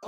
¿Qué 0.00 0.06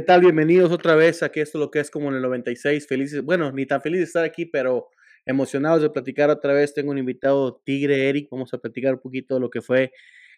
tal? 0.00 0.22
Bienvenidos 0.22 0.72
otra 0.72 0.94
vez 0.94 1.22
a 1.22 1.26
esto 1.26 1.58
lo 1.58 1.70
que 1.70 1.80
es 1.80 1.90
como 1.90 2.08
en 2.08 2.14
el 2.14 2.22
96. 2.22 2.86
Felices, 2.86 3.22
bueno, 3.22 3.52
ni 3.52 3.66
tan 3.66 3.82
feliz 3.82 3.98
de 3.98 4.04
estar 4.04 4.24
aquí, 4.24 4.46
pero 4.46 4.88
emocionados 5.26 5.82
de 5.82 5.90
platicar 5.90 6.30
otra 6.30 6.54
vez. 6.54 6.72
Tengo 6.72 6.92
un 6.92 6.98
invitado, 6.98 7.60
Tigre 7.62 8.08
Eric. 8.08 8.28
Vamos 8.30 8.54
a 8.54 8.58
platicar 8.58 8.94
un 8.94 9.00
poquito 9.00 9.34
de 9.34 9.40
lo 9.40 9.50
que 9.50 9.60
fue 9.60 9.92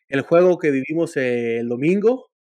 el 0.08 0.22
juego 0.22 0.58
que 0.58 0.72
vivimos 0.72 1.16
el 1.16 1.68
domingo. 1.68 2.33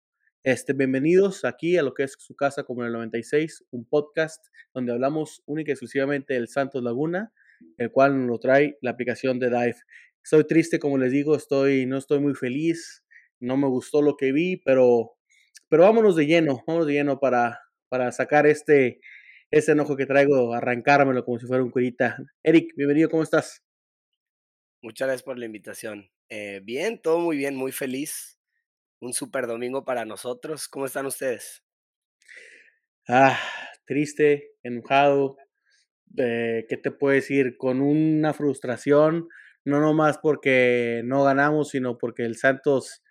Este, 0.44 0.72
bienvenidos 0.72 1.44
aquí 1.44 1.76
a 1.76 1.84
lo 1.84 1.94
que 1.94 2.02
es 2.02 2.16
su 2.18 2.34
casa 2.34 2.64
como 2.64 2.82
en 2.82 2.88
el 2.88 2.94
96, 2.94 3.64
un 3.70 3.84
podcast 3.84 4.44
donde 4.74 4.90
hablamos 4.90 5.40
única 5.46 5.70
y 5.70 5.74
exclusivamente 5.74 6.34
del 6.34 6.48
Santos 6.48 6.82
Laguna, 6.82 7.32
el 7.78 7.92
cual 7.92 8.18
nos 8.18 8.26
lo 8.26 8.38
trae 8.40 8.76
la 8.80 8.90
aplicación 8.90 9.38
de 9.38 9.50
Dive. 9.50 9.76
Estoy 10.20 10.44
triste, 10.44 10.80
como 10.80 10.98
les 10.98 11.12
digo, 11.12 11.36
estoy, 11.36 11.86
no 11.86 11.96
estoy 11.96 12.18
muy 12.18 12.34
feliz, 12.34 13.04
no 13.38 13.56
me 13.56 13.68
gustó 13.68 14.02
lo 14.02 14.16
que 14.16 14.32
vi, 14.32 14.56
pero 14.56 15.16
pero 15.68 15.84
vámonos 15.84 16.16
de 16.16 16.26
lleno, 16.26 16.64
vámonos 16.66 16.88
de 16.88 16.94
lleno 16.94 17.20
para, 17.20 17.60
para 17.88 18.10
sacar 18.10 18.44
este, 18.46 19.00
ese 19.52 19.72
enojo 19.72 19.96
que 19.96 20.06
traigo, 20.06 20.54
arrancármelo 20.54 21.24
como 21.24 21.38
si 21.38 21.46
fuera 21.46 21.62
un 21.62 21.70
curita. 21.70 22.18
Eric, 22.42 22.74
bienvenido, 22.76 23.08
¿cómo 23.08 23.22
estás? 23.22 23.62
Muchas 24.82 25.06
gracias 25.06 25.22
por 25.22 25.38
la 25.38 25.46
invitación. 25.46 26.10
Eh, 26.28 26.60
bien, 26.64 27.00
todo 27.00 27.20
muy 27.20 27.36
bien, 27.36 27.54
muy 27.54 27.70
feliz. 27.70 28.41
Un 29.02 29.12
super 29.12 29.48
domingo 29.48 29.84
para 29.84 30.04
nosotros. 30.04 30.68
¿Cómo 30.68 30.86
están 30.86 31.06
ustedes? 31.06 31.64
Ah, 33.08 33.36
triste, 33.84 34.52
enojado. 34.62 35.38
Eh, 36.16 36.66
¿Qué 36.68 36.76
te 36.76 36.92
puedo 36.92 37.12
decir? 37.12 37.56
Con 37.56 37.80
una 37.80 38.32
frustración, 38.32 39.26
no 39.64 39.80
nomás 39.80 40.18
porque 40.18 41.02
no 41.04 41.24
ganamos, 41.24 41.70
sino 41.70 41.98
porque 41.98 42.24
el 42.24 42.36
Santos 42.36 43.02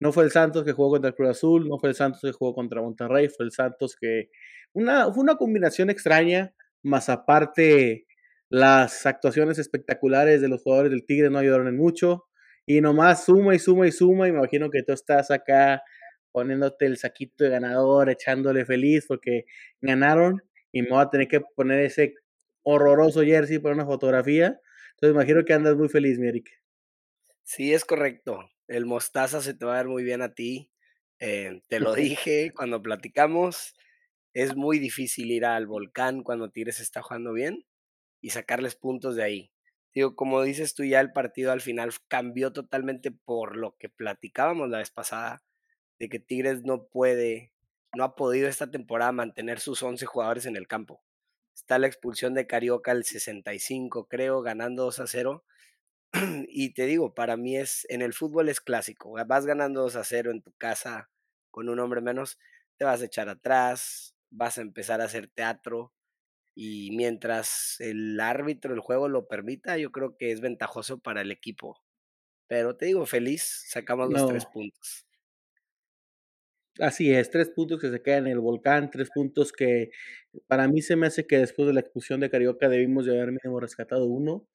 no 0.00 0.10
fue 0.10 0.24
el 0.24 0.32
Santos 0.32 0.64
que 0.64 0.72
jugó 0.72 0.90
contra 0.90 1.10
el 1.10 1.14
Cruz 1.14 1.30
Azul, 1.30 1.68
no 1.68 1.78
fue 1.78 1.90
el 1.90 1.94
Santos 1.94 2.22
que 2.22 2.32
jugó 2.32 2.52
contra 2.52 2.82
Monterrey, 2.82 3.28
fue 3.28 3.46
el 3.46 3.52
Santos 3.52 3.94
que... 3.94 4.30
Una, 4.72 5.12
fue 5.12 5.22
una 5.22 5.36
combinación 5.36 5.90
extraña, 5.90 6.52
más 6.82 7.08
aparte 7.08 8.04
las 8.48 9.06
actuaciones 9.06 9.60
espectaculares 9.60 10.40
de 10.40 10.48
los 10.48 10.60
jugadores 10.60 10.90
del 10.90 11.06
Tigre 11.06 11.30
no 11.30 11.38
ayudaron 11.38 11.68
en 11.68 11.76
mucho. 11.76 12.24
Y 12.70 12.80
nomás 12.80 13.24
suma 13.24 13.54
y 13.54 13.58
suma 13.58 13.86
y 13.86 13.92
suma, 13.92 14.28
y 14.28 14.32
me 14.32 14.38
imagino 14.38 14.70
que 14.70 14.82
tú 14.82 14.92
estás 14.92 15.30
acá 15.30 15.82
poniéndote 16.30 16.86
el 16.86 16.96
saquito 16.98 17.42
de 17.42 17.50
ganador, 17.50 18.08
echándole 18.10 18.64
feliz 18.64 19.06
porque 19.08 19.44
ganaron 19.80 20.42
y 20.70 20.82
me 20.82 20.90
voy 20.90 21.02
a 21.02 21.10
tener 21.10 21.26
que 21.26 21.40
poner 21.40 21.80
ese 21.80 22.14
horroroso 22.62 23.22
jersey 23.22 23.58
para 23.58 23.74
una 23.74 23.86
fotografía. 23.86 24.60
Entonces 24.90 25.16
me 25.16 25.22
imagino 25.22 25.44
que 25.44 25.52
andas 25.52 25.76
muy 25.76 25.88
feliz, 25.88 26.18
mi 26.18 26.28
Eric. 26.28 26.48
Sí, 27.42 27.74
es 27.74 27.84
correcto 27.84 28.48
el 28.70 28.86
mostaza 28.86 29.40
se 29.42 29.52
te 29.52 29.64
va 29.64 29.74
a 29.74 29.78
ver 29.78 29.88
muy 29.88 30.04
bien 30.04 30.22
a 30.22 30.32
ti. 30.32 30.70
Eh, 31.18 31.60
te 31.68 31.80
lo 31.80 31.94
dije 31.94 32.52
cuando 32.54 32.80
platicamos. 32.80 33.74
Es 34.32 34.54
muy 34.54 34.78
difícil 34.78 35.32
ir 35.32 35.44
al 35.44 35.66
volcán 35.66 36.22
cuando 36.22 36.50
Tigres 36.50 36.78
está 36.78 37.02
jugando 37.02 37.32
bien 37.32 37.66
y 38.20 38.30
sacarles 38.30 38.76
puntos 38.76 39.16
de 39.16 39.24
ahí. 39.24 39.52
Digo, 39.94 40.14
como 40.14 40.42
dices 40.42 40.74
tú, 40.74 40.84
ya 40.84 41.00
el 41.00 41.12
partido 41.12 41.52
al 41.52 41.60
final 41.60 41.92
cambió 42.08 42.52
totalmente 42.52 43.10
por 43.10 43.56
lo 43.56 43.76
que 43.76 43.88
platicábamos 43.88 44.70
la 44.70 44.78
vez 44.78 44.90
pasada, 44.90 45.42
de 45.98 46.08
que 46.08 46.20
Tigres 46.20 46.62
no 46.62 46.86
puede, 46.86 47.52
no 47.94 48.04
ha 48.04 48.14
podido 48.14 48.48
esta 48.48 48.70
temporada 48.70 49.12
mantener 49.12 49.60
sus 49.60 49.82
11 49.82 50.06
jugadores 50.06 50.46
en 50.46 50.56
el 50.56 50.68
campo. 50.68 51.02
Está 51.54 51.78
la 51.78 51.88
expulsión 51.88 52.34
de 52.34 52.46
Carioca 52.46 52.92
al 52.92 53.04
65, 53.04 54.06
creo, 54.08 54.42
ganando 54.42 54.84
2 54.84 55.00
a 55.00 55.06
0 55.08 55.44
y 56.48 56.74
te 56.74 56.86
digo, 56.86 57.14
para 57.14 57.36
mí 57.36 57.56
es, 57.56 57.86
en 57.90 58.02
el 58.02 58.14
fútbol 58.14 58.48
es 58.48 58.60
clásico, 58.60 59.12
vas 59.26 59.46
ganando 59.46 59.82
2 59.82 59.96
a 59.96 60.04
0 60.04 60.30
en 60.30 60.42
tu 60.42 60.52
casa 60.52 61.10
con 61.50 61.68
un 61.68 61.80
hombre 61.80 62.00
menos, 62.00 62.38
te 62.78 62.84
vas 62.84 63.02
a 63.02 63.06
echar 63.06 63.28
atrás, 63.28 64.14
vas 64.30 64.58
a 64.58 64.62
empezar 64.62 65.00
a 65.00 65.04
hacer 65.04 65.28
teatro 65.28 65.92
y 66.62 66.90
mientras 66.90 67.76
el 67.78 68.20
árbitro 68.20 68.74
el 68.74 68.80
juego 68.80 69.08
lo 69.08 69.26
permita, 69.28 69.78
yo 69.78 69.90
creo 69.92 70.18
que 70.18 70.30
es 70.30 70.42
ventajoso 70.42 70.98
para 70.98 71.22
el 71.22 71.30
equipo. 71.30 71.80
Pero 72.48 72.76
te 72.76 72.84
digo, 72.84 73.06
feliz, 73.06 73.64
sacamos 73.66 74.12
los 74.12 74.28
tres 74.28 74.44
puntos. 74.44 75.06
Así 76.78 77.14
es, 77.14 77.30
tres 77.30 77.48
puntos 77.48 77.80
que 77.80 77.90
se 77.90 78.02
quedan 78.02 78.26
en 78.26 78.32
el 78.32 78.40
volcán, 78.40 78.90
tres 78.90 79.08
puntos 79.08 79.52
que 79.52 79.88
para 80.48 80.68
mí 80.68 80.82
se 80.82 80.96
me 80.96 81.06
hace 81.06 81.26
que 81.26 81.38
después 81.38 81.66
de 81.66 81.72
la 81.72 81.80
expulsión 81.80 82.20
de 82.20 82.28
Carioca 82.28 82.68
debimos 82.68 83.06
de 83.06 83.12
haber 83.12 83.32
mínimo 83.32 83.58
rescatado 83.58 84.04
uno. 84.04 84.46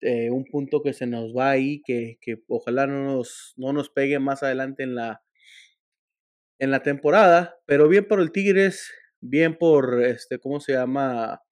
Eh, 0.00 0.30
un 0.30 0.46
punto 0.46 0.82
que 0.82 0.94
se 0.94 1.06
nos 1.06 1.36
va 1.36 1.50
ahí, 1.50 1.82
que, 1.84 2.16
que 2.22 2.42
ojalá 2.48 2.86
no 2.86 3.04
nos, 3.04 3.52
no 3.58 3.74
nos 3.74 3.90
pegue 3.90 4.18
más 4.18 4.42
adelante 4.42 4.82
en 4.82 4.94
la, 4.94 5.22
en 6.58 6.70
la 6.70 6.82
temporada, 6.82 7.58
pero 7.66 7.86
bien 7.86 8.08
por 8.08 8.18
el 8.18 8.32
Tigres, 8.32 8.90
bien 9.20 9.58
por, 9.58 10.02
este, 10.02 10.38
¿cómo 10.38 10.58
se 10.60 10.72
llama? 10.72 11.42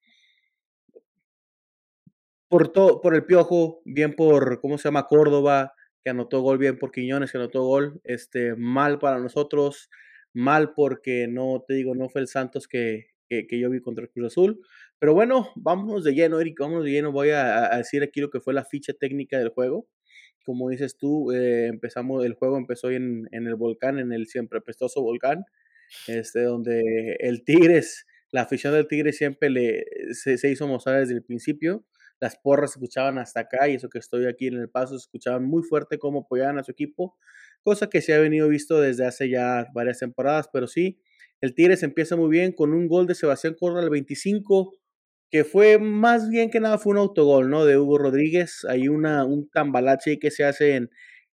Por, 2.48 2.72
todo, 2.72 3.00
por 3.00 3.14
el 3.14 3.25
Piojo, 3.25 3.82
bien 3.84 4.14
por, 4.14 4.60
¿cómo 4.60 4.78
se 4.78 4.88
llama? 4.88 5.06
Córdoba, 5.06 5.75
que 6.03 6.10
anotó 6.10 6.41
gol, 6.41 6.59
bien 6.59 6.78
por 6.78 6.91
Quiñones, 6.92 7.31
que 7.31 7.38
anotó 7.38 7.62
gol, 7.62 8.00
este, 8.04 8.54
mal 8.56 8.98
para 8.98 9.19
nosotros, 9.19 9.91
mal 10.32 10.72
porque 10.75 11.26
no, 11.28 11.64
te 11.66 11.75
digo, 11.75 11.94
no 11.94 12.09
fue 12.09 12.22
el 12.22 12.28
Santos 12.28 12.66
que, 12.69 13.09
que, 13.28 13.60
yo 13.60 13.70
vi 13.70 13.81
contra 13.81 14.04
el 14.04 14.10
Cruz 14.10 14.28
Azul, 14.28 14.60
pero 14.98 15.14
bueno, 15.14 15.53
vámonos 15.54 16.04
de 16.04 16.14
lleno, 16.14 16.41
Eric, 16.41 16.59
vámonos 16.59 16.84
de 16.84 16.91
lleno. 16.91 17.12
Voy 17.12 17.31
a, 17.31 17.76
decir 17.76 18.03
aquí 18.03 18.20
lo 18.20 18.31
que 18.31 18.41
fue 18.41 18.53
la 18.54 18.65
ficha 18.65 18.92
técnica 18.94 19.38
del 19.38 19.50
juego. 19.50 19.86
Como 20.44 20.70
dices 20.70 20.97
tú, 20.97 21.30
eh, 21.32 21.66
empezamos, 21.66 22.25
el 22.25 22.34
juego 22.34 22.56
empezó 22.56 22.91
en, 22.91 23.28
en, 23.32 23.47
el 23.47 23.54
volcán, 23.54 23.98
en 23.98 24.12
el 24.12 24.26
siempre 24.26 24.60
pestoso 24.60 25.03
volcán, 25.03 25.44
este, 26.06 26.42
donde 26.42 27.16
el 27.20 27.44
Tigres, 27.44 28.06
la 28.32 28.42
afición 28.42 28.75
del 28.75 28.88
Tigre 28.88 29.12
siempre 29.12 29.50
le, 29.50 29.84
se, 30.12 30.50
hizo 30.50 30.66
mostrar 30.66 31.00
desde 31.00 31.15
el 31.15 31.22
principio. 31.22 31.84
Las 32.20 32.36
porras 32.36 32.72
escuchaban 32.72 33.18
hasta 33.18 33.40
acá 33.40 33.68
y 33.68 33.74
eso 33.74 33.88
que 33.88 33.98
estoy 33.98 34.26
aquí 34.26 34.48
en 34.48 34.54
el 34.54 34.68
paso, 34.68 34.98
se 34.98 35.04
escuchaban 35.04 35.44
muy 35.44 35.62
fuerte 35.62 35.98
cómo 35.98 36.20
apoyaban 36.20 36.58
a 36.58 36.64
su 36.64 36.72
equipo, 36.72 37.16
cosa 37.62 37.88
que 37.88 38.00
se 38.00 38.14
ha 38.14 38.18
venido 38.18 38.48
visto 38.48 38.80
desde 38.80 39.06
hace 39.06 39.28
ya 39.30 39.66
varias 39.72 40.00
temporadas, 40.00 40.48
pero 40.52 40.66
sí, 40.66 41.00
el 41.40 41.54
Tigres 41.54 41.82
empieza 41.82 42.16
muy 42.16 42.30
bien 42.30 42.52
con 42.52 42.72
un 42.74 42.88
gol 42.88 43.06
de 43.06 43.14
Sebastián 43.14 43.54
Córdoba 43.58 43.82
al 43.82 43.90
25, 43.90 44.74
que 45.30 45.44
fue 45.44 45.78
más 45.78 46.28
bien 46.28 46.50
que 46.50 46.60
nada 46.60 46.78
fue 46.78 46.92
un 46.92 46.98
autogol, 46.98 47.50
¿no? 47.50 47.64
De 47.64 47.78
Hugo 47.78 47.98
Rodríguez. 47.98 48.64
Hay 48.68 48.88
una, 48.88 49.24
un 49.24 49.48
tambalache 49.50 50.18
que 50.18 50.30
se 50.30 50.44
hace 50.44 50.74
en, 50.74 50.90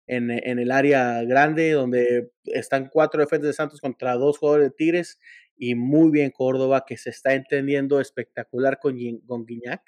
en, 0.06 0.30
en, 0.30 0.58
el 0.58 0.72
área 0.72 1.22
grande, 1.24 1.72
donde 1.72 2.30
están 2.46 2.88
cuatro 2.90 3.20
defensas 3.20 3.48
de 3.48 3.52
Santos 3.52 3.80
contra 3.80 4.14
dos 4.14 4.38
jugadores 4.38 4.68
de 4.70 4.74
Tigres, 4.76 5.20
y 5.56 5.74
muy 5.76 6.10
bien 6.10 6.30
Córdoba, 6.30 6.84
que 6.86 6.96
se 6.96 7.10
está 7.10 7.34
entendiendo 7.34 8.00
espectacular 8.00 8.78
con, 8.80 8.96
con 9.26 9.46
Guiñac. 9.46 9.82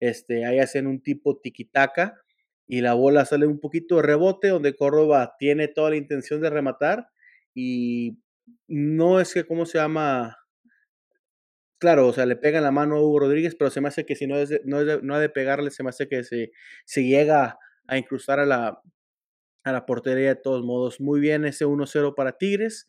Este, 0.00 0.44
ahí 0.46 0.58
hacen 0.58 0.86
un 0.86 1.02
tipo 1.02 1.38
tiquitaca, 1.38 2.20
y 2.68 2.80
la 2.80 2.94
bola 2.94 3.24
sale 3.24 3.46
un 3.46 3.60
poquito 3.60 3.96
de 3.96 4.02
rebote, 4.02 4.48
donde 4.48 4.74
Córdoba 4.76 5.36
tiene 5.38 5.68
toda 5.68 5.90
la 5.90 5.96
intención 5.96 6.40
de 6.40 6.50
rematar, 6.50 7.08
y 7.54 8.18
no 8.68 9.20
es 9.20 9.34
que, 9.34 9.44
¿cómo 9.44 9.66
se 9.66 9.78
llama? 9.78 10.36
Claro, 11.78 12.08
o 12.08 12.12
sea, 12.12 12.24
le 12.26 12.36
pega 12.36 12.58
en 12.58 12.64
la 12.64 12.70
mano 12.70 12.96
a 12.96 13.02
Hugo 13.02 13.20
Rodríguez, 13.20 13.54
pero 13.54 13.70
se 13.70 13.80
me 13.80 13.88
hace 13.88 14.06
que 14.06 14.16
si 14.16 14.26
no, 14.26 14.36
es 14.36 14.60
no, 14.64 14.82
no 15.02 15.14
ha 15.14 15.20
de 15.20 15.28
pegarle, 15.28 15.70
se 15.70 15.82
me 15.82 15.90
hace 15.90 16.08
que 16.08 16.24
se, 16.24 16.52
se 16.86 17.04
llega 17.04 17.58
a 17.86 17.98
incrustar 17.98 18.40
a 18.40 18.46
la, 18.46 18.80
a 19.64 19.72
la 19.72 19.84
portería 19.84 20.28
de 20.28 20.36
todos 20.36 20.64
modos. 20.64 21.00
Muy 21.00 21.20
bien 21.20 21.44
ese 21.44 21.66
1-0 21.66 22.14
para 22.14 22.38
Tigres. 22.38 22.86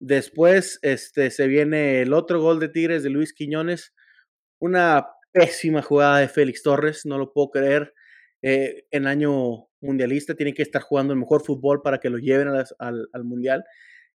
Después 0.00 0.78
este, 0.82 1.30
se 1.30 1.48
viene 1.48 2.02
el 2.02 2.12
otro 2.12 2.40
gol 2.40 2.60
de 2.60 2.68
Tigres 2.68 3.02
de 3.02 3.10
Luis 3.10 3.32
Quiñones. 3.32 3.94
Una 4.60 5.06
pésima 5.34 5.82
jugada 5.82 6.20
de 6.20 6.28
Félix 6.28 6.62
Torres, 6.62 7.04
no 7.04 7.18
lo 7.18 7.32
puedo 7.32 7.50
creer. 7.50 7.92
Eh, 8.40 8.86
en 8.92 9.06
año 9.06 9.66
mundialista 9.80 10.34
tiene 10.34 10.54
que 10.54 10.62
estar 10.62 10.82
jugando 10.82 11.12
el 11.12 11.18
mejor 11.18 11.44
fútbol 11.44 11.82
para 11.82 11.98
que 11.98 12.10
lo 12.10 12.18
lleven 12.18 12.48
al, 12.48 13.08
al 13.12 13.24
Mundial 13.24 13.64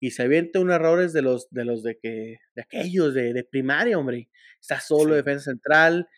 y 0.00 0.10
se 0.10 0.22
avienta 0.22 0.60
un 0.60 0.70
errores 0.70 1.12
de 1.12 1.22
los 1.22 1.48
de 1.50 1.64
los 1.64 1.82
de 1.82 1.98
que 1.98 2.38
de 2.54 2.62
aquellos 2.62 3.14
de, 3.14 3.32
de 3.32 3.44
primaria, 3.44 3.98
hombre. 3.98 4.28
Está 4.60 4.80
solo 4.80 5.14
defensa 5.14 5.50
central, 5.50 6.08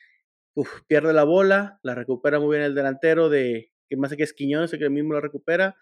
pierde 0.87 1.12
la 1.12 1.25
bola, 1.25 1.78
la 1.82 1.94
recupera 1.94 2.40
muy 2.40 2.56
bien 2.56 2.62
el 2.62 2.75
delantero 2.75 3.28
de 3.28 3.72
que 3.88 3.96
más 3.96 4.14
que 4.16 4.22
es 4.22 4.32
Quiñones, 4.32 4.72
el 4.72 4.78
que 4.78 4.90
mismo 4.90 5.14
la 5.14 5.20
recupera. 5.20 5.76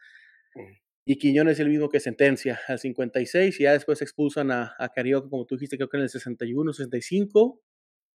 Y 1.07 1.17
Quiñones 1.17 1.55
es 1.55 1.61
el 1.61 1.69
mismo 1.69 1.89
que 1.91 2.01
sentencia 2.01 2.61
al 2.69 2.79
56 2.79 3.61
y 3.61 3.63
ya 3.63 3.73
después 3.73 4.01
expulsan 4.03 4.51
a, 4.51 4.75
a 4.79 4.89
Carioca, 4.91 5.29
como 5.29 5.47
tú 5.47 5.57
dijiste, 5.57 5.77
creo 5.77 5.89
que 5.89 5.99
en 5.99 6.05
el 6.05 6.09
61, 6.11 6.73
65. 6.73 7.61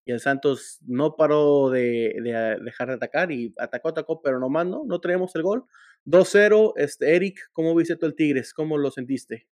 Y 0.06 0.12
el 0.12 0.20
Santos 0.20 0.80
no 0.86 1.16
paró 1.16 1.70
de, 1.70 2.16
de, 2.24 2.58
dejar 2.64 2.88
de 2.88 2.96
atacar 2.96 3.32
y 3.32 3.54
atacó, 3.58 3.90
atacó, 3.90 4.22
pero 4.22 4.40
no 4.40 4.50
más, 4.50 4.66
¿no? 4.66 4.84
No 4.86 5.00
traemos 5.00 5.36
el 5.36 5.44
gol. 5.44 5.66
2-0, 6.06 6.74
este, 6.78 7.16
Eric, 7.16 7.50
¿cómo 7.54 7.76
viste 7.76 7.96
tú 7.96 8.06
el 8.06 8.16
Tigres? 8.16 8.54
¿Cómo 8.54 8.78
lo 8.78 8.92
sentiste? 8.92 9.48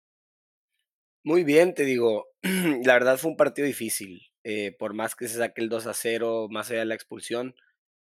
Muy 1.24 1.44
bien, 1.44 1.74
te 1.74 1.84
digo, 1.84 2.28
la 2.86 2.94
verdad 2.94 3.18
fue 3.18 3.32
un 3.32 3.38
partido 3.38 3.68
difícil, 3.68 4.22
eh, 4.44 4.76
por 4.80 4.94
más 4.94 5.16
que 5.16 5.28
se 5.28 5.38
saque 5.38 5.62
el 5.62 5.70
2 5.70 5.88
a 5.88 5.94
0, 5.94 6.48
más 6.50 6.72
allá 6.72 6.80
de 6.80 6.86
la 6.86 6.96
expulsión, 6.96 7.54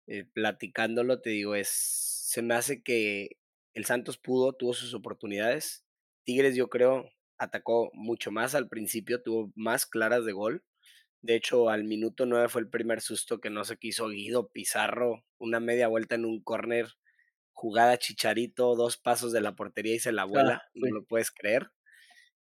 eh, 0.08 0.26
platicándolo, 0.34 1.22
te 1.22 1.30
digo, 1.32 1.56
es 1.56 1.70
se 1.70 2.42
me 2.42 2.56
hace 2.56 2.84
que 2.84 3.38
el 3.74 3.86
Santos 3.86 4.18
pudo, 4.18 4.54
tuvo 4.54 4.74
sus 4.74 4.94
oportunidades. 4.94 5.86
Tigres, 6.26 6.56
yo 6.58 6.68
creo, 6.70 7.10
atacó 7.38 7.90
mucho 7.94 8.32
más 8.32 8.54
al 8.54 8.68
principio, 8.68 9.24
tuvo 9.24 9.54
más 9.56 9.86
claras 9.86 10.26
de 10.26 10.34
gol. 10.34 10.64
De 11.22 11.36
hecho, 11.36 11.70
al 11.70 11.84
minuto 11.84 12.26
9 12.26 12.50
fue 12.50 12.62
el 12.62 12.70
primer 12.70 13.02
susto 13.02 13.40
que 13.40 13.50
no 13.50 13.66
se 13.66 13.78
quiso 13.78 14.10
Guido 14.10 14.50
Pizarro, 14.50 15.26
una 15.40 15.60
media 15.60 15.88
vuelta 15.88 16.16
en 16.16 16.26
un 16.26 16.42
córner, 16.42 16.88
jugada 17.54 17.98
Chicharito, 17.98 18.76
dos 18.76 18.98
pasos 18.98 19.32
de 19.34 19.42
la 19.42 19.56
portería 19.56 19.96
y 19.96 20.00
se 20.00 20.12
la 20.12 20.26
Ah, 20.34 20.52
vuela, 20.52 20.62
no 20.76 20.90
lo 20.92 21.06
puedes 21.06 21.32
creer. 21.32 21.72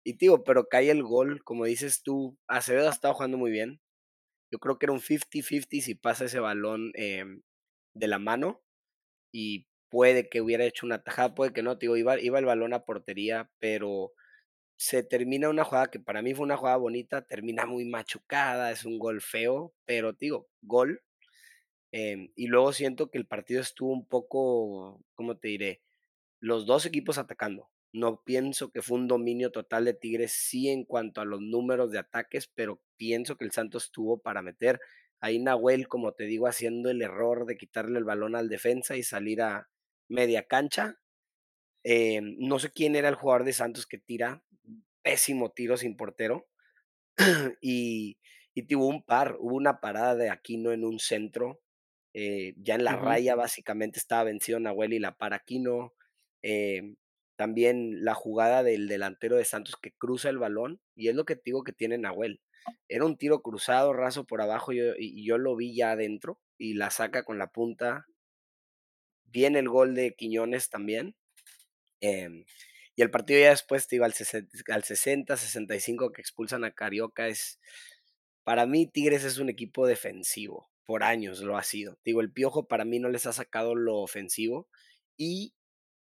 Y 0.04 0.14
digo, 0.16 0.44
pero 0.44 0.68
cae 0.68 0.90
el 0.90 1.02
gol, 1.02 1.44
como 1.44 1.64
dices 1.66 2.02
tú, 2.02 2.38
Acevedo 2.48 2.88
ha 2.88 2.92
estado 2.92 3.14
jugando 3.14 3.38
muy 3.38 3.50
bien. 3.50 3.80
Yo 4.50 4.58
creo 4.58 4.78
que 4.78 4.86
era 4.86 4.92
un 4.92 5.00
50-50 5.00 5.82
si 5.82 5.94
pasa 5.94 6.26
ese 6.26 6.40
balón 6.40 6.92
em, 6.94 7.42
de 7.94 8.08
la 8.08 8.18
mano 8.18 8.62
y 9.32 9.68
puede 9.90 10.28
que 10.28 10.40
hubiera 10.40 10.64
hecho 10.64 10.86
una 10.86 11.02
tajada, 11.02 11.34
puede 11.34 11.52
que 11.52 11.62
no, 11.62 11.76
digo, 11.76 11.96
iba, 11.96 12.20
iba 12.20 12.38
el 12.38 12.44
balón 12.46 12.74
a 12.74 12.84
portería, 12.84 13.50
pero 13.60 14.12
se 14.82 15.04
termina 15.04 15.48
una 15.48 15.62
jugada 15.64 15.90
que 15.92 16.00
para 16.00 16.22
mí 16.22 16.34
fue 16.34 16.44
una 16.44 16.56
jugada 16.56 16.76
bonita, 16.76 17.22
termina 17.22 17.66
muy 17.66 17.84
machucada, 17.84 18.72
es 18.72 18.84
un 18.84 18.98
gol 18.98 19.20
feo, 19.20 19.72
pero 19.84 20.12
digo, 20.12 20.48
gol. 20.60 21.00
em, 21.92 22.30
y 22.36 22.46
luego 22.48 22.72
siento 22.72 23.10
que 23.10 23.18
el 23.18 23.26
partido 23.26 23.60
estuvo 23.60 23.92
un 23.92 24.06
poco, 24.06 25.04
¿cómo 25.14 25.36
te 25.38 25.48
diré? 25.48 25.82
Los 26.40 26.66
dos 26.66 26.86
equipos 26.86 27.18
atacando. 27.18 27.70
No 27.92 28.22
pienso 28.24 28.70
que 28.72 28.82
fue 28.82 28.98
un 28.98 29.08
dominio 29.08 29.52
total 29.52 29.84
de 29.86 29.94
Tigres, 29.94 30.32
sí 30.32 30.68
en 30.70 30.84
cuanto 30.84 31.20
a 31.22 31.26
los 31.26 31.40
números 31.42 31.90
de 31.92 31.98
ataques, 32.00 32.48
pero 32.54 32.82
pienso 32.98 33.36
que 33.38 33.44
el 33.46 33.52
Santos 33.52 33.92
tuvo 33.92 34.18
para 34.20 34.42
meter. 34.42 34.80
Ahí 35.20 35.38
Nahuel, 35.40 35.88
como 35.88 36.12
te 36.14 36.24
digo, 36.24 36.48
haciendo 36.48 36.90
el 36.90 37.02
error 37.02 37.46
de 37.46 37.56
quitarle 37.58 37.98
el 37.98 38.04
balón 38.04 38.36
al 38.36 38.48
defensa 38.48 38.96
y 38.96 39.02
salir 39.04 39.42
a 39.42 39.68
media 40.08 40.44
cancha. 40.44 41.00
Eh, 41.84 42.20
no 42.22 42.58
sé 42.58 42.70
quién 42.70 42.96
era 42.96 43.08
el 43.08 43.14
jugador 43.16 43.44
de 43.44 43.52
Santos 43.52 43.86
que 43.86 43.98
tira, 43.98 44.44
pésimo 45.02 45.50
tiro 45.52 45.76
sin 45.76 45.96
portero. 45.96 46.48
y, 47.60 48.18
y 48.54 48.62
tuvo 48.66 48.86
un 48.88 49.02
par, 49.04 49.36
hubo 49.40 49.56
una 49.56 49.80
parada 49.80 50.14
de 50.16 50.30
Aquino 50.30 50.72
en 50.72 50.84
un 50.84 50.98
centro, 50.98 51.60
eh, 52.14 52.54
ya 52.58 52.74
en 52.76 52.84
la 52.84 52.96
raya 52.96 53.34
básicamente 53.34 53.98
estaba 53.98 54.24
vencido 54.24 54.60
Nahuel 54.60 54.92
y 54.94 54.98
la 55.00 55.16
para 55.16 55.36
Aquino. 55.36 55.94
em, 56.42 56.96
también 57.36 58.04
la 58.04 58.14
jugada 58.14 58.62
del 58.62 58.88
delantero 58.88 59.36
de 59.36 59.44
Santos 59.44 59.76
que 59.80 59.92
cruza 59.92 60.28
el 60.30 60.38
balón, 60.38 60.80
y 60.94 61.08
es 61.08 61.14
lo 61.16 61.24
que 61.24 61.34
te 61.36 61.42
digo 61.46 61.64
que 61.64 61.72
tiene 61.72 61.98
Nahuel. 61.98 62.40
Era 62.88 63.04
un 63.06 63.16
tiro 63.16 63.42
cruzado, 63.42 63.92
raso 63.92 64.24
por 64.26 64.40
abajo, 64.42 64.72
yo- 64.72 64.94
y, 64.98 65.20
y 65.22 65.26
yo 65.26 65.38
lo 65.38 65.56
vi 65.56 65.74
ya 65.76 65.92
adentro, 65.92 66.40
y 66.58 66.74
la 66.74 66.90
saca 66.90 67.24
con 67.24 67.38
la 67.38 67.48
punta. 67.48 68.06
Viene 69.24 69.58
el 69.58 69.68
gol 69.68 69.96
de 69.96 70.14
Quiñones 70.14 70.70
también. 70.70 71.16
Em, 72.02 72.44
y 72.94 73.02
el 73.02 73.10
partido 73.10 73.40
ya 73.40 73.50
después 73.50 73.88
te 73.88 73.96
iba 73.96 74.06
al 74.06 74.12
60, 74.12 74.74
al 74.74 74.84
60, 74.84 75.36
65 75.36 76.12
que 76.12 76.20
expulsan 76.20 76.64
a 76.64 76.72
Carioca. 76.72 77.28
Es, 77.28 77.58
para 78.44 78.66
mí, 78.66 78.86
Tigres 78.86 79.24
es 79.24 79.38
un 79.38 79.48
equipo 79.48 79.86
defensivo. 79.86 80.70
Por 80.84 81.04
años 81.04 81.40
lo 81.40 81.56
ha 81.56 81.62
sido. 81.62 81.98
Digo, 82.04 82.20
el 82.20 82.32
Piojo 82.32 82.68
para 82.68 82.84
mí 82.84 82.98
no 82.98 83.08
les 83.08 83.26
ha 83.26 83.32
sacado 83.32 83.74
lo 83.74 83.96
ofensivo. 83.98 84.68
Y 85.16 85.54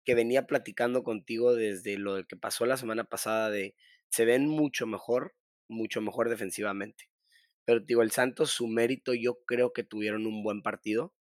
que 0.05 0.15
venía 0.15 0.47
platicando 0.47 1.03
contigo 1.03 1.55
desde 1.55 1.97
lo 1.97 2.25
que 2.27 2.37
pasó 2.37 2.67
la 2.67 2.77
semana 2.77 3.05
pasada 3.05 3.51
de 3.51 3.75
se 4.11 4.25
ven 4.25 4.49
mucho 4.49 4.87
mejor, 4.87 5.35
mucho 5.69 6.01
mejor 6.01 6.29
defensivamente. 6.29 7.11
Pero 7.65 7.81
digo, 7.81 8.03
el 8.03 8.11
Santos, 8.11 8.51
su 8.51 8.67
mérito, 8.69 9.15
yo 9.15 9.41
creo 9.47 9.73
que 9.73 9.83
tuvieron 9.83 10.27
un 10.27 10.43
buen 10.43 10.63
partido 10.63 11.15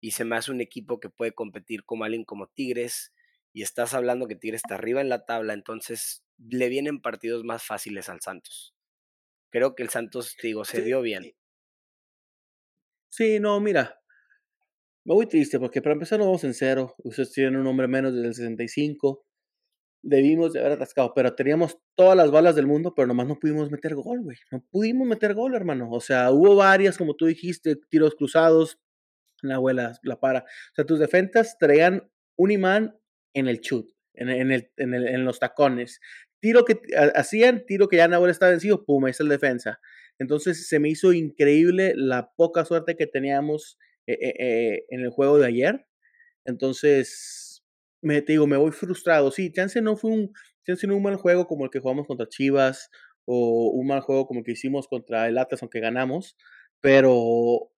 y 0.00 0.12
se 0.12 0.24
me 0.24 0.36
hace 0.36 0.52
un 0.52 0.60
equipo 0.60 1.00
que 1.00 1.10
puede 1.10 1.32
competir 1.32 1.84
como 1.84 2.04
alguien 2.04 2.24
como 2.24 2.46
Tigres 2.46 3.12
y 3.52 3.62
estás 3.62 3.94
hablando 3.94 4.26
que 4.28 4.36
Tigres 4.36 4.62
está 4.64 4.74
arriba 4.76 5.00
en 5.00 5.08
la 5.08 5.24
tabla, 5.26 5.54
entonces 5.54 6.24
le 6.38 6.68
vienen 6.68 7.00
partidos 7.00 7.44
más 7.44 7.64
fáciles 7.64 8.08
al 8.08 8.20
Santos. 8.20 8.74
Creo 9.50 9.74
que 9.74 9.82
el 9.82 9.90
Santos, 9.90 10.36
digo, 10.42 10.64
se 10.64 10.78
Sí, 10.78 10.82
vio 10.82 11.02
bien. 11.02 11.32
sí, 13.10 13.40
no, 13.40 13.60
mira, 13.60 14.00
me 15.04 15.14
voy 15.14 15.26
triste 15.26 15.58
porque 15.58 15.82
para 15.82 15.94
empezar 15.94 16.18
nos 16.18 16.28
vamos 16.28 16.44
en 16.44 16.54
cero. 16.54 16.94
Ustedes 16.98 17.32
tienen 17.32 17.56
un 17.56 17.66
hombre 17.66 17.88
menos 17.88 18.14
desde 18.14 18.28
el 18.28 18.34
65. 18.34 19.24
Debimos 20.02 20.52
de 20.52 20.60
haber 20.60 20.72
atascado, 20.72 21.12
pero 21.14 21.34
teníamos 21.34 21.78
todas 21.96 22.16
las 22.16 22.30
balas 22.30 22.56
del 22.56 22.66
mundo, 22.66 22.94
pero 22.94 23.08
nomás 23.08 23.26
no 23.28 23.38
pudimos 23.38 23.70
meter 23.70 23.94
gol, 23.96 24.22
güey. 24.22 24.36
No 24.52 24.64
pudimos 24.70 25.08
meter 25.08 25.34
gol, 25.34 25.54
hermano. 25.54 25.90
O 25.90 26.00
sea, 26.00 26.30
hubo 26.32 26.56
varias, 26.56 26.98
como 26.98 27.16
tú 27.16 27.26
dijiste, 27.26 27.76
tiros 27.90 28.14
cruzados, 28.16 28.78
la 29.42 29.56
abuela 29.56 29.94
la 30.02 30.20
para. 30.20 30.40
O 30.40 30.74
sea, 30.74 30.86
tus 30.86 30.98
defensas 31.00 31.56
traían 31.58 32.10
un 32.36 32.50
imán 32.52 32.97
en 33.34 33.48
el 33.48 33.60
chut, 33.60 33.90
en, 34.14 34.28
en 34.28 34.52
el, 34.52 34.70
en, 34.76 34.94
el, 34.94 35.08
en 35.08 35.24
los 35.24 35.38
tacones. 35.38 36.00
Tiro 36.40 36.64
que 36.64 36.80
ha- 36.96 37.18
hacían, 37.18 37.64
tiro 37.66 37.88
que 37.88 37.96
ya 37.96 38.08
Nahuel 38.08 38.30
está 38.30 38.48
vencido, 38.50 38.84
pum, 38.84 39.04
ahí 39.04 39.10
está 39.10 39.22
el 39.24 39.28
defensa. 39.30 39.80
Entonces 40.18 40.68
se 40.68 40.78
me 40.80 40.88
hizo 40.88 41.12
increíble 41.12 41.92
la 41.96 42.30
poca 42.36 42.64
suerte 42.64 42.96
que 42.96 43.06
teníamos 43.06 43.78
eh, 44.06 44.18
eh, 44.20 44.34
eh, 44.38 44.84
en 44.90 45.00
el 45.00 45.10
juego 45.10 45.38
de 45.38 45.46
ayer. 45.46 45.86
Entonces, 46.44 47.62
me, 48.02 48.22
te 48.22 48.32
digo, 48.32 48.46
me 48.46 48.56
voy 48.56 48.72
frustrado. 48.72 49.30
Sí, 49.30 49.52
chance 49.52 49.80
no 49.82 49.96
fue 49.96 50.10
un, 50.12 50.32
chance 50.66 50.86
no 50.86 50.96
un 50.96 51.02
mal 51.02 51.16
juego 51.16 51.46
como 51.46 51.64
el 51.64 51.70
que 51.70 51.80
jugamos 51.80 52.06
contra 52.06 52.28
Chivas 52.28 52.90
o 53.24 53.70
un 53.70 53.86
mal 53.86 54.00
juego 54.00 54.26
como 54.26 54.40
el 54.40 54.46
que 54.46 54.52
hicimos 54.52 54.88
contra 54.88 55.28
el 55.28 55.38
Atlas, 55.38 55.62
aunque 55.62 55.80
ganamos, 55.80 56.36
pero 56.80 57.70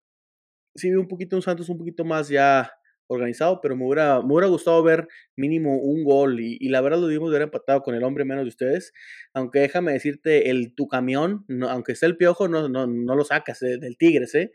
sí 0.75 0.89
vi 0.89 0.95
un 0.95 1.07
poquito 1.07 1.35
un 1.35 1.41
Santos 1.41 1.69
un 1.69 1.77
poquito 1.77 2.05
más 2.05 2.29
ya 2.29 2.71
organizado, 3.11 3.59
pero 3.61 3.75
me 3.75 3.85
hubiera, 3.85 4.21
me 4.21 4.33
hubiera 4.33 4.47
gustado 4.47 4.81
ver 4.83 5.07
mínimo 5.35 5.77
un 5.77 6.03
gol 6.05 6.39
y, 6.39 6.57
y 6.59 6.69
la 6.69 6.79
verdad 6.79 6.99
lo 6.99 7.07
debimos 7.07 7.29
de 7.29 7.37
haber 7.37 7.47
empatado 7.47 7.81
con 7.81 7.93
el 7.93 8.03
hombre 8.03 8.23
menos 8.23 8.45
de 8.45 8.49
ustedes, 8.49 8.93
aunque 9.33 9.59
déjame 9.59 9.91
decirte, 9.91 10.49
el 10.49 10.73
tu 10.75 10.87
camión, 10.87 11.43
no, 11.49 11.69
aunque 11.69 11.95
sea 11.95 12.07
el 12.07 12.15
piojo, 12.15 12.47
no, 12.47 12.69
no, 12.69 12.87
no 12.87 13.15
lo 13.15 13.23
sacas 13.25 13.61
eh, 13.63 13.77
del 13.77 13.97
Tigres, 13.97 14.33
¿eh? 14.35 14.51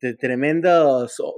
De 0.00 0.16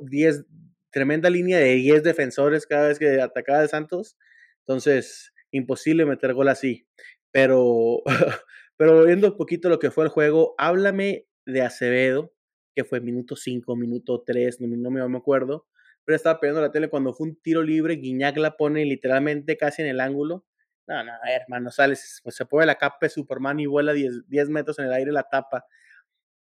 10, 0.03 0.45
tremenda 0.91 1.29
línea 1.29 1.59
de 1.59 1.75
10 1.75 2.03
defensores 2.03 2.67
cada 2.67 2.89
vez 2.89 2.99
que 2.99 3.21
atacaba 3.21 3.61
de 3.61 3.69
Santos, 3.69 4.17
entonces 4.61 5.35
imposible 5.51 6.07
meter 6.07 6.33
gol 6.33 6.49
así, 6.49 6.87
pero, 7.31 8.03
pero 8.79 9.05
viendo 9.05 9.29
un 9.29 9.37
poquito 9.37 9.69
lo 9.69 9.79
que 9.79 9.91
fue 9.91 10.05
el 10.05 10.11
juego, 10.11 10.55
háblame 10.57 11.27
de 11.45 11.61
Acevedo, 11.61 12.33
que 12.75 12.85
fue 12.85 13.01
minuto 13.01 13.37
5, 13.37 13.77
minuto 13.77 14.23
3, 14.25 14.63
no, 14.63 14.91
no 14.91 15.09
me 15.09 15.19
acuerdo, 15.19 15.67
pero 16.07 16.17
estaba 16.17 16.41
peleando 16.41 16.63
la 16.63 16.73
tele 16.73 16.91
cuando 16.91 17.15
fue 17.15 17.29
un 17.29 17.37
tiro 17.43 17.63
libre, 17.63 17.97
Guiñac 17.97 18.39
la 18.39 18.57
pone 18.57 18.87
literalmente 18.87 19.59
casi 19.59 19.83
en 19.83 19.89
el 19.89 20.01
ángulo. 20.01 20.47
No, 20.89 21.05
no, 21.05 21.13
hermano, 21.29 21.71
sales, 21.73 22.21
pues 22.25 22.37
se 22.37 22.47
pone 22.47 22.67
la 22.67 22.77
capa 22.77 22.99
de 23.03 23.11
Superman 23.11 23.61
y 23.61 23.67
vuela 23.67 23.93
10, 23.95 24.29
10 24.29 24.51
metros 24.51 24.79
en 24.81 24.87
el 24.87 24.95
aire, 24.95 25.13
la 25.13 25.25
tapa. 25.25 25.67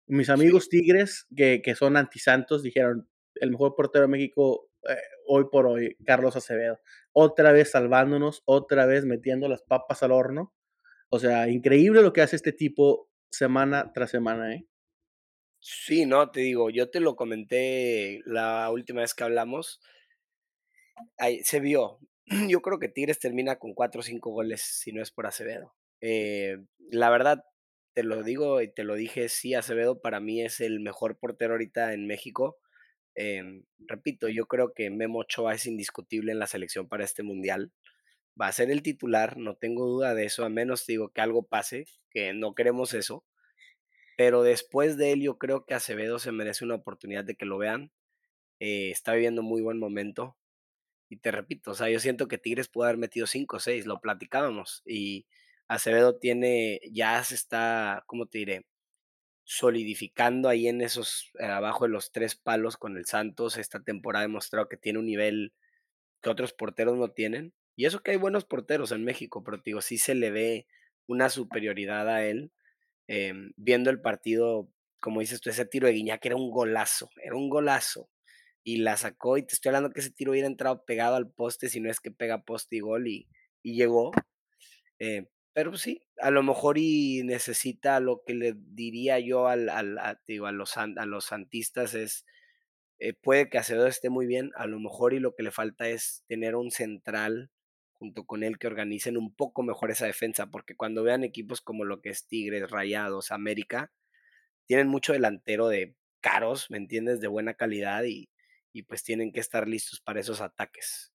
Mis 0.08 0.30
Sí. 0.34 0.34
amigos 0.34 0.70
tigres, 0.70 1.28
que, 1.36 1.62
que 1.62 1.76
son 1.76 1.98
antisantos, 1.98 2.64
dijeron, 2.64 3.10
el 3.36 3.52
mejor 3.52 3.76
portero 3.76 4.04
de 4.04 4.10
México 4.10 4.70
eh, 4.90 4.98
hoy 5.28 5.46
por 5.52 5.68
hoy, 5.68 5.96
Carlos 6.06 6.36
Acevedo. 6.36 6.80
Otra 7.14 7.52
vez 7.54 7.72
salvándonos, 7.72 8.44
otra 8.46 8.86
vez 8.88 9.06
metiendo 9.06 9.48
las 9.50 9.64
papas 9.64 10.04
al 10.04 10.12
horno. 10.12 10.54
O 11.10 11.20
sea, 11.20 11.50
increíble 11.50 12.02
lo 12.04 12.14
que 12.14 12.22
hace 12.22 12.36
este 12.38 12.54
tipo 12.54 13.10
semana 13.32 13.92
tras 13.94 14.12
semana, 14.12 14.56
¿eh? 14.56 14.68
Sí, 15.64 16.06
no, 16.06 16.30
te 16.32 16.42
digo, 16.42 16.70
yo 16.72 16.90
te 16.90 17.00
lo 17.00 17.16
comenté 17.16 18.22
la 18.26 18.70
última 18.72 19.02
vez 19.02 19.14
que 19.14 19.24
hablamos. 19.24 19.80
Ahí 21.18 21.44
se 21.44 21.60
vio. 21.60 22.00
Yo 22.50 22.62
creo 22.62 22.80
que 22.80 22.90
Tigres 22.90 23.20
termina 23.20 23.58
con 23.58 23.74
4 23.74 24.02
o 24.02 24.04
5 24.04 24.32
goles 24.32 24.62
si 24.62 24.92
no 24.92 25.02
es 25.02 25.12
por 25.12 25.26
Acevedo. 25.28 25.74
Eh, 26.02 26.58
la 26.90 27.10
verdad, 27.10 27.44
te 27.94 28.04
lo 28.04 28.24
digo 28.24 28.62
y 28.62 28.72
te 28.72 28.84
lo 28.84 28.96
dije, 28.96 29.30
sí, 29.30 29.54
Acevedo 29.54 30.02
para 30.02 30.20
mí 30.20 30.42
es 30.42 30.62
el 30.62 30.80
mejor 30.80 31.18
portero 31.18 31.54
ahorita 31.54 31.94
en 31.94 32.08
México. 32.08 32.58
Em, 33.16 33.66
repito, 33.80 34.30
yo 34.30 34.48
creo 34.48 34.74
que 34.74 34.90
Memo 34.90 35.20
Ochoa 35.20 35.56
es 35.56 35.66
indiscutible 35.68 36.32
en 36.32 36.40
la 36.40 36.48
selección 36.48 36.88
para 36.88 37.04
este 37.06 37.24
mundial. 37.24 37.72
Va 38.42 38.48
a 38.48 38.52
ser 38.54 38.72
el 38.72 38.84
titular, 38.84 39.38
no 39.38 39.56
tengo 39.58 39.86
duda 39.88 40.16
de 40.16 40.26
eso, 40.26 40.46
a 40.46 40.50
menos 40.50 40.86
digo 40.88 41.10
que 41.10 41.22
algo 41.22 41.44
pase, 41.44 41.86
que 42.12 42.34
no 42.34 42.56
queremos 42.56 42.94
eso. 42.94 43.26
Pero 44.22 44.44
después 44.44 44.98
de 44.98 45.14
él, 45.14 45.22
yo 45.24 45.40
creo 45.40 45.66
que 45.66 45.74
Acevedo 45.74 46.20
se 46.20 46.32
merece 46.32 46.64
una 46.64 46.76
oportunidad 46.76 47.24
de 47.24 47.34
que 47.34 47.48
lo 47.48 47.58
vean. 47.58 47.92
Eh, 48.60 48.92
está 48.92 49.14
viviendo 49.14 49.42
muy 49.42 49.64
buen 49.64 49.80
momento. 49.80 50.38
Y 51.10 51.18
te 51.18 51.32
repito, 51.32 51.72
o 51.72 51.74
sea, 51.74 51.90
yo 51.90 52.00
siento 52.00 52.28
que 52.28 52.38
Tigres 52.38 52.70
puede 52.70 52.90
haber 52.90 53.00
metido 53.00 53.26
5 53.26 53.58
o 53.58 53.60
6, 53.60 53.88
lo 53.88 54.00
platicábamos. 54.00 54.84
Y 54.86 55.26
Acevedo 55.68 56.20
tiene, 56.20 56.82
ya 56.92 57.24
se 57.24 57.34
está, 57.34 58.04
¿cómo 58.06 58.28
te 58.28 58.38
diré? 58.38 58.68
Solidificando 59.44 60.50
ahí 60.50 60.68
en 60.68 60.82
esos, 60.82 61.32
eh, 61.40 61.46
abajo 61.46 61.86
de 61.86 61.92
los 61.92 62.12
tres 62.12 62.36
palos 62.36 62.78
con 62.78 62.98
el 62.98 63.08
Santos. 63.08 63.58
Esta 63.58 63.82
temporada 63.82 64.26
ha 64.26 64.28
demostrado 64.28 64.70
que 64.70 64.78
tiene 64.78 65.00
un 65.00 65.08
nivel 65.08 65.52
que 66.22 66.30
otros 66.30 66.54
porteros 66.54 66.96
no 66.96 67.10
tienen. 67.10 67.56
Y 67.76 67.86
eso 67.88 68.02
que 68.04 68.12
hay 68.12 68.18
buenos 68.18 68.46
porteros 68.46 68.92
en 68.92 69.04
México, 69.04 69.44
pero 69.44 69.58
digo, 69.66 69.82
sí 69.82 69.98
se 69.98 70.14
le 70.14 70.30
ve 70.30 70.68
una 71.08 71.30
superioridad 71.30 72.08
a 72.08 72.24
él, 72.24 72.52
em, 73.12 73.52
viendo 73.58 73.90
el 73.90 74.02
partido, 74.02 74.70
como 75.02 75.20
dices 75.20 75.42
tú, 75.42 75.50
ese 75.50 75.66
tiro 75.66 75.88
de 75.88 75.94
Guiñac 75.94 76.26
era 76.26 76.38
un 76.38 76.50
golazo, 76.50 77.10
era 77.24 77.36
un 77.36 77.50
golazo. 77.50 78.10
Y 78.64 78.78
la 78.78 78.96
sacó, 78.96 79.38
y 79.38 79.44
te 79.44 79.56
estoy 79.56 79.70
hablando 79.70 79.92
que 79.92 80.02
ese 80.02 80.12
tiro 80.12 80.32
hubiera 80.32 80.48
entrado 80.48 80.86
pegado 80.86 81.16
al 81.16 81.32
poste, 81.32 81.70
si 81.70 81.82
no 81.82 81.90
es 81.92 82.00
que 82.00 82.12
pega 82.12 82.44
poste 82.46 82.78
y 82.78 82.80
gol, 82.80 83.08
y, 83.08 83.28
y 83.64 83.76
llegó. 83.76 84.12
Eh, 85.00 85.28
pero 85.54 85.72
pues 85.72 85.82
sí, 85.82 86.04
a 86.20 86.32
lo 86.32 86.44
mejor 86.44 86.78
y 86.78 87.24
necesita 87.24 88.00
lo 88.00 88.22
que 88.26 88.34
le 88.34 88.54
diría 88.56 89.20
yo 89.20 89.48
al, 89.48 89.70
al 89.70 89.98
a, 89.98 90.12
a, 90.12 90.52
los, 90.52 90.78
a 90.78 90.88
los 91.06 91.26
santistas 91.26 91.94
es, 91.96 92.26
eh, 93.00 93.14
puede 93.14 93.50
que 93.50 93.58
Acevedo 93.58 93.88
esté 93.88 94.10
muy 94.10 94.28
bien, 94.28 94.52
a 94.56 94.68
lo 94.68 94.80
mejor 94.80 95.14
y 95.14 95.20
lo 95.20 95.36
que 95.36 95.44
le 95.44 95.52
falta 95.52 95.90
es 95.90 96.24
tener 96.28 96.56
un 96.56 96.72
central 96.72 97.52
junto 98.02 98.26
con 98.26 98.44
él 98.44 98.58
que 98.58 98.66
organicen 98.66 99.16
un 99.16 99.36
poco 99.36 99.62
mejor 99.62 99.92
esa 99.92 100.08
defensa, 100.08 100.50
porque 100.50 100.76
cuando 100.76 101.04
vean 101.04 101.24
equipos 101.24 101.62
como 101.62 101.86
lo 101.86 102.02
que 102.02 102.10
es 102.10 102.26
Tigres, 102.26 102.72
Rayados, 102.72 103.30
América, 103.30 103.92
tienen 104.66 104.88
mucho 104.88 105.14
delantero 105.14 105.68
de 105.68 105.96
caros, 106.20 106.72
¿me 106.72 106.78
entiendes? 106.78 107.22
De 107.22 107.28
buena 107.28 107.54
calidad 107.54 108.04
y, 108.06 108.32
y 108.74 108.84
pues 108.84 109.04
tienen 109.04 109.32
que 109.32 109.40
estar 109.40 109.68
listos 109.68 110.02
para 110.02 110.20
esos 110.20 110.42
ataques. 110.42 111.14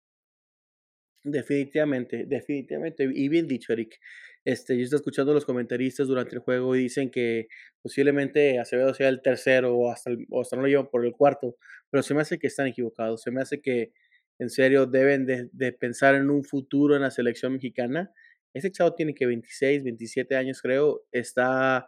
Definitivamente, 1.25 2.25
definitivamente. 2.25 3.11
Y 3.13 3.29
bien 3.29 3.49
dicho, 3.49 3.73
Eric. 3.73 3.99
Este, 4.45 4.77
yo 4.77 4.85
estoy 4.85 4.99
escuchando 4.99 5.33
a 5.33 5.35
los 5.35 5.45
comentaristas 5.45 6.07
durante 6.07 6.37
el 6.37 6.41
juego 6.41 6.77
y 6.77 6.83
dicen 6.83 7.11
que 7.11 7.49
posiblemente 7.83 8.61
Acevedo 8.61 8.95
sea 8.95 9.09
el 9.09 9.23
tercero 9.23 9.75
o 9.77 9.91
hasta, 9.91 10.13
o 10.31 10.41
hasta 10.41 10.55
no 10.55 10.63
lo 10.63 10.69
llevan 10.69 10.89
por 10.89 11.05
el 11.05 11.11
cuarto, 11.11 11.57
pero 11.91 12.05
se 12.05 12.15
me 12.15 12.21
hace 12.21 12.39
que 12.39 12.47
están 12.47 12.69
equivocados. 12.69 13.23
Se 13.23 13.33
me 13.33 13.43
hace 13.43 13.61
que 13.61 13.91
en 14.39 14.51
serio 14.51 14.87
deben 14.87 15.27
de, 15.27 15.49
de 15.53 15.73
pensar 15.73 16.15
en 16.15 16.31
un 16.31 16.45
futuro 16.45 16.97
en 16.97 17.03
la 17.03 17.11
selección 17.11 17.53
mexicana. 17.55 18.13
Ese 18.55 18.71
chavo 18.71 18.95
tiene 18.95 19.15
que 19.15 19.27
26, 19.27 19.83
27 19.83 20.37
años 20.37 20.63
creo, 20.63 21.05
está 21.13 21.87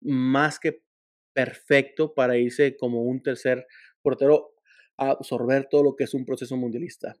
más 0.00 0.60
que 0.60 0.82
perfecto 1.32 2.14
para 2.14 2.36
irse 2.36 2.76
como 2.76 3.02
un 3.02 3.22
tercer 3.22 3.66
portero 4.02 4.54
a 4.96 5.10
absorber 5.10 5.66
todo 5.68 5.82
lo 5.82 5.96
que 5.96 6.04
es 6.04 6.14
un 6.14 6.24
proceso 6.24 6.56
mundialista. 6.56 7.14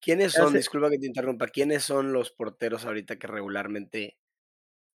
¿Quiénes 0.00 0.32
son, 0.32 0.52
disculpa 0.52 0.90
que 0.90 0.98
te 0.98 1.06
interrumpa, 1.06 1.46
quiénes 1.46 1.84
son 1.84 2.12
los 2.12 2.32
porteros 2.32 2.84
ahorita 2.84 3.16
que 3.20 3.28
regularmente, 3.28 4.18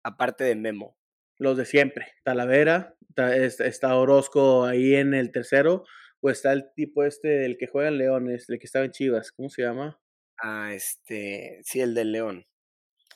aparte 0.02 0.44
de 0.44 0.56
Memo? 0.56 0.98
Los 1.38 1.56
de 1.56 1.64
siempre, 1.64 2.08
Talavera, 2.24 2.96
está, 3.16 3.96
Orozco 3.96 4.64
ahí 4.64 4.94
en 4.94 5.14
el 5.14 5.30
tercero, 5.30 5.84
o 6.26 6.30
está 6.30 6.52
el 6.52 6.72
tipo 6.74 7.04
este, 7.04 7.44
el 7.44 7.56
que 7.56 7.68
juega 7.68 7.88
en 7.88 7.98
León, 7.98 8.30
este, 8.30 8.54
el 8.54 8.58
que 8.58 8.66
estaba 8.66 8.84
en 8.84 8.90
Chivas, 8.90 9.30
¿cómo 9.30 9.48
se 9.48 9.62
llama? 9.62 10.00
Ah, 10.38 10.74
este, 10.74 11.60
sí, 11.62 11.80
el 11.80 11.94
del 11.94 12.10
León. 12.10 12.46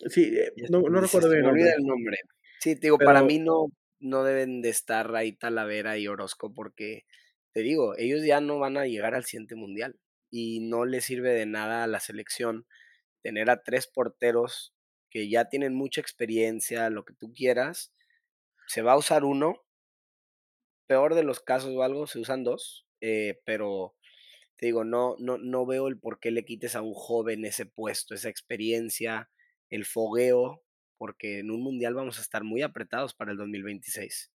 Sí, 0.07 0.33
eh, 0.37 0.53
no, 0.71 0.81
no 0.81 1.01
recuerdo 1.01 1.29
bien 1.29 1.45
el 1.45 1.85
nombre. 1.85 2.19
Sí, 2.61 2.77
te 2.77 2.83
digo, 2.87 2.99
para 2.99 3.25
mí 3.25 3.41
no, 3.41 3.67
no 3.99 4.23
deben 4.23 4.63
de 4.63 4.69
estar 4.69 5.15
ahí 5.17 5.33
Talavera 5.33 5.99
y 5.99 6.07
Orozco 6.07 6.55
porque, 6.55 7.05
te 7.53 7.63
digo, 7.63 7.97
ellos 7.99 8.25
ya 8.25 8.41
no 8.41 8.61
van 8.61 8.77
a 8.77 8.87
llegar 8.87 9.15
al 9.15 9.25
siguiente 9.25 9.57
mundial 9.57 9.99
y 10.31 10.61
no 10.61 10.85
le 10.85 11.01
sirve 11.01 11.33
de 11.33 11.47
nada 11.47 11.83
a 11.83 11.89
la 11.89 11.99
selección 11.99 12.65
tener 13.23 13.51
a 13.51 13.63
tres 13.63 13.89
porteros 13.89 14.73
que 15.11 15.29
ya 15.29 15.47
tienen 15.47 15.75
mucha 15.75 16.01
experiencia, 16.01 16.89
lo 16.91 17.05
que 17.05 17.15
tú 17.15 17.33
quieras. 17.35 17.93
Se 18.69 18.83
va 18.83 18.93
a 18.93 18.99
usar 18.99 19.25
uno, 19.25 19.65
peor 20.87 21.15
de 21.15 21.25
los 21.25 21.41
casos 21.41 21.75
o 21.75 21.83
algo, 21.83 22.07
se 22.07 22.21
usan 22.21 22.45
dos, 22.45 22.87
eh, 23.01 23.41
pero 23.45 23.97
te 24.57 24.67
digo, 24.67 24.85
no, 24.85 25.17
no, 25.19 25.39
no 25.39 25.67
veo 25.67 25.89
el 25.89 25.99
por 25.99 26.21
qué 26.21 26.31
le 26.31 26.45
quites 26.45 26.77
a 26.77 26.83
un 26.83 26.95
joven 26.95 27.45
ese 27.45 27.67
puesto, 27.67 28.15
esa 28.15 28.29
experiencia, 28.29 29.31
el 29.71 29.87
fogueo, 29.87 30.63
porque 30.99 31.39
en 31.39 31.51
un 31.51 31.63
mundial 31.63 31.95
vamos 31.95 32.19
a 32.19 32.23
estar 32.23 32.45
muy 32.45 32.61
apretados 32.61 33.15
para 33.15 33.33
el 33.33 33.39
2026. 33.39 34.31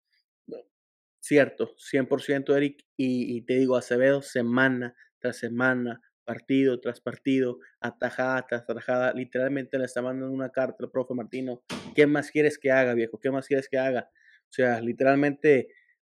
Cierto, 1.20 1.76
100% 1.78 2.56
Eric, 2.56 2.86
y, 2.98 3.42
te 3.44 3.56
digo, 3.56 3.78
Acevedo, 3.78 4.22
semana 4.22 4.96
tras 5.20 5.38
semana, 5.38 6.02
partido 6.26 6.80
tras 6.82 7.00
partido, 7.00 7.60
atajada 7.80 8.46
tras 8.48 8.62
atajada. 8.64 9.14
Literalmente 9.14 9.78
le 9.78 9.86
está 9.86 10.02
mandando 10.02 10.34
una 10.34 10.50
carta 10.50 10.84
al 10.84 10.92
profe 10.92 11.14
Martino. 11.14 11.64
¿Qué 11.96 12.08
más 12.08 12.30
quieres 12.30 12.58
que 12.58 12.72
haga, 12.72 12.94
viejo? 12.94 13.20
¿Qué 13.20 13.32
más 13.32 13.48
quieres 13.48 13.70
que 13.70 13.78
haga? 13.78 14.10
O 14.50 14.54
sea, 14.54 14.82
literalmente 14.82 15.70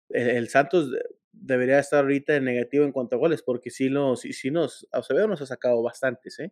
el, 0.09 0.47
Santos 0.49 0.91
debería 1.31 1.79
estar 1.79 2.03
ahorita 2.03 2.35
en 2.35 2.45
negativo 2.45 2.83
en 2.85 2.91
cuanto 2.91 3.15
a 3.15 3.19
goles, 3.19 3.41
porque 3.43 3.69
si 3.69 3.89
nos, 3.89 4.21
si 4.21 4.51
nos, 4.51 4.87
Acevedo 4.91 5.27
nos 5.27 5.41
ha 5.41 5.45
sacado 5.45 5.81
bastantes, 5.81 6.39
¿eh? 6.39 6.51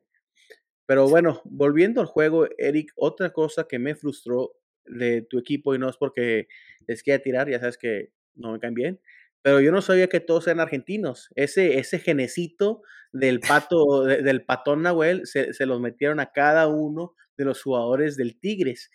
Pero 0.86 1.07
bueno, 1.07 1.41
volviendo 1.45 2.01
al 2.01 2.07
juego, 2.07 2.48
Eric, 2.57 2.91
otra 2.95 3.31
cosa 3.31 3.67
que 3.67 3.77
me 3.77 3.95
frustró 3.95 4.55
de 4.86 5.21
tu 5.21 5.38
equipo, 5.38 5.75
y 5.75 5.79
no 5.79 5.88
es 5.88 5.98
porque 5.98 6.48
les 6.88 7.03
quiera 7.03 7.21
tirar, 7.21 7.48
ya 7.50 7.59
sabes 7.59 7.77
que 7.77 8.12
no 8.33 8.53
me 8.53 8.59
caen 8.59 8.74
bien, 8.74 9.00
pero 9.41 9.59
yo 9.62 9.71
no 9.71 9.81
sabía 9.81 10.07
que 10.07 10.19
todos 10.19 10.48
eran 10.48 10.59
argentinos. 10.59 11.29
Ese, 11.36 11.77
ese 11.77 12.00
genecito 12.00 12.81
del 13.12 13.39
pato, 13.39 14.03
del 14.03 14.43
patón 14.43 14.81
Nahuel, 14.81 15.27
se, 15.27 15.53
se, 15.53 15.65
los 15.65 15.79
metieron 15.79 16.19
a 16.19 16.31
cada 16.31 16.67
uno 16.67 17.15
de 17.38 17.45
los 17.45 17.62
jugadores 17.62 18.17
del 18.17 18.39
Tigres. 18.39 18.91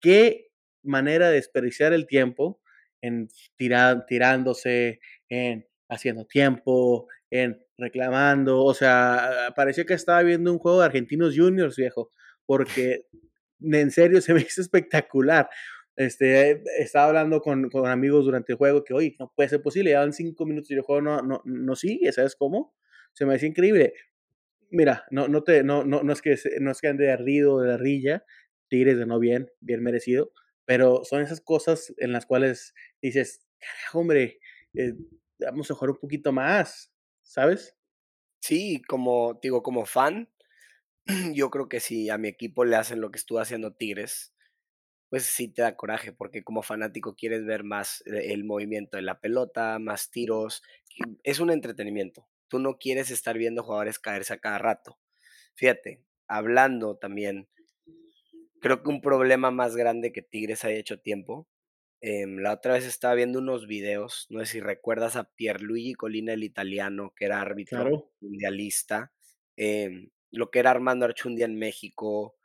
Qué 0.00 0.50
manera 0.82 1.28
de 1.28 1.36
desperdiciar 1.36 1.92
el 1.92 2.06
tiempo 2.06 2.60
en 3.00 3.28
tirar, 3.56 4.06
tirándose, 4.06 5.00
en 5.28 5.66
haciendo 5.88 6.26
tiempo, 6.26 7.08
en 7.30 7.62
reclamando. 7.76 8.64
O 8.64 8.74
sea, 8.74 9.52
parecía 9.56 9.84
que 9.84 9.94
estaba 9.94 10.22
viendo 10.22 10.52
un 10.52 10.58
juego 10.58 10.80
de 10.80 10.86
argentinos 10.86 11.34
juniors, 11.36 11.76
viejo, 11.76 12.10
porque 12.46 13.06
en 13.60 13.90
serio 13.90 14.20
se 14.20 14.34
me 14.34 14.40
hizo 14.48 14.60
espectacular. 14.60 15.48
Este, 15.96 16.62
estaba 16.78 17.06
hablando 17.08 17.40
con, 17.40 17.70
con, 17.70 17.88
amigos 17.88 18.24
durante 18.24 18.52
el 18.52 18.58
juego 18.58 18.84
que, 18.84 18.94
oye, 18.94 19.16
no 19.18 19.32
puede 19.34 19.48
ser 19.48 19.62
posible, 19.62 19.90
ya 19.90 20.00
van 20.00 20.12
cinco 20.12 20.46
minutos 20.46 20.70
y 20.70 20.74
el 20.74 20.82
juego 20.82 21.02
no, 21.02 21.22
no, 21.22 21.42
no 21.44 21.74
sigue, 21.74 22.12
¿sabes 22.12 22.36
cómo? 22.36 22.72
Se 23.14 23.26
me 23.26 23.34
hace 23.34 23.46
increíble. 23.48 23.94
Mira, 24.70 25.04
no, 25.10 25.26
no, 25.26 25.42
te, 25.42 25.64
no, 25.64 25.82
no, 25.84 26.04
no, 26.04 26.12
es 26.12 26.22
que, 26.22 26.36
no 26.60 26.70
es 26.70 26.80
que 26.80 26.88
ande 26.88 27.06
de 27.06 27.12
ardido, 27.12 27.60
de 27.60 27.76
rilla, 27.76 28.24
Tigres 28.68 28.98
de 28.98 29.06
no 29.06 29.18
bien, 29.18 29.50
bien 29.60 29.82
merecido, 29.82 30.30
pero 30.68 31.02
son 31.02 31.22
esas 31.22 31.40
cosas 31.40 31.94
en 31.96 32.12
las 32.12 32.26
cuales 32.26 32.74
dices, 33.00 33.40
carajo, 33.58 34.00
hombre, 34.00 34.38
eh, 34.74 34.92
vamos 35.40 35.70
a 35.70 35.74
jugar 35.74 35.92
un 35.92 35.96
poquito 35.98 36.30
más, 36.30 36.92
¿sabes? 37.22 37.74
Sí, 38.40 38.82
como 38.88 39.40
digo, 39.42 39.62
como 39.62 39.86
fan, 39.86 40.28
yo 41.34 41.50
creo 41.50 41.68
que 41.68 41.80
si 41.80 42.10
a 42.10 42.18
mi 42.18 42.28
equipo 42.28 42.66
le 42.66 42.76
hacen 42.76 43.00
lo 43.00 43.10
que 43.10 43.18
estuvo 43.18 43.40
haciendo 43.40 43.74
Tigres, 43.74 44.34
pues 45.10 45.24
sí 45.24 45.48
te 45.48 45.62
da 45.62 45.76
coraje, 45.76 46.12
porque 46.12 46.44
como 46.44 46.62
fanático 46.62 47.16
quieres 47.16 47.46
ver 47.46 47.64
más 47.64 48.02
eh, 48.06 48.32
el 48.32 48.44
movimiento 48.44 48.96
de 48.98 49.02
la 49.04 49.20
pelota, 49.20 49.78
más 49.78 50.10
tiros. 50.10 50.62
Es 51.22 51.40
un 51.40 51.50
entretenimiento. 51.50 52.28
Tú 52.48 52.58
no 52.58 52.78
quieres 52.78 53.10
estar 53.10 53.38
viendo 53.38 53.62
jugadores 53.62 53.98
caerse 53.98 54.34
a 54.34 54.38
cada 54.38 54.58
rato. 54.58 54.98
Fíjate, 55.54 56.04
hablando 56.28 56.96
también, 56.98 57.48
creo 58.60 58.82
que 58.82 58.90
un 58.90 59.00
problema 59.00 59.50
más 59.50 59.76
grande 59.76 60.12
que 60.12 60.22
Tigres 60.22 60.64
haya 60.64 60.76
hecho 60.78 61.00
tiempo. 61.00 61.48
Em, 62.00 62.38
la 62.38 62.52
otra 62.54 62.74
vez 62.74 62.84
estaba 62.86 63.14
viendo 63.14 63.40
unos 63.40 63.66
videos, 63.66 64.26
no 64.30 64.40
sé 64.40 64.46
si 64.46 64.60
recuerdas 64.60 65.16
a 65.16 65.24
Pierluigi 65.24 65.94
Colina, 65.94 66.32
el 66.34 66.44
italiano, 66.44 67.12
que 67.16 67.24
era 67.26 67.40
árbitro 67.40 68.12
mundialista, 68.20 69.12
em, 69.56 70.10
lo 70.30 70.50
que 70.50 70.60
era 70.60 70.70
Armando 70.70 71.06
Archundia 71.06 71.46
en 71.46 71.58
México, 71.58 72.36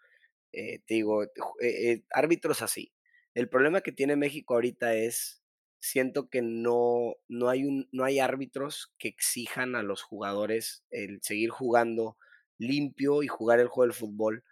eh, 0.53 0.79
te 0.85 0.95
digo, 0.95 1.23
eh, 1.23 1.29
eh, 1.61 2.03
árbitros 2.11 2.61
así. 2.61 2.93
El 3.33 3.49
problema 3.49 3.81
que 3.81 3.91
tiene 3.91 4.15
México 4.15 4.53
ahorita 4.55 4.95
es, 4.95 5.43
siento 5.79 6.29
que 6.29 6.41
no, 6.41 7.15
no, 7.27 7.49
hay 7.49 7.65
un, 7.65 7.89
no 7.91 8.05
hay 8.05 8.19
árbitros 8.19 8.93
que 8.99 9.09
exijan 9.09 9.75
a 9.75 9.83
los 9.83 10.03
jugadores 10.03 10.85
el 10.91 11.21
seguir 11.23 11.49
jugando 11.49 12.17
limpio 12.59 13.23
y 13.23 13.27
jugar 13.27 13.59
el 13.59 13.67
juego 13.67 13.87
del 13.87 13.93
fútbol. 13.99 14.43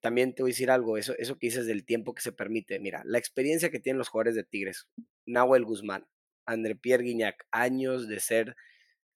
También 0.00 0.34
te 0.34 0.42
voy 0.42 0.50
a 0.50 0.54
decir 0.54 0.70
algo, 0.70 0.98
eso, 0.98 1.14
eso 1.18 1.38
que 1.38 1.46
dices 1.46 1.66
del 1.66 1.84
tiempo 1.84 2.14
que 2.14 2.22
se 2.22 2.32
permite. 2.32 2.80
Mira, 2.80 3.02
la 3.04 3.18
experiencia 3.18 3.70
que 3.70 3.80
tienen 3.80 3.98
los 3.98 4.08
jugadores 4.08 4.34
de 4.34 4.44
Tigres, 4.44 4.88
Nahuel 5.26 5.64
Guzmán, 5.64 6.06
André 6.46 6.74
Pierre 6.74 7.04
Guignac, 7.04 7.46
años 7.50 8.08
de 8.08 8.20
ser, 8.20 8.56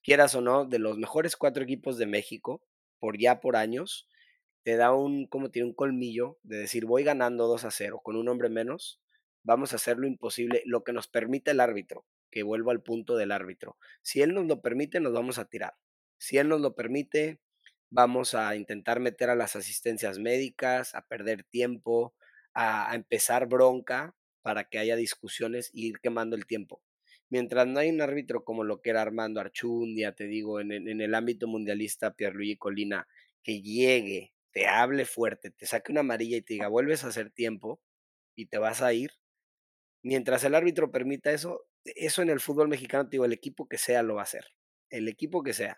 quieras 0.03 0.35
o 0.35 0.41
no, 0.41 0.65
de 0.65 0.79
los 0.79 0.99
mejores 0.99 1.37
cuatro 1.37 1.65
equipos 1.65 1.99
de 1.99 2.07
México, 2.07 2.63
por 3.01 3.19
ya 3.19 3.41
por 3.41 3.57
años, 3.57 4.09
te 4.63 4.77
da 4.77 4.93
un, 4.93 5.27
como 5.27 5.51
tiene 5.51 5.69
un 5.69 5.75
colmillo 5.75 6.39
de 6.43 6.59
decir, 6.59 6.87
voy 6.87 7.05
ganando 7.05 7.47
2 7.47 7.65
a 7.65 7.71
0 7.71 8.01
con 8.03 8.17
un 8.17 8.29
hombre 8.29 8.49
menos, 8.49 9.01
vamos 9.45 9.73
a 9.73 9.77
hacer 9.77 9.97
lo 9.99 10.07
imposible, 10.07 10.63
lo 10.65 10.83
que 10.83 10.93
nos 10.93 11.09
permite 11.09 11.53
el 11.53 11.61
árbitro, 11.61 12.05
que 12.31 12.43
vuelvo 12.43 12.71
al 12.71 12.83
punto 12.83 13.17
del 13.17 13.33
árbitro. 13.33 13.77
Si 14.03 14.23
él 14.23 14.35
nos 14.35 14.47
lo 14.47 14.63
permite, 14.63 15.01
nos 15.01 15.13
vamos 15.13 15.39
a 15.39 15.45
tirar. 15.45 15.75
Si 16.19 16.39
él 16.39 16.49
nos 16.49 16.61
lo 16.61 16.75
permite, 16.75 17.41
vamos 17.91 18.35
a 18.35 18.57
intentar 18.57 19.01
meter 19.01 19.31
a 19.31 19.37
las 19.37 19.57
asistencias 19.57 20.19
médicas, 20.19 20.95
a 20.95 21.07
perder 21.07 21.45
tiempo, 21.45 22.15
a, 22.55 22.95
empezar 22.95 23.47
bronca 23.47 24.15
para 24.43 24.65
que 24.69 24.79
haya 24.79 24.97
discusiones 24.97 25.71
y 25.73 25.89
ir 25.89 26.01
quemando 26.01 26.37
el 26.37 26.47
tiempo. 26.47 26.83
Mientras 27.29 27.67
no 27.67 27.81
hay 27.81 27.91
un 27.91 28.01
árbitro 28.01 28.45
como 28.45 28.65
lo 28.65 28.81
que 28.81 28.91
era 28.91 29.03
Armando 29.03 29.41
Archundia, 29.41 30.15
te 30.15 30.27
digo, 30.27 30.61
en, 30.61 30.71
el 30.73 31.15
ámbito 31.15 31.49
mundialista, 31.49 32.15
Pierluigi 32.15 32.57
Colina, 32.57 33.09
que 33.43 33.63
llegue 33.63 34.33
te 34.53 34.67
hable 34.67 35.05
fuerte, 35.05 35.51
te 35.51 35.67
saque 35.67 35.93
una 35.93 36.01
amarilla 36.01 36.39
y 36.39 36.41
te 36.41 36.55
diga, 36.55 36.69
vuelves 36.69 37.05
a 37.05 37.09
hacer 37.09 37.31
tiempo 37.31 37.79
y 38.35 38.47
te 38.47 38.57
vas 38.57 38.81
a 38.81 38.95
ir, 38.95 39.11
mientras 40.03 40.45
el 40.45 40.55
árbitro 40.55 40.91
permita 40.91 41.31
eso, 41.31 41.67
eso 41.85 42.23
en 42.23 42.31
el 42.31 42.41
fútbol 42.41 42.69
mexicano, 42.69 43.05
te 43.05 43.17
digo, 43.17 43.27
el 43.27 43.35
equipo 43.35 43.69
que 43.69 43.77
sea 43.77 44.03
lo 44.03 44.15
va 44.15 44.23
a 44.23 44.25
hacer. 44.25 44.47
El 44.89 45.09
equipo 45.09 45.43
que 45.43 45.53
sea. 45.53 45.77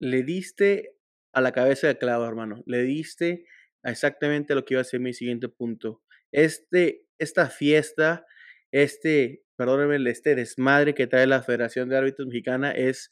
Le 0.00 0.24
diste 0.24 0.96
a 1.34 1.40
la 1.40 1.52
cabeza 1.52 1.88
de 1.88 1.98
clavo, 1.98 2.26
hermano. 2.26 2.62
Le 2.66 2.82
diste 2.82 3.46
exactamente 3.82 4.54
lo 4.54 4.64
que 4.64 4.74
iba 4.74 4.80
a 4.80 4.84
ser 4.84 5.00
mi 5.00 5.12
siguiente 5.12 5.48
punto. 5.48 6.02
Este, 6.32 7.04
esta 7.18 7.48
fiesta, 7.48 8.26
este, 8.72 9.42
perdónenme, 9.56 10.10
este 10.10 10.34
desmadre 10.34 10.94
que 10.94 11.06
trae 11.06 11.26
la 11.26 11.42
Federación 11.42 11.88
de 11.88 11.96
Árbitros 11.96 12.28
Mexicana 12.28 12.72
es 12.72 13.10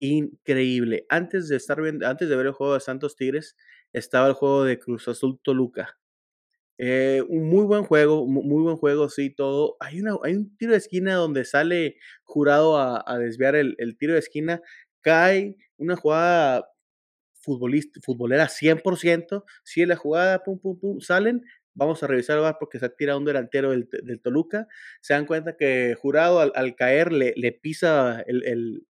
increíble. 0.00 1.06
Antes 1.08 1.48
de 1.48 1.56
estar 1.56 1.78
antes 1.80 2.28
de 2.28 2.36
ver 2.36 2.46
el 2.46 2.52
juego 2.52 2.74
de 2.74 2.80
Santos 2.80 3.16
Tigres, 3.16 3.56
estaba 3.92 4.28
el 4.28 4.34
juego 4.34 4.64
de 4.64 4.78
Cruz 4.78 5.08
Azul 5.08 5.40
Toluca. 5.42 5.98
Eh, 6.82 7.22
un 7.28 7.50
muy 7.50 7.66
buen 7.66 7.84
juego, 7.84 8.26
muy 8.26 8.62
buen 8.62 8.76
juego, 8.76 9.10
sí, 9.10 9.28
todo. 9.28 9.76
Hay, 9.80 10.00
una, 10.00 10.16
hay 10.22 10.34
un 10.34 10.56
tiro 10.56 10.72
de 10.72 10.78
esquina 10.78 11.14
donde 11.14 11.44
sale 11.44 11.96
jurado 12.24 12.78
a, 12.78 13.18
desviar 13.18 13.54
el, 13.54 13.76
tiro 13.98 14.14
de 14.14 14.20
esquina, 14.20 14.62
cae 15.02 15.56
una 15.76 15.96
jugada 15.96 16.66
futbolista, 17.40 18.00
futbolera 18.02 18.48
100%, 18.48 19.44
sigue 19.64 19.86
la 19.86 19.96
jugada, 19.96 20.42
pum, 20.42 20.58
pum, 20.58 20.78
pum, 20.78 21.00
salen, 21.00 21.42
vamos 21.74 22.02
a 22.02 22.06
revisar 22.06 22.36
el 22.36 22.42
bar 22.42 22.56
porque 22.58 22.78
se 22.78 22.88
tira 22.90 23.16
un 23.16 23.24
delantero 23.24 23.70
del, 23.70 23.88
Toluca, 24.22 24.66
se 25.00 25.14
dan 25.14 25.26
cuenta 25.26 25.56
que 25.56 25.96
Jurado 25.98 26.40
al, 26.40 26.74
caer 26.76 27.12
le, 27.12 27.32
le 27.36 27.52
pisa 27.52 28.24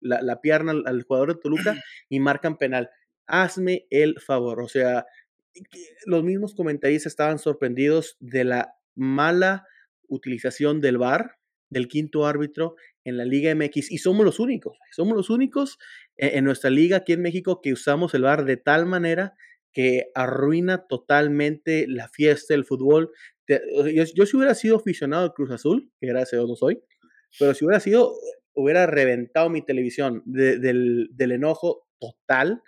la, 0.01 0.41
pierna 0.41 0.71
al, 0.71 0.83
al, 0.85 1.03
jugador 1.03 1.35
de 1.35 1.41
Toluca 1.41 1.75
y 2.09 2.19
marcan 2.19 2.57
penal. 2.57 2.89
Hazme 3.25 3.87
el 3.89 4.19
favor, 4.19 4.61
o 4.61 4.67
sea, 4.67 5.05
los 6.05 6.23
mismos 6.23 6.55
comentaristas 6.55 7.11
estaban 7.11 7.39
sorprendidos 7.39 8.17
de 8.19 8.43
la 8.43 8.75
mala 8.95 9.65
utilización 10.07 10.81
del 10.81 10.97
VAR, 10.97 11.37
del 11.69 11.87
quinto 11.87 12.25
árbitro 12.25 12.75
en 13.05 13.17
la 13.17 13.25
Liga 13.25 13.53
MX, 13.53 13.91
y 13.91 13.97
somos 13.97 14.25
los 14.25 14.39
únicos, 14.39 14.77
somos 14.91 15.15
los 15.15 15.29
únicos 15.29 15.77
e-, 16.17 16.37
en, 16.37 16.45
nuestra 16.45 16.69
liga 16.69 16.97
aquí 16.97 17.13
en 17.13 17.21
México 17.21 17.61
que 17.61 17.73
usamos 17.73 18.13
el 18.13 18.23
VAR 18.23 18.45
de 18.45 18.57
tal 18.57 18.85
manera 18.85 19.35
que 19.71 20.11
arruina 20.15 20.85
totalmente 20.87 21.85
la 21.87 22.07
fiesta 22.07 22.53
del 22.53 22.65
fútbol. 22.65 23.11
Yo, 23.47 24.25
si 24.25 24.37
hubiera 24.37 24.53
sido 24.53 24.77
aficionado 24.77 25.23
al 25.23 25.33
Cruz 25.33 25.51
Azul, 25.51 25.91
que 25.99 26.07
gracias 26.07 26.33
a 26.33 26.37
Dios 26.37 26.49
no 26.49 26.55
soy, 26.55 26.81
pero 27.39 27.53
si 27.53 27.65
hubiera 27.65 27.79
sido, 27.79 28.13
hubiera 28.53 28.85
reventado 28.85 29.49
mi 29.49 29.63
televisión 29.63 30.21
del, 30.25 31.09
del 31.11 31.31
enojo 31.31 31.87
total 31.99 32.61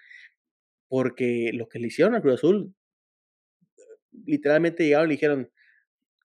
porque 0.87 1.51
lo 1.53 1.67
que 1.67 1.79
le 1.79 1.87
hicieron 1.87 2.15
a 2.15 2.21
Cruz 2.21 2.35
Azul, 2.35 2.73
literalmente 4.25 4.83
llegaron 4.83 5.07
y 5.07 5.09
le 5.09 5.15
dijeron, 5.15 5.51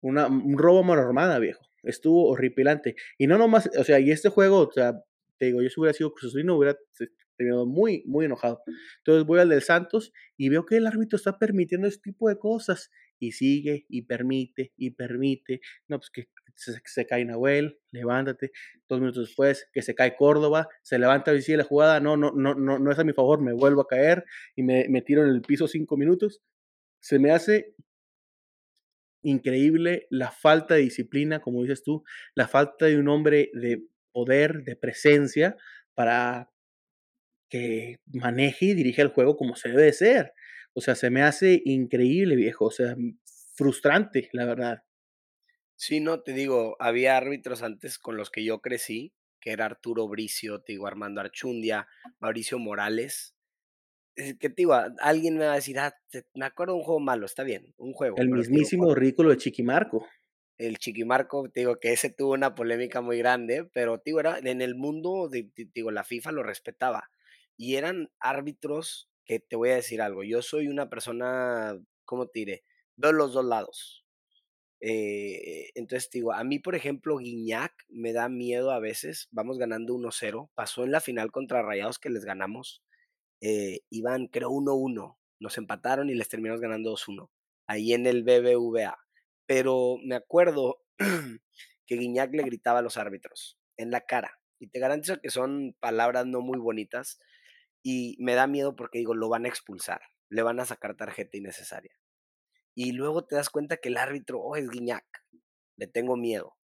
una, 0.01 0.27
un 0.27 0.57
robo 0.59 0.81
a 0.81 0.83
mano 0.83 1.03
armada, 1.03 1.39
viejo. 1.39 1.70
Estuvo 1.83 2.29
horripilante. 2.29 2.97
Y 3.19 3.27
no 3.27 3.39
nomás, 3.39 3.71
o 3.79 3.85
sea, 3.85 4.01
y 4.01 4.11
este 4.11 4.29
juego, 4.29 4.69
o 4.69 4.73
sea, 4.73 5.03
te 5.39 5.47
digo, 5.47 5.63
yo 5.63 5.71
si 5.71 5.81
hubiera 5.81 5.95
sido 5.95 6.13
Cruz 6.13 6.33
Azul, 6.33 6.45
no 6.45 6.57
hubiera 6.57 6.79
terminado 7.37 7.67
muy, 7.67 8.03
muy 8.07 8.27
enojado. 8.27 8.63
Entonces 8.99 9.27
voy 9.27 9.41
al 9.41 9.49
del 9.49 9.63
Santos 9.63 10.13
y 10.37 10.51
veo 10.51 10.67
que 10.67 10.77
el 10.77 10.87
árbitro 10.87 11.17
está 11.17 11.39
permitiendo 11.39 11.89
este 11.89 12.11
tipo 12.11 12.29
de 12.29 12.39
cosas. 12.39 12.91
Y 13.19 13.33
sigue, 13.33 13.85
y 13.89 14.03
permite, 14.03 14.73
y 14.77 14.93
permite. 14.93 15.61
No, 15.89 15.99
pues 15.99 16.11
que 16.11 16.29
se, 16.55 17.07
cae 17.07 17.25
Nahuel, 17.25 17.79
levántate. 17.91 18.53
Dos 18.89 19.01
minutos 19.01 19.29
después, 19.29 19.69
que 19.73 19.83
se 19.83 19.95
cae 19.95 20.17
Córdoba, 20.17 20.69
se 20.83 20.99
levanta 20.99 21.35
y 21.35 21.43
sigue 21.43 21.59
la 21.59 21.65
jugada. 21.65 22.01
No, 22.01 22.17
no, 22.17 22.33
no, 22.33 22.55
no, 22.55 22.79
no 22.79 22.91
es 22.91 22.99
a 22.99 23.05
mi 23.05 23.13
favor, 23.13 23.41
me 23.41 23.53
vuelvo 23.53 23.83
a 23.83 23.87
caer 23.87 24.25
y 24.57 24.63
me, 24.63 24.87
me 24.89 25.03
tiro 25.03 25.23
en 25.23 25.31
el 25.31 25.43
piso 25.43 25.69
cinco 25.69 25.97
minutos. 25.97 26.43
Se 27.01 27.19
me 27.19 27.31
hace 27.31 27.75
increíble 29.23 30.07
la 30.11 30.31
falta 30.31 30.75
de 30.75 30.83
disciplina, 30.83 31.41
como 31.41 31.63
dices 31.63 31.83
tú, 31.83 32.05
la 32.35 32.49
falta 32.49 32.87
de 32.87 32.99
un 32.99 33.09
hombre 33.09 33.51
de 33.55 33.83
poder, 34.13 34.65
de 34.65 34.77
presencia, 34.77 35.57
para 35.95 36.51
que 37.49 38.01
maneje 38.07 38.67
y 38.67 38.75
dirija 38.75 39.03
el 39.03 39.09
juego 39.09 39.37
como 39.37 39.57
se 39.57 39.71
debe 39.71 39.83
de 39.83 39.93
ser. 39.93 40.33
O 40.73 40.81
sea, 40.81 40.95
se 40.95 41.11
me 41.11 41.23
hace 41.23 41.61
increíble, 41.65 42.37
viejo. 42.37 42.67
O 42.67 42.71
sea, 42.71 42.97
frustrante, 43.55 44.31
la 44.33 44.47
verdad. 44.47 44.83
Sí, 45.77 46.01
no, 46.01 46.21
te 46.23 46.33
digo, 46.33 46.77
había 46.79 47.17
árbitros 47.17 47.63
antes 47.63 47.99
con 47.99 48.17
los 48.17 48.31
que 48.31 48.45
yo 48.45 48.61
crecí, 48.61 49.15
que 49.41 49.51
era 49.51 49.65
Arturo 49.65 50.07
Bricio, 50.09 50.63
te 50.63 50.73
digo, 50.73 50.87
Armando 50.87 51.21
Archundia, 51.21 51.89
Mauricio 52.21 52.59
Morales. 52.59 53.35
Que 54.17 54.35
te 54.35 54.55
digo, 54.57 54.75
alguien 55.01 55.39
me 55.39 55.47
va 55.47 55.53
a 55.53 55.57
decir, 55.57 55.79
ah, 55.79 55.95
me 56.35 56.45
acuerdo 56.45 56.75
de 56.75 56.81
un 56.81 56.85
juego 56.85 57.01
malo, 57.01 57.27
está 57.27 57.43
bien, 57.43 57.75
un 57.79 57.93
juego. 57.93 58.17
El 58.19 58.31
mismísimo 58.31 58.95
ridículo 58.95 59.31
de 59.31 59.37
Chiquimarco. 59.37 60.07
El 60.59 60.79
Chiquimarco, 60.79 61.49
te 61.49 61.61
digo, 61.61 61.77
que 61.77 61.93
ese 61.93 62.11
tuvo 62.11 62.33
una 62.33 62.55
polémica 62.55 63.01
muy 63.01 63.17
grande, 63.19 63.65
pero 63.73 63.99
te 63.99 64.11
digo, 64.11 64.21
era, 64.21 64.39
en 64.39 64.61
el 64.61 64.75
mundo, 64.75 65.29
de, 65.31 65.51
digo, 65.75 65.91
la 65.91 66.05
FIFA 66.05 66.33
lo 66.33 66.43
respetaba. 66.43 67.11
Y 67.57 67.77
eran 67.77 68.11
árbitros 68.19 69.11
que 69.25 69.41
te 69.41 69.57
voy 69.57 69.71
a 69.71 69.77
decir 69.77 70.03
algo, 70.03 70.23
yo 70.23 70.43
soy 70.43 70.69
una 70.69 70.91
persona, 70.91 71.81
¿cómo 72.05 72.27
te 72.27 72.41
diré? 72.41 72.65
Veo 72.97 73.13
los 73.13 73.33
dos 73.33 73.45
lados 73.45 74.01
eh, 74.81 75.71
entonces 75.75 76.11
digo, 76.11 76.33
a 76.33 76.43
mí, 76.43 76.59
por 76.59 76.75
ejemplo, 76.75 77.19
Guiñac 77.19 77.73
me 77.89 78.13
da 78.13 78.29
miedo 78.29 78.71
a 78.71 78.81
veces. 78.81 79.29
Vamos 79.31 79.59
ganando 79.59 79.95
1-0. 79.95 80.51
Pasó 80.55 80.85
en 80.85 80.93
la 80.93 81.01
final 81.01 81.31
contra 81.31 81.63
Rayados 81.63 81.99
que 81.99 82.11
les 82.11 82.25
ganamos. 82.25 82.83
Eh, 83.41 83.81
creo, 84.31 84.51
1-1. 84.51 85.19
Nos 85.39 85.59
empataron 85.59 86.11
y 86.11 86.15
les 86.15 86.29
terminamos 86.29 86.61
ganando 86.61 86.93
2-1. 86.93 87.31
Ahí 87.67 87.93
en 87.93 88.07
el 88.07 88.23
BBVA. 88.23 88.99
Pero 89.47 89.97
me 90.05 90.15
acuerdo 90.15 90.83
que 91.87 91.97
Guiñac 91.97 92.35
le 92.35 92.43
gritaba 92.43 92.81
a 92.81 92.83
los 92.83 92.97
árbitros 92.97 93.59
en 93.77 93.91
la 93.91 94.03
cara. 94.03 94.39
Y 94.59 94.69
te 94.69 94.79
garantizo 94.79 95.21
que 95.21 95.31
son 95.31 95.75
palabras 95.81 96.27
no 96.27 96.41
muy 96.41 96.59
bonitas. 96.59 97.19
Y 97.83 98.17
me 98.21 98.35
da 98.35 98.47
miedo 98.47 98.77
porque 98.77 98.99
digo, 98.99 99.15
lo 99.15 99.29
van 99.29 99.47
a 99.47 99.49
expulsar. 99.49 100.03
Le 100.29 100.43
van 100.43 100.61
a 100.61 100.67
sacar 100.67 100.97
tarjeta 100.97 101.39
innecesaria 101.39 102.01
y 102.75 102.93
luego 102.93 103.25
te 103.25 103.37
das 103.37 103.51
cuenta 103.51 103.77
que 103.77 103.89
el 103.89 103.97
árbitro, 103.97 104.41
oh, 104.41 104.57
es 104.57 104.69
Guiñac, 104.71 105.05
le 105.77 105.87
tengo 105.87 106.17
miedo. 106.17 106.57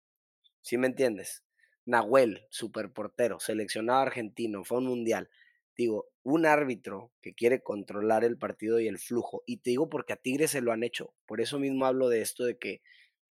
¿Sí 0.62 0.78
me 0.78 0.86
entiendes? 0.86 1.44
Nahuel, 1.84 2.46
superportero, 2.50 3.38
seleccionado 3.38 4.00
argentino, 4.00 4.64
fue 4.64 4.78
un 4.78 4.86
mundial. 4.86 5.28
Digo, 5.76 6.06
un 6.22 6.46
árbitro 6.46 7.12
que 7.22 7.34
quiere 7.34 7.62
controlar 7.62 8.24
el 8.24 8.38
partido 8.38 8.80
y 8.80 8.88
el 8.88 8.98
flujo. 8.98 9.42
Y 9.46 9.58
te 9.58 9.70
digo 9.70 9.88
porque 9.90 10.14
a 10.14 10.16
Tigres 10.16 10.52
se 10.52 10.62
lo 10.62 10.72
han 10.72 10.82
hecho. 10.82 11.14
Por 11.26 11.40
eso 11.40 11.58
mismo 11.58 11.86
hablo 11.86 12.08
de 12.08 12.22
esto 12.22 12.44
de 12.44 12.58
que 12.58 12.80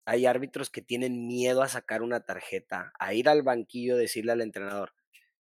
hay 0.06 0.26
árbitros 0.26 0.70
que 0.70 0.82
tienen 0.82 1.26
miedo 1.26 1.62
a 1.62 1.68
sacar 1.68 2.02
una 2.02 2.20
tarjeta, 2.20 2.92
a 2.98 3.14
ir 3.14 3.28
al 3.28 3.42
banquillo, 3.42 3.96
decirle 3.96 4.32
al 4.32 4.40
entrenador, 4.40 4.94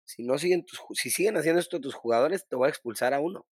si 0.06 0.24
no 0.24 0.38
siguen 0.38 0.66
tus, 0.66 0.82
si 0.94 1.10
siguen 1.12 1.38
haciendo 1.38 1.60
esto 1.60 1.80
tus 1.82 1.94
jugadores, 1.96 2.48
te 2.48 2.56
voy 2.56 2.68
a 2.68 2.70
expulsar 2.70 3.14
a 3.14 3.20
uno. 3.20 3.48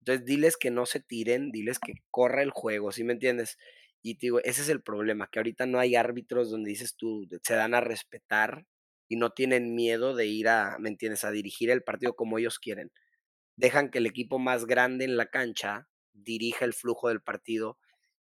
Entonces, 0.00 0.26
diles 0.26 0.56
que 0.56 0.70
no 0.70 0.86
se 0.86 1.00
tiren, 1.00 1.50
diles 1.52 1.78
que 1.78 1.94
corra 2.10 2.42
el 2.42 2.50
juego, 2.50 2.92
¿sí 2.92 3.04
me 3.04 3.14
entiendes? 3.14 3.58
Y 4.02 4.16
te 4.16 4.26
digo, 4.26 4.40
ese 4.44 4.62
es 4.62 4.68
el 4.68 4.82
problema, 4.82 5.28
que 5.30 5.38
ahorita 5.38 5.66
no 5.66 5.78
hay 5.78 5.96
árbitros 5.96 6.50
donde 6.50 6.70
dices 6.70 6.96
tú, 6.96 7.26
se 7.42 7.54
dan 7.54 7.74
a 7.74 7.80
respetar 7.80 8.66
y 9.14 9.16
no 9.16 9.30
tienen 9.30 9.76
miedo 9.76 10.14
de 10.14 10.26
ir 10.26 10.48
a, 10.48 10.76
¿me 10.80 10.88
entiendes?, 10.88 11.24
a 11.24 11.30
dirigir 11.30 11.70
el 11.70 11.84
partido 11.84 12.16
como 12.16 12.38
ellos 12.38 12.58
quieren. 12.58 12.90
Dejan 13.56 13.90
que 13.90 13.98
el 13.98 14.06
equipo 14.06 14.38
más 14.40 14.66
grande 14.66 15.04
en 15.04 15.16
la 15.16 15.26
cancha 15.30 15.88
dirija 16.12 16.64
el 16.64 16.74
flujo 16.74 17.08
del 17.08 17.22
partido 17.22 17.78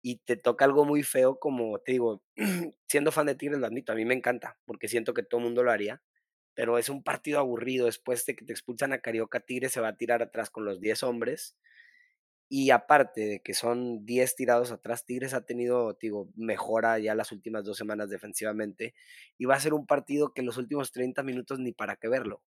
y 0.02 0.18
te 0.18 0.38
toca 0.38 0.66
algo 0.66 0.86
muy 0.86 1.04
feo 1.04 1.40
como, 1.40 1.80
te 1.80 1.94
digo, 1.94 2.24
siendo 2.90 3.12
fan 3.14 3.28
de 3.28 3.36
Tigres, 3.36 3.60
lo 3.60 3.68
admito, 3.68 3.94
a 3.94 3.96
mí 3.96 4.06
me 4.06 4.14
encanta, 4.16 4.60
porque 4.66 4.90
siento 4.90 5.14
que 5.14 5.24
todo 5.24 5.40
el 5.40 5.46
mundo 5.46 5.64
lo 5.64 5.72
haría, 5.72 6.04
pero 6.56 6.78
es 6.78 6.90
un 6.90 7.04
partido 7.04 7.40
aburrido. 7.40 7.88
Después 7.88 8.26
de 8.26 8.36
que 8.36 8.46
te 8.46 8.54
expulsan 8.54 8.94
a 8.94 9.00
Carioca, 9.00 9.40
Tigres 9.42 9.72
se 9.74 9.82
va 9.82 9.90
a 9.90 9.98
tirar 9.98 10.22
atrás 10.22 10.50
con 10.50 10.66
los 10.66 10.82
10 10.82 11.04
hombres. 11.04 11.58
Y 12.56 12.70
aparte 12.70 13.22
de 13.22 13.40
que 13.42 13.56
son 13.56 14.06
10 14.06 14.36
tirados 14.36 14.72
atrás, 14.72 15.08
Tigres 15.08 15.34
ha 15.34 15.44
tenido, 15.44 15.98
digo, 16.00 16.30
mejora 16.36 17.00
ya 17.00 17.16
las 17.16 17.32
últimas 17.32 17.64
dos 17.64 17.76
semanas 17.76 18.12
defensivamente. 18.12 18.94
Y 19.40 19.46
va 19.46 19.56
a 19.56 19.60
ser 19.60 19.74
un 19.74 19.88
partido 19.88 20.36
que 20.36 20.44
los 20.44 20.58
últimos 20.58 20.92
30 20.92 21.24
minutos 21.24 21.58
ni 21.58 21.72
para 21.72 21.96
qué 21.96 22.10
verlo. 22.10 22.44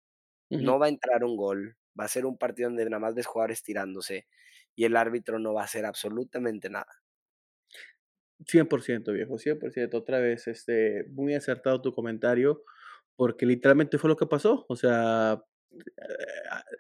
No 0.49 0.79
va 0.79 0.87
a 0.87 0.91
entrar 0.91 1.25
un 1.25 1.37
gol. 1.37 1.77
Va 1.99 2.05
a 2.05 2.09
ser 2.09 2.25
un 2.25 2.39
partido 2.39 2.69
donde 2.69 2.85
nada 2.85 3.01
más 3.01 3.17
ves 3.17 3.27
jugadores 3.27 3.65
tirándose. 3.65 4.29
Y 4.77 4.85
el 4.85 4.97
árbitro 4.97 5.41
no 5.41 5.55
va 5.55 5.63
a 5.63 5.65
hacer 5.65 5.85
absolutamente 5.85 6.71
nada. 6.71 7.03
100% 8.45 9.13
viejo, 9.13 9.39
100%. 9.41 9.93
Otra 9.93 10.21
vez, 10.21 10.47
este, 10.47 11.05
muy 11.11 11.35
acertado 11.35 11.83
tu 11.83 11.93
comentario 11.93 12.63
porque 13.17 13.45
literalmente 13.45 13.99
fue 13.99 14.09
lo 14.09 14.17
que 14.17 14.27
pasó. 14.27 14.67
O 14.69 14.77
sea, 14.77 15.43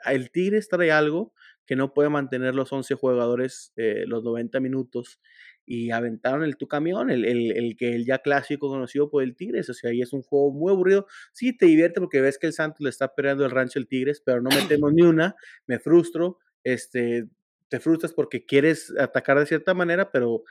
el 0.07 0.31
Tigres 0.31 0.68
trae 0.68 0.90
algo 0.90 1.33
que 1.66 1.77
no 1.77 1.92
puede 1.92 2.09
mantener 2.09 2.55
los 2.55 2.72
11 2.72 2.94
jugadores 2.94 3.72
eh, 3.77 4.05
los 4.07 4.22
90 4.22 4.61
minutos 4.61 5.20
y 5.66 5.90
aventaron 5.90 6.44
el 6.44 6.57
tu 6.57 6.68
camión, 6.68 7.11
el, 7.11 7.25
el, 7.25 7.77
que 7.77 7.94
el 7.94 8.07
ya 8.07 8.18
clásico 8.18 8.68
conocido 8.68 9.11
por 9.11 9.25
el 9.25 9.35
Tigres. 9.35 9.68
O 9.68 9.75
sea, 9.75 9.90
ahí 9.90 10.01
es 10.01 10.12
un 10.12 10.22
juego 10.22 10.53
muy 10.53 10.72
aburrido. 10.72 11.07
Sí, 11.33 11.57
te 11.57 11.66
divierte 11.66 12.01
porque 12.01 12.20
ves 12.20 12.38
que 12.38 12.46
el 12.46 12.53
Santos 12.53 12.81
le 12.81 12.90
está 12.90 13.14
peleando 13.14 13.44
el 13.44 13.51
rancho 13.51 13.81
el 13.81 13.88
Tigres, 13.88 14.22
pero 14.25 14.40
no 14.40 14.51
metemos 14.51 14.92
ni 14.92 15.03
una, 15.03 15.35
me 15.66 15.81
frustro. 15.81 16.38
Este, 16.62 17.27
te 17.68 17.81
frustras 17.81 18.12
porque 18.12 18.46
quieres 18.46 18.94
atacar 18.96 19.40
de 19.40 19.46
cierta 19.46 19.75
manera, 19.75 20.12
pero 20.12 20.44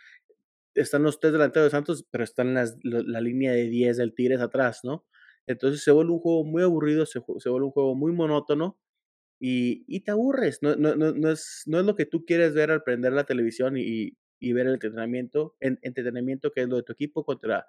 están 0.73 1.03
los 1.03 1.19
tres 1.19 1.31
delanteros 1.31 1.67
de 1.67 1.71
Santos, 1.71 2.05
pero 2.11 2.25
están 2.25 2.53
las, 2.53 2.77
la, 2.83 3.21
línea 3.21 3.53
de 3.53 3.69
10 3.69 3.97
del 3.97 4.13
Tigres 4.13 4.41
atrás, 4.41 4.81
¿no? 4.83 5.05
Entonces 5.47 5.83
se 5.83 5.91
vuelve 5.91 6.11
un 6.13 6.19
juego 6.19 6.43
muy 6.43 6.63
aburrido, 6.63 7.05
se, 7.05 7.21
se 7.39 7.49
vuelve 7.49 7.67
un 7.67 7.71
juego 7.71 7.95
muy 7.95 8.11
monótono 8.11 8.79
y, 9.39 9.85
y 9.87 10.01
te 10.01 10.11
aburres. 10.11 10.59
No, 10.61 10.75
no, 10.75 10.95
no, 10.95 11.13
no, 11.13 11.31
es, 11.31 11.63
no 11.67 11.79
es 11.79 11.85
lo 11.85 11.95
que 11.95 12.05
tú 12.05 12.25
quieres 12.25 12.53
ver 12.53 12.71
al 12.71 12.83
prender 12.83 13.13
la 13.13 13.25
televisión 13.25 13.77
y, 13.77 14.17
y 14.39 14.53
ver 14.53 14.67
el 14.67 14.73
entrenamiento, 14.73 15.55
en, 15.59 15.79
entretenimiento 15.81 16.51
que 16.51 16.61
es 16.61 16.69
lo 16.69 16.77
de 16.77 16.83
tu 16.83 16.93
equipo 16.93 17.25
contra, 17.25 17.65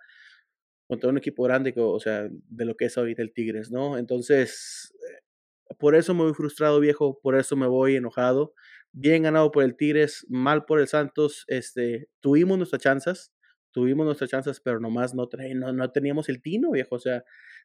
contra 0.87 1.11
un 1.11 1.19
equipo 1.19 1.45
grande, 1.45 1.75
o 1.77 2.01
sea, 2.01 2.29
de 2.31 2.65
lo 2.65 2.77
que 2.77 2.87
es 2.87 2.99
ahorita 2.99 3.23
el 3.23 3.33
Tigres, 3.33 3.71
¿no? 3.71 3.99
Entonces, 3.99 4.95
eh, 5.11 5.75
por 5.79 5.95
eso 5.97 6.15
me 6.15 6.25
voy 6.25 6.35
frustrado, 6.35 6.81
viejo, 6.81 7.21
por 7.21 7.37
eso 7.37 7.57
me 7.57 7.67
voy 7.67 7.97
enojado 7.97 8.55
bien 8.99 9.25
ganado 9.25 9.53
por 9.53 9.63
el 9.63 9.77
Tigres, 9.77 10.25
mal 10.29 10.65
por 10.65 10.81
el 10.81 10.89
Santos. 10.89 11.45
Este, 11.49 12.09
tuvimos 12.21 12.57
nuestras 12.57 12.81
chances, 12.81 13.33
tuvimos 13.71 14.07
nuestras 14.07 14.31
chances, 14.31 14.59
pero 14.61 14.81
nomás 14.81 15.15
no, 15.15 15.29
no, 15.55 15.73
no 15.73 15.91
teníamos 15.93 16.31
el 16.31 16.41
tino, 16.41 16.71
viejo. 16.71 16.95
O 16.97 16.99
sea, 16.99 17.23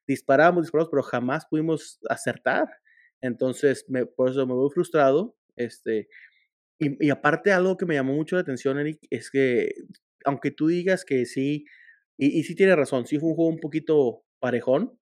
disparamos, 0.08 0.64
disparamos, 0.64 0.90
pero 0.92 1.04
jamás 1.04 1.46
pudimos 1.46 2.00
acertar. 2.10 2.68
Entonces, 3.22 3.86
me, 3.88 4.06
por 4.06 4.30
eso 4.30 4.46
me 4.48 4.54
voy 4.54 4.70
frustrado. 4.72 5.36
Este, 5.56 6.08
y, 6.80 7.06
y, 7.06 7.10
aparte, 7.10 7.52
algo 7.52 7.78
que 7.78 7.86
me 7.86 7.96
llamó 7.96 8.14
mucho 8.14 8.36
la 8.36 8.42
atención, 8.42 8.80
Eric, 8.80 9.00
es 9.10 9.30
que 9.30 9.74
aunque 10.26 10.52
tú 10.52 10.68
digas 10.68 11.06
que 11.06 11.26
sí, 11.26 11.66
y, 12.18 12.40
y 12.40 12.44
sí 12.44 12.56
tiene 12.56 12.76
razón, 12.76 13.06
sí 13.08 13.20
fue 13.20 13.30
un 13.30 13.36
juego 13.36 13.52
un 13.52 13.60
poquito 13.60 14.24
parejón, 14.40 15.00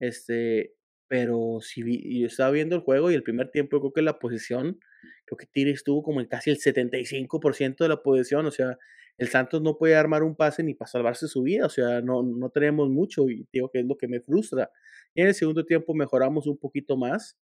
este, 0.00 0.74
pero 1.08 1.58
si 1.60 2.20
yo 2.20 2.26
estaba 2.26 2.50
viendo 2.50 2.76
el 2.76 2.82
juego 2.82 3.10
y 3.10 3.14
el 3.14 3.22
primer 3.22 3.50
tiempo, 3.50 3.80
creo 3.80 3.92
que 3.92 4.02
la 4.02 4.18
posición, 4.18 4.78
creo 5.24 5.36
que 5.36 5.46
Tigres 5.46 5.76
estuvo 5.76 6.02
como 6.02 6.20
en 6.20 6.26
casi 6.26 6.50
el 6.50 6.58
75% 6.58 7.78
de 7.78 7.88
la 7.88 8.02
posición, 8.02 8.46
o 8.46 8.50
sea, 8.50 8.78
el 9.18 9.28
Santos 9.28 9.62
no 9.62 9.76
puede 9.76 9.96
armar 9.96 10.22
un 10.22 10.36
pase 10.36 10.62
ni 10.62 10.74
para 10.74 10.90
salvarse 10.90 11.28
su 11.28 11.42
vida, 11.42 11.66
o 11.66 11.70
sea, 11.70 12.00
no, 12.00 12.22
no 12.22 12.50
tenemos 12.50 12.88
mucho 12.88 13.28
y 13.28 13.46
digo 13.52 13.70
que 13.70 13.80
es 13.80 13.86
lo 13.86 13.96
que 13.96 14.08
me 14.08 14.20
frustra. 14.20 14.70
Y 15.14 15.22
en 15.22 15.28
el 15.28 15.34
segundo 15.34 15.64
tiempo 15.64 15.94
mejoramos 15.94 16.46
un 16.46 16.58
poquito 16.58 16.96
más, 16.96 17.38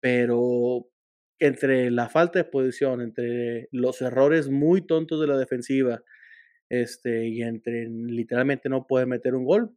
pero 0.00 0.88
entre 1.38 1.90
la 1.90 2.08
falta 2.08 2.38
de 2.38 2.44
posición, 2.44 3.00
entre 3.00 3.68
los 3.72 4.02
errores 4.02 4.48
muy 4.50 4.82
tontos 4.82 5.20
de 5.20 5.26
la 5.26 5.38
defensiva, 5.38 6.02
este, 6.68 7.28
y 7.28 7.42
entre 7.42 7.88
literalmente 7.88 8.68
no 8.68 8.86
puede 8.86 9.06
meter 9.06 9.34
un 9.34 9.44
gol, 9.44 9.76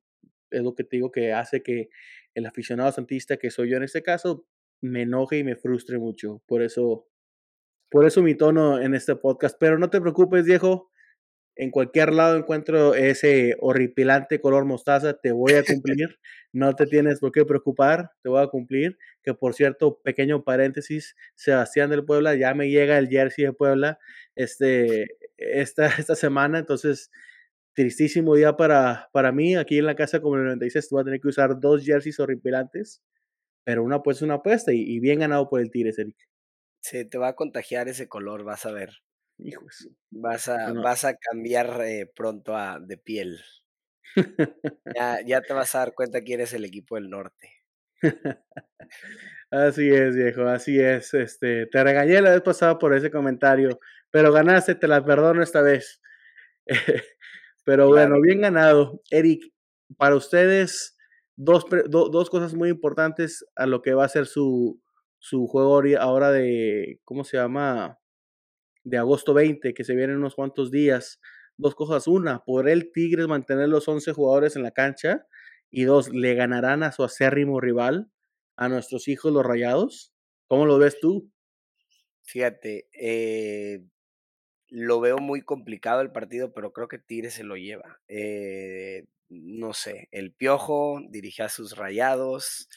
es 0.51 0.61
lo 0.61 0.75
que 0.75 0.83
te 0.83 0.97
digo 0.97 1.11
que 1.11 1.33
hace 1.33 1.63
que 1.63 1.89
el 2.35 2.45
aficionado 2.45 2.91
santista 2.91 3.37
que 3.37 3.51
soy 3.51 3.71
yo 3.71 3.77
en 3.77 3.83
este 3.83 4.03
caso 4.03 4.45
me 4.81 5.03
enoje 5.03 5.39
y 5.39 5.43
me 5.43 5.55
frustre 5.55 5.97
mucho. 5.97 6.41
Por 6.45 6.61
eso, 6.61 7.07
por 7.89 8.05
eso 8.05 8.21
mi 8.21 8.35
tono 8.35 8.79
en 8.79 8.93
este 8.93 9.15
podcast. 9.15 9.55
Pero 9.59 9.79
no 9.79 9.89
te 9.89 10.01
preocupes, 10.01 10.45
viejo. 10.45 10.91
En 11.55 11.69
cualquier 11.71 12.13
lado 12.13 12.37
encuentro 12.37 12.95
ese 12.95 13.55
horripilante 13.59 14.41
color 14.41 14.65
mostaza, 14.65 15.13
te 15.13 15.31
voy 15.31 15.53
a 15.53 15.63
cumplir. 15.63 16.19
no 16.51 16.75
te 16.75 16.85
tienes 16.85 17.19
por 17.19 17.31
qué 17.31 17.45
preocupar, 17.45 18.11
te 18.21 18.29
voy 18.29 18.43
a 18.43 18.47
cumplir. 18.47 18.97
Que 19.23 19.33
por 19.33 19.53
cierto, 19.53 19.99
pequeño 20.03 20.43
paréntesis, 20.43 21.15
Sebastián 21.35 21.89
del 21.89 22.05
Puebla, 22.05 22.35
ya 22.35 22.53
me 22.53 22.69
llega 22.69 22.97
el 22.97 23.07
jersey 23.07 23.45
de 23.45 23.53
Puebla 23.53 23.99
este, 24.35 25.07
esta, 25.37 25.87
esta 25.99 26.15
semana. 26.15 26.59
Entonces, 26.59 27.11
tristísimo 27.73 28.35
día 28.35 28.55
para, 28.55 29.09
para 29.11 29.31
mí. 29.31 29.55
Aquí 29.55 29.77
en 29.77 29.85
la 29.85 29.95
casa 29.95 30.21
como 30.21 30.35
el 30.37 30.43
96 30.45 30.89
voy 30.91 31.01
a 31.01 31.05
tener 31.05 31.19
que 31.19 31.27
usar 31.27 31.59
dos 31.59 31.83
jerseys 31.83 32.19
horripilantes, 32.19 33.01
pero 33.63 33.83
una 33.83 33.97
apuesta 33.97 34.19
es 34.19 34.23
una 34.23 34.35
apuesta 34.35 34.71
y, 34.73 34.99
bien 34.99 35.19
ganado 35.19 35.49
por 35.49 35.59
el 35.59 35.71
Tigres, 35.71 35.99
Eric. 35.99 36.15
Se 36.81 37.05
te 37.05 37.17
va 37.17 37.29
a 37.29 37.35
contagiar 37.35 37.87
ese 37.87 38.07
color, 38.07 38.43
vas 38.43 38.65
a 38.65 38.71
ver. 38.71 38.89
Hijos. 39.37 39.89
Vas 40.11 40.47
a, 40.47 40.71
vas 40.73 41.05
a 41.05 41.15
cambiar 41.15 41.81
eh, 41.81 42.11
pronto 42.15 42.55
a, 42.55 42.79
de 42.79 42.97
piel. 42.97 43.39
ya, 44.95 45.19
ya 45.25 45.41
te 45.41 45.53
vas 45.53 45.73
a 45.75 45.79
dar 45.79 45.93
cuenta 45.93 46.21
que 46.21 46.33
eres 46.33 46.53
el 46.53 46.65
equipo 46.65 46.95
del 46.95 47.09
norte. 47.09 47.49
así 49.51 49.89
es, 49.89 50.15
viejo, 50.15 50.43
así 50.43 50.79
es. 50.79 51.13
Este, 51.13 51.65
te 51.67 51.83
regañé 51.83 52.21
la 52.21 52.31
vez 52.31 52.41
pasada 52.41 52.77
por 52.77 52.93
ese 52.93 53.11
comentario, 53.11 53.79
pero 54.11 54.31
ganaste, 54.31 54.75
te 54.75 54.87
la 54.87 55.03
perdono 55.03 55.41
esta 55.41 55.61
vez. 55.61 56.01
Pero 57.65 57.87
bueno, 57.87 58.19
bien 58.19 58.41
ganado. 58.41 59.01
Eric, 59.09 59.53
para 59.97 60.15
ustedes, 60.15 60.97
dos, 61.35 61.65
dos 61.89 62.29
cosas 62.29 62.53
muy 62.53 62.69
importantes 62.69 63.45
a 63.55 63.65
lo 63.65 63.81
que 63.81 63.93
va 63.93 64.03
a 64.05 64.09
ser 64.09 64.25
su, 64.25 64.81
su 65.19 65.47
juego 65.47 65.81
ahora 65.99 66.31
de, 66.31 66.99
¿cómo 67.05 67.23
se 67.23 67.37
llama? 67.37 67.97
De 68.83 68.97
agosto 68.97 69.33
20, 69.33 69.73
que 69.73 69.83
se 69.83 69.95
vienen 69.95 70.17
unos 70.17 70.35
cuantos 70.35 70.71
días. 70.71 71.19
Dos 71.57 71.75
cosas. 71.75 72.07
Una, 72.07 72.43
por 72.43 72.69
el 72.69 72.91
Tigres 72.91 73.27
mantener 73.27 73.69
los 73.69 73.87
11 73.87 74.13
jugadores 74.13 74.55
en 74.55 74.63
la 74.63 74.71
cancha. 74.71 75.25
Y 75.69 75.83
dos, 75.83 76.09
le 76.09 76.35
ganarán 76.35 76.83
a 76.83 76.91
su 76.91 77.03
acérrimo 77.03 77.59
rival, 77.59 78.11
a 78.55 78.69
nuestros 78.69 79.07
hijos 79.07 79.33
los 79.33 79.45
rayados. 79.45 80.13
¿Cómo 80.47 80.65
lo 80.65 80.77
ves 80.77 80.99
tú? 80.99 81.31
Fíjate, 82.21 82.87
eh, 82.93 83.83
lo 84.69 84.99
veo 84.99 85.17
muy 85.17 85.41
complicado 85.41 86.01
el 86.01 86.11
partido, 86.11 86.53
pero 86.53 86.73
creo 86.73 86.87
que 86.87 86.99
Tigres 86.99 87.35
se 87.35 87.43
lo 87.43 87.57
lleva. 87.57 88.01
Eh, 88.07 89.05
no 89.29 89.73
sé, 89.73 90.09
el 90.11 90.33
Piojo 90.33 91.01
dirige 91.09 91.43
a 91.43 91.49
sus 91.49 91.77
rayados. 91.77 92.69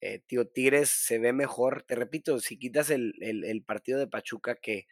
Eh, 0.00 0.20
tío, 0.26 0.48
Tigres 0.48 0.90
se 0.90 1.18
ve 1.18 1.32
mejor. 1.32 1.82
Te 1.82 1.94
repito, 1.94 2.40
si 2.40 2.58
quitas 2.58 2.90
el, 2.90 3.14
el, 3.20 3.62
partido 3.64 3.98
de 3.98 4.06
Pachuca, 4.06 4.56
que 4.56 4.86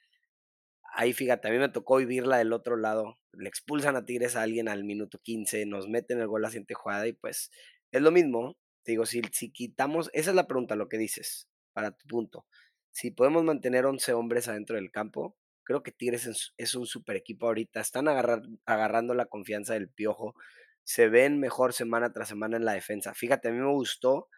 ahí 0.94 1.12
fíjate, 1.12 1.48
a 1.48 1.50
mí 1.50 1.58
me 1.58 1.68
tocó 1.68 1.96
vivirla 1.96 2.38
del 2.38 2.52
otro 2.52 2.76
lado. 2.76 3.18
Le 3.32 3.48
expulsan 3.48 3.96
a 3.96 4.04
Tigres 4.04 4.36
a 4.36 4.42
alguien 4.42 4.68
al 4.68 4.84
minuto 4.84 5.18
15, 5.22 5.66
nos 5.66 5.88
meten 5.88 6.20
el 6.20 6.26
gol 6.28 6.42
a 6.44 6.48
la 6.48 6.50
siguiente 6.50 6.74
jugada 6.74 7.06
y 7.06 7.12
pues 7.12 7.50
es 7.92 8.02
lo 8.02 8.10
mismo. 8.10 8.56
Te 8.84 8.92
digo, 8.92 9.06
si, 9.06 9.22
si 9.32 9.50
quitamos, 9.50 10.10
esa 10.12 10.30
es 10.30 10.36
la 10.36 10.46
pregunta, 10.46 10.76
lo 10.76 10.88
que 10.88 10.98
dices, 10.98 11.48
para 11.72 11.92
tu 11.92 12.06
punto. 12.06 12.46
Si 12.90 13.10
podemos 13.10 13.44
mantener 13.44 13.86
11 13.86 14.12
hombres 14.14 14.48
adentro 14.48 14.76
del 14.76 14.90
campo, 14.90 15.36
Creo 15.68 15.82
que 15.82 15.92
Tigres 15.92 16.50
es, 16.56 16.74
un 16.74 16.86
super 16.86 17.14
equipo 17.14 17.46
ahorita. 17.46 17.80
Están 17.80 18.08
agarrando 18.08 19.12
la 19.12 19.26
confianza 19.26 19.74
del 19.74 19.90
piojo. 19.90 20.34
Se 20.82 21.10
ven 21.10 21.38
mejor 21.40 21.74
semana 21.74 22.10
tras 22.10 22.28
semana 22.28 22.56
en 22.56 22.64
la 22.64 22.72
defensa. 22.72 23.12
Fíjate, 23.12 23.48
a 23.48 23.50
mí 23.52 23.58
me 23.58 23.70
gustó 23.70 24.28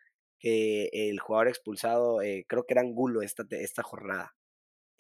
que 0.40 0.90
el 0.92 1.20
jugador 1.20 1.46
expulsado, 1.46 2.20
eh, 2.20 2.44
creo 2.48 2.66
que 2.66 2.74
era 2.74 2.80
Angulo 2.80 3.22
esta, 3.22 3.44
esta 3.48 3.84
jornada. 3.84 4.34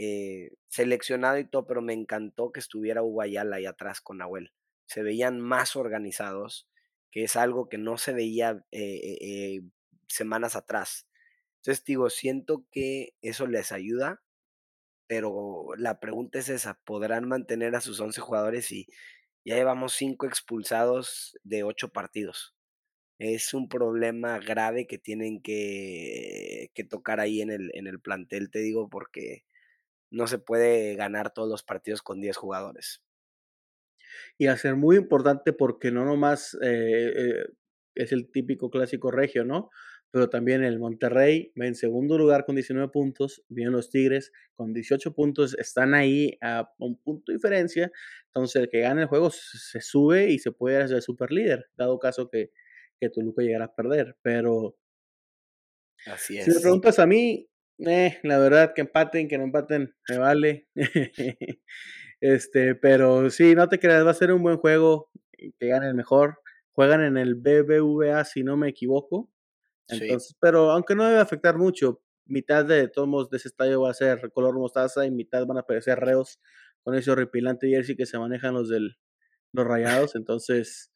Eh, 0.02 0.52
seleccionado 0.68 1.38
y 1.38 1.44
todo, 1.44 1.66
pero 1.66 1.82
me 1.82 1.92
encantó 1.92 2.52
que 2.52 2.60
estuviera 2.60 3.02
Uguayala 3.02 3.56
ahí 3.56 3.66
atrás 3.66 4.00
con 4.00 4.18
Nahuel. 4.18 4.52
Se 4.86 5.02
veían 5.02 5.40
más 5.40 5.76
organizados, 5.76 6.68
que 7.10 7.24
es 7.24 7.36
algo 7.36 7.68
que 7.68 7.76
no 7.76 7.98
se 7.98 8.14
veía 8.14 8.64
eh, 8.72 9.60
semanas 10.08 10.56
atrás. 10.56 11.06
Entonces, 11.58 11.84
digo, 11.84 12.08
siento 12.08 12.64
que 12.70 13.14
eso 13.20 13.46
les 13.46 13.72
ayuda 13.72 14.22
pero 15.10 15.70
la 15.76 15.98
pregunta 15.98 16.38
es 16.38 16.48
esa, 16.48 16.74
¿podrán 16.84 17.26
mantener 17.26 17.74
a 17.74 17.80
sus 17.80 17.98
11 17.98 18.20
jugadores 18.20 18.70
y 18.70 18.86
ya 19.44 19.56
llevamos 19.56 19.94
5 19.94 20.24
expulsados 20.24 21.36
de 21.42 21.64
8 21.64 21.88
partidos? 21.88 22.54
Es 23.18 23.52
un 23.54 23.68
problema 23.68 24.38
grave 24.38 24.86
que 24.86 24.98
tienen 24.98 25.42
que, 25.42 26.70
que 26.74 26.84
tocar 26.84 27.18
ahí 27.18 27.40
en 27.42 27.50
el 27.50 28.00
plantel, 28.00 28.50
te 28.52 28.60
digo, 28.60 28.88
porque 28.88 29.42
no 30.10 30.26
se 30.26 30.38
puede 30.38 30.94
ganar 30.96 31.32
todos 31.32 31.48
los 31.48 31.62
partidos 31.62 32.02
con 32.02 32.20
10 32.20 32.36
jugadores. 32.36 33.02
Y 34.38 34.46
a 34.46 34.56
ser 34.56 34.76
muy 34.76 34.96
importante 34.96 35.52
porque 35.52 35.90
no 35.90 36.04
nomás 36.04 36.54
eh, 36.62 37.12
eh, 37.16 37.44
es 37.94 38.12
el 38.12 38.30
típico 38.30 38.70
clásico 38.70 39.10
regio, 39.10 39.44
¿no? 39.44 39.70
pero 40.10 40.28
también 40.28 40.64
el 40.64 40.78
Monterrey 40.78 41.52
va 41.60 41.66
en 41.66 41.74
segundo 41.74 42.18
lugar 42.18 42.44
con 42.44 42.56
19 42.56 42.90
puntos, 42.90 43.44
vienen 43.48 43.72
los 43.72 43.90
Tigres 43.90 44.32
con 44.54 44.72
18 44.72 45.14
puntos, 45.14 45.56
están 45.58 45.94
ahí 45.94 46.36
a 46.40 46.70
un 46.78 46.96
punto 46.96 47.30
de 47.30 47.36
diferencia, 47.36 47.92
entonces 48.26 48.62
el 48.62 48.68
que 48.68 48.80
gane 48.80 49.02
el 49.02 49.08
juego 49.08 49.30
se 49.30 49.80
sube 49.80 50.30
y 50.30 50.38
se 50.38 50.52
puede 50.52 50.78
hacer 50.78 51.00
super 51.02 51.30
líder, 51.30 51.66
dado 51.76 51.98
caso 51.98 52.28
que, 52.28 52.50
que 52.98 53.10
Toluca 53.10 53.42
llegara 53.42 53.66
a 53.66 53.74
perder, 53.74 54.16
pero 54.22 54.76
Así 56.06 56.38
es. 56.38 56.44
si 56.44 56.50
me 56.50 56.60
preguntas 56.60 56.98
a 56.98 57.06
mí, 57.06 57.48
eh, 57.86 58.18
la 58.22 58.38
verdad 58.38 58.72
que 58.74 58.82
empaten, 58.82 59.28
que 59.28 59.38
no 59.38 59.44
empaten, 59.44 59.94
me 60.08 60.18
vale. 60.18 60.68
este, 62.20 62.74
pero 62.74 63.30
sí, 63.30 63.54
no 63.54 63.68
te 63.68 63.78
creas, 63.78 64.06
va 64.06 64.10
a 64.10 64.14
ser 64.14 64.32
un 64.32 64.42
buen 64.42 64.58
juego, 64.58 65.10
que 65.32 65.66
gane 65.66 65.88
el 65.88 65.94
mejor. 65.94 66.40
Juegan 66.72 67.02
en 67.02 67.16
el 67.16 67.34
BBVA, 67.34 68.24
si 68.24 68.42
no 68.42 68.56
me 68.56 68.68
equivoco. 68.68 69.30
Entonces, 69.88 70.36
pero 70.40 70.70
aunque 70.70 70.94
no 70.94 71.04
debe 71.04 71.20
afectar 71.20 71.58
mucho, 71.58 72.00
mitad 72.26 72.64
de 72.64 72.88
todos 72.88 73.28
de 73.28 73.36
ese 73.36 73.48
estadio 73.48 73.82
va 73.82 73.90
a 73.90 73.94
ser 73.94 74.30
color 74.32 74.56
mostaza 74.56 75.04
y 75.04 75.10
mitad 75.10 75.44
van 75.46 75.56
a 75.56 75.60
aparecer 75.60 75.98
reos 75.98 76.40
con 76.82 76.94
ese 76.94 77.10
horripilante 77.10 77.68
jersey 77.68 77.96
que 77.96 78.06
se 78.06 78.18
manejan 78.18 78.54
los 78.54 78.68
del 78.68 78.96
los 79.52 79.66
rayados, 79.66 80.14
entonces 80.14 80.92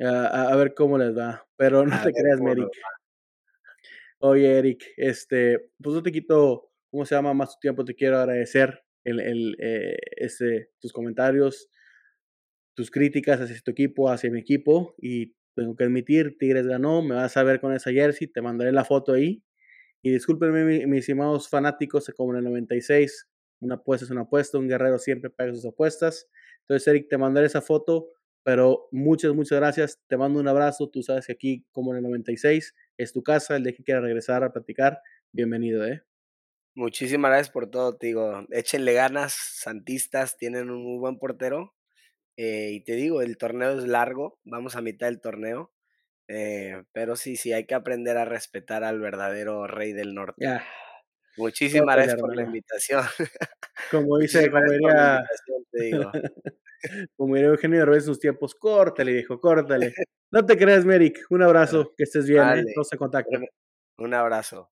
a, 0.00 0.54
ver 0.56 0.74
cómo 0.74 0.98
les 0.98 1.16
va, 1.16 1.46
pero 1.56 1.86
no 1.86 2.02
te 2.02 2.12
creas, 2.12 2.40
Eric. 2.40 2.68
Oye, 4.24 4.56
Eric, 4.56 4.84
este, 4.96 5.70
pues 5.82 5.96
no 5.96 6.00
te 6.00 6.12
quito, 6.12 6.70
¿cómo 6.92 7.04
se 7.04 7.16
llama? 7.16 7.34
Más 7.34 7.54
tu 7.54 7.58
tiempo, 7.60 7.84
te 7.84 7.96
quiero 7.96 8.18
agradecer 8.18 8.80
el, 9.02 9.18
el, 9.18 9.56
eh, 9.58 9.96
este, 10.16 10.70
tus 10.78 10.92
comentarios, 10.92 11.68
tus 12.76 12.88
críticas 12.88 13.40
hacia 13.40 13.60
tu 13.60 13.72
equipo, 13.72 14.08
hacia 14.08 14.30
mi 14.30 14.38
equipo. 14.38 14.94
Y 14.98 15.34
tengo 15.56 15.74
que 15.74 15.82
admitir, 15.82 16.38
Tigres 16.38 16.68
ganó, 16.68 17.02
me 17.02 17.16
vas 17.16 17.36
a 17.36 17.42
ver 17.42 17.60
con 17.60 17.72
esa 17.72 17.90
jersey, 17.90 18.28
te 18.28 18.40
mandaré 18.42 18.70
la 18.70 18.84
foto 18.84 19.12
ahí. 19.12 19.42
Y 20.02 20.12
discúlpenme, 20.12 20.86
mis 20.86 21.00
estimados 21.00 21.48
fanáticos, 21.48 22.08
como 22.16 22.30
en 22.32 22.38
el 22.38 22.44
96, 22.44 23.28
una 23.58 23.74
apuesta 23.74 24.04
es 24.04 24.12
una 24.12 24.22
apuesta, 24.22 24.56
un 24.56 24.68
guerrero 24.68 25.00
siempre 25.00 25.30
paga 25.30 25.52
sus 25.52 25.66
apuestas. 25.66 26.28
Entonces, 26.60 26.86
Eric, 26.86 27.08
te 27.08 27.18
mandaré 27.18 27.48
esa 27.48 27.60
foto, 27.60 28.10
pero 28.44 28.86
muchas, 28.92 29.34
muchas 29.34 29.58
gracias. 29.58 30.00
Te 30.06 30.16
mando 30.16 30.38
un 30.38 30.46
abrazo. 30.46 30.88
Tú 30.88 31.02
sabes 31.02 31.26
que 31.26 31.32
aquí, 31.32 31.66
como 31.72 31.90
en 31.90 31.96
el 31.98 32.04
96, 32.04 32.72
es 32.96 33.12
tu 33.12 33.22
casa. 33.22 33.56
El 33.56 33.64
de 33.64 33.74
que 33.74 33.84
quiera 33.84 34.00
regresar 34.00 34.44
a 34.44 34.52
platicar, 34.52 35.00
bienvenido, 35.32 35.84
¿eh? 35.86 36.02
Muchísimas 36.74 37.30
gracias 37.30 37.50
por 37.50 37.70
todo, 37.70 37.96
te 37.96 38.08
digo. 38.08 38.46
Échenle 38.50 38.94
ganas, 38.94 39.34
Santistas, 39.34 40.36
tienen 40.38 40.70
un 40.70 40.82
muy 40.82 40.98
buen 40.98 41.18
portero. 41.18 41.74
Eh, 42.36 42.70
y 42.72 42.80
te 42.82 42.94
digo, 42.94 43.20
el 43.20 43.36
torneo 43.36 43.78
es 43.78 43.84
largo, 43.84 44.38
vamos 44.44 44.74
a 44.74 44.80
mitad 44.80 45.06
del 45.06 45.20
torneo. 45.20 45.72
Eh, 46.28 46.82
pero 46.92 47.14
sí, 47.16 47.36
sí, 47.36 47.52
hay 47.52 47.66
que 47.66 47.74
aprender 47.74 48.16
a 48.16 48.24
respetar 48.24 48.84
al 48.84 49.00
verdadero 49.00 49.66
rey 49.66 49.92
del 49.92 50.14
norte. 50.14 50.46
Muchísimas 51.36 51.96
gracias 51.96 52.20
por 52.20 52.34
la 52.34 52.42
invitación. 52.42 53.04
Como 53.90 54.18
dice, 54.18 54.50
como 54.50 54.70
diría, 54.70 55.24
como 57.16 57.34
diría 57.34 57.50
Eugenio 57.50 57.78
Derbez 57.78 58.04
en 58.04 58.06
sus 58.06 58.18
tiempos, 58.18 58.54
córtale, 58.54 59.12
viejo, 59.12 59.40
córtale. 59.40 59.94
No 60.34 60.46
te 60.46 60.56
creas, 60.56 60.86
Meric. 60.86 61.26
Un 61.28 61.42
abrazo, 61.42 61.92
que 61.94 62.04
estés 62.04 62.26
bien, 62.26 62.42
¿eh? 62.42 62.64
se 62.84 62.96
contactan. 62.96 63.44
Un 63.98 64.14
abrazo. 64.14 64.71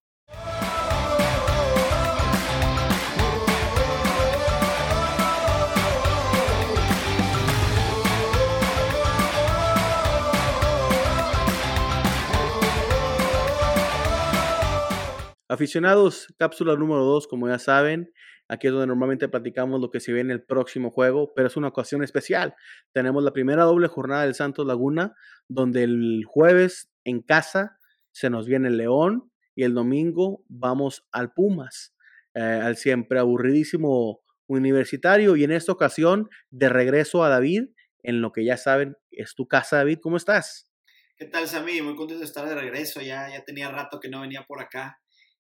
Aficionados, 15.51 16.33
cápsula 16.39 16.77
número 16.77 17.03
2, 17.03 17.27
como 17.27 17.49
ya 17.49 17.59
saben, 17.59 18.13
aquí 18.47 18.67
es 18.67 18.71
donde 18.71 18.87
normalmente 18.87 19.27
platicamos 19.27 19.81
lo 19.81 19.91
que 19.91 19.99
se 19.99 20.13
viene 20.13 20.31
en 20.31 20.39
el 20.39 20.45
próximo 20.45 20.91
juego, 20.91 21.33
pero 21.35 21.49
es 21.49 21.57
una 21.57 21.67
ocasión 21.67 22.05
especial. 22.05 22.55
Tenemos 22.93 23.21
la 23.21 23.33
primera 23.33 23.63
doble 23.63 23.89
jornada 23.89 24.23
del 24.23 24.33
Santos 24.33 24.65
Laguna, 24.65 25.13
donde 25.49 25.83
el 25.83 26.23
jueves 26.25 26.89
en 27.03 27.21
casa 27.21 27.77
se 28.13 28.29
nos 28.29 28.47
viene 28.47 28.69
el 28.69 28.77
León 28.77 29.29
y 29.53 29.63
el 29.63 29.73
domingo 29.73 30.41
vamos 30.47 31.05
al 31.11 31.33
Pumas, 31.33 31.93
eh, 32.33 32.39
al 32.39 32.77
siempre 32.77 33.19
aburridísimo 33.19 34.21
universitario 34.47 35.35
y 35.35 35.43
en 35.43 35.51
esta 35.51 35.73
ocasión 35.73 36.29
de 36.49 36.69
regreso 36.69 37.25
a 37.25 37.29
David, 37.29 37.63
en 38.03 38.21
lo 38.21 38.31
que 38.31 38.45
ya 38.45 38.55
saben 38.55 38.95
es 39.11 39.35
tu 39.35 39.49
casa, 39.49 39.75
David, 39.75 39.99
¿cómo 40.01 40.15
estás? 40.15 40.71
¿Qué 41.17 41.25
tal, 41.25 41.45
Sammy? 41.45 41.81
Muy 41.81 41.97
contento 41.97 42.19
de 42.19 42.25
estar 42.25 42.47
de 42.47 42.55
regreso, 42.55 43.01
ya, 43.01 43.29
ya 43.29 43.43
tenía 43.43 43.69
rato 43.69 43.99
que 43.99 44.07
no 44.07 44.21
venía 44.21 44.45
por 44.47 44.61
acá 44.61 45.00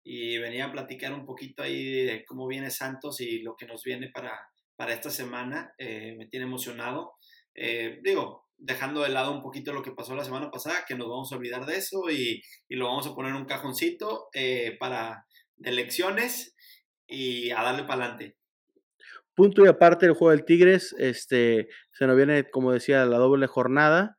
y 0.04 0.38
venía 0.38 0.66
a 0.66 0.72
platicar 0.72 1.14
un 1.14 1.26
poquito 1.26 1.64
ahí 1.64 2.04
de 2.04 2.26
cómo 2.26 2.48
viene 2.48 2.70
Santos 2.70 3.22
y 3.22 3.40
lo 3.40 3.56
que 3.56 3.66
nos 3.66 3.84
viene 3.84 4.10
para, 4.10 4.50
para 4.76 4.94
esta 4.94 5.10
semana. 5.10 5.74
Eh, 5.78 6.16
me 6.18 6.28
tiene 6.28 6.46
emocionado. 6.46 7.14
Eh, 7.56 8.00
digo, 8.04 8.48
dejando 8.58 9.02
de 9.02 9.10
lado 9.10 9.32
un 9.32 9.42
poquito 9.42 9.74
lo 9.74 9.82
que 9.82 9.92
pasó 9.92 10.16
la 10.16 10.26
semana 10.26 10.52
pasada, 10.52 10.86
que 10.88 10.96
nos 10.96 11.08
vamos 11.08 11.32
a 11.32 11.38
olvidar 11.38 11.66
de 11.66 11.78
eso 11.78 12.10
y, 12.10 12.42
y 12.68 12.76
lo 12.76 12.88
vamos 12.88 13.08
a 13.08 13.16
poner 13.16 13.32
en 13.32 13.38
un 13.38 13.46
cajoncito 13.46 14.28
eh, 14.34 14.76
para 14.80 15.26
elecciones 15.64 16.56
y 17.08 17.52
a 17.52 17.62
darle 17.62 17.84
para 17.84 18.06
adelante. 18.06 18.38
Punto 19.36 19.66
y 19.66 19.68
aparte 19.68 20.06
del 20.06 20.16
juego 20.16 20.32
del 20.32 20.46
Tigres, 20.46 20.96
este, 21.00 21.68
se 21.92 22.06
nos 22.06 22.16
viene, 22.16 22.50
como 22.50 22.72
decía, 22.72 23.06
la 23.06 23.18
doble 23.18 23.48
jornada, 23.48 24.18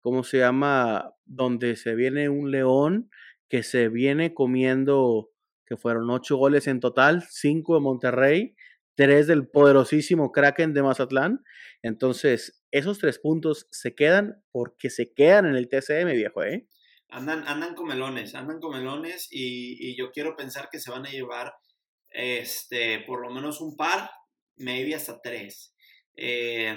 ¿cómo 0.00 0.24
se 0.24 0.38
llama? 0.38 1.12
Donde 1.24 1.76
se 1.76 1.94
viene 1.94 2.28
un 2.28 2.50
león 2.50 3.10
que 3.48 3.62
se 3.62 3.88
viene 3.88 4.34
comiendo, 4.34 5.30
que 5.64 5.76
fueron 5.76 6.10
ocho 6.10 6.36
goles 6.36 6.66
en 6.66 6.80
total, 6.80 7.24
cinco 7.30 7.74
de 7.74 7.80
Monterrey, 7.80 8.56
tres 8.94 9.26
del 9.26 9.48
poderosísimo 9.48 10.32
Kraken 10.32 10.74
de 10.74 10.82
Mazatlán. 10.82 11.44
Entonces, 11.82 12.64
esos 12.70 12.98
tres 12.98 13.18
puntos 13.18 13.68
se 13.70 13.94
quedan 13.94 14.42
porque 14.50 14.90
se 14.90 15.12
quedan 15.12 15.46
en 15.46 15.56
el 15.56 15.68
TCM, 15.68 16.12
viejo, 16.12 16.42
¿eh? 16.42 16.66
Andan, 17.08 17.46
andan 17.46 17.74
con 17.74 17.86
melones, 17.86 18.34
andan 18.34 18.58
con 18.58 18.76
melones 18.76 19.28
y, 19.30 19.76
y 19.78 19.96
yo 19.96 20.10
quiero 20.10 20.34
pensar 20.34 20.68
que 20.70 20.80
se 20.80 20.90
van 20.90 21.06
a 21.06 21.10
llevar 21.10 21.52
este, 22.10 23.00
por 23.00 23.20
lo 23.20 23.30
menos 23.30 23.60
un 23.60 23.76
par, 23.76 24.10
maybe 24.56 24.94
hasta 24.94 25.20
tres. 25.20 25.74
Eh, 26.16 26.74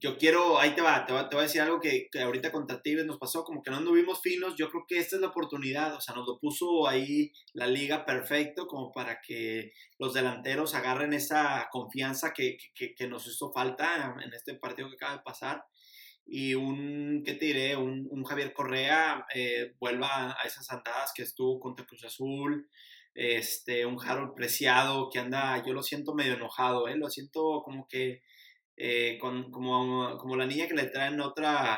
yo 0.00 0.16
quiero, 0.16 0.58
ahí 0.60 0.74
te 0.74 0.80
va, 0.80 1.04
te 1.06 1.12
va, 1.12 1.28
te 1.28 1.34
voy 1.34 1.42
a 1.42 1.46
decir 1.46 1.60
algo 1.60 1.80
que, 1.80 2.08
que, 2.10 2.20
ahorita 2.20 2.52
contra 2.52 2.80
Tigres 2.80 3.04
nos 3.04 3.18
pasó, 3.18 3.42
como 3.42 3.62
que 3.62 3.70
no 3.70 3.78
anduvimos 3.78 4.20
finos, 4.22 4.54
yo 4.56 4.70
creo 4.70 4.84
que 4.86 4.98
esta 4.98 5.16
es 5.16 5.22
la 5.22 5.28
oportunidad, 5.28 5.94
o 5.94 6.00
sea, 6.00 6.14
nos 6.14 6.26
lo 6.26 6.38
puso 6.38 6.86
ahí 6.86 7.32
la 7.52 7.66
liga 7.66 8.06
perfecto 8.06 8.66
como 8.66 8.92
para 8.92 9.20
que 9.20 9.72
los 9.98 10.14
delanteros 10.14 10.74
agarren 10.74 11.12
esa 11.14 11.68
confianza 11.72 12.32
que, 12.32 12.58
que, 12.74 13.08
nos 13.08 13.26
hizo 13.26 13.50
falta 13.52 14.16
en 14.24 14.32
este 14.32 14.54
partido 14.54 14.88
que 14.88 14.94
acaba 14.94 15.16
de 15.16 15.22
pasar 15.24 15.64
y 16.30 16.54
un, 16.54 17.22
¿qué 17.24 17.34
te 17.34 17.46
diré? 17.46 17.74
Un, 17.74 18.06
un 18.10 18.22
Javier 18.24 18.52
Correa 18.52 19.26
eh, 19.34 19.74
vuelva 19.80 20.32
a 20.32 20.46
esas 20.46 20.70
andadas 20.70 21.12
que 21.14 21.22
estuvo 21.22 21.58
contra 21.58 21.86
Cruz 21.86 22.04
Azul, 22.04 22.68
este, 23.14 23.86
un 23.86 23.98
Harold 24.00 24.34
Preciado 24.34 25.08
que 25.10 25.18
anda, 25.18 25.64
yo 25.66 25.72
lo 25.72 25.82
siento 25.82 26.14
medio 26.14 26.34
enojado, 26.34 26.86
¿eh? 26.86 26.96
lo 26.96 27.08
siento 27.08 27.62
como 27.64 27.88
que 27.88 28.22
eh, 28.78 29.18
con, 29.20 29.50
como, 29.50 30.16
como, 30.18 30.36
la 30.36 30.46
niña 30.46 30.68
que 30.68 30.74
le 30.74 30.86
traen 30.86 31.20
otra, 31.20 31.74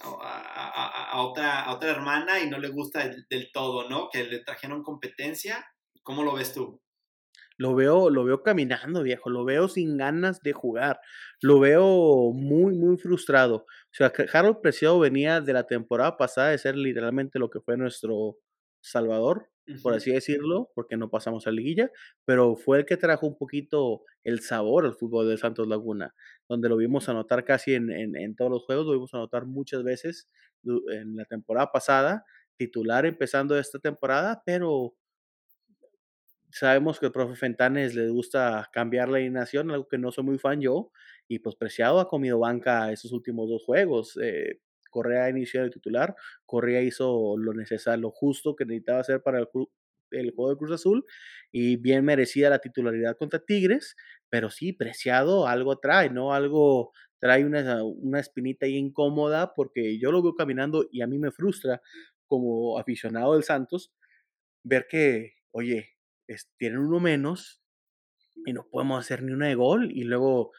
a, 0.00 1.10
a, 1.12 1.22
otra, 1.22 1.62
a 1.62 1.74
otra 1.74 1.90
hermana 1.90 2.40
y 2.40 2.50
no 2.50 2.58
le 2.58 2.68
gusta 2.68 3.08
del, 3.08 3.50
todo, 3.52 3.88
¿no? 3.88 4.10
Que 4.10 4.24
le 4.24 4.40
trajeron 4.40 4.82
competencia. 4.82 5.66
¿Cómo 6.02 6.22
lo 6.22 6.34
ves 6.34 6.52
tú? 6.52 6.80
Lo 7.58 7.74
veo, 7.74 8.10
lo 8.10 8.24
veo 8.24 8.42
caminando, 8.42 9.02
viejo, 9.02 9.30
lo 9.30 9.46
veo 9.46 9.66
sin 9.68 9.96
ganas 9.96 10.42
de 10.42 10.52
jugar, 10.52 11.00
lo 11.40 11.58
veo 11.58 12.32
muy, 12.34 12.74
muy 12.74 12.98
frustrado. 12.98 13.64
O 13.64 13.92
sea, 13.92 14.12
Harold 14.34 14.60
Preciado 14.60 14.98
venía 14.98 15.40
de 15.40 15.54
la 15.54 15.66
temporada 15.66 16.18
pasada 16.18 16.50
de 16.50 16.58
ser 16.58 16.76
literalmente 16.76 17.38
lo 17.38 17.48
que 17.48 17.60
fue 17.60 17.78
nuestro 17.78 18.36
Salvador, 18.82 19.48
por 19.82 19.94
así 19.94 20.12
decirlo, 20.12 20.70
porque 20.74 20.96
no 20.96 21.10
pasamos 21.10 21.46
a 21.46 21.50
liguilla, 21.50 21.90
pero 22.24 22.56
fue 22.56 22.78
el 22.78 22.86
que 22.86 22.96
trajo 22.96 23.26
un 23.26 23.36
poquito 23.36 24.02
el 24.24 24.40
sabor 24.40 24.84
al 24.86 24.94
fútbol 24.94 25.28
de 25.28 25.36
Santos 25.36 25.66
Laguna, 25.68 26.14
donde 26.48 26.68
lo 26.68 26.76
vimos 26.76 27.08
anotar 27.08 27.44
casi 27.44 27.74
en, 27.74 27.90
en, 27.90 28.36
todos 28.36 28.50
los 28.50 28.64
juegos, 28.64 28.86
lo 28.86 28.92
vimos 28.92 29.12
anotar 29.14 29.46
muchas 29.46 29.82
veces 29.82 30.28
en 30.64 31.16
la 31.16 31.24
temporada 31.24 31.72
pasada, 31.72 32.24
titular 32.56 33.06
empezando 33.06 33.58
esta 33.58 33.78
temporada, 33.78 34.42
pero 34.44 34.94
sabemos 36.50 36.98
que 36.98 37.06
el 37.06 37.12
profe 37.12 37.34
Fentanes 37.34 37.94
le 37.94 38.08
gusta 38.08 38.68
cambiar 38.72 39.08
la 39.08 39.18
alineación, 39.18 39.70
algo 39.70 39.88
que 39.88 39.98
no 39.98 40.12
soy 40.12 40.24
muy 40.24 40.38
fan 40.38 40.60
yo, 40.60 40.90
y 41.28 41.40
pues 41.40 41.56
Preciado 41.56 42.00
ha 42.00 42.08
comido 42.08 42.38
banca 42.38 42.92
esos 42.92 43.12
últimos 43.12 43.48
dos 43.48 43.64
juegos. 43.64 44.18
Eh, 44.22 44.60
Correa 44.96 45.28
inició 45.28 45.62
el 45.62 45.70
titular, 45.70 46.14
Correa 46.46 46.80
hizo 46.80 47.36
lo 47.36 47.52
necesario, 47.52 48.00
lo 48.00 48.10
justo 48.10 48.56
que 48.56 48.64
necesitaba 48.64 49.00
hacer 49.00 49.20
para 49.20 49.40
el, 49.40 49.48
el 50.12 50.30
juego 50.30 50.52
de 50.52 50.56
Cruz 50.56 50.72
Azul 50.72 51.04
y 51.52 51.76
bien 51.76 52.02
merecida 52.02 52.48
la 52.48 52.60
titularidad 52.60 53.18
contra 53.18 53.40
Tigres, 53.44 53.94
pero 54.30 54.48
sí, 54.48 54.72
preciado 54.72 55.46
algo 55.46 55.78
trae, 55.80 56.08
¿no? 56.08 56.32
Algo 56.32 56.92
trae 57.18 57.44
una, 57.44 57.84
una 57.84 58.20
espinita 58.20 58.64
ahí 58.64 58.76
incómoda 58.76 59.52
porque 59.54 59.98
yo 59.98 60.10
lo 60.12 60.22
veo 60.22 60.34
caminando 60.34 60.86
y 60.90 61.02
a 61.02 61.06
mí 61.06 61.18
me 61.18 61.30
frustra 61.30 61.82
como 62.26 62.78
aficionado 62.78 63.34
del 63.34 63.44
Santos 63.44 63.92
ver 64.64 64.86
que, 64.88 65.34
oye, 65.50 65.90
tienen 66.56 66.78
uno 66.78 67.00
menos 67.00 67.62
y 68.46 68.54
no 68.54 68.66
podemos 68.70 68.98
hacer 68.98 69.22
ni 69.22 69.32
una 69.32 69.48
de 69.48 69.56
gol 69.56 69.92
y 69.92 70.04
luego 70.04 70.52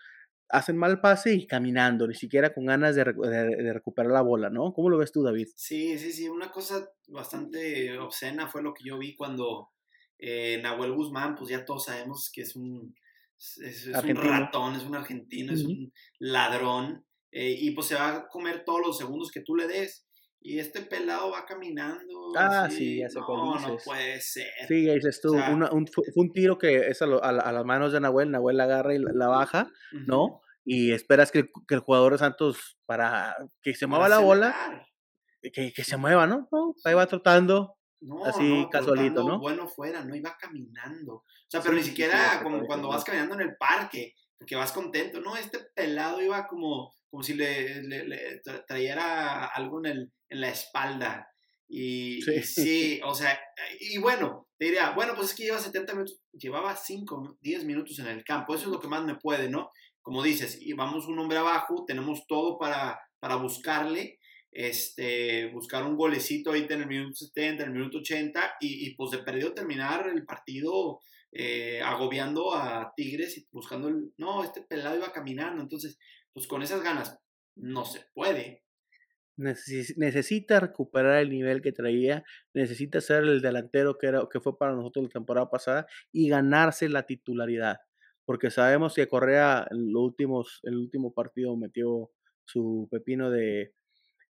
hacen 0.50 0.78
mal 0.78 1.02
pase 1.02 1.34
y 1.34 1.46
caminando, 1.46 2.08
ni 2.08 2.16
siquiera 2.16 2.54
con 2.54 2.66
ganas 2.66 2.96
de, 2.96 3.04
de, 3.04 3.74
recuperar 3.74 4.12
la 4.12 4.22
bola, 4.22 4.50
¿no? 4.50 4.74
¿Cómo 4.74 4.90
lo 4.90 4.98
ves 4.98 5.12
tú, 5.12 5.24
David? 5.24 5.48
Sí, 5.56 5.98
sí, 5.98 6.12
sí, 6.12 6.30
una 6.30 6.52
cosa 6.52 6.90
bastante 7.08 7.98
obscena 8.00 8.48
fue 8.48 8.64
lo 8.64 8.74
que 8.74 8.84
yo 8.86 8.98
vi 8.98 9.16
cuando 9.16 9.70
eh, 10.18 10.60
Nahuel 10.62 10.94
Guzmán, 10.94 11.36
pues 11.36 11.50
ya 11.50 11.66
todos 11.66 11.86
sabemos 11.86 12.32
que 12.34 12.42
es 12.42 12.56
un, 12.56 12.96
es, 13.38 13.88
un 13.88 14.16
ratón, 14.16 14.76
es 14.76 14.84
un 14.84 14.96
argentino, 14.96 15.54
es 15.54 15.64
un 15.64 15.92
ladrón, 16.20 17.06
eh, 17.32 17.56
y 17.60 17.72
pues 17.72 17.88
se 17.88 17.96
va 17.96 18.16
a 18.16 18.28
comer 18.28 18.64
todos 18.66 18.82
los 18.86 18.98
segundos 18.98 19.32
que 19.32 19.42
tú 19.42 19.56
le 19.56 19.68
des. 19.68 20.07
Y 20.40 20.60
este 20.60 20.82
pelado 20.82 21.32
va 21.32 21.46
caminando. 21.46 22.32
Ah, 22.38 22.70
sí, 22.70 23.00
ya 23.00 23.10
sé 23.10 23.20
No, 23.20 23.60
no 23.60 23.78
puede 23.84 24.22
ser. 24.22 24.48
Sí, 24.68 24.90
dices 24.90 25.20
tú, 25.22 25.34
un, 25.34 25.88
fue 25.88 26.04
un 26.16 26.32
tiro 26.32 26.58
que 26.58 26.88
es 26.88 27.02
a, 27.02 27.06
a, 27.06 27.52
las 27.52 27.66
manos 27.66 27.92
de 27.92 28.00
Nahuel, 28.00 28.32
Nahuel 28.32 28.58
la 28.58 28.64
agarra 28.64 28.94
y 28.94 29.00
la, 29.00 29.28
baja, 29.28 29.70
¿no? 29.92 30.42
Y 30.64 30.92
esperas 30.92 31.32
que, 31.32 31.50
que, 31.68 31.76
el 31.76 31.80
jugador 31.80 32.14
de 32.14 32.20
Santos, 32.20 32.78
para 32.86 33.36
que 33.62 33.74
se 33.74 33.88
mueva 33.88 34.10
la 34.10 34.20
bola, 34.20 34.86
que, 35.42 35.74
que, 35.74 35.84
se 35.84 35.98
mueva, 35.98 36.28
¿no? 36.28 36.48
¿no? 36.52 36.76
Ahí 36.86 36.94
va 36.94 37.08
trotando, 37.08 37.78
No, 38.02 38.26
así 38.26 38.62
no, 38.62 38.70
casualito, 38.70 39.24
¿no? 39.24 39.40
bueno 39.40 39.68
fuera, 39.68 40.04
no 40.04 40.16
iba 40.16 40.36
caminando. 40.40 41.16
O 41.16 41.50
sea, 41.50 41.62
Sí, 41.62 41.66
pero 41.66 41.76
ni 41.76 41.84
sí, 41.84 41.86
sí, 41.86 41.90
siquiera 41.92 42.42
como 42.44 42.66
cuando 42.66 42.90
vas 42.90 43.04
caminando 43.04 43.36
en 43.36 43.42
el 43.42 43.58
parque, 43.58 44.14
porque 44.38 44.56
vas 44.56 44.72
contento. 44.72 45.20
No, 45.22 45.36
este 45.36 45.60
pelado 45.74 46.22
iba 46.22 46.48
como, 46.48 46.94
como 47.10 47.24
si 47.24 47.34
le, 47.34 47.82
le- 47.84 48.08
le 48.08 48.42
tra- 48.42 48.64
trayera 48.68 49.46
algo 49.46 49.80
en, 49.86 49.92
el, 49.92 50.12
en 50.30 50.42
la 50.42 50.50
espalda. 50.50 51.28
Y 51.70 52.22
Sí. 52.22 52.32
y 52.36 52.44
sí, 52.44 53.02
o 53.04 53.14
sea, 53.14 53.40
y 53.80 53.98
bueno, 53.98 54.48
te 54.58 54.66
diría, 54.66 54.92
bueno, 54.92 55.14
pues 55.16 55.30
es 55.30 55.36
que 55.36 55.44
lleva 55.44 55.60
70 55.60 55.94
minutos, 55.94 56.20
llevaba 56.32 56.76
5, 56.76 57.38
10 57.42 57.66
minutos 57.66 58.00
en 58.00 58.08
el 58.08 58.24
campo, 58.24 58.56
eso 58.56 58.66
es 58.66 58.72
lo 58.72 58.80
que 58.80 58.88
más 58.88 59.04
me 59.04 59.16
puede, 59.16 59.50
¿no? 59.50 59.70
Como 60.02 60.24
dices, 60.24 60.58
y 60.62 60.74
vamos 60.74 61.08
un 61.08 61.20
hombre 61.20 61.38
abajo, 61.38 61.84
tenemos 61.86 62.26
todo 62.28 62.58
para, 62.58 63.00
para 63.20 63.36
buscarle, 63.36 64.20
este, 64.52 65.48
buscar 65.52 65.84
un 65.84 65.96
golecito 65.98 66.50
ahorita 66.50 66.74
en 66.76 66.82
el 66.82 66.88
minuto 66.88 67.16
70, 67.16 67.64
en 67.64 67.70
el 67.70 67.76
minuto 67.78 67.98
80, 68.00 68.56
y, 68.62 68.88
y 68.88 68.96
pues 68.96 69.12
de 69.12 69.20
perdido 69.20 69.54
terminar 69.54 70.08
el 70.08 70.26
partido 70.26 71.00
eh, 71.32 71.82
agobiando 71.84 72.54
a 72.56 72.92
Tigres 72.96 73.38
y 73.38 73.46
buscando 73.52 73.90
el, 73.90 74.14
no, 74.18 74.44
este 74.44 74.62
pelado 74.62 74.96
iba 74.96 75.12
caminando, 75.12 75.62
entonces, 75.62 75.98
pues 76.38 76.46
con 76.46 76.62
esas 76.62 76.84
ganas, 76.84 77.20
no 77.56 77.84
se 77.84 78.06
puede. 78.14 78.64
Neces- 79.38 79.96
necesita 79.98 80.60
recuperar 80.60 81.18
el 81.18 81.32
nivel 81.32 81.64
que 81.64 81.72
traía, 81.72 82.24
necesita 82.54 83.02
ser 83.02 83.24
el 83.24 83.42
delantero 83.42 83.98
que, 83.98 84.06
era, 84.06 84.28
que 84.32 84.40
fue 84.40 84.56
para 84.56 84.76
nosotros 84.76 85.06
la 85.06 85.10
temporada 85.10 85.50
pasada 85.50 85.88
y 86.12 86.30
ganarse 86.30 86.90
la 86.90 87.08
titularidad, 87.08 87.78
porque 88.24 88.52
sabemos 88.52 88.94
que 88.94 89.08
Correa 89.08 89.66
en 89.72 89.92
los 89.92 90.04
últimos, 90.04 90.60
el 90.62 90.78
último 90.78 91.12
partido 91.12 91.58
metió 91.58 92.12
su 92.46 92.88
pepino 92.92 93.32
de, 93.32 93.74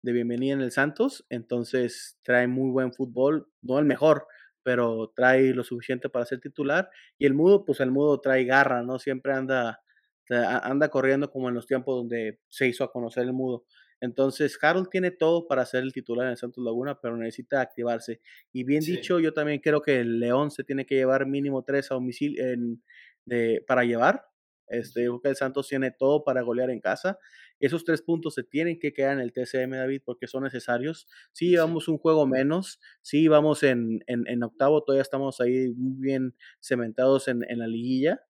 de 0.01 0.13
bienvenida 0.13 0.53
en 0.53 0.61
el 0.61 0.71
Santos, 0.71 1.25
entonces 1.29 2.17
trae 2.23 2.47
muy 2.47 2.71
buen 2.71 2.93
fútbol, 2.93 3.51
no 3.61 3.77
el 3.77 3.85
mejor, 3.85 4.25
pero 4.63 5.11
trae 5.13 5.53
lo 5.53 5.65
suficiente 5.65 6.07
para 6.07 6.25
ser 6.25 6.39
titular 6.39 6.89
y 7.17 7.25
el 7.25 7.33
Mudo, 7.33 7.65
pues 7.65 7.81
el 7.81 7.91
Mudo 7.91 8.21
trae 8.21 8.45
garra, 8.45 8.83
¿no? 8.83 8.99
Siempre 8.99 9.33
anda, 9.33 9.81
anda 10.29 10.89
corriendo 10.89 11.31
como 11.31 11.49
en 11.49 11.55
los 11.55 11.65
tiempos 11.67 11.95
donde 11.95 12.39
se 12.49 12.67
hizo 12.67 12.83
a 12.83 12.91
conocer 12.91 13.23
el 13.23 13.33
Mudo. 13.33 13.65
Entonces, 14.01 14.57
Harold 14.61 14.89
tiene 14.89 15.11
todo 15.11 15.47
para 15.47 15.65
ser 15.65 15.83
el 15.83 15.91
titular 15.91 16.25
en 16.27 16.31
el 16.31 16.37
Santos 16.37 16.63
Laguna, 16.63 16.99
pero 17.01 17.17
necesita 17.17 17.59
activarse. 17.61 18.21
Y 18.53 18.63
bien 18.63 18.81
Sí. 18.81 18.91
dicho, 18.93 19.19
yo 19.19 19.33
también 19.33 19.59
creo 19.59 19.81
que 19.81 19.99
el 19.99 20.19
León 20.19 20.51
se 20.51 20.63
tiene 20.63 20.85
que 20.85 20.95
llevar 20.95 21.25
mínimo 21.27 21.63
tres 21.63 21.91
a 21.91 21.95
domicilio 21.95 22.45
en, 22.45 22.81
de, 23.25 23.63
para 23.67 23.83
llevar. 23.83 24.25
Este, 24.67 25.03
yo 25.03 25.13
creo 25.13 25.21
que 25.21 25.29
el 25.29 25.35
Santos 25.35 25.67
tiene 25.67 25.91
todo 25.91 26.23
para 26.23 26.41
golear 26.43 26.69
en 26.69 26.79
casa. 26.79 27.17
Esos 27.59 27.83
tres 27.83 28.01
puntos 28.03 28.35
se 28.35 28.43
tienen 28.43 28.79
que 28.79 28.93
quedar 28.93 29.13
en 29.13 29.19
el 29.19 29.33
TCM, 29.33 29.71
David, 29.77 30.01
porque 30.05 30.27
son 30.27 30.43
necesarios. 30.43 31.07
Sí, 31.33 31.49
llevamos 31.49 31.87
un 31.87 31.97
juego 31.97 32.25
menos, 32.27 32.79
sí, 33.01 33.27
vamos 33.27 33.63
en, 33.63 33.99
en, 34.07 34.25
en 34.27 34.43
octavo, 34.43 34.83
todavía 34.83 35.01
estamos 35.01 35.41
ahí 35.41 35.73
muy 35.75 35.99
bien 35.99 36.35
cementados 36.61 37.27
en, 37.27 37.43
en 37.49 37.59
la 37.59 37.67
liguilla, 37.67 38.21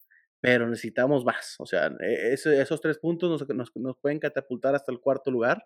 pero 0.41 0.67
necesitamos 0.69 1.25
más. 1.25 1.55
O 1.59 1.65
sea, 1.65 1.87
e- 2.01 2.33
ese- 2.33 2.61
esos 2.61 2.81
tres 2.81 2.97
puntos 2.99 3.29
nos, 3.29 3.49
nos- 3.49 3.71
nos 3.75 3.97
pueden 3.97 4.19
catapultar 4.19 4.75
hasta 4.75 4.91
el 4.91 4.99
cuarto 4.99 5.31
lugar. 5.31 5.65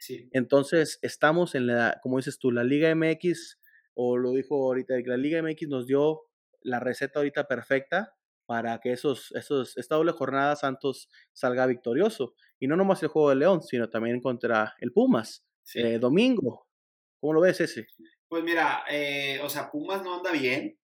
Sí, 0.00 0.28
Entonces, 0.32 0.98
estamos 1.02 1.54
en 1.54 1.66
la, 1.66 1.98
como 2.02 2.18
dices 2.18 2.38
tú, 2.38 2.52
la 2.52 2.62
Liga 2.64 2.88
MX, 2.94 3.58
o 3.94 4.16
lo 4.16 4.30
dijo 4.32 4.54
ahorita, 4.66 4.94
la 5.04 5.16
Liga 5.16 5.38
MX 5.42 5.68
nos 5.68 5.86
dio 5.86 6.22
la 6.62 6.78
receta 6.80 7.18
ahorita 7.18 7.48
perfecta 7.48 8.14
para 8.46 8.78
que 8.78 8.92
esos, 8.92 9.32
esos, 9.32 9.76
esta 9.76 9.96
doble 9.96 10.12
jornada 10.12 10.54
Santos 10.56 11.08
salga 11.32 11.66
victorioso. 11.66 12.34
Y 12.60 12.66
no 12.68 12.76
nomás 12.76 13.02
el 13.02 13.08
juego 13.08 13.30
de 13.30 13.36
León, 13.36 13.62
sino 13.62 13.90
también 13.90 14.20
contra 14.20 14.74
el 14.80 14.92
Pumas. 14.92 15.44
sí. 15.62 15.80
Eh, 15.80 15.98
domingo. 15.98 16.66
¿Cómo 17.20 17.32
lo 17.34 17.40
ves 17.40 17.60
ese? 17.60 17.86
Pues 18.28 18.44
mira, 18.44 18.84
eh, 18.88 19.40
o 19.42 19.48
sea, 19.48 19.70
Pumas 19.70 20.02
no 20.04 20.16
anda 20.16 20.30
bien. 20.32 20.78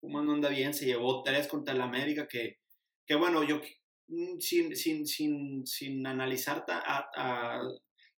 Pumas 0.00 0.24
no 0.24 0.32
anda 0.34 0.48
bien. 0.48 0.74
Se 0.74 0.84
llevó 0.86 1.22
tres 1.22 1.46
contra 1.46 1.72
el 1.74 1.80
América 1.80 2.26
que, 2.28 2.58
que 3.06 3.14
bueno, 3.14 3.42
yo 3.44 3.60
mm, 4.08 4.38
sin, 4.40 4.76
sin, 4.76 5.06
sin, 5.06 5.66
sin 5.66 6.06
analizar 6.06 6.64
ta- 6.66 6.82
a- 6.84 7.08
a- 7.16 7.62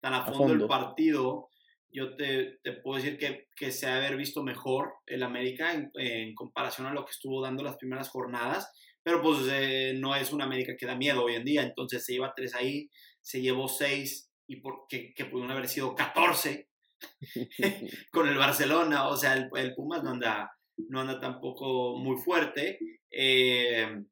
tan 0.01 0.15
a 0.15 0.25
fondo, 0.25 0.53
el 0.53 0.59
partido, 0.69 1.49
yo 1.91 2.15
te, 2.17 2.59
te 2.63 2.73
puedo 2.73 2.97
decir 3.03 3.19
que, 3.19 3.49
que 3.57 3.73
se 3.73 3.87
ha 3.87 3.99
de 3.99 4.07
haber 4.07 4.17
visto 4.19 4.43
mejor 4.43 4.93
el 5.07 5.23
América 5.23 5.73
en, 5.73 5.91
en 5.95 6.35
comparación 6.35 6.87
a 6.87 6.93
lo 6.93 7.05
que 7.05 7.13
estuvo 7.13 7.41
dando 7.43 7.63
las 7.63 7.77
primeras 7.77 8.09
jornadas. 8.11 8.71
Pero 9.03 9.23
pues 9.23 9.39
eh, 9.51 9.95
no 9.97 10.15
es 10.17 10.33
un 10.33 10.43
América 10.43 10.75
que 10.79 10.85
da 10.87 10.97
miedo 10.97 11.25
hoy 11.25 11.37
en 11.37 11.45
día. 11.45 11.63
Entonces 11.63 12.05
se 12.05 12.13
lleva 12.15 12.33
tres 12.37 12.55
ahí, 12.55 12.91
se 13.23 13.41
llevó 13.41 13.69
seis 13.69 14.31
y 14.49 14.57
por, 14.57 14.87
que, 14.89 15.15
que 15.15 15.25
pudieron 15.27 15.53
haber 15.53 15.69
sido 15.69 15.95
14 15.95 16.69
con 18.11 18.29
el 18.29 18.37
Barcelona, 18.37 19.09
o 19.09 19.17
sea, 19.17 19.35
el, 19.35 19.49
el 19.57 19.75
Pumas 19.75 20.03
no 20.03 20.11
anda, 20.11 20.51
no 20.89 21.01
anda 21.01 21.21
tampoco 21.21 21.97
muy 21.99 22.17
fuerte. 22.17 22.79
Eh, 23.11 24.03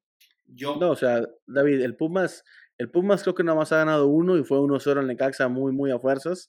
yo, 0.54 0.76
No, 0.76 0.90
o 0.90 0.96
sea, 0.96 1.26
David, 1.46 1.82
el 1.82 1.96
Pumas, 1.96 2.44
el 2.78 2.90
Pumas 2.90 3.22
creo 3.22 3.34
que 3.34 3.44
nada 3.44 3.58
más 3.58 3.72
ha 3.72 3.78
ganado 3.78 4.06
uno 4.08 4.36
y 4.36 4.44
fue 4.44 4.58
1-0 4.58 5.00
en 5.00 5.06
Necaxa 5.06 5.48
muy, 5.48 5.72
muy 5.72 5.90
a 5.90 5.98
fuerzas. 5.98 6.48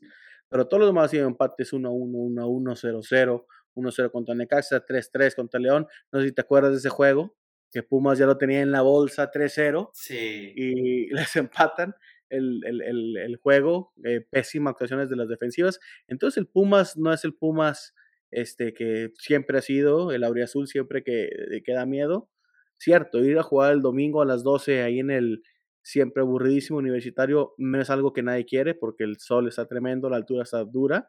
Pero 0.49 0.67
todos 0.67 0.81
los 0.81 0.89
demás 0.89 1.05
han 1.05 1.09
sido 1.09 1.27
empates 1.27 1.73
1-1, 1.73 1.89
1-1, 1.89 3.03
0-0, 3.03 3.45
1-0 3.75 4.11
contra 4.11 4.35
Necaxa, 4.35 4.85
3-3 4.85 5.35
contra 5.35 5.59
León. 5.59 5.87
No 6.11 6.19
sé 6.19 6.27
si 6.27 6.31
te 6.33 6.41
acuerdas 6.41 6.71
de 6.71 6.77
ese 6.77 6.89
juego, 6.89 7.35
que 7.71 7.83
Pumas 7.83 8.17
ya 8.17 8.25
lo 8.25 8.37
tenía 8.37 8.61
en 8.61 8.71
la 8.71 8.81
bolsa 8.81 9.31
3-0 9.31 9.89
sí, 9.93 10.53
y 10.55 11.07
les 11.13 11.35
empatan 11.35 11.95
el, 12.29 12.61
el, 12.65 12.81
el, 12.81 13.17
el 13.17 13.35
juego, 13.37 13.93
eh, 14.03 14.21
pésimas 14.29 14.71
actuaciones 14.71 15.09
de 15.09 15.15
las 15.15 15.27
defensivas. 15.27 15.79
Entonces 16.07 16.37
el 16.37 16.47
Pumas 16.47 16.97
no 16.97 17.11
es 17.11 17.25
el 17.25 17.33
Pumas 17.33 17.93
este, 18.31 18.73
que 18.73 19.11
siempre 19.17 19.57
ha 19.57 19.61
sido, 19.61 20.11
el 20.11 20.23
Auriazul 20.23 20.67
siempre 20.67 21.03
que, 21.03 21.29
que 21.63 21.73
da 21.73 21.85
miedo. 21.85 22.29
Cierto, 22.77 23.23
ir 23.23 23.37
a 23.37 23.43
jugar 23.43 23.73
el 23.73 23.81
domingo 23.81 24.21
a 24.21 24.25
las 24.25 24.43
12 24.43 24.83
ahí 24.83 24.99
en 24.99 25.11
el 25.11 25.41
siempre 25.85 26.21
aburridísimo 26.23 26.79
universitario 26.79 27.53
no 27.59 27.79
es 27.79 27.91
algo 27.91 28.11
que 28.11 28.23
nadie 28.23 28.45
quiere 28.45 28.73
porque 28.73 29.03
el 29.03 29.19
sol 29.19 29.47
está 29.47 29.67
tremendo, 29.67 30.09
la 30.09 30.15
altura 30.17 30.41
está 30.41 30.63
dura, 30.63 31.07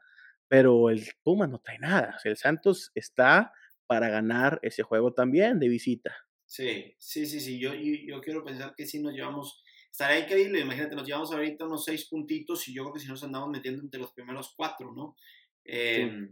pero 0.49 0.91
el 0.91 1.03
Pumas 1.23 1.49
no 1.49 1.59
trae 1.59 1.79
nada. 1.79 2.15
O 2.15 2.19
sea, 2.19 2.31
el 2.31 2.37
Santos 2.37 2.91
está 2.95 3.53
para 3.87 4.11
ganar 4.11 4.59
ese 4.63 4.83
juego 4.83 5.15
también 5.15 5.59
de 5.59 5.69
visita. 5.69 6.15
sí, 6.45 6.95
sí, 6.99 7.25
sí, 7.25 7.41
sí. 7.41 7.59
Yo, 7.59 7.73
yo, 7.75 7.95
yo 8.07 8.21
quiero 8.21 8.45
pensar 8.45 8.75
que 8.77 8.87
sí 8.87 9.01
nos 9.01 9.15
llevamos, 9.15 9.63
estaría 9.91 10.25
increíble, 10.25 10.61
imagínate, 10.61 10.95
nos 10.95 11.07
llevamos 11.07 11.33
ahorita 11.33 11.65
unos 11.65 11.85
seis 11.85 12.07
puntitos 12.07 12.69
y 12.69 12.75
yo 12.75 12.83
creo 12.83 12.95
que 12.95 13.01
si 13.01 13.09
nos 13.09 13.25
andamos 13.25 13.49
metiendo 13.49 13.83
entre 13.83 13.99
los 13.99 14.13
primeros 14.13 14.53
cuatro, 14.55 14.93
¿no? 14.95 15.17
Eh, 15.65 16.29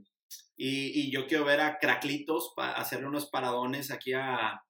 y, 0.57 1.01
y 1.01 1.11
yo 1.11 1.27
quiero 1.27 1.47
ver 1.47 1.61
a 1.61 1.79
Craclitos 1.79 2.53
para 2.55 2.75
hacerle 2.75 3.07
unos 3.07 3.31
paradones 3.31 3.91
aquí 3.91 4.13
a, 4.13 4.63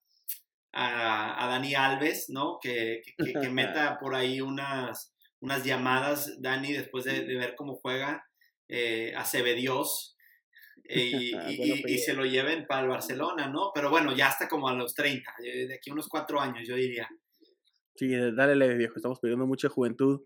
a, 0.74 1.44
a 1.44 1.48
Dani 1.48 1.74
Alves, 1.74 2.26
¿no? 2.30 2.58
Que, 2.60 3.02
que, 3.16 3.32
que 3.32 3.48
meta 3.50 3.98
por 3.98 4.14
ahí 4.14 4.40
unas, 4.40 5.14
unas 5.40 5.64
llamadas, 5.64 6.40
Dani, 6.40 6.72
después 6.72 7.04
de, 7.04 7.24
de 7.24 7.36
ver 7.36 7.54
cómo 7.56 7.74
juega 7.76 8.24
eh, 8.68 9.12
a 9.16 9.24
Dios 9.54 10.16
y, 10.84 10.94
y, 11.48 11.56
Bueno, 11.56 11.74
y- 11.86 11.92
y 11.94 11.98
se 11.98 12.14
lo 12.14 12.24
lleven 12.24 12.66
para 12.66 12.82
el 12.82 12.88
Barcelona, 12.88 13.48
¿no? 13.48 13.70
Pero 13.74 13.90
bueno, 13.90 14.14
ya 14.14 14.28
hasta 14.28 14.48
como 14.48 14.68
a 14.68 14.74
los 14.74 14.94
30, 14.94 15.32
eh, 15.44 15.66
de 15.66 15.74
aquí 15.74 15.90
a 15.90 15.92
unos 15.92 16.08
cuatro 16.08 16.40
años, 16.40 16.66
yo 16.66 16.76
diría. 16.76 17.08
Sí, 17.96 18.08
dale, 18.08 18.56
leve, 18.56 18.74
viejo. 18.76 18.94
Estamos 18.96 19.20
perdiendo 19.20 19.46
mucha 19.46 19.68
juventud. 19.68 20.22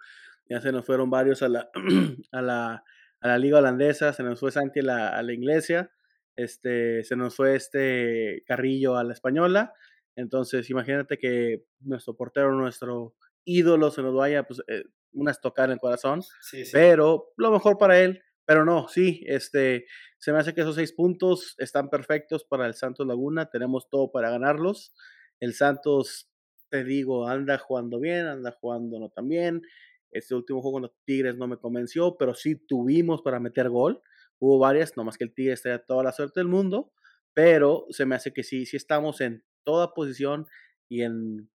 Ya 0.49 0.61
se 0.61 0.73
nos 0.73 0.87
fueron 0.87 1.11
varios 1.11 1.43
a 1.43 1.49
la, 1.49 1.69
a 2.33 2.43
la, 2.43 2.83
a 3.21 3.29
la 3.29 3.39
liga 3.39 3.59
holandesa, 3.59 4.13
se 4.13 4.23
nos 4.23 4.41
fue 4.41 4.51
Santi 4.51 4.81
a 4.81 4.85
la, 4.85 5.09
a 5.11 5.23
la 5.23 5.33
iglesia, 5.35 5.91
este, 6.37 7.05
se 7.05 7.17
nos 7.17 7.37
fue 7.37 7.55
este 7.57 8.43
Carrillo 8.47 8.97
a 8.97 9.05
la 9.05 9.13
española. 9.13 9.75
Entonces, 10.19 10.69
imagínate 10.69 11.17
que 11.17 11.65
nuestro 11.79 12.17
portero, 12.17 12.53
nuestro 12.53 13.15
ídolo 13.45 13.93
se 13.93 14.03
nos 14.03 14.13
vaya, 14.17 14.43
pues, 14.43 14.61
eh, 14.67 14.83
una 15.13 15.31
estocada 15.31 15.67
en 15.67 15.73
el 15.75 15.79
corazón. 15.79 16.23
Sí, 16.41 16.65
sí. 16.65 16.73
Pero 16.73 17.33
lo 17.37 17.53
mejor 17.53 17.79
para 17.79 18.01
él, 18.01 18.21
pero 18.45 18.65
no, 18.65 18.89
sí, 18.89 19.23
este, 19.27 19.87
se 20.19 20.33
me 20.33 20.41
hace 20.41 20.55
que 20.55 20.63
esos 20.63 20.75
seis 20.75 20.93
puntos 20.93 21.55
están 21.59 21.89
perfectos 21.89 22.43
para 22.43 22.67
el 22.67 22.75
Santos 22.75 23.07
Laguna, 23.07 23.49
tenemos 23.49 23.89
todo 23.89 24.11
para 24.11 24.29
ganarlos. 24.29 24.93
El 25.39 25.55
Santos, 25.55 26.29
te 26.69 26.83
digo, 26.83 27.29
anda 27.29 27.57
jugando 27.57 28.01
bien, 28.01 28.27
anda 28.27 28.51
jugando 28.61 28.99
no 28.99 29.11
tan 29.11 29.29
bien. 29.29 29.63
Este 30.11 30.35
último 30.35 30.61
juego 30.61 30.75
con 30.75 30.83
los 30.83 30.93
Tigres 31.05 31.37
no 31.37 31.47
me 31.47 31.59
convenció, 31.59 32.17
pero 32.19 32.35
sí 32.35 32.57
tuvimos 32.57 33.23
para 33.23 33.39
meter 33.39 33.69
gol. 33.69 34.03
Hubo 34.41 34.59
varias, 34.59 34.97
nomás 34.97 35.17
que 35.17 35.23
el 35.23 35.33
Tigres 35.33 35.63
traía 35.63 35.79
toda 35.79 36.03
la 36.03 36.11
suerte 36.11 36.41
del 36.41 36.49
mundo, 36.49 36.93
pero 37.35 37.87
se 37.91 38.05
me 38.05 38.17
hace 38.17 38.33
que 38.33 38.43
sí, 38.43 38.67
sí 38.67 38.77
estamos 38.77 39.21
en 39.21 39.45
toda 39.69 39.93
posición 39.93 40.47
y 40.89 41.03
en 41.03 41.51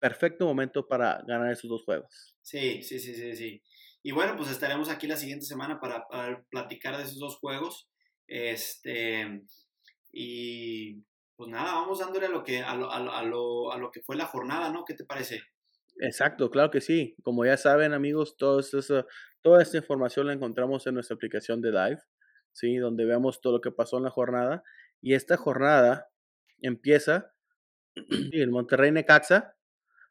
perfecto 0.00 0.44
momento 0.44 0.88
para 0.88 1.22
ganar 1.28 1.52
esos 1.52 1.70
dos 1.70 1.84
juegos. 1.84 2.34
Sí, 2.42 2.82
sí, 2.82 2.98
sí, 2.98 3.14
sí, 3.14 3.36
sí. 3.36 3.62
Y 4.02 4.10
bueno, 4.10 4.34
pues 4.36 4.50
estaremos 4.50 4.88
aquí 4.88 5.06
la 5.06 5.16
siguiente 5.16 5.46
semana 5.46 5.78
para, 5.78 6.08
para 6.08 6.42
platicar 6.50 6.96
de 6.96 7.04
esos 7.04 7.20
dos 7.20 7.36
juegos. 7.38 7.88
Este, 8.26 9.44
y 10.10 10.96
pues 11.36 11.48
nada, 11.48 11.74
vamos 11.74 12.00
dándole 12.00 12.26
a 12.26 12.30
lo 12.30 12.42
que, 12.42 12.58
a 12.60 12.74
lo, 12.74 12.90
a 12.90 12.98
lo, 12.98 13.12
a 13.12 13.22
lo, 13.22 13.72
a 13.72 13.78
lo 13.78 13.92
que 13.92 14.02
fue 14.02 14.16
la 14.16 14.26
jornada, 14.26 14.72
¿no? 14.72 14.84
¿Qué 14.84 14.94
te 14.94 15.04
parece? 15.04 15.42
Exacto, 16.00 16.50
claro 16.50 16.72
que 16.72 16.80
sí. 16.80 17.14
Como 17.22 17.44
ya 17.46 17.56
saben, 17.56 17.92
amigos, 17.92 18.36
todo 18.36 18.58
eso- 18.58 19.06
toda 19.42 19.62
esta 19.62 19.76
información 19.76 20.26
la 20.26 20.32
encontramos 20.32 20.86
en 20.88 20.94
nuestra 20.94 21.14
aplicación 21.14 21.60
de 21.62 21.70
Live. 21.70 22.02
¿sí? 22.52 22.76
Donde 22.76 23.04
veamos 23.04 23.40
todo 23.40 23.54
lo 23.54 23.60
que 23.60 23.70
pasó 23.72 23.98
en 23.98 24.04
la 24.04 24.10
jornada. 24.10 24.62
Y 25.02 25.14
esta 25.14 25.36
jornada 25.36 26.08
empieza 26.62 27.33
el 28.32 28.50
Monterrey 28.50 28.90
Necaxa, 28.90 29.54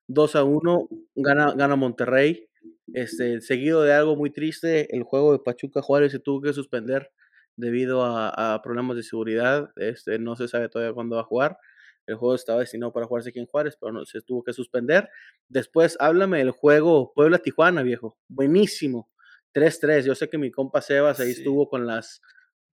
2 0.08 0.36
a 0.36 0.44
1, 0.44 0.90
gana, 1.16 1.54
gana 1.54 1.76
Monterrey. 1.76 2.50
Este, 2.94 3.42
seguido 3.42 3.82
de 3.82 3.94
algo 3.94 4.16
muy 4.16 4.32
triste, 4.32 4.96
el 4.96 5.04
juego 5.04 5.32
de 5.32 5.40
Pachuca 5.40 5.82
Juárez 5.82 6.12
se 6.12 6.20
tuvo 6.20 6.42
que 6.42 6.54
suspender 6.54 7.12
debido 7.56 8.04
a, 8.04 8.62
problemas 8.64 8.98
de 8.98 9.04
seguridad. 9.04 9.72
Este, 9.76 10.20
no 10.20 10.36
se 10.36 10.48
sabe 10.48 10.70
todavía 10.70 10.94
cuándo 10.94 11.16
va 11.16 11.22
a 11.22 11.26
jugar. 11.26 11.58
El 12.06 12.16
juego 12.16 12.36
estaba 12.36 12.60
destinado 12.60 12.92
para 12.92 13.06
jugarse 13.06 13.30
aquí 13.30 13.40
en 13.40 13.46
Juárez, 13.46 13.78
pero 13.80 13.94
no, 13.94 14.06
se 14.06 14.22
tuvo 14.22 14.44
que 14.44 14.52
suspender. 14.52 15.10
Después, 15.48 15.96
háblame 16.00 16.40
del 16.40 16.52
juego 16.52 17.14
Puebla-Tijuana, 17.14 17.82
viejo. 17.82 18.18
Buenísimo. 18.28 19.10
3-3. 19.54 20.04
Yo 20.04 20.16
sé 20.16 20.30
que 20.30 20.38
mi 20.38 20.52
compa 20.52 20.82
Sebas 20.82 21.20
ahí 21.20 21.32
estuvo 21.32 21.70
con 21.70 21.88
las, 21.88 22.22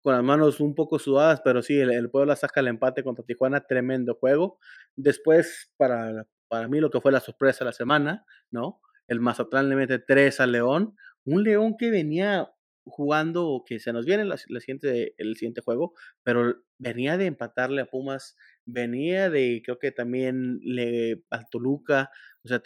con 0.03 0.15
las 0.15 0.23
manos 0.23 0.61
un 0.61 0.75
poco 0.75 0.99
sudadas, 0.99 1.41
pero 1.45 1.63
sí, 1.63 1.79
el, 1.79 2.11
Puebla 2.11 2.37
saca 2.37 2.61
el 2.61 2.69
empate 2.69 3.03
contra 3.03 3.25
Tijuana. 3.25 3.67
Tremendo 3.67 4.15
juego. 4.15 4.59
Después, 4.97 5.73
para, 5.77 6.27
para 6.49 6.69
mí, 6.69 6.81
lo 6.81 6.91
que 6.91 7.01
fue 7.01 7.13
la 7.13 7.21
sorpresa 7.21 7.61
de 7.61 7.67
la 7.67 7.73
semana, 7.73 8.25
¿no? 8.51 8.81
El 9.09 9.21
Mazatlán 9.21 9.69
le 9.69 9.77
mete 9.77 9.99
3 9.99 10.41
al 10.41 10.53
León. 10.53 10.97
Un 11.25 11.43
León 11.43 11.77
que 11.79 11.91
venía 11.91 12.51
jugando, 12.85 13.63
que 13.67 13.79
se 13.79 13.93
nos 13.93 14.05
viene 14.05 14.25
siguiente, 14.61 15.15
el 15.19 15.37
siguiente 15.37 15.61
juego, 15.61 15.95
pero 16.23 16.57
venía 16.79 17.17
de 17.17 17.27
empatarle 17.27 17.83
a 17.83 17.87
Pumas, 17.87 18.37
venía 18.65 19.31
de, 19.31 19.63
creo 19.65 19.79
que 19.79 19.93
también 19.93 20.61
le, 20.63 21.23
al 21.31 21.49
Toluca, 21.51 22.11
o 22.45 22.49
sea, 22.49 22.61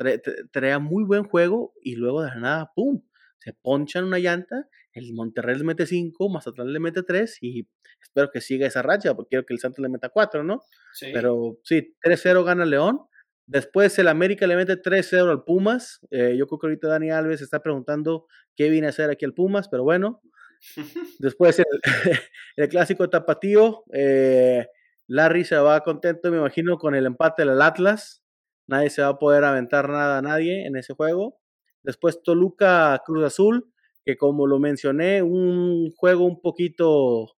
traía 0.52 0.78
muy 0.78 1.04
buen 1.04 1.24
juego 1.24 1.74
y 1.82 1.96
luego 1.96 2.22
de 2.22 2.28
la 2.28 2.36
nada, 2.36 2.72
¡pum! 2.74 3.02
Se 3.38 3.52
ponchan 3.52 4.04
una 4.04 4.18
llanta, 4.18 4.68
el 4.92 5.12
Monterrey 5.12 5.58
le 5.58 5.64
mete 5.64 5.86
5, 5.86 6.28
Mazatlán 6.28 6.72
le 6.72 6.80
mete 6.80 7.02
3 7.02 7.38
y 7.42 7.68
espero 8.00 8.30
que 8.30 8.40
siga 8.40 8.66
esa 8.66 8.82
racha, 8.82 9.14
porque 9.14 9.30
quiero 9.30 9.46
que 9.46 9.54
el 9.54 9.60
Santos 9.60 9.82
le 9.82 9.88
meta 9.88 10.08
4, 10.08 10.44
¿no? 10.44 10.62
Pero 11.12 11.58
sí, 11.64 11.94
3-0 12.02 12.44
gana 12.44 12.64
León. 12.64 13.00
Después 13.46 13.98
el 13.98 14.08
América 14.08 14.46
le 14.46 14.56
mete 14.56 14.80
3-0 14.80 15.30
al 15.30 15.44
Pumas. 15.44 16.00
Eh, 16.10 16.36
yo 16.38 16.46
creo 16.46 16.58
que 16.58 16.66
ahorita 16.68 16.88
Dani 16.88 17.10
Alves 17.10 17.42
está 17.42 17.60
preguntando 17.60 18.26
qué 18.56 18.70
viene 18.70 18.86
a 18.86 18.90
hacer 18.90 19.10
aquí 19.10 19.24
el 19.24 19.34
Pumas, 19.34 19.68
pero 19.68 19.82
bueno. 19.82 20.22
Después 21.18 21.58
el, 21.58 21.66
el 22.56 22.68
clásico 22.68 23.10
tapatío. 23.10 23.84
Eh, 23.92 24.66
Larry 25.06 25.44
se 25.44 25.56
va 25.56 25.82
contento, 25.82 26.30
me 26.30 26.38
imagino, 26.38 26.78
con 26.78 26.94
el 26.94 27.04
empate 27.06 27.44
del 27.44 27.60
Atlas. 27.60 28.22
Nadie 28.66 28.88
se 28.88 29.02
va 29.02 29.08
a 29.08 29.18
poder 29.18 29.44
aventar 29.44 29.90
nada 29.90 30.18
a 30.18 30.22
nadie 30.22 30.66
en 30.66 30.76
ese 30.76 30.94
juego. 30.94 31.38
Después 31.84 32.22
Toluca 32.22 33.00
Cruz 33.06 33.24
Azul, 33.24 33.72
que 34.04 34.16
como 34.16 34.46
lo 34.48 34.58
mencioné, 34.58 35.22
un 35.22 35.92
juego 35.92 36.24
un 36.24 36.40
poquito 36.40 37.36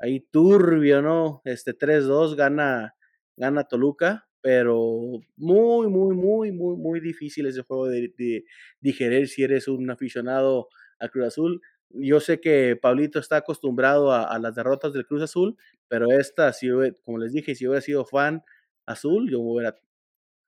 ahí 0.00 0.20
turbio, 0.20 1.02
¿no? 1.02 1.42
Este 1.44 1.78
3-2 1.78 2.34
gana, 2.34 2.96
gana 3.36 3.64
Toluca 3.64 4.26
pero 4.42 5.20
muy, 5.36 5.86
muy, 5.86 6.14
muy, 6.16 6.52
muy, 6.52 6.76
muy 6.76 7.00
difícil 7.00 7.46
ese 7.46 7.62
juego 7.62 7.86
de, 7.86 8.44
digerir 8.80 9.28
si 9.28 9.44
eres 9.44 9.68
un 9.68 9.88
aficionado 9.90 10.68
al 10.98 11.10
Cruz 11.10 11.26
Azul. 11.28 11.62
Yo 11.90 12.20
sé 12.20 12.40
que 12.40 12.76
Pablito 12.76 13.20
está 13.20 13.36
acostumbrado 13.36 14.12
a, 14.12 14.38
las 14.38 14.54
derrotas 14.54 14.92
del 14.92 15.06
Cruz 15.06 15.22
Azul, 15.22 15.56
pero 15.88 16.10
esta, 16.10 16.52
si 16.52 16.68
como 17.04 17.18
les 17.18 17.32
dije, 17.32 17.54
si 17.54 17.66
hubiera 17.66 17.80
sido 17.80 18.04
fan 18.04 18.42
azul, 18.84 19.30
yo 19.30 19.38
me 19.38 19.52
hubiera 19.52 19.76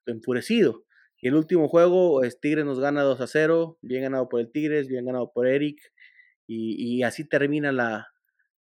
enfurecido. 0.07 0.85
Y 1.25 1.29
el 1.29 1.37
último 1.37 1.69
juego, 1.69 2.23
es 2.23 2.39
Tigres 2.39 2.67
nos 2.67 2.81
gana 2.81 3.01
2 3.01 3.19
a 3.23 3.27
0, 3.27 3.79
bien 3.81 4.03
ganado 4.03 4.29
por 4.29 4.41
el 4.41 4.53
Tigres, 4.53 4.89
bien 4.89 5.07
ganado 5.07 5.33
por 5.33 5.47
Eric, 5.47 5.81
y, 6.47 7.03
así 7.03 7.27
termina 7.27 7.73
la, 7.73 8.09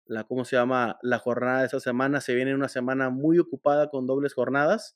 la, 0.07 0.23
¿cómo 0.23 0.45
se 0.45 0.55
llama? 0.55 0.97
La 1.03 1.19
jornada 1.19 1.63
de 1.63 1.67
esa 1.67 1.81
semana. 1.81 2.21
Se 2.21 2.37
viene 2.37 2.55
una 2.55 2.69
semana 2.69 3.11
muy 3.11 3.41
ocupada 3.41 3.91
con 3.91 4.07
dobles 4.07 4.35
jornadas 4.35 4.95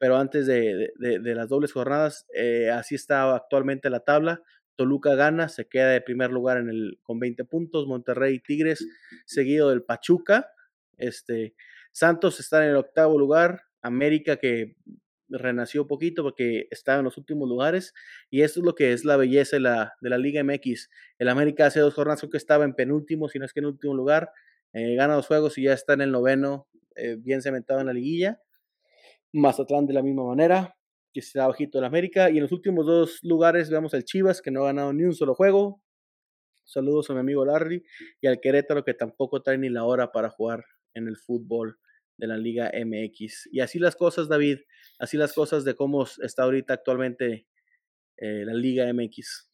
pero 0.00 0.16
antes 0.16 0.46
de, 0.46 0.94
las 0.98 1.48
dobles 1.50 1.74
jornadas, 1.74 2.26
eh, 2.34 2.70
así 2.70 2.94
está 2.94 3.36
actualmente 3.36 3.90
la 3.90 4.00
tabla. 4.00 4.42
Toluca 4.74 5.14
gana, 5.14 5.50
se 5.50 5.68
queda 5.68 5.90
de 5.90 6.00
primer 6.00 6.30
lugar 6.30 6.56
en 6.56 6.70
el, 6.70 6.98
con 7.02 7.20
20 7.20 7.44
puntos, 7.44 7.86
Monterrey 7.86 8.36
y 8.36 8.40
Tigres, 8.40 8.88
seguido 9.26 9.68
del 9.68 9.82
Pachuca. 9.82 10.48
Este, 10.96 11.54
Santos 11.92 12.40
está 12.40 12.64
en 12.64 12.70
el 12.70 12.76
octavo 12.76 13.18
lugar, 13.18 13.60
América 13.82 14.38
que 14.38 14.74
renació 15.30 15.86
poquito 15.86 16.22
porque 16.22 16.66
estaba 16.70 16.98
en 16.98 17.04
los 17.04 17.16
últimos 17.16 17.48
lugares 17.48 17.94
y 18.30 18.42
esto 18.42 18.60
es 18.60 18.66
lo 18.66 18.74
que 18.74 18.92
es 18.92 19.04
la 19.04 19.16
belleza 19.16 19.56
de 19.56 19.60
la, 19.60 19.94
de 20.00 20.10
la 20.10 20.18
Liga 20.18 20.42
MX. 20.44 20.90
El 21.18 21.28
América 21.28 21.66
hace 21.66 21.80
dos 21.80 21.94
jornadas 21.94 22.26
que 22.30 22.36
estaba 22.36 22.64
en 22.64 22.74
penúltimo, 22.74 23.28
si 23.28 23.38
no 23.38 23.44
es 23.44 23.52
que 23.52 23.60
en 23.60 23.66
último 23.66 23.94
lugar, 23.94 24.30
eh, 24.72 24.94
gana 24.94 25.14
dos 25.14 25.26
juegos 25.26 25.58
y 25.58 25.64
ya 25.64 25.72
está 25.72 25.94
en 25.94 26.02
el 26.02 26.12
noveno, 26.12 26.68
eh, 26.96 27.16
bien 27.18 27.42
cementado 27.42 27.80
en 27.80 27.86
la 27.86 27.92
liguilla. 27.92 28.40
Mazatlán 29.32 29.86
de 29.86 29.94
la 29.94 30.02
misma 30.02 30.24
manera, 30.24 30.76
que 31.12 31.20
está 31.20 31.46
bajito 31.46 31.78
en 31.78 31.84
América. 31.84 32.30
Y 32.30 32.36
en 32.36 32.42
los 32.42 32.52
últimos 32.52 32.86
dos 32.86 33.20
lugares 33.22 33.70
vemos 33.70 33.94
al 33.94 34.04
Chivas, 34.04 34.42
que 34.42 34.50
no 34.50 34.62
ha 34.62 34.66
ganado 34.66 34.92
ni 34.92 35.04
un 35.04 35.14
solo 35.14 35.34
juego. 35.34 35.82
Saludos 36.64 37.10
a 37.10 37.14
mi 37.14 37.20
amigo 37.20 37.44
Larry 37.44 37.84
y 38.20 38.26
al 38.26 38.40
Querétaro, 38.40 38.84
que 38.84 38.94
tampoco 38.94 39.42
trae 39.42 39.58
ni 39.58 39.68
la 39.68 39.84
hora 39.84 40.12
para 40.12 40.30
jugar 40.30 40.64
en 40.94 41.08
el 41.08 41.16
fútbol 41.16 41.78
de 42.16 42.26
la 42.26 42.36
Liga 42.36 42.70
MX. 42.72 43.48
Y 43.50 43.60
así 43.60 43.78
las 43.78 43.96
cosas, 43.96 44.28
David, 44.28 44.58
así 45.00 45.16
las 45.16 45.32
cosas 45.32 45.64
de 45.64 45.74
cómo 45.74 46.04
está 46.04 46.44
ahorita 46.44 46.74
actualmente 46.74 47.46
eh, 48.16 48.44
la 48.44 48.54
Liga 48.54 48.92
MX. 48.92 49.50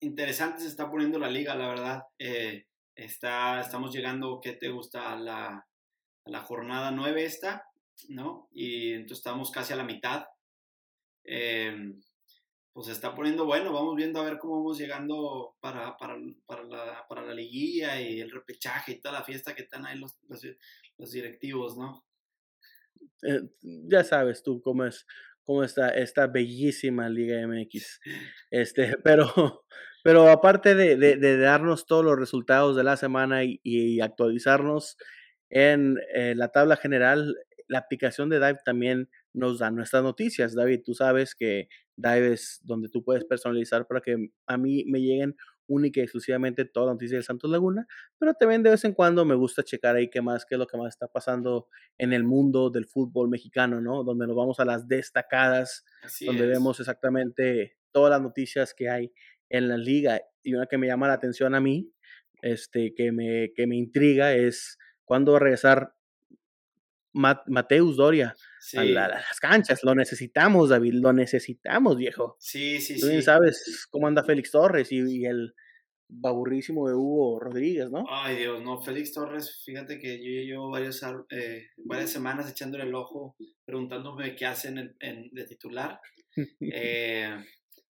Interesante 0.00 0.60
se 0.60 0.68
está 0.68 0.90
poniendo 0.90 1.18
la 1.18 1.30
liga, 1.30 1.54
la 1.54 1.68
verdad. 1.68 2.02
Eh, 2.18 2.66
está, 2.94 3.60
estamos 3.60 3.92
llegando, 3.94 4.40
¿qué 4.42 4.52
te 4.52 4.68
gusta? 4.68 5.12
A 5.12 5.16
la, 5.16 5.46
a 5.46 6.30
la 6.30 6.40
jornada 6.40 6.90
9 6.90 7.24
esta. 7.24 7.64
¿no? 8.08 8.48
Y 8.52 8.92
entonces 8.92 9.18
estamos 9.18 9.50
casi 9.50 9.72
a 9.72 9.76
la 9.76 9.84
mitad. 9.84 10.24
Em, 11.24 12.00
pues 12.72 12.86
se 12.88 12.92
está 12.92 13.14
poniendo 13.14 13.46
bueno, 13.46 13.72
vamos 13.72 13.94
viendo 13.94 14.20
a 14.20 14.24
ver 14.24 14.38
cómo 14.38 14.56
vamos 14.56 14.78
llegando 14.78 15.56
para, 15.60 15.96
para, 15.96 16.16
para, 16.44 16.64
la, 16.64 17.06
para 17.08 17.22
la 17.22 17.32
liguilla 17.32 18.00
y 18.00 18.20
el 18.20 18.30
repechaje 18.30 18.92
y 18.92 19.00
toda 19.00 19.14
la 19.20 19.24
fiesta 19.24 19.54
que 19.54 19.62
están 19.62 19.86
ahí 19.86 19.98
los, 19.98 20.18
los, 20.98 21.12
directivos, 21.12 21.76
¿no? 21.76 22.03
Eh, 23.22 23.42
ya 23.62 24.04
sabes 24.04 24.42
tú 24.42 24.60
cómo 24.60 24.84
es, 24.84 25.06
cómo 25.44 25.64
está 25.64 25.88
esta 25.90 26.26
bellísima 26.26 27.08
Liga 27.08 27.46
MX. 27.46 28.00
Este, 28.50 28.96
pero, 29.04 29.64
pero 30.02 30.28
aparte 30.28 30.74
de, 30.74 30.96
de, 30.96 31.38
darnos 31.38 31.86
todos 31.86 32.04
los 32.04 32.18
resultados 32.18 32.76
de 32.76 32.84
la 32.84 32.96
semana 32.96 33.42
y, 33.44 34.00
actualizarnos 34.00 34.96
en 35.50 35.96
eh, 36.14 36.34
la 36.36 36.48
tabla 36.48 36.76
general, 36.76 37.34
la 37.68 37.78
aplicación 37.78 38.28
de 38.28 38.40
Dive 38.40 38.58
también 38.64 39.08
nos 39.32 39.58
da 39.58 39.70
nuestras 39.70 40.02
noticias. 40.02 40.54
David, 40.54 40.80
tú 40.84 40.94
sabes 40.94 41.34
que 41.34 41.68
Dive 41.96 42.32
es 42.32 42.60
donde 42.64 42.88
tú 42.88 43.04
puedes 43.04 43.24
personalizar 43.24 43.86
para 43.86 44.00
que 44.00 44.30
a 44.46 44.56
mí 44.56 44.84
me 44.86 45.00
lleguen 45.00 45.36
única 45.66 46.00
y 46.00 46.04
exclusivamente 46.04 46.64
todas 46.64 46.88
las 46.88 46.94
noticias 46.94 47.20
de 47.20 47.22
Santos 47.22 47.50
Laguna, 47.50 47.86
pero 48.18 48.34
también 48.34 48.62
de 48.62 48.70
vez 48.70 48.84
en 48.84 48.92
cuando 48.92 49.24
me 49.24 49.34
gusta 49.34 49.62
checar 49.62 49.96
ahí 49.96 50.08
qué 50.08 50.20
más, 50.20 50.44
qué 50.44 50.54
es 50.54 50.58
lo 50.58 50.66
que 50.66 50.76
más 50.76 50.88
está 50.88 51.08
pasando 51.08 51.68
en 51.98 52.12
el 52.12 52.24
mundo 52.24 52.70
del 52.70 52.86
fútbol 52.86 53.28
mexicano, 53.28 53.80
¿no? 53.80 54.04
Donde 54.04 54.26
nos 54.26 54.36
vamos 54.36 54.60
a 54.60 54.64
las 54.64 54.86
destacadas, 54.88 55.84
donde 56.20 56.46
vemos 56.46 56.80
exactamente 56.80 57.76
todas 57.92 58.10
las 58.10 58.20
noticias 58.20 58.74
que 58.74 58.90
hay 58.90 59.12
en 59.48 59.68
la 59.68 59.76
liga. 59.76 60.20
Y 60.42 60.54
una 60.54 60.66
que 60.66 60.78
me 60.78 60.86
llama 60.86 61.08
la 61.08 61.14
atención 61.14 61.54
a 61.54 61.60
mí, 61.60 61.90
este, 62.42 62.94
que 62.94 63.12
me, 63.12 63.52
que 63.54 63.66
me 63.66 63.76
intriga 63.76 64.34
es 64.34 64.78
cuándo 65.04 65.32
va 65.32 65.38
a 65.38 65.40
regresar 65.40 65.94
Mateus 67.12 67.96
Doria 67.96 68.34
a, 68.76 68.84
las 68.84 69.40
canchas. 69.40 69.82
Lo 69.82 69.94
necesitamos, 69.94 70.70
David, 70.70 70.94
lo 70.94 71.12
necesitamos, 71.12 71.96
viejo. 71.96 72.36
Sí, 72.38 72.80
sí, 72.80 73.00
Tú 73.00 73.08
bien 73.08 73.22
sabes 73.22 73.86
cómo 73.90 74.06
anda 74.06 74.24
Félix 74.24 74.50
Torres 74.50 74.90
y, 74.92 75.24
el 75.24 75.54
baburrísimo 76.08 76.88
de 76.88 76.94
Hugo 76.94 77.40
Rodríguez, 77.40 77.90
¿no? 77.90 78.04
Ay, 78.08 78.36
Dios, 78.36 78.62
no, 78.62 78.80
Félix 78.80 79.12
Torres, 79.12 79.62
fíjate 79.64 79.98
que 79.98 80.18
yo 80.18 80.42
llevo 80.42 80.70
varias, 80.70 81.02
eh, 81.30 81.68
varias 81.78 82.10
semanas 82.10 82.50
echándole 82.50 82.84
el 82.84 82.94
ojo, 82.94 83.36
preguntándome 83.64 84.36
qué 84.36 84.46
hacen 84.46 84.96
de 85.00 85.44
titular. 85.46 86.00
Eh, 86.60 87.32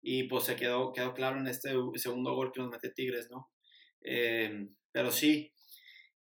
y 0.03 0.25
pues 0.25 0.45
se 0.45 0.55
quedó, 0.55 0.93
quedó 0.93 1.14
claro 1.14 1.41
en 1.41 1.47
este 1.47 1.70
segundo 1.95 2.35
gol 2.35 2.53
que 2.53 2.61
nos 2.61 2.70
mete 2.70 2.91
Tigres, 2.91 3.31
¿no? 3.31 3.51
Eh, 4.03 4.68
pero 4.93 5.11
sí, 5.11 5.53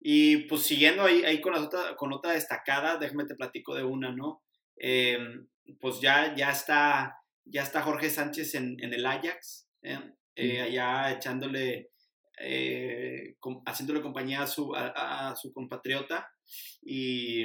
y 0.04 0.48
pues 0.48 0.62
siguiendo 0.62 1.04
ahí, 1.04 1.22
ahí 1.24 1.40
con, 1.40 1.54
otra, 1.54 1.94
con 1.94 2.12
otra 2.12 2.32
destacada, 2.32 2.96
déjame 2.96 3.24
te 3.24 3.36
platico 3.36 3.74
de 3.74 3.84
una, 3.84 4.10
¿no? 4.10 4.42
Em, 4.76 5.46
pues 5.80 6.00
ya, 6.00 6.34
ya, 6.34 6.50
está, 6.50 7.18
ya 7.44 7.62
está 7.62 7.82
Jorge 7.82 8.10
Sánchez 8.10 8.56
en, 8.56 8.82
en 8.82 8.92
el 8.92 9.06
Ajax, 9.06 9.68
¿eh? 9.82 10.00
Eh, 10.34 10.60
allá 10.60 11.12
echándole, 11.12 11.90
eh, 12.40 13.36
haciéndole 13.66 14.02
compañía 14.02 14.42
a 14.42 14.46
su, 14.46 14.74
a, 14.74 15.36
su 15.36 15.52
compatriota 15.52 16.28
y, 16.80 17.44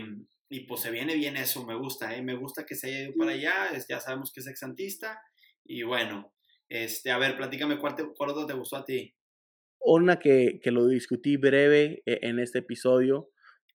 y, 0.49 0.61
pues 0.61 0.81
se 0.81 0.89
viene 0.89 1.15
bien 1.15 1.37
eso, 1.37 1.65
me 1.65 1.75
gusta, 1.75 2.09
me 2.23 2.35
gusta 2.35 2.65
que 2.65 2.75
se 2.75 2.87
haya 2.87 3.01
ido 3.01 3.13
para 3.19 3.31
allá, 3.33 3.69
ya 3.87 3.99
sabemos 3.99 4.31
que 4.31 4.39
es 4.39 4.47
exantista 4.47 5.21
y 5.65 5.83
bueno, 5.83 6.33
este, 6.69 7.11
a 7.11 7.17
ver, 7.17 7.37
platícame 7.37 7.77
cuál, 7.77 7.95
te, 7.95 8.05
cuál 8.15 8.31
otro 8.31 8.45
te 8.47 8.53
gustó 8.53 8.77
a 8.77 8.85
ti. 8.85 9.13
Una 9.79 10.19
que, 10.19 10.59
que 10.61 10.71
lo 10.71 10.87
discutí 10.87 11.37
breve 11.37 12.03
e, 12.05 12.19
en 12.23 12.39
este 12.39 12.59
episodio 12.59 13.29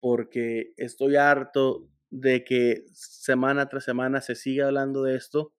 porque 0.01 0.73
estoy 0.77 1.17
harto 1.17 1.89
de 2.11 2.45
que 2.45 2.85
semana 2.93 3.69
tras 3.69 3.85
semana 3.85 4.21
se 4.21 4.35
siga 4.35 4.67
hablando 4.67 5.03
de 5.03 5.17
esto. 5.17 5.53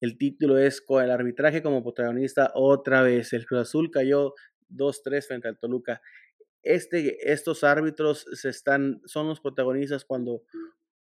El 0.00 0.18
título 0.18 0.58
es 0.58 0.80
con 0.80 1.04
el 1.04 1.10
arbitraje 1.10 1.62
como 1.62 1.82
protagonista 1.82 2.52
otra 2.54 3.02
vez. 3.02 3.32
El 3.32 3.46
Cruz 3.46 3.62
Azul 3.62 3.90
cayó 3.90 4.34
2-3 4.70 5.26
frente 5.26 5.48
al 5.48 5.58
Toluca. 5.58 6.00
Este, 6.62 7.32
estos 7.32 7.64
árbitros 7.64 8.26
se 8.32 8.48
están, 8.50 9.00
son 9.04 9.28
los 9.28 9.40
protagonistas 9.40 10.04
cuando, 10.04 10.42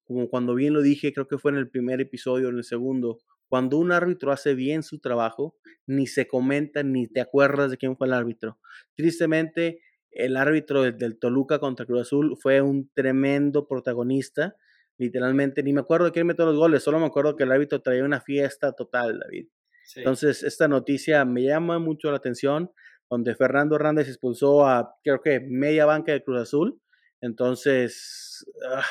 como 0.05 0.29
cuando 0.29 0.55
bien 0.55 0.73
lo 0.73 0.81
dije, 0.81 1.13
creo 1.13 1.27
que 1.27 1.37
fue 1.37 1.51
en 1.51 1.57
el 1.57 1.69
primer 1.69 1.99
episodio, 2.01 2.49
en 2.49 2.57
el 2.57 2.63
segundo, 2.63 3.19
cuando 3.49 3.77
un 3.77 3.91
árbitro 3.91 4.31
hace 4.31 4.53
bien 4.53 4.83
su 4.83 4.99
trabajo, 4.99 5.57
ni 5.87 6.05
se 6.05 6.27
comenta 6.27 6.83
ni 6.83 7.07
te 7.07 7.19
acuerdas 7.19 7.71
de 7.71 7.77
quién 7.77 7.97
fue 7.97 8.07
el 8.07 8.13
árbitro. 8.13 8.59
Tristemente, 8.95 9.81
el 10.11 10.37
árbitro 10.37 10.83
del, 10.83 11.17
Toluca 11.17 11.59
contra 11.59 11.85
Cruz 11.85 12.01
Azul 12.01 12.37
fue 12.39 12.61
un 12.61 12.89
tremendo 12.93 13.67
protagonista. 13.67 14.55
Literalmente, 14.97 15.63
ni 15.63 15.73
me 15.73 15.81
acuerdo 15.81 16.05
de 16.05 16.11
quién 16.11 16.27
metió 16.27 16.45
los 16.45 16.57
goles, 16.57 16.83
solo 16.83 16.99
me 16.99 17.07
acuerdo 17.07 17.35
que 17.35 17.43
el 17.43 17.51
árbitro 17.51 17.81
traía 17.81 18.03
una 18.03 18.21
fiesta 18.21 18.73
total, 18.73 19.19
David. 19.19 19.47
Entonces, 19.95 20.43
esta 20.43 20.67
noticia 20.67 21.25
me 21.25 21.43
llama 21.43 21.79
mucho 21.79 22.11
la 22.11 22.17
atención, 22.17 22.71
donde 23.09 23.33
Fernando 23.33 23.75
Hernández 23.75 24.07
expulsó 24.07 24.67
a, 24.67 24.93
creo 25.03 25.21
que, 25.21 25.39
media 25.39 25.87
banca 25.87 26.11
de 26.11 26.23
Cruz 26.23 26.41
Azul. 26.41 26.79
Entonces, 27.21 28.45
ah, 28.71 28.85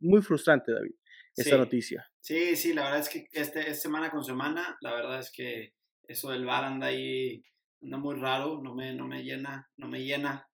muy 0.00 0.20
frustrante, 0.22 0.72
David 0.72 0.92
esta 1.36 1.56
noticia. 1.56 2.06
Sí, 2.20 2.56
sí, 2.56 2.72
la 2.72 2.84
verdad 2.84 3.00
es 3.00 3.08
que 3.08 3.26
este, 3.32 3.74
semana 3.74 4.10
con 4.10 4.24
semana, 4.24 4.76
la 4.80 4.94
verdad 4.94 5.20
es 5.20 5.30
que 5.32 5.74
eso 6.06 6.30
del 6.30 6.44
bar 6.44 6.64
anda 6.64 6.88
ahí, 6.88 7.42
anda 7.82 7.98
muy 7.98 8.16
raro, 8.16 8.60
no 8.62 8.74
me, 8.74 8.94
no 8.94 9.06
me 9.06 9.22
llena, 9.22 9.68
no 9.76 9.88
me 9.88 10.02
llena, 10.04 10.48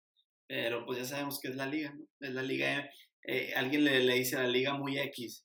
pero 0.46 0.84
pues 0.86 0.98
ya 0.98 1.04
sabemos 1.04 1.40
que 1.40 1.48
es 1.48 1.56
la 1.56 1.66
liga, 1.66 1.92
¿no? 1.94 2.06
Es 2.20 2.32
la 2.32 2.42
liga, 2.42 2.88
eh, 3.22 3.52
alguien 3.56 3.84
le, 3.84 4.00
le, 4.00 4.14
dice 4.14 4.36
a 4.36 4.42
la 4.42 4.48
liga 4.48 4.74
muy 4.74 4.98
X, 4.98 5.44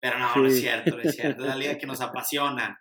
pero 0.00 0.18
no, 0.18 0.36
no 0.36 0.46
es 0.46 0.60
cierto, 0.60 0.96
no 0.96 1.02
es 1.02 1.16
cierto, 1.16 1.42
es 1.42 1.48
la 1.48 1.56
liga 1.56 1.78
que 1.78 1.86
nos 1.86 2.00
apasiona. 2.00 2.78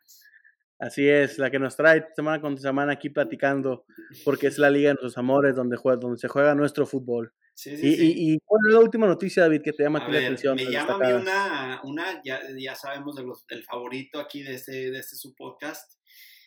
Así 0.79 1.07
es, 1.07 1.37
la 1.37 1.49
que 1.49 1.59
nos 1.59 1.77
trae 1.77 2.05
semana 2.13 2.41
con 2.41 2.57
semana 2.57 2.93
aquí 2.93 3.09
platicando, 3.09 3.85
porque 4.25 4.47
es 4.47 4.57
la 4.57 4.69
liga 4.69 4.89
de 4.89 4.95
nuestros 4.95 5.17
amores 5.17 5.55
donde, 5.55 5.77
juega, 5.77 5.97
donde 5.97 6.17
se 6.17 6.27
juega 6.27 6.55
nuestro 6.55 6.85
fútbol. 6.85 7.33
Sí, 7.55 7.77
sí, 7.77 7.87
y, 7.87 7.95
sí. 7.95 8.13
Y, 8.15 8.39
cuál 8.43 8.61
es 8.67 8.73
la 8.73 8.79
última 8.79 9.07
noticia, 9.07 9.43
David, 9.43 9.61
que 9.63 9.73
te 9.73 9.83
llama 9.83 9.99
a 9.99 10.09
la 10.09 10.17
atención? 10.19 10.55
Me 10.55 10.65
llama 10.65 10.95
a 10.95 10.97
mí 10.97 11.21
una, 11.21 11.81
una 11.83 12.21
ya, 12.23 12.41
ya, 12.57 12.75
sabemos 12.75 13.15
de 13.15 13.23
los, 13.23 13.45
del 13.47 13.63
favorito 13.63 14.19
aquí 14.19 14.43
de 14.43 14.55
este, 14.55 14.91
de 14.91 14.99
este 14.99 15.15
su 15.15 15.35
podcast. 15.35 15.99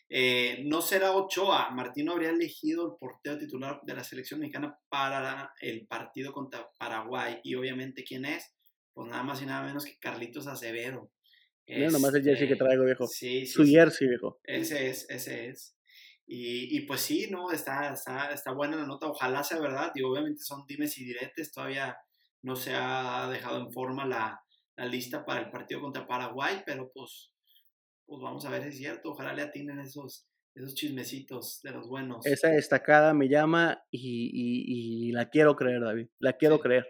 Eh, 0.08 0.62
no 0.64 0.82
será 0.82 1.12
Ochoa. 1.12 1.70
Martino 1.70 2.12
habría 2.12 2.30
elegido 2.30 2.86
el 2.86 2.92
portero 2.98 3.38
titular 3.38 3.80
de 3.84 3.94
la 3.94 4.04
selección 4.04 4.40
mexicana 4.40 4.78
para 4.88 5.52
el 5.60 5.86
partido 5.86 6.32
contra 6.32 6.68
Paraguay. 6.78 7.40
Y 7.42 7.54
obviamente, 7.54 8.04
¿quién 8.04 8.24
es? 8.24 8.52
Pues 8.92 9.08
nada 9.08 9.22
más 9.22 9.42
y 9.42 9.46
nada 9.46 9.66
menos 9.66 9.84
que 9.84 9.98
Carlitos 9.98 10.46
Acevedo. 10.46 11.10
Mira 11.66 11.90
nomás 11.90 12.14
el 12.14 12.22
jersey 12.22 12.46
que 12.46 12.54
este, 12.54 12.64
traigo, 12.64 12.84
viejo. 12.84 13.06
Sí, 13.06 13.44
sí. 13.46 13.52
Su 13.52 13.64
jersey, 13.64 14.08
viejo. 14.08 14.40
Ese 14.44 14.88
es, 14.88 15.10
ese 15.10 15.48
es. 15.48 15.75
Y, 16.28 16.76
y, 16.76 16.80
pues 16.86 17.02
sí, 17.02 17.28
¿no? 17.30 17.52
Está, 17.52 17.92
está, 17.92 18.32
está 18.32 18.52
buena 18.52 18.76
la 18.76 18.86
nota, 18.86 19.06
ojalá 19.06 19.44
sea 19.44 19.60
verdad, 19.60 19.92
y 19.94 20.02
obviamente 20.02 20.40
son 20.42 20.66
dimes 20.66 20.98
y 20.98 21.04
diretes, 21.04 21.52
todavía 21.52 21.96
no 22.42 22.56
se 22.56 22.74
ha 22.74 23.28
dejado 23.30 23.60
en 23.60 23.72
forma 23.72 24.04
la, 24.04 24.40
la 24.76 24.86
lista 24.86 25.24
para 25.24 25.40
el 25.40 25.50
partido 25.50 25.80
contra 25.80 26.06
Paraguay, 26.06 26.62
pero 26.66 26.90
pues, 26.92 27.30
pues 28.06 28.20
vamos 28.20 28.44
a 28.44 28.50
ver 28.50 28.62
si 28.62 28.68
es 28.70 28.78
cierto, 28.78 29.10
ojalá 29.10 29.34
le 29.34 29.42
atinen 29.42 29.78
esos, 29.78 30.26
esos 30.56 30.74
chismecitos 30.74 31.60
de 31.62 31.70
los 31.70 31.88
buenos. 31.88 32.26
Esa 32.26 32.48
destacada 32.48 33.14
me 33.14 33.28
llama 33.28 33.84
y, 33.92 34.30
y, 34.32 35.08
y 35.08 35.12
la 35.12 35.28
quiero 35.30 35.54
creer, 35.54 35.80
David, 35.80 36.08
la 36.18 36.32
quiero 36.32 36.58
creer. 36.58 36.88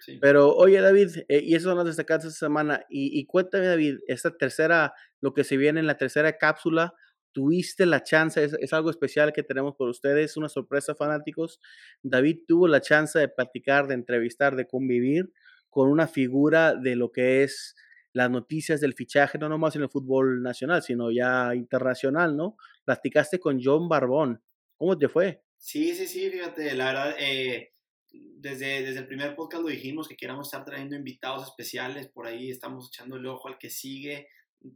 Sí. 0.00 0.18
Pero 0.20 0.54
oye 0.54 0.80
David, 0.80 1.08
eh, 1.28 1.42
y 1.42 1.56
eso 1.56 1.70
son 1.70 1.78
las 1.78 1.86
destacadas 1.86 2.24
esta 2.24 2.46
semana, 2.46 2.84
y, 2.88 3.18
y 3.18 3.26
cuéntame 3.26 3.66
David, 3.66 3.96
esta 4.06 4.36
tercera, 4.36 4.94
lo 5.20 5.34
que 5.34 5.42
se 5.42 5.56
viene 5.56 5.80
en 5.80 5.88
la 5.88 5.96
tercera 5.96 6.38
cápsula, 6.38 6.94
tuviste 7.36 7.84
la 7.84 8.02
chance, 8.02 8.42
es, 8.42 8.72
algo 8.72 8.88
especial 8.88 9.30
que 9.30 9.42
tenemos 9.42 9.74
por 9.76 9.90
ustedes, 9.90 10.38
una 10.38 10.48
sorpresa 10.48 10.94
fanáticos. 10.94 11.60
David 12.02 12.38
tuvo 12.48 12.66
la 12.66 12.80
chance 12.80 13.18
de 13.18 13.28
platicar, 13.28 13.88
de 13.88 13.92
entrevistar, 13.92 14.56
de 14.56 14.66
convivir 14.66 15.30
con 15.68 15.90
una 15.90 16.08
figura 16.08 16.74
de 16.74 16.96
lo 16.96 17.12
que 17.12 17.42
es 17.42 17.76
las 18.14 18.30
noticias 18.30 18.80
del 18.80 18.94
fichaje, 18.94 19.36
no 19.36 19.50
nomás 19.50 19.76
en 19.76 19.82
el 19.82 19.90
fútbol 19.90 20.42
nacional, 20.42 20.82
sino 20.82 21.10
ya 21.10 21.54
internacional, 21.54 22.38
¿no? 22.38 22.56
Platicaste 22.86 23.38
con 23.38 23.60
John 23.62 23.86
Barbón. 23.86 24.42
¿Cómo 24.78 24.96
te 24.96 25.10
fue? 25.10 25.42
Sí, 25.58 25.94
sí, 25.94 26.06
sí, 26.06 26.30
fíjate, 26.30 26.74
la 26.74 26.86
verdad, 26.86 27.16
eh, 27.18 27.74
desde, 28.14 28.82
desde 28.82 29.00
el 29.00 29.08
primer 29.08 29.36
podcast 29.36 29.62
lo 29.62 29.68
dijimos 29.68 30.08
que 30.08 30.16
queríamos 30.16 30.46
estar 30.46 30.64
trayendo 30.64 30.96
invitados 30.96 31.46
especiales, 31.46 32.08
por 32.08 32.26
ahí 32.26 32.50
estamos 32.50 32.88
echando 32.88 33.16
el 33.16 33.26
ojo 33.26 33.48
al 33.48 33.58
que 33.58 33.68
sigue, 33.68 34.28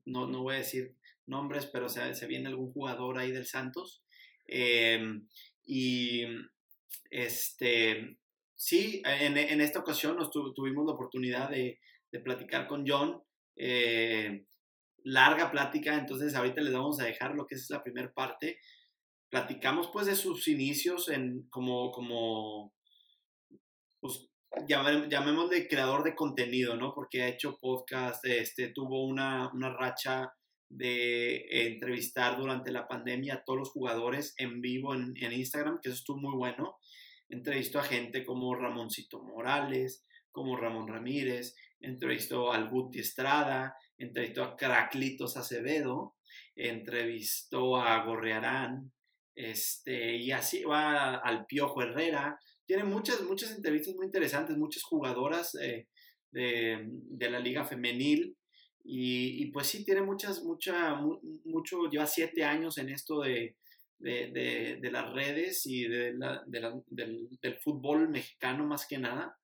no, 0.04 0.26
no 0.26 0.42
voy 0.42 0.56
a 0.56 0.58
decir 0.58 0.99
nombres, 1.30 1.66
pero 1.66 1.88
se, 1.88 2.14
se 2.14 2.26
viene 2.26 2.48
algún 2.48 2.72
jugador 2.72 3.18
ahí 3.18 3.30
del 3.30 3.46
Santos. 3.46 4.02
Em, 4.46 5.26
y 5.64 6.24
este, 7.10 8.18
sí, 8.56 9.02
en, 9.04 9.38
en 9.38 9.60
esta 9.60 9.78
ocasión 9.78 10.16
nos 10.16 10.30
tuvimos 10.30 10.84
la 10.86 10.92
oportunidad 10.92 11.48
de, 11.50 11.78
de 12.12 12.20
platicar 12.20 12.66
con 12.66 12.84
John. 12.86 13.22
Eh, 13.56 14.44
larga 15.04 15.50
plática, 15.50 15.94
entonces 15.94 16.34
ahorita 16.34 16.60
les 16.60 16.72
vamos 16.72 17.00
a 17.00 17.04
dejar 17.04 17.34
lo 17.34 17.46
que 17.46 17.54
es 17.54 17.70
la 17.70 17.82
primera 17.82 18.12
parte. 18.12 18.58
Platicamos 19.30 19.90
pues 19.92 20.06
de 20.06 20.16
sus 20.16 20.48
inicios 20.48 21.08
en 21.08 21.48
como, 21.50 21.90
como 21.92 22.74
pues, 24.00 24.28
llamémosle 24.66 25.68
creador 25.68 26.02
de 26.02 26.14
contenido, 26.14 26.76
¿no? 26.76 26.92
Porque 26.94 27.22
ha 27.22 27.28
hecho 27.28 27.58
podcast, 27.60 28.24
este, 28.26 28.68
tuvo 28.68 29.06
una, 29.06 29.50
una 29.52 29.70
racha 29.70 30.32
de 30.70 31.66
entrevistar 31.66 32.38
durante 32.38 32.70
la 32.70 32.86
pandemia 32.86 33.34
a 33.34 33.44
todos 33.44 33.58
los 33.58 33.70
jugadores 33.70 34.34
en 34.38 34.60
vivo 34.60 34.94
en, 34.94 35.32
Instagram, 35.32 35.80
que 35.82 35.88
eso 35.88 35.98
estuvo 35.98 36.18
muy 36.18 36.36
bueno. 36.36 36.78
Entrevistó 37.28 37.80
a 37.80 37.84
gente 37.84 38.24
como 38.24 38.54
Ramoncito 38.54 39.22
Morales, 39.22 40.06
como 40.30 40.56
Ramón 40.56 40.86
Ramírez, 40.86 41.56
entrevistó 41.80 42.52
al 42.52 42.70
Guti 42.70 43.00
Estrada, 43.00 43.74
entrevistó 43.98 44.44
a 44.44 44.56
Craclitos 44.56 45.36
Acevedo, 45.36 46.14
entrevistó 46.54 47.76
a 47.76 48.04
Gorrearán, 48.04 48.92
este, 49.34 50.16
y 50.16 50.30
así 50.30 50.62
va 50.62 51.16
al 51.16 51.46
Piojo 51.46 51.82
Herrera. 51.82 52.38
Tiene 52.64 52.84
muchas, 52.84 53.22
muchas 53.22 53.50
entrevistas 53.50 53.96
muy 53.96 54.06
interesantes, 54.06 54.56
muchas 54.56 54.84
jugadoras 54.84 55.56
eh, 55.56 55.88
de, 56.30 56.86
de, 56.86 57.30
la 57.30 57.40
liga 57.40 57.64
femenil 57.64 58.36
y, 58.82 59.46
pues 59.52 59.66
sí, 59.68 59.84
tiene 59.84 60.02
muchas, 60.02 60.42
mucha, 60.42 61.00
mucho, 61.44 61.88
lleva 61.90 62.06
siete 62.06 62.44
años 62.44 62.78
en 62.78 62.88
esto 62.88 63.20
de, 63.20 63.56
de, 63.98 64.78
de, 64.80 64.90
las 64.90 65.12
redes 65.12 65.66
y 65.66 65.86
de 65.86 66.14
la, 66.14 66.42
del, 66.46 66.82
del, 66.88 67.56
fútbol 67.58 68.08
mexicano 68.08 68.66
más 68.66 68.86
que 68.86 68.98
nada. 68.98 69.38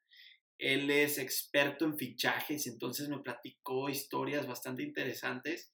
Él 0.58 0.90
es 0.90 1.18
experto 1.18 1.84
en 1.84 1.98
fichajes, 1.98 2.66
entonces 2.66 3.08
me 3.08 3.18
platicó 3.18 3.90
historias 3.90 4.46
bastante 4.46 4.82
interesantes 4.82 5.70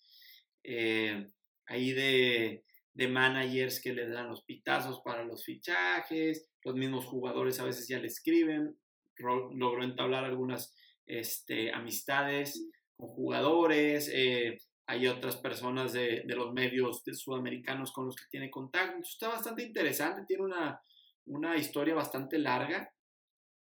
eh, 0.65 1.31
ahí 1.67 1.93
de, 1.93 2.65
de 2.95 3.09
managers 3.09 3.81
que 3.81 3.93
le 3.93 4.09
dan 4.09 4.29
los 4.29 4.43
pitazos 4.45 5.01
para 5.05 5.25
los 5.25 5.45
fichajes, 5.45 6.49
los 6.65 6.75
mismos 6.75 7.05
jugadores 7.07 7.61
a 7.61 7.65
veces 7.65 7.87
ya 7.89 7.99
le 7.99 8.09
escriben, 8.09 8.77
logró 9.19 9.85
entablar 9.85 10.25
algunas 10.25 10.75
este, 11.07 11.73
amistades 11.73 12.69
jugadores, 12.97 14.11
eh, 14.13 14.59
hay 14.87 15.07
otras 15.07 15.37
personas 15.37 15.93
de, 15.93 16.25
los 16.27 16.53
medios 16.53 17.03
sudamericanos 17.13 17.93
con 17.93 18.07
los 18.07 18.17
que 18.17 18.27
tiene 18.31 18.51
contacto. 18.51 18.99
está 19.03 19.29
bastante 19.29 19.63
interesante, 19.63 20.25
tiene 20.27 20.45
una, 20.45 20.81
una 21.27 21.57
historia 21.57 21.95
bastante 21.95 22.39
larga, 22.39 22.93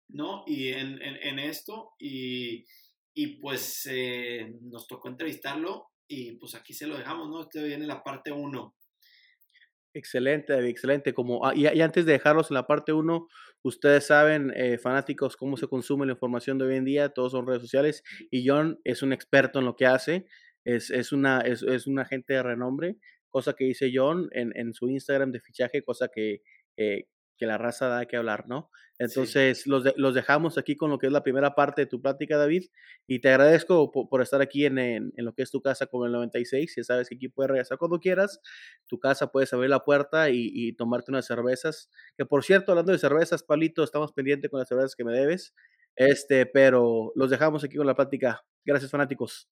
¿no? 0.09 0.45
Y 0.47 0.69
en, 0.69 1.39
esto, 1.39 1.95
y, 1.99 2.65
pues 3.41 3.89
eh, 3.91 4.55
nos 4.63 4.87
tocó 4.87 5.09
entrevistarlo 5.09 5.89
y 6.07 6.33
pues 6.33 6.55
aquí 6.55 6.75
se 6.75 6.87
lo 6.87 6.99
dejamos, 6.99 7.31
¿no? 7.31 7.43
Este 7.43 7.63
viene 7.63 7.87
la 7.87 8.03
parte 8.03 8.33
1. 8.33 8.75
Excelente, 9.95 10.53
excelente. 10.69 11.15
Como, 11.15 11.47
ah, 11.47 11.55
y, 11.55 11.67
antes 11.81 12.05
de 12.05 12.13
dejarlos 12.13 12.51
en 12.51 12.55
la 12.55 12.67
parte 12.67 12.93
1, 12.93 13.29
ustedes 13.63 14.05
saben, 14.07 14.53
eh, 14.57 14.77
fanáticos, 14.77 15.37
cómo 15.37 15.57
se 15.57 15.69
consume 15.69 16.05
la 16.05 16.13
información 16.13 16.59
de 16.59 16.65
hoy 16.65 16.77
en 16.77 16.85
día, 16.85 17.11
todos 17.11 17.31
son 17.31 17.47
redes 17.47 17.63
sociales, 17.63 18.03
y 18.29 18.47
John 18.47 18.81
es 18.83 19.03
un 19.03 19.13
experto 19.13 19.61
en 19.61 19.67
lo 19.67 19.77
que 19.77 19.87
hace, 19.87 20.27
es, 20.65 20.91
es 20.91 21.13
una, 21.13 21.41
es, 21.43 21.63
es 21.63 21.87
un 21.87 22.01
agente 22.01 22.35
de 22.35 22.43
renombre, 22.43 22.97
cosa 23.29 23.55
que 23.55 23.65
dice 23.67 23.93
John 23.95 24.29
en, 24.33 24.53
en, 24.57 24.75
su 24.75 24.89
Instagram 24.89 25.31
de 25.31 25.41
fichaje, 25.41 25.83
cosa 25.83 26.09
que, 26.13 26.43
eh, 26.77 27.05
que 27.37 27.47
la 27.47 27.59
raza 27.59 27.89
da 27.89 28.07
que 28.07 28.17
hablar, 28.17 28.47
¿no? 28.49 28.71
Entonces, 28.99 29.67
los, 29.67 29.85
los 29.97 30.15
dejamos 30.15 30.57
aquí 30.57 30.77
con 30.77 30.89
lo 30.91 30.99
que 30.99 31.07
es 31.07 31.13
la 31.13 31.25
primera 31.25 31.57
parte 31.57 31.83
de 31.83 31.87
tu 31.87 32.01
plática, 32.01 32.37
David, 32.37 32.67
y 33.09 33.19
te 33.19 33.29
agradezco 33.29 33.91
por, 33.91 34.23
estar 34.23 34.41
aquí 34.41 34.67
en, 34.67 34.79
en, 34.79 35.13
lo 35.17 35.33
que 35.35 35.43
es 35.43 35.51
tu 35.51 35.61
casa 35.61 35.87
con 35.87 36.07
el 36.07 36.13
96. 36.13 36.75
Ya 36.77 36.85
sabes 36.85 37.09
que 37.09 37.17
aquí 37.17 37.29
puedes 37.29 37.51
regresar 37.51 37.77
cuando 37.79 37.99
quieras. 37.99 38.41
Tu 38.87 39.01
casa 39.01 39.33
puedes 39.33 39.53
abrir 39.53 39.71
la 39.71 39.81
puerta 39.85 40.31
y, 40.31 40.51
y 40.53 40.75
tomarte 40.75 41.11
unas 41.11 41.27
cervezas. 41.27 41.91
Que 42.17 42.25
por 42.25 42.45
cierto, 42.45 42.71
hablando 42.71 42.93
de 42.93 42.99
cervezas, 42.99 43.43
Palito, 43.43 43.83
estamos 43.83 44.13
pendientes 44.13 44.49
con 44.49 44.61
las 44.61 44.69
cervezas 44.69 44.95
que 44.95 45.05
me 45.05 45.13
debes. 45.13 45.55
Este, 45.97 46.47
pero 46.47 47.13
los 47.17 47.31
dejamos 47.31 47.65
aquí 47.65 47.77
con 47.77 47.87
la 47.87 47.97
plática. 47.97 48.45
Gracias, 48.65 48.91
fanáticos. 48.93 49.49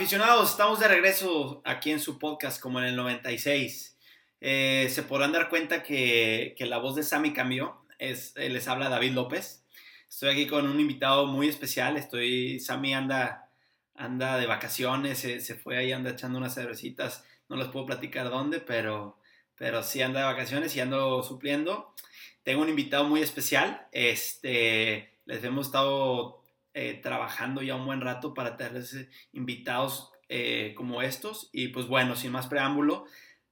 Aficionados, 0.00 0.52
estamos 0.52 0.80
de 0.80 0.88
regreso 0.88 1.60
aquí 1.62 1.90
en 1.90 2.00
su 2.00 2.18
podcast 2.18 2.58
como 2.58 2.80
en 2.80 2.86
el 2.86 2.96
96. 2.96 3.98
Eh, 4.40 4.88
se 4.90 5.02
podrán 5.02 5.30
dar 5.30 5.50
cuenta 5.50 5.82
que, 5.82 6.56
la 6.58 6.78
voz 6.78 6.96
de 6.96 7.02
Sammy 7.02 7.34
cambió. 7.34 7.84
Es, 7.98 8.32
eh, 8.36 8.48
les 8.48 8.66
habla 8.66 8.88
David 8.88 9.12
López. 9.12 9.62
Estoy 10.08 10.30
aquí 10.30 10.46
con 10.46 10.66
un 10.66 10.80
invitado 10.80 11.26
muy 11.26 11.50
especial. 11.50 11.98
Estoy, 11.98 12.60
Sammy 12.60 12.94
anda, 12.94 13.50
anda 13.94 14.38
de 14.38 14.46
vacaciones, 14.46 15.18
se, 15.18 15.54
fue 15.54 15.76
ahí, 15.76 15.92
anda 15.92 16.12
echando 16.12 16.38
unas 16.38 16.54
cervecitas. 16.54 17.22
No 17.50 17.56
les 17.56 17.68
puedo 17.68 17.84
platicar 17.84 18.30
dónde, 18.30 18.58
pero, 18.60 19.18
pero 19.54 19.82
sí 19.82 20.00
anda 20.00 20.20
de 20.20 20.26
vacaciones 20.32 20.74
y 20.76 20.80
ando 20.80 21.22
supliendo. 21.22 21.94
Tengo 22.42 22.62
un 22.62 22.70
invitado 22.70 23.04
muy 23.04 23.20
especial. 23.20 23.86
Este, 23.92 25.18
les 25.26 25.44
hemos 25.44 25.66
estado 25.66 26.39
eh, 26.72 27.00
trabajando 27.02 27.62
ya 27.62 27.74
un 27.74 27.84
buen 27.84 28.00
rato 28.00 28.32
para 28.32 28.56
tenerles 28.56 28.94
eh, 28.94 29.08
invitados 29.32 30.12
eh, 30.28 30.72
como 30.76 31.02
estos. 31.02 31.50
Y 31.52 31.68
pues 31.68 31.88
bueno, 31.88 32.14
sin 32.14 32.30
más 32.30 32.46
preámbulo, 32.46 33.06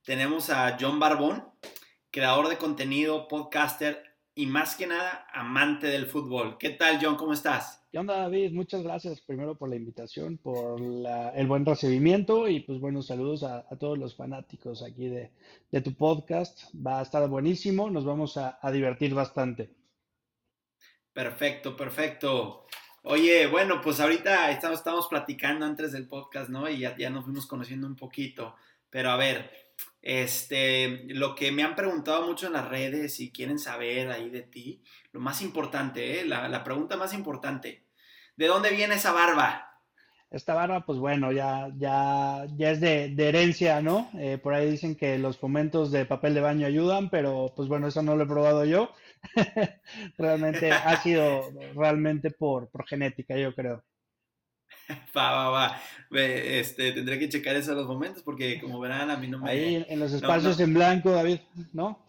tenemos 0.05 0.51
a 0.51 0.77
John 0.81 1.01
Barbón, 1.01 1.45
creador 2.13 2.49
de 2.49 2.59
contenido, 2.59 3.27
podcaster 3.27 4.05
y 4.37 4.47
más 4.47 4.77
que 4.77 4.87
nada 4.87 5.27
amante 5.33 5.89
del 5.89 6.07
fútbol. 6.07 6.59
¿Qué 6.59 6.71
tal, 6.71 7.01
John? 7.03 7.17
¿Cómo 7.17 7.33
estás? 7.33 7.85
¿Qué 7.91 7.99
onda, 7.99 8.19
David? 8.19 8.53
Muchas 8.53 8.85
gracias 8.85 9.21
primero 9.21 9.57
por 9.57 9.69
la 9.69 9.75
invitación, 9.75 10.39
por 10.39 10.81
el 10.81 11.47
buen 11.49 11.67
recibimiento 11.67 12.47
y 12.47 12.61
pues 12.61 12.79
buenos 12.79 13.09
saludos 13.09 13.43
a, 13.43 13.65
todos 13.81 13.99
los 13.99 14.15
fanáticos 14.15 14.85
aquí 14.85 15.09
de, 15.09 15.81
tu 15.81 15.93
podcast. 15.95 16.73
Va 16.75 17.01
a 17.01 17.03
estar 17.03 17.29
buenísimo, 17.29 17.91
nos 17.91 18.05
vamos 18.05 18.37
a, 18.37 18.61
a 18.63 18.71
divertir 18.71 19.13
bastante. 19.13 19.71
Perfecto, 21.13 21.77
perfecto. 21.77 22.67
Oye, 23.11 23.47
bueno, 23.47 23.81
pues 23.81 24.01
ahorita 24.01 24.51
estamos, 24.51 25.09
platicando 25.09 25.65
antes 25.65 25.93
del 25.93 26.07
podcast, 26.07 26.51
¿no? 26.51 26.69
Y 26.69 26.81
ya, 26.81 27.09
nos 27.09 27.25
fuimos 27.25 27.47
conociendo 27.47 27.87
un 27.87 27.97
poquito. 27.97 28.55
Pero 28.91 29.11
a 29.11 29.17
ver, 29.17 29.51
este, 30.03 31.07
lo 31.15 31.35
que 31.35 31.51
me 31.51 31.63
han 31.63 31.75
preguntado 31.75 32.27
mucho 32.27 32.49
en 32.49 32.53
las 32.53 32.69
redes 32.69 33.19
y 33.21 33.33
quieren 33.33 33.59
saber 33.59 34.11
ahí 34.11 34.29
de 34.29 34.43
ti, 34.43 34.83
lo 35.13 35.21
más 35.21 35.41
importante, 35.41 36.21
¿eh? 36.21 36.27
la, 36.27 36.49
la 36.51 36.63
pregunta 36.63 36.99
más 36.99 37.15
importante, 37.15 37.87
¿de 38.37 38.47
dónde 38.47 38.73
viene 38.73 38.97
esa 38.97 39.13
barba? 39.13 39.69
Esta 40.31 40.53
barba, 40.53 40.85
pues 40.85 40.99
bueno, 40.99 41.33
ya, 41.33 41.71
ya, 41.79 42.45
ya 42.55 42.71
es 42.71 42.81
de, 42.83 43.15
herencia, 43.17 43.81
¿no? 43.81 44.11
Eh, 44.19 44.37
por 44.37 44.53
ahí 44.53 44.71
dicen 44.71 44.95
que 44.95 45.19
los 45.19 45.39
fomentos 45.39 45.91
de 45.91 46.05
papel 46.05 46.35
de 46.35 46.43
baño 46.43 46.67
ayudan, 46.67 47.09
pero 47.09 47.55
pues 47.57 47.67
bueno, 47.67 47.89
eso 47.89 48.03
no 48.03 48.15
lo 48.15 48.25
he 48.25 48.27
probado 48.27 48.67
yo. 48.67 48.93
realmente 50.19 50.71
ha 50.71 50.97
sido 51.03 51.51
realmente 51.75 52.31
por, 52.31 52.69
por 52.69 52.87
genética, 52.87 53.37
yo 53.37 53.55
creo. 53.55 53.85
Va, 55.17 55.33
va, 55.33 55.49
va. 55.51 55.81
Este, 56.11 56.93
tendré 56.93 57.19
que 57.19 57.29
checar 57.29 57.57
eso 57.57 57.75
los 57.75 57.87
momentos 57.87 58.23
porque 58.23 58.61
como 58.61 58.81
verán 58.81 59.11
a 59.11 59.17
mí 59.17 59.29
no 59.29 59.39
me... 59.39 59.51
Ahí 59.51 59.87
en 59.89 60.01
los 60.01 60.13
espacios 60.13 60.59
en 60.61 60.75
blanco, 60.75 61.11
David, 61.11 61.41
¿no? 61.73 62.07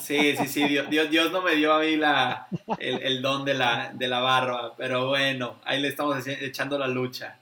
Sí, 0.00 0.36
sí, 0.36 0.46
sí, 0.46 0.64
Dios, 0.64 1.10
Dios, 1.10 1.32
no 1.32 1.42
me 1.42 1.54
dio 1.54 1.72
a 1.72 1.80
mí 1.80 1.96
la, 1.96 2.48
el, 2.78 3.20
don 3.20 3.44
de 3.44 3.54
la, 3.54 3.92
de 3.92 4.08
la 4.08 4.20
barba, 4.20 4.74
pero 4.76 5.08
bueno, 5.08 5.60
ahí 5.64 5.80
le 5.80 5.88
estamos 5.88 6.26
echando 6.26 6.78
la 6.78 6.88
lucha. 6.88 7.40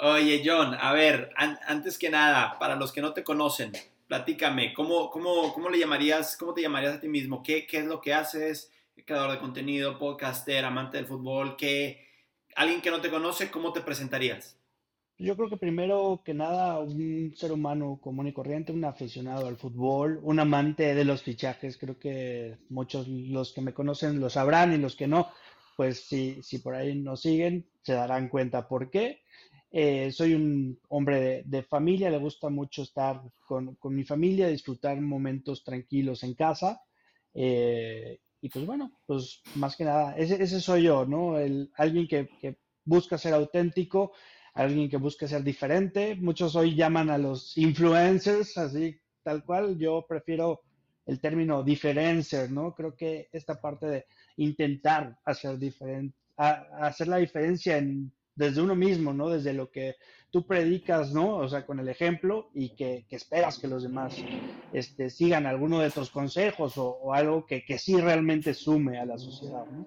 Oye, 0.00 0.42
John, 0.44 0.76
a 0.80 0.92
ver, 0.92 1.30
antes 1.36 1.98
que 1.98 2.10
nada, 2.10 2.58
para 2.58 2.76
los 2.76 2.92
que 2.92 3.00
no 3.00 3.12
te 3.12 3.22
conocen, 3.22 3.72
platícame, 4.08 4.74
¿cómo, 4.74 5.10
cómo, 5.10 5.52
cómo 5.52 5.70
le 5.70 5.78
llamarías, 5.78 6.36
cómo 6.36 6.54
te 6.54 6.62
llamarías 6.62 6.96
a 6.96 7.00
ti 7.00 7.08
mismo? 7.08 7.42
¿Qué, 7.42 7.66
qué 7.66 7.78
es 7.78 7.84
lo 7.84 8.00
que 8.00 8.14
haces? 8.14 8.72
Creador 9.04 9.30
de 9.30 9.38
contenido, 9.38 9.96
podcaster, 9.96 10.64
amante 10.64 10.96
del 10.96 11.06
fútbol, 11.06 11.56
¿qué, 11.56 12.08
alguien 12.56 12.80
que 12.80 12.90
no 12.90 13.00
te 13.00 13.10
conoce, 13.10 13.50
¿cómo 13.50 13.72
te 13.72 13.80
presentarías? 13.80 14.58
Yo 15.20 15.36
creo 15.36 15.48
que 15.48 15.56
primero 15.56 16.22
que 16.24 16.32
nada 16.32 16.78
un 16.78 17.34
ser 17.36 17.50
humano 17.50 17.98
común 18.00 18.28
y 18.28 18.32
corriente, 18.32 18.72
un 18.72 18.84
aficionado 18.84 19.48
al 19.48 19.56
fútbol, 19.56 20.20
un 20.22 20.38
amante 20.38 20.94
de 20.94 21.04
los 21.04 21.22
fichajes. 21.22 21.76
Creo 21.76 21.98
que 21.98 22.56
muchos 22.68 23.08
los 23.08 23.52
que 23.52 23.60
me 23.60 23.74
conocen 23.74 24.20
lo 24.20 24.30
sabrán 24.30 24.72
y 24.72 24.78
los 24.78 24.94
que 24.94 25.08
no, 25.08 25.28
pues 25.76 26.04
si, 26.04 26.58
por 26.62 26.74
ahí 26.74 26.94
nos 26.94 27.22
siguen, 27.22 27.66
se 27.82 27.94
darán 27.94 28.28
cuenta 28.28 28.68
por 28.68 28.90
qué. 28.90 29.22
Eh, 29.70 30.10
soy 30.12 30.34
un 30.34 30.78
hombre 30.88 31.42
de, 31.44 31.62
familia, 31.62 32.10
le 32.10 32.18
gusta 32.18 32.48
mucho 32.48 32.82
estar 32.82 33.20
con, 33.46 33.76
mi 33.84 34.04
familia, 34.04 34.48
disfrutar 34.48 35.00
momentos 35.00 35.64
tranquilos 35.64 36.22
en 36.22 36.34
casa. 36.34 36.80
Eh, 37.34 38.18
y 38.40 38.48
pues 38.48 38.64
bueno, 38.64 38.92
pues 39.06 39.42
más 39.56 39.76
que 39.76 39.84
nada, 39.84 40.16
ese, 40.16 40.60
soy 40.60 40.84
yo, 40.84 41.04
¿no? 41.04 41.38
El, 41.38 41.70
alguien 41.76 42.06
que, 42.06 42.28
que 42.40 42.56
busca 42.84 43.18
ser 43.18 43.34
auténtico 43.34 44.12
alguien 44.58 44.90
que 44.90 44.96
busque 44.96 45.28
ser 45.28 45.44
diferente. 45.44 46.16
Muchos 46.16 46.56
hoy 46.56 46.74
llaman 46.74 47.10
a 47.10 47.18
los 47.18 47.56
influencers, 47.56 48.58
así 48.58 48.98
tal 49.22 49.44
cual. 49.44 49.78
Yo 49.78 50.04
prefiero 50.08 50.62
el 51.06 51.20
término 51.20 51.62
diferencer, 51.62 52.50
¿no? 52.50 52.74
Creo 52.74 52.96
que 52.96 53.28
esta 53.32 53.60
parte 53.60 53.86
de 53.86 54.06
intentar 54.36 55.16
hacer 55.24 55.58
diferente, 55.58 56.16
hacer 56.36 57.06
la 57.06 57.18
diferencia 57.18 57.78
desde 58.38 58.62
uno 58.62 58.76
mismo, 58.76 59.12
¿no? 59.12 59.28
Desde 59.28 59.52
lo 59.52 59.70
que 59.70 59.96
tú 60.30 60.46
predicas, 60.46 61.12
¿no? 61.12 61.36
O 61.36 61.48
sea, 61.48 61.66
con 61.66 61.80
el 61.80 61.88
ejemplo 61.88 62.50
y 62.54 62.70
que, 62.76 63.04
esperas 63.10 63.58
que 63.58 63.66
los 63.66 63.82
demás 63.82 64.16
este, 64.72 65.10
sigan 65.10 65.44
alguno 65.44 65.80
de 65.80 65.90
tus 65.90 66.10
consejos 66.10 66.74
o, 66.76 67.12
algo 67.12 67.44
que, 67.44 67.64
que, 67.64 67.78
sí 67.78 68.00
realmente 68.00 68.54
sume 68.54 68.98
a 68.98 69.04
la 69.04 69.18
sociedad, 69.18 69.66
¿no? 69.66 69.86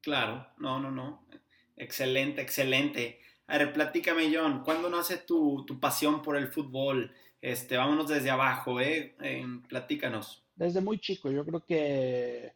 Claro, 0.00 0.46
no, 0.58 0.78
no, 0.78 0.90
no. 0.90 1.26
Excelente, 1.76 2.40
excelente. 2.40 3.20
A 3.48 3.58
ver, 3.58 3.72
platícame, 3.72 4.32
John, 4.32 4.62
¿cuándo 4.62 4.88
nace 4.88 5.18
tu, 5.18 5.64
tu 5.66 5.80
pasión 5.80 6.22
por 6.22 6.36
el 6.36 6.48
fútbol? 6.48 7.12
Este, 7.40 7.76
vámonos 7.76 8.08
desde 8.08 8.30
abajo, 8.30 8.80
¿eh? 8.80 9.16
platícanos. 9.68 10.44
Desde 10.54 10.80
muy 10.80 10.98
chico, 10.98 11.30
yo 11.30 11.44
creo 11.44 11.64
que 11.64 12.52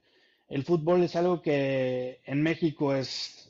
el 0.48 0.64
fútbol 0.64 1.02
es 1.02 1.16
algo 1.16 1.40
que 1.40 2.20
en 2.24 2.42
México 2.42 2.94
es, 2.94 3.41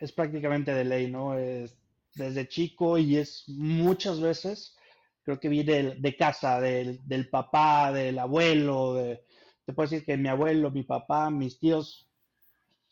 es 0.00 0.12
prácticamente 0.12 0.72
de 0.74 0.84
ley, 0.84 1.10
¿no? 1.10 1.38
Es 1.38 1.76
desde 2.14 2.48
chico 2.48 2.98
y 2.98 3.16
es 3.16 3.44
muchas 3.48 4.20
veces, 4.20 4.76
creo 5.22 5.38
que 5.38 5.48
viene 5.48 5.94
de, 5.96 6.16
casa, 6.16 6.60
del, 6.60 7.28
papá, 7.30 7.92
del 7.92 8.18
abuelo, 8.18 8.94
de, 8.94 9.22
te 9.64 9.72
puedo 9.72 9.88
decir 9.88 10.04
que 10.04 10.16
mi 10.16 10.28
abuelo, 10.28 10.70
mi 10.70 10.82
papá, 10.82 11.30
mis 11.30 11.58
tíos, 11.58 12.08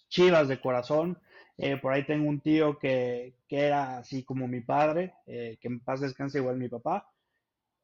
chivas 0.08 0.48
de 0.48 0.60
corazón, 0.60 1.18
eh, 1.56 1.76
por 1.76 1.92
ahí 1.92 2.06
tengo 2.06 2.28
un 2.28 2.40
tío 2.40 2.78
que, 2.78 3.34
era 3.48 3.98
así 3.98 4.22
como 4.22 4.46
mi 4.46 4.60
padre, 4.60 5.14
eh, 5.26 5.58
que 5.60 5.68
en 5.68 5.80
paz 5.80 6.00
descanse 6.00 6.38
igual 6.38 6.56
mi 6.56 6.68
papá. 6.68 7.10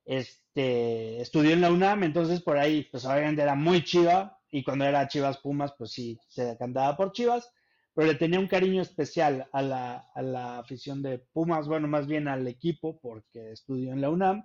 Este, 0.04 1.20
estudió 1.20 1.52
en 1.52 1.62
la 1.62 1.72
UNAM, 1.72 2.04
entonces 2.04 2.40
por 2.40 2.58
ahí, 2.58 2.86
pues 2.90 3.04
obviamente 3.04 3.42
era 3.42 3.54
muy 3.54 3.82
chiva, 3.82 4.38
y 4.50 4.62
cuando 4.62 4.84
era 4.84 5.08
Chivas 5.08 5.38
Pumas, 5.38 5.74
pues 5.76 5.90
sí, 5.90 6.20
se 6.28 6.56
cantaba 6.56 6.96
por 6.96 7.12
Chivas, 7.12 7.52
pero 7.94 8.08
le 8.08 8.14
tenía 8.14 8.40
un 8.40 8.48
cariño 8.48 8.82
especial 8.82 9.48
a 9.52 9.62
la, 9.62 10.10
a 10.14 10.22
la 10.22 10.58
afición 10.58 11.02
de 11.02 11.18
Pumas, 11.18 11.68
bueno, 11.68 11.88
más 11.88 12.06
bien 12.06 12.28
al 12.28 12.46
equipo, 12.48 12.98
porque 13.00 13.52
estudió 13.52 13.92
en 13.92 14.00
la 14.00 14.10
UNAM, 14.10 14.44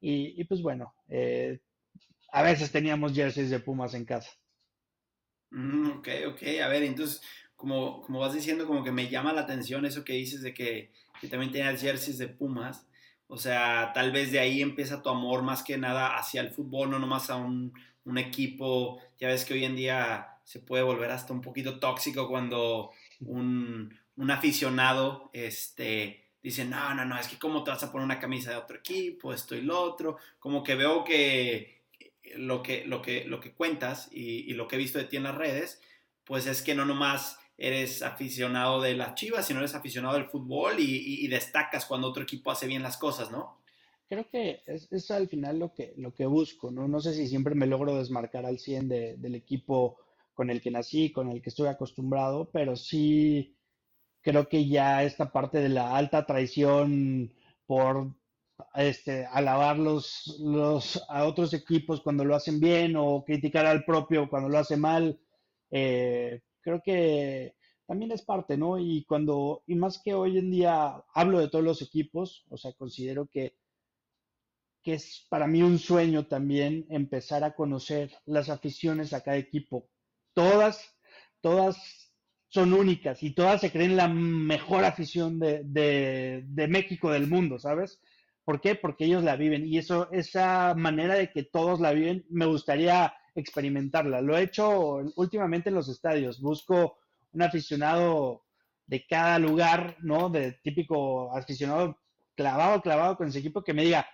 y, 0.00 0.44
pues 0.44 0.62
bueno, 0.62 0.94
eh, 1.08 1.58
a 2.30 2.42
veces 2.42 2.70
teníamos 2.70 3.14
jerseys 3.14 3.50
de 3.50 3.58
Pumas 3.58 3.94
en 3.94 4.04
casa. 4.04 4.30
Mm, 5.50 5.90
ok, 5.98 6.08
ok, 6.28 6.42
a 6.62 6.68
ver, 6.68 6.84
entonces 6.84 7.20
como, 7.58 8.02
como 8.02 8.20
vas 8.20 8.34
diciendo, 8.34 8.68
como 8.68 8.84
que 8.84 8.92
me 8.92 9.08
llama 9.08 9.32
la 9.32 9.40
atención 9.40 9.84
eso 9.84 10.04
que 10.04 10.12
dices 10.12 10.42
de 10.42 10.54
que, 10.54 10.92
también 11.28 11.50
tenías 11.50 11.80
jerseys 11.80 12.16
de 12.16 12.28
Pumas. 12.28 12.86
O 13.26 13.36
sea, 13.36 13.90
tal 13.92 14.12
vez 14.12 14.30
de 14.30 14.38
ahí 14.38 14.62
empieza 14.62 15.02
tu 15.02 15.08
amor 15.08 15.42
más 15.42 15.64
que 15.64 15.76
nada 15.76 16.16
hacia 16.16 16.40
el 16.40 16.52
fútbol, 16.52 16.90
no 16.90 17.00
nomás 17.00 17.30
a 17.30 17.36
un, 17.36 17.72
equipo. 18.16 19.00
Ya 19.18 19.28
ves 19.28 19.44
que 19.44 19.54
hoy 19.54 19.64
en 19.64 19.76
día 19.76 20.37
se 20.48 20.60
puede 20.60 20.82
volver 20.82 21.10
hasta 21.10 21.34
un 21.34 21.42
poquito 21.42 21.78
tóxico 21.78 22.26
cuando 22.26 22.90
un, 23.20 23.94
aficionado 24.30 25.28
este, 25.34 26.30
dicen, 26.42 26.70
no, 26.70 26.94
no, 26.94 27.04
no, 27.04 27.18
es 27.18 27.28
que 27.28 27.38
cómo 27.38 27.62
te 27.62 27.70
vas 27.70 27.82
a 27.82 27.92
poner 27.92 28.06
una 28.06 28.18
camisa 28.18 28.52
de 28.52 28.56
otro 28.56 28.78
equipo, 28.78 29.34
esto 29.34 29.54
y 29.54 29.60
lo 29.60 29.78
otro, 29.78 30.16
como 30.38 30.62
que 30.62 30.74
veo 30.74 31.04
que 31.04 31.82
lo 32.36 32.62
que, 32.62 32.86
lo 32.86 33.02
que, 33.02 33.26
lo 33.26 33.40
que 33.40 33.52
cuentas 33.52 34.08
y, 34.10 34.54
lo 34.54 34.66
que 34.66 34.76
he 34.76 34.78
visto 34.78 34.96
de 34.98 35.04
ti 35.04 35.18
en 35.18 35.24
las 35.24 35.34
redes, 35.34 35.82
pues 36.24 36.46
es 36.46 36.62
que 36.62 36.74
no 36.74 36.86
nomás 36.86 37.38
eres 37.58 38.00
aficionado 38.00 38.80
de 38.80 38.94
las 38.94 39.16
chivas, 39.16 39.46
sino 39.46 39.58
eres 39.58 39.74
aficionado 39.74 40.14
del 40.14 40.30
fútbol 40.30 40.76
y, 40.78 41.28
destacas 41.28 41.84
cuando 41.84 42.08
otro 42.08 42.22
equipo 42.22 42.50
hace 42.50 42.66
bien 42.66 42.82
las 42.82 42.96
cosas, 42.96 43.30
¿no? 43.30 43.58
Creo 44.08 44.26
que 44.30 44.62
es, 44.64 44.90
es, 44.90 45.10
al 45.10 45.28
final 45.28 45.58
lo 45.58 45.74
que, 45.74 45.92
lo 45.98 46.14
que 46.14 46.24
busco, 46.24 46.70
¿no? 46.70 46.88
No 46.88 47.00
sé 47.00 47.12
si 47.12 47.28
siempre 47.28 47.54
me 47.54 47.66
logro 47.66 47.98
desmarcar 47.98 48.46
al 48.46 48.58
100 48.58 48.88
del 48.88 49.34
equipo 49.34 49.98
con 50.38 50.50
el 50.50 50.60
que 50.60 50.70
nací, 50.70 51.10
con 51.10 51.30
el 51.32 51.42
que 51.42 51.50
estoy 51.50 51.66
acostumbrado, 51.66 52.48
pero 52.52 52.76
sí 52.76 53.56
creo 54.22 54.48
que 54.48 54.68
ya 54.68 55.02
esta 55.02 55.32
parte 55.32 55.58
de 55.58 55.68
la 55.68 55.96
alta 55.96 56.26
traición 56.26 57.34
por 57.66 58.14
este, 58.74 59.26
alabar 59.26 59.80
los, 59.80 61.02
a 61.08 61.24
otros 61.24 61.54
equipos 61.54 62.00
cuando 62.02 62.24
lo 62.24 62.36
hacen 62.36 62.60
bien 62.60 62.94
o 62.96 63.24
criticar 63.24 63.66
al 63.66 63.84
propio 63.84 64.30
cuando 64.30 64.48
lo 64.48 64.58
hace 64.58 64.76
mal, 64.76 65.18
eh, 65.72 66.40
creo 66.60 66.80
que 66.84 67.56
también 67.86 68.12
es 68.12 68.22
parte, 68.22 68.56
¿no? 68.56 68.78
Y 68.78 69.04
cuando, 69.06 69.64
y 69.66 69.74
más 69.74 70.00
que 70.00 70.14
hoy 70.14 70.38
en 70.38 70.52
día 70.52 71.02
hablo 71.14 71.40
de 71.40 71.48
todos 71.48 71.64
los 71.64 71.82
equipos, 71.82 72.44
o 72.48 72.56
sea, 72.56 72.72
considero 72.74 73.26
que, 73.26 73.56
que 74.84 74.94
es 74.94 75.26
para 75.28 75.48
mí 75.48 75.64
un 75.64 75.80
sueño 75.80 76.28
también 76.28 76.86
empezar 76.90 77.42
a 77.42 77.56
conocer 77.56 78.12
las 78.24 78.48
aficiones 78.50 79.12
a 79.12 79.22
cada 79.22 79.36
equipo 79.36 79.88
todas, 80.38 80.94
todas 81.40 82.12
son 82.46 82.72
únicas 82.72 83.24
y 83.24 83.32
todas 83.32 83.60
se 83.60 83.72
creen 83.72 83.96
la 83.96 84.06
mejor 84.06 84.84
afición 84.84 85.40
de, 85.40 86.44
México, 86.68 87.10
del 87.10 87.26
mundo, 87.26 87.58
¿sabes? 87.58 88.00
¿Por 88.44 88.60
qué? 88.60 88.76
Porque 88.76 89.06
ellos 89.06 89.24
la 89.24 89.34
viven 89.34 89.66
y 89.66 89.78
eso, 89.78 90.08
esa 90.12 90.74
manera 90.76 91.14
de 91.14 91.32
que 91.32 91.42
todos 91.42 91.80
la 91.80 91.90
viven, 91.90 92.24
me 92.30 92.46
gustaría 92.46 93.12
experimentarla. 93.34 94.20
Lo 94.20 94.38
he 94.38 94.44
hecho 94.44 95.00
últimamente 95.16 95.70
en 95.70 95.74
los 95.74 95.88
estadios. 95.88 96.40
Busco 96.40 96.98
un 97.32 97.42
aficionado 97.42 98.44
de 98.86 99.04
cada 99.08 99.40
lugar, 99.40 99.96
¿no? 99.98 100.30
De 100.30 100.52
típico 100.52 101.36
aficionado 101.36 101.98
clavado, 102.36 102.80
clavado 102.80 103.16
con 103.16 103.26
ese 103.26 103.40
equipo 103.40 103.64
que 103.64 103.74
me 103.74 103.82
diga, 103.82 104.08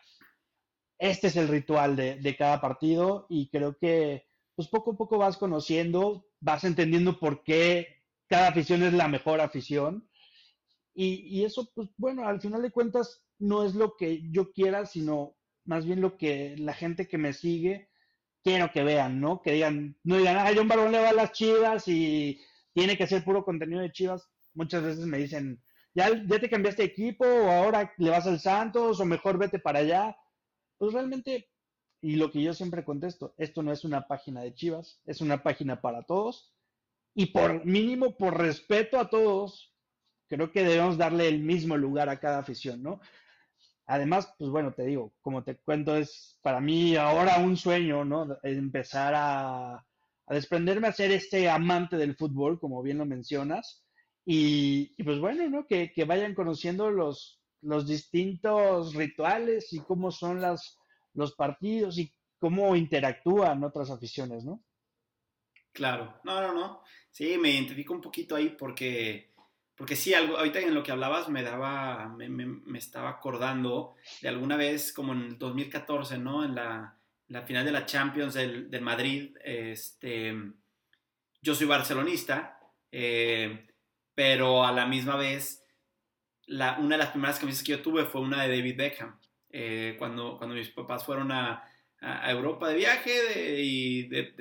este 0.99 1.27
es 1.27 1.37
el 1.37 1.49
ritual 1.49 1.97
de, 1.97 2.17
de 2.17 2.35
cada 2.35 2.63
partido 2.63 3.27
y 3.29 3.51
creo 3.51 3.77
que 3.77 4.25
pues 4.57 4.69
poco 4.69 4.93
a 4.93 4.97
poco 4.97 5.19
vas 5.19 5.37
conociendo, 5.37 6.27
vas 6.41 6.65
entendiendo 6.65 7.19
por 7.19 7.43
qué 7.43 8.03
cada 8.29 8.49
afición 8.49 8.83
es 8.83 8.93
la 8.93 9.09
mejor 9.09 9.41
afición. 9.41 10.09
Y, 10.97 11.45
eso, 11.45 11.69
pues 11.75 11.89
bueno, 11.97 12.27
al 12.27 12.41
final 12.41 12.63
de 12.63 12.71
cuentas 12.71 13.25
no 13.39 13.65
es 13.65 13.75
lo 13.75 13.97
que 13.97 14.31
yo 14.31 14.53
quiera, 14.53 14.87
sino 14.87 15.37
más 15.65 15.85
bien 15.85 16.01
lo 16.01 16.17
que 16.17 16.55
la 16.57 16.73
gente 16.73 17.09
que 17.09 17.19
me 17.19 17.33
sigue 17.33 17.89
quiero 18.45 18.71
que 18.71 18.85
vean, 18.85 19.21
¿no? 19.21 19.41
Que 19.43 19.53
digan, 19.53 19.97
no 20.05 20.19
digan, 20.19 20.37
ay, 20.39 20.59
un 20.59 20.69
varón 20.69 20.93
le 20.93 21.01
va 21.01 21.09
a 21.09 21.15
las 21.15 21.33
chivas 21.33 21.89
y 21.89 22.41
tiene 22.75 22.97
que 22.97 23.07
ser 23.07 23.25
puro 23.25 23.45
contenido 23.45 23.81
de 23.81 23.91
chivas. 23.91 24.31
Muchas 24.53 24.83
veces 24.85 25.07
me 25.07 25.19
dicen, 25.19 25.63
ya, 25.95 26.11
ya 26.27 26.39
te 26.39 26.51
cambiaste 26.51 26.83
de 26.83 26.89
equipo 26.89 27.25
o 27.25 27.51
ahora 27.51 27.93
le 27.97 28.11
vas 28.11 28.27
al 28.27 28.39
Santos 28.39 29.01
o 29.01 29.05
mejor 29.07 29.39
vete 29.39 29.59
para 29.59 29.81
allá. 29.81 30.17
Pues 30.77 30.93
realmente 30.93 31.49
y 32.05 32.17
lo 32.17 32.31
que 32.31 32.43
yo 32.43 32.53
siempre 32.53 32.85
contesto, 32.85 33.35
esto 33.39 33.63
no 33.63 33.73
es 33.73 33.83
una 33.83 34.07
página 34.07 34.43
de 34.43 34.53
Chivas, 34.53 35.01
es 35.07 35.23
una 35.23 35.43
página 35.43 35.81
para 35.81 36.03
todos. 36.03 36.53
Y 37.15 37.27
por 37.27 37.65
mínimo, 37.65 38.15
por 38.19 38.37
respeto 38.37 39.01
a 39.01 39.09
todos, 39.09 39.73
creo 40.29 40.53
que 40.53 40.65
debemos 40.65 40.99
darle 40.99 41.29
el 41.29 41.41
mismo 41.41 41.79
lugar 41.79 42.11
a 42.11 42.21
cada 42.21 42.41
afición, 42.41 42.83
¿no? 42.83 43.01
Además, 43.87 44.35
pues 44.39 44.51
bueno, 44.51 44.75
te 44.75 44.85
digo, 44.85 45.15
como 45.23 45.45
te 45.45 45.57
cuento, 45.57 45.97
es 45.97 46.39
para 46.43 46.61
mí 46.61 46.95
ahora 46.95 47.39
un 47.39 47.57
sueño, 47.57 48.05
¿no? 48.05 48.37
Empezar 48.43 49.15
a, 49.17 49.87
desprenderme 50.29 50.89
a 50.89 50.93
ser 50.93 51.11
este 51.11 51.49
amante 51.49 51.97
del 51.97 52.17
fútbol, 52.17 52.61
como 52.61 52.83
bien 52.83 52.99
lo 52.99 53.07
mencionas. 53.07 53.83
Y, 54.27 54.93
y 54.99 55.05
pues 55.05 55.21
bueno, 55.21 55.49
¿no? 55.49 55.67
Que, 55.67 55.91
que 55.91 56.05
vayan 56.05 56.35
conociendo 56.35 56.91
los, 56.91 57.41
los 57.63 57.87
distintos 57.87 58.93
rituales 58.93 59.73
y 59.73 59.81
cómo 59.81 60.11
son 60.11 60.43
las, 60.43 60.79
los 61.15 61.35
partidos 61.35 61.99
y 61.99 62.13
cómo 62.39 62.77
interactúan 62.77 63.65
otras 63.65 63.91
aficiones, 63.91 64.45
¿no? 64.45 64.63
Claro, 65.73 66.21
no, 66.25 66.41
no, 66.41 66.53
no. 66.53 66.83
Sí, 67.11 67.37
me 67.39 67.51
identifico 67.51 67.95
un 67.95 68.01
poquito 68.01 68.37
ahí 68.37 68.51
porque, 68.51 69.33
porque 69.77 69.97
sí, 69.97 70.15
algo, 70.15 70.37
ahorita 70.37 70.61
en 70.61 70.75
lo 70.75 70.83
que 70.83 70.93
hablabas 70.93 71.29
me 71.29 71.43
daba, 71.43 72.09
me, 72.09 72.29
me, 72.29 72.79
estaba 72.79 73.11
acordando 73.11 73.95
de 74.23 74.29
alguna 74.29 74.57
vez 74.57 74.93
como 74.93 75.13
en 75.13 75.23
el 75.23 75.39
2014, 75.39 76.19
¿no? 76.19 76.45
En 76.45 76.55
la, 76.55 76.97
la 77.29 77.43
final 77.43 77.65
de 77.65 77.73
la 77.73 77.87
Champions 77.87 78.35
del, 78.35 78.71
del, 78.71 78.83
Madrid, 78.83 79.37
este, 79.43 80.35
yo 81.41 81.55
soy 81.55 81.67
barcelonista, 81.67 82.61
eh, 82.93 83.67
pero 84.15 84.65
a 84.65 84.71
la 84.71 84.87
misma 84.87 85.17
vez, 85.17 85.65
la, 86.47 86.79
una 86.79 86.97
de 86.97 87.03
las 87.03 87.11
primeras 87.11 87.39
camisas 87.41 87.65
que 87.65 87.73
yo 87.73 87.83
tuve 87.83 88.05
fue 88.05 88.21
una 88.21 88.43
de 88.43 88.57
David 88.57 88.77
Beckham. 88.77 89.19
Eh, 89.57 89.95
cuando, 89.97 90.37
cuando 90.37 90.57
mis 90.57 90.71
papás 90.71 91.05
fueron 91.05 91.31
a, 91.31 91.63
a 92.01 92.29
Europa 92.33 92.69
de 92.69 92.75
viaje 92.75 93.63
y 93.63 94.09
de, 94.09 94.33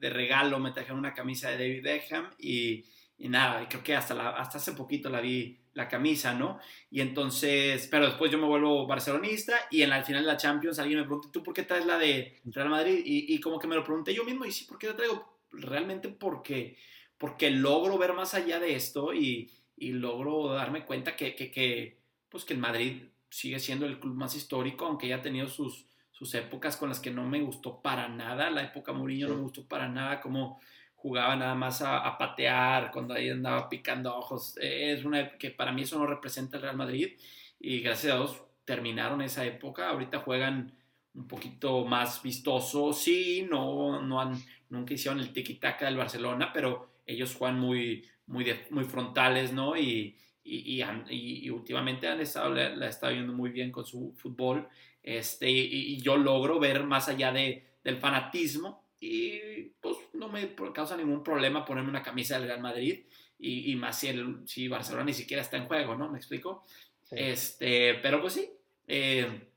de, 0.00 0.10
regalo 0.10 0.58
me 0.58 0.72
trajeron 0.72 0.98
una 0.98 1.14
camisa 1.14 1.48
de 1.50 1.58
David 1.58 1.84
Beckham 1.84 2.30
y, 2.36 2.84
y 3.18 3.28
nada, 3.28 3.68
creo 3.68 3.84
que 3.84 3.94
hasta, 3.94 4.30
hasta 4.30 4.58
hace 4.58 4.72
poquito 4.72 5.08
la 5.10 5.20
vi 5.20 5.60
la 5.74 5.86
camisa, 5.86 6.34
¿no? 6.34 6.58
Y 6.90 7.00
entonces, 7.02 7.86
pero 7.88 8.06
después 8.06 8.32
yo 8.32 8.38
me 8.38 8.48
vuelvo 8.48 8.84
barcelonista 8.84 9.54
y 9.70 9.82
en 9.82 9.90
la 9.90 10.02
final 10.02 10.24
de 10.24 10.32
la 10.32 10.36
Champions 10.36 10.80
alguien 10.80 10.98
me 10.98 11.04
pregunta, 11.04 11.28
¿tú 11.32 11.44
por 11.44 11.54
qué 11.54 11.62
traes 11.62 11.86
la 11.86 11.96
de 11.96 12.40
Real 12.46 12.68
Madrid? 12.68 13.00
Y, 13.04 13.32
y 13.32 13.38
como 13.38 13.60
que 13.60 13.68
me 13.68 13.76
lo 13.76 13.84
pregunté 13.84 14.12
yo 14.12 14.24
mismo 14.24 14.44
y 14.44 14.50
sí, 14.50 14.64
¿por 14.64 14.76
qué 14.76 14.88
la 14.88 14.96
traigo? 14.96 15.38
Realmente 15.52 16.08
porque, 16.08 16.76
porque 17.16 17.48
logro 17.52 17.96
ver 17.96 18.12
más 18.14 18.34
allá 18.34 18.58
de 18.58 18.74
esto 18.74 19.14
y, 19.14 19.52
y 19.76 19.92
logro 19.92 20.48
darme 20.48 20.84
cuenta 20.84 21.14
que, 21.14 21.36
que, 21.36 21.52
que, 21.52 22.00
pues 22.28 22.44
que 22.44 22.54
el 22.54 22.58
Madrid 22.58 23.02
sigue 23.30 23.58
siendo 23.58 23.86
el 23.86 23.98
club 23.98 24.14
más 24.14 24.34
histórico, 24.34 24.84
aunque 24.84 25.08
ya 25.08 25.16
ha 25.16 25.22
tenido 25.22 25.48
sus, 25.48 25.86
sus 26.10 26.34
épocas 26.34 26.76
con 26.76 26.88
las 26.90 27.00
que 27.00 27.10
no 27.10 27.24
me 27.26 27.40
gustó 27.40 27.80
para 27.80 28.08
nada. 28.08 28.50
La 28.50 28.64
época 28.64 28.92
Mourinho 28.92 29.28
no 29.28 29.36
me 29.36 29.42
gustó 29.42 29.64
para 29.66 29.88
nada, 29.88 30.20
como 30.20 30.60
jugaba 30.96 31.34
nada 31.36 31.54
más 31.54 31.80
a, 31.80 32.18
patear, 32.18 32.90
cuando 32.90 33.14
ahí 33.14 33.30
andaba 33.30 33.68
picando 33.68 34.14
ojos. 34.14 34.56
Es 34.60 35.04
una 35.04 35.38
que 35.38 35.50
para 35.50 35.72
mí 35.72 35.82
eso 35.82 35.98
no 35.98 36.06
representa 36.06 36.56
el 36.56 36.64
Real 36.64 36.76
Madrid 36.76 37.12
y 37.58 37.80
gracias 37.80 38.12
a 38.12 38.16
Dios 38.16 38.42
terminaron 38.64 39.22
esa 39.22 39.44
época. 39.46 39.88
Ahorita 39.88 40.18
juegan 40.18 40.72
un 41.14 41.26
poquito 41.26 41.84
más 41.86 42.22
vistoso, 42.22 42.92
sí, 42.92 43.46
no, 43.50 44.02
no 44.02 44.20
han, 44.20 44.34
nunca 44.68 44.94
hicieron 44.94 45.20
el 45.20 45.32
tiki-taka 45.32 45.86
del 45.86 45.96
Barcelona, 45.96 46.52
pero 46.52 46.90
ellos 47.06 47.34
juegan 47.34 47.58
muy, 47.58 48.06
muy, 48.26 48.46
muy 48.70 48.84
frontales, 48.84 49.52
¿no? 49.52 49.76
Y, 49.76 50.16
y, 50.42 50.82
y, 51.10 51.50
últimamente 51.50 52.08
han 52.08 52.20
estado, 52.20 52.50
la, 52.50 52.88
estado 52.88 53.12
viendo 53.12 53.32
muy 53.32 53.50
bien 53.50 53.70
con 53.70 53.84
su 53.84 54.14
fútbol. 54.16 54.68
Este, 55.02 55.50
y, 55.50 56.00
yo 56.00 56.16
logro 56.16 56.58
ver 56.58 56.84
más 56.84 57.08
allá 57.08 57.32
de, 57.32 57.66
del 57.82 57.98
fanatismo 57.98 58.84
y 59.00 59.38
pues 59.80 59.96
no 60.12 60.28
me 60.28 60.54
causa 60.74 60.96
ningún 60.96 61.22
problema 61.22 61.64
ponerme 61.64 61.88
una 61.88 62.02
camisa 62.02 62.38
del 62.38 62.48
Real 62.48 62.60
Madrid 62.60 63.04
y, 63.38 63.74
más 63.76 63.98
si, 63.98 64.08
el, 64.08 64.42
si 64.46 64.68
Barcelona 64.68 65.06
ni 65.06 65.14
siquiera 65.14 65.42
está 65.42 65.56
en 65.56 65.66
juego, 65.66 65.94
¿no? 65.94 66.10
¿Me 66.10 66.18
explico? 66.18 66.64
Este, 67.10 67.94
pero 67.94 68.20
pues 68.20 68.34
sí, 68.34 68.50
eh, 68.86 69.48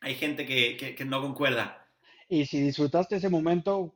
hay 0.00 0.14
gente 0.14 0.46
que, 0.46 0.76
que, 0.76 0.94
que 0.94 1.04
no 1.04 1.20
concuerda. 1.20 1.86
Y 2.28 2.46
si 2.46 2.60
disfrutaste 2.60 3.16
ese 3.16 3.28
momento, 3.28 3.94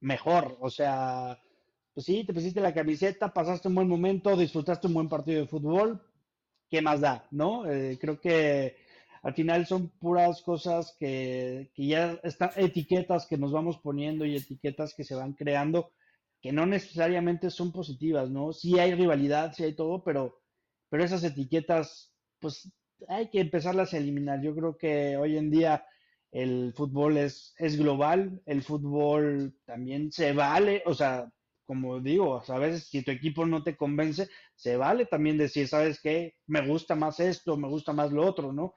mejor, 0.00 0.56
o 0.60 0.70
sea, 0.70 1.38
pues 1.98 2.06
sí, 2.06 2.22
te 2.22 2.32
pusiste 2.32 2.60
la 2.60 2.72
camiseta, 2.72 3.34
pasaste 3.34 3.66
un 3.66 3.74
buen 3.74 3.88
momento, 3.88 4.36
disfrutaste 4.36 4.86
un 4.86 4.94
buen 4.94 5.08
partido 5.08 5.40
de 5.40 5.48
fútbol, 5.48 6.00
¿qué 6.70 6.80
más 6.80 7.00
da? 7.00 7.26
¿No? 7.32 7.68
Eh, 7.68 7.98
creo 8.00 8.20
que 8.20 8.76
al 9.20 9.34
final 9.34 9.66
son 9.66 9.88
puras 9.88 10.40
cosas 10.42 10.94
que, 10.96 11.72
que, 11.74 11.88
ya 11.88 12.20
están, 12.22 12.50
etiquetas 12.54 13.26
que 13.26 13.36
nos 13.36 13.50
vamos 13.50 13.78
poniendo 13.78 14.24
y 14.24 14.36
etiquetas 14.36 14.94
que 14.94 15.02
se 15.02 15.16
van 15.16 15.32
creando, 15.32 15.90
que 16.40 16.52
no 16.52 16.66
necesariamente 16.66 17.50
son 17.50 17.72
positivas, 17.72 18.30
¿no? 18.30 18.52
Sí 18.52 18.78
hay 18.78 18.94
rivalidad, 18.94 19.52
sí 19.52 19.64
hay 19.64 19.74
todo, 19.74 20.04
pero, 20.04 20.40
pero 20.90 21.02
esas 21.02 21.24
etiquetas, 21.24 22.14
pues 22.38 22.72
hay 23.08 23.28
que 23.28 23.40
empezarlas 23.40 23.92
a 23.92 23.98
eliminar. 23.98 24.40
Yo 24.40 24.54
creo 24.54 24.78
que 24.78 25.16
hoy 25.16 25.36
en 25.36 25.50
día 25.50 25.84
el 26.30 26.72
fútbol 26.76 27.16
es, 27.16 27.56
es 27.58 27.76
global, 27.76 28.40
el 28.46 28.62
fútbol 28.62 29.58
también 29.64 30.12
se 30.12 30.32
vale, 30.32 30.84
o 30.86 30.94
sea, 30.94 31.32
como 31.68 32.00
digo, 32.00 32.42
a 32.48 32.58
veces 32.58 32.88
si 32.88 33.02
tu 33.02 33.10
equipo 33.10 33.44
no 33.44 33.62
te 33.62 33.76
convence, 33.76 34.26
se 34.54 34.78
vale 34.78 35.04
también 35.04 35.36
decir, 35.36 35.68
¿sabes 35.68 36.00
qué? 36.00 36.34
Me 36.46 36.66
gusta 36.66 36.94
más 36.94 37.20
esto, 37.20 37.58
me 37.58 37.68
gusta 37.68 37.92
más 37.92 38.10
lo 38.10 38.26
otro, 38.26 38.54
¿no? 38.54 38.74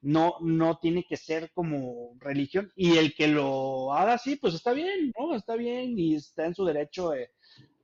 No, 0.00 0.36
no 0.40 0.78
tiene 0.78 1.04
que 1.04 1.18
ser 1.18 1.52
como 1.52 2.16
religión. 2.20 2.72
Y 2.74 2.96
el 2.96 3.14
que 3.14 3.28
lo 3.28 3.92
haga 3.92 4.14
así, 4.14 4.36
pues 4.36 4.54
está 4.54 4.72
bien, 4.72 5.12
¿no? 5.18 5.34
Está 5.34 5.56
bien 5.56 5.98
y 5.98 6.14
está 6.14 6.46
en 6.46 6.54
su 6.54 6.64
derecho 6.64 7.10
de, 7.10 7.28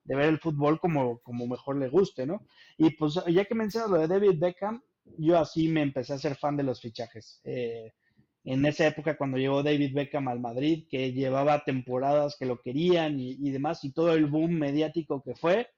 ver 0.04 0.30
el 0.30 0.38
fútbol 0.38 0.80
como, 0.80 1.18
como 1.18 1.46
mejor 1.46 1.76
le 1.76 1.90
guste, 1.90 2.24
¿no? 2.24 2.46
Y 2.78 2.88
pues 2.96 3.20
ya 3.26 3.44
que 3.44 3.54
mencionas 3.54 3.90
lo 3.90 3.98
de 3.98 4.08
David 4.08 4.38
Beckham, 4.38 4.82
yo 5.18 5.38
así 5.38 5.68
me 5.68 5.82
empecé 5.82 6.14
a 6.14 6.18
ser 6.18 6.36
fan 6.36 6.56
de 6.56 6.62
los 6.62 6.80
fichajes. 6.80 7.42
Eh, 7.44 7.92
en 8.52 8.64
esa 8.64 8.86
época 8.86 9.18
cuando 9.18 9.36
llegó 9.36 9.62
David 9.62 9.94
Beckham 9.94 10.26
al 10.28 10.40
Madrid, 10.40 10.86
que 10.88 11.12
llevaba 11.12 11.64
temporadas 11.64 12.34
que 12.38 12.46
lo 12.46 12.62
querían 12.62 13.20
y, 13.20 13.50
demás, 13.50 13.84
y 13.84 13.92
todo 13.92 14.14
el 14.14 14.24
boom 14.24 14.52
mediático 14.52 15.22
que 15.22 15.34
fue, 15.34 15.68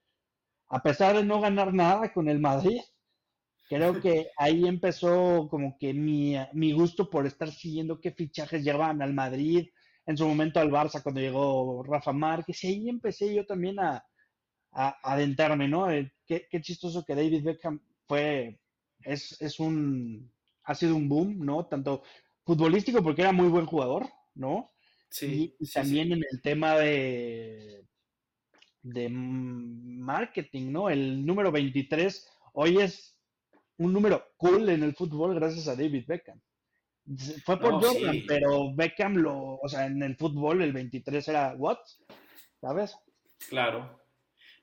a 0.68 0.80
pesar 0.80 1.16
de 1.16 1.24
no 1.24 1.40
ganar 1.40 1.74
nada 1.74 2.12
con 2.12 2.28
el 2.28 2.38
Madrid, 2.38 2.80
creo 3.68 4.00
que 4.00 4.28
ahí 4.36 4.68
empezó 4.68 5.48
como 5.50 5.76
que 5.78 5.92
mi, 5.92 6.36
mi 6.52 6.72
gusto 6.72 7.10
por 7.10 7.26
estar 7.26 7.50
siguiendo 7.50 8.00
qué 8.00 8.12
fichajes 8.12 8.62
llevaban 8.62 9.02
al 9.02 9.14
Madrid, 9.14 9.68
en 10.06 10.16
su 10.16 10.28
momento 10.28 10.60
al 10.60 10.70
Barça 10.70 11.02
cuando 11.02 11.20
llegó 11.20 11.82
Rafa 11.82 12.12
Márquez, 12.12 12.62
y 12.62 12.68
ahí 12.68 12.88
empecé 12.88 13.34
yo 13.34 13.44
también 13.46 13.80
a, 13.80 14.04
a, 14.70 15.12
adentrarme, 15.12 15.66
¿no? 15.66 15.88
Qué, 16.24 16.46
qué, 16.48 16.60
chistoso 16.60 17.04
que 17.04 17.16
David 17.16 17.42
Beckham 17.42 17.80
fue, 18.06 18.60
es, 19.02 19.42
es 19.42 19.58
un, 19.58 20.32
ha 20.62 20.74
sido 20.76 20.94
un 20.94 21.08
boom, 21.08 21.44
¿no? 21.44 21.66
Tanto 21.66 22.02
futbolístico 22.44 23.02
porque 23.02 23.22
era 23.22 23.32
muy 23.32 23.48
buen 23.48 23.66
jugador, 23.66 24.06
¿no? 24.34 24.72
Sí. 25.08 25.54
Y, 25.58 25.70
también 25.70 26.08
sí. 26.08 26.12
en 26.14 26.24
el 26.30 26.42
tema 26.42 26.76
de, 26.76 27.84
de 28.82 29.08
marketing, 29.08 30.72
¿no? 30.72 30.90
El 30.90 31.24
número 31.24 31.50
23 31.50 32.28
hoy 32.54 32.78
es 32.78 33.16
un 33.78 33.92
número 33.92 34.24
cool 34.36 34.68
en 34.68 34.82
el 34.82 34.94
fútbol 34.94 35.34
gracias 35.34 35.68
a 35.68 35.76
David 35.76 36.04
Beckham. 36.06 36.40
Fue 37.44 37.58
por 37.58 37.72
No, 37.72 37.80
Jordan, 37.80 38.12
sí. 38.12 38.24
pero 38.28 38.74
Beckham 38.74 39.16
lo, 39.16 39.56
o 39.56 39.68
sea, 39.68 39.86
en 39.86 40.02
el 40.02 40.16
fútbol 40.16 40.62
el 40.62 40.72
23 40.72 41.26
era 41.28 41.54
what? 41.56 41.78
¿Sabes? 42.60 42.96
Claro. 43.48 43.99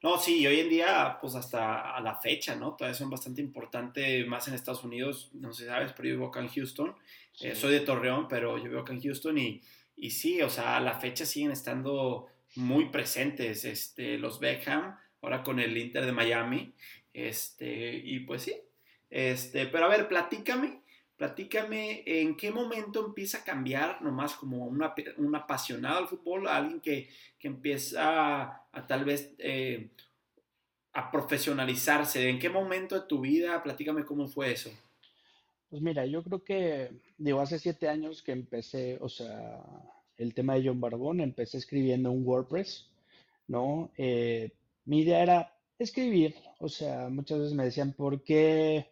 No, 0.04 0.20
sí, 0.20 0.42
y 0.42 0.48
hoy 0.48 0.60
en 0.60 0.70
día, 0.70 1.18
pues 1.20 1.34
hasta 1.34 1.96
a 1.96 2.00
la 2.02 2.16
fecha, 2.16 2.56
¿no? 2.56 2.76
Todavía 2.76 2.98
son 2.98 3.10
bastante 3.10 3.42
importantes, 3.42 4.28
más 4.28 4.48
en 4.48 4.54
Estados 4.54 4.84
Unidos, 4.84 5.32
no 5.34 5.52
sé 5.52 5.64
si 5.64 5.70
sabes, 5.70 5.92
pero 5.94 6.10
yo 6.10 6.16
vivo 6.16 6.28
acá 6.28 6.40
en 6.40 6.50
Houston. 6.50 6.96
Eh, 7.42 7.56
soy 7.56 7.74
de 7.74 7.80
Torreón, 7.80 8.28
pero 8.28 8.58
yo 8.58 8.66
vivo 8.66 8.82
acá 8.82 8.94
en 8.94 9.02
Houston 9.02 9.38
y, 9.40 9.62
y 9.96 10.12
sí, 10.12 10.42
o 10.42 10.50
sea, 10.50 10.78
a 10.78 10.80
la 10.80 11.00
fecha 11.00 11.26
siguen 11.26 11.52
estando 11.52 12.28
muy 12.56 12.90
presentes 12.90 13.66
este, 13.66 14.18
los 14.20 14.40
Beckham, 14.40 14.96
ahora 15.22 15.44
con 15.44 15.60
el 15.60 15.76
Inter 15.76 16.06
de 16.06 16.12
Miami. 16.12 16.74
Este, 17.14 17.96
y 17.96 18.20
pues 18.20 18.44
sí. 18.44 18.56
Este, 19.10 19.66
pero 19.66 19.86
a 19.86 19.90
ver, 19.90 20.08
platícame, 20.08 20.82
platícame 21.18 22.04
en 22.06 22.38
qué 22.38 22.52
momento 22.52 23.06
empieza 23.06 23.40
a 23.40 23.44
cambiar, 23.44 24.02
nomás 24.02 24.36
como 24.36 24.66
una, 24.66 24.94
un 25.18 25.36
apasionado 25.36 25.98
al 25.98 26.08
fútbol, 26.08 26.48
alguien 26.48 26.80
que, 26.80 27.10
que 27.40 27.48
empieza 27.48 28.64
a, 28.72 28.88
tal 28.88 29.04
vez 29.04 29.34
eh, 29.40 29.90
a 30.94 31.12
profesionalizarse. 31.12 32.30
¿En 32.30 32.40
qué 32.40 32.50
momento 32.50 32.96
de 32.96 33.08
tu 33.08 33.22
vida? 33.22 33.62
Platícame 33.64 34.06
cómo 34.06 34.28
fue 34.28 34.52
eso. 34.52 34.72
Pues 35.70 35.82
mira, 35.82 36.06
yo 36.06 36.24
creo 36.24 36.44
que, 36.44 36.92
digo, 37.18 37.42
hace 37.42 37.60
siete 37.60 37.90
años 37.90 38.22
que 38.22 38.32
empecé, 38.32 38.98
o 39.02 39.10
sea, 39.10 39.60
el 40.18 40.34
tema 40.34 40.54
de 40.54 40.68
John 40.68 40.80
Barbón, 40.80 41.20
empecé 41.20 41.58
escribiendo 41.58 42.12
un 42.12 42.26
WordPress, 42.26 42.88
¿no? 43.48 43.92
Eh, 43.98 44.52
mi 44.86 45.02
idea 45.02 45.22
era 45.22 45.54
escribir, 45.78 46.36
o 46.60 46.70
sea, 46.70 47.10
muchas 47.10 47.40
veces 47.40 47.54
me 47.54 47.66
decían, 47.66 47.94
¿por 47.94 48.24
qué, 48.24 48.88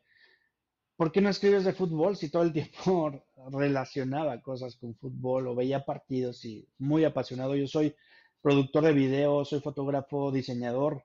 ¿por 0.96 1.12
qué 1.12 1.22
no 1.22 1.30
escribes 1.30 1.66
de 1.66 1.74
fútbol 1.74 2.16
si 2.16 2.30
todo 2.30 2.43
el 2.43 2.54
tiempo 2.54 3.12
relacionaba 3.52 4.41
cosas 4.41 4.76
con 4.78 4.96
fútbol 4.96 5.48
o 5.48 5.56
veía 5.56 5.86
partidos 5.86 6.43
y 6.46 6.68
muy 6.78 7.04
apasionado? 7.04 7.56
Yo 7.56 7.68
soy 7.68 7.96
productor 8.41 8.84
de 8.86 8.93
video, 8.93 9.43
soy 9.46 9.60
fotógrafo, 9.60 10.32
diseñador, 10.32 11.04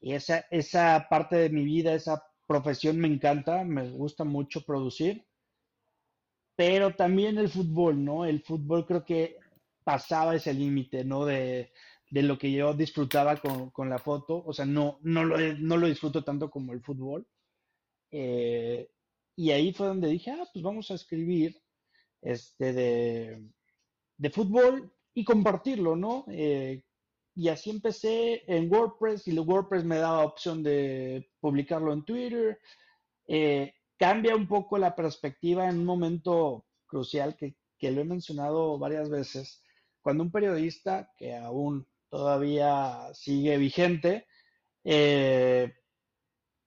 y 0.00 0.14
esa, 0.14 0.44
esa 0.50 1.06
parte 1.08 1.36
de 1.36 1.50
mi 1.50 1.64
vida, 1.64 1.94
esa 1.94 2.24
profesión 2.46 2.98
me 2.98 3.08
encanta, 3.08 3.64
me 3.64 3.88
gusta 3.90 4.24
mucho 4.24 4.64
producir, 4.64 5.24
pero 6.56 6.94
también 6.94 7.38
el 7.38 7.48
fútbol, 7.48 8.04
¿no? 8.04 8.24
El 8.24 8.42
fútbol 8.42 8.86
creo 8.86 9.04
que 9.04 9.36
pasaba 9.84 10.34
ese 10.34 10.52
límite, 10.52 11.04
¿no? 11.04 11.24
De, 11.24 11.72
de, 12.10 12.22
lo 12.22 12.38
que 12.38 12.52
yo 12.52 12.74
disfrutaba 12.74 13.36
con, 13.36 13.70
con, 13.70 13.88
la 13.88 13.98
foto, 13.98 14.42
o 14.44 14.52
sea, 14.52 14.66
no, 14.66 14.98
no, 15.02 15.24
lo, 15.24 15.36
no 15.58 15.76
lo 15.76 15.86
disfruto 15.86 16.24
tanto 16.24 16.50
como 16.50 16.72
el 16.72 16.82
fútbol. 16.82 17.26
Eh, 18.10 18.90
y 19.36 19.50
ahí 19.50 19.72
fue 19.72 19.86
donde 19.86 20.08
dije, 20.08 20.30
ah, 20.30 20.46
pues 20.52 20.62
vamos 20.62 20.90
a 20.90 20.94
escribir 20.94 21.60
este 22.20 22.72
de, 22.72 23.48
de 24.16 24.30
fútbol 24.30 24.92
y 25.14 25.24
compartirlo, 25.24 25.96
¿no? 25.96 26.24
Eh, 26.28 26.84
y 27.34 27.48
así 27.48 27.70
empecé 27.70 28.42
en 28.46 28.72
WordPress 28.72 29.26
y 29.26 29.38
WordPress 29.38 29.84
me 29.84 29.96
daba 29.96 30.24
opción 30.24 30.62
de 30.62 31.30
publicarlo 31.40 31.92
en 31.92 32.04
Twitter. 32.04 32.58
Eh, 33.26 33.74
cambia 33.96 34.36
un 34.36 34.46
poco 34.46 34.76
la 34.78 34.94
perspectiva 34.94 35.68
en 35.68 35.78
un 35.78 35.84
momento 35.84 36.66
crucial 36.86 37.36
que, 37.36 37.56
que, 37.78 37.90
lo 37.90 38.02
he 38.02 38.04
mencionado 38.04 38.78
varias 38.78 39.08
veces. 39.08 39.62
Cuando 40.02 40.24
un 40.24 40.30
periodista 40.30 41.10
que 41.16 41.34
aún 41.34 41.86
todavía 42.10 43.08
sigue 43.14 43.56
vigente, 43.56 44.26
eh, 44.84 45.72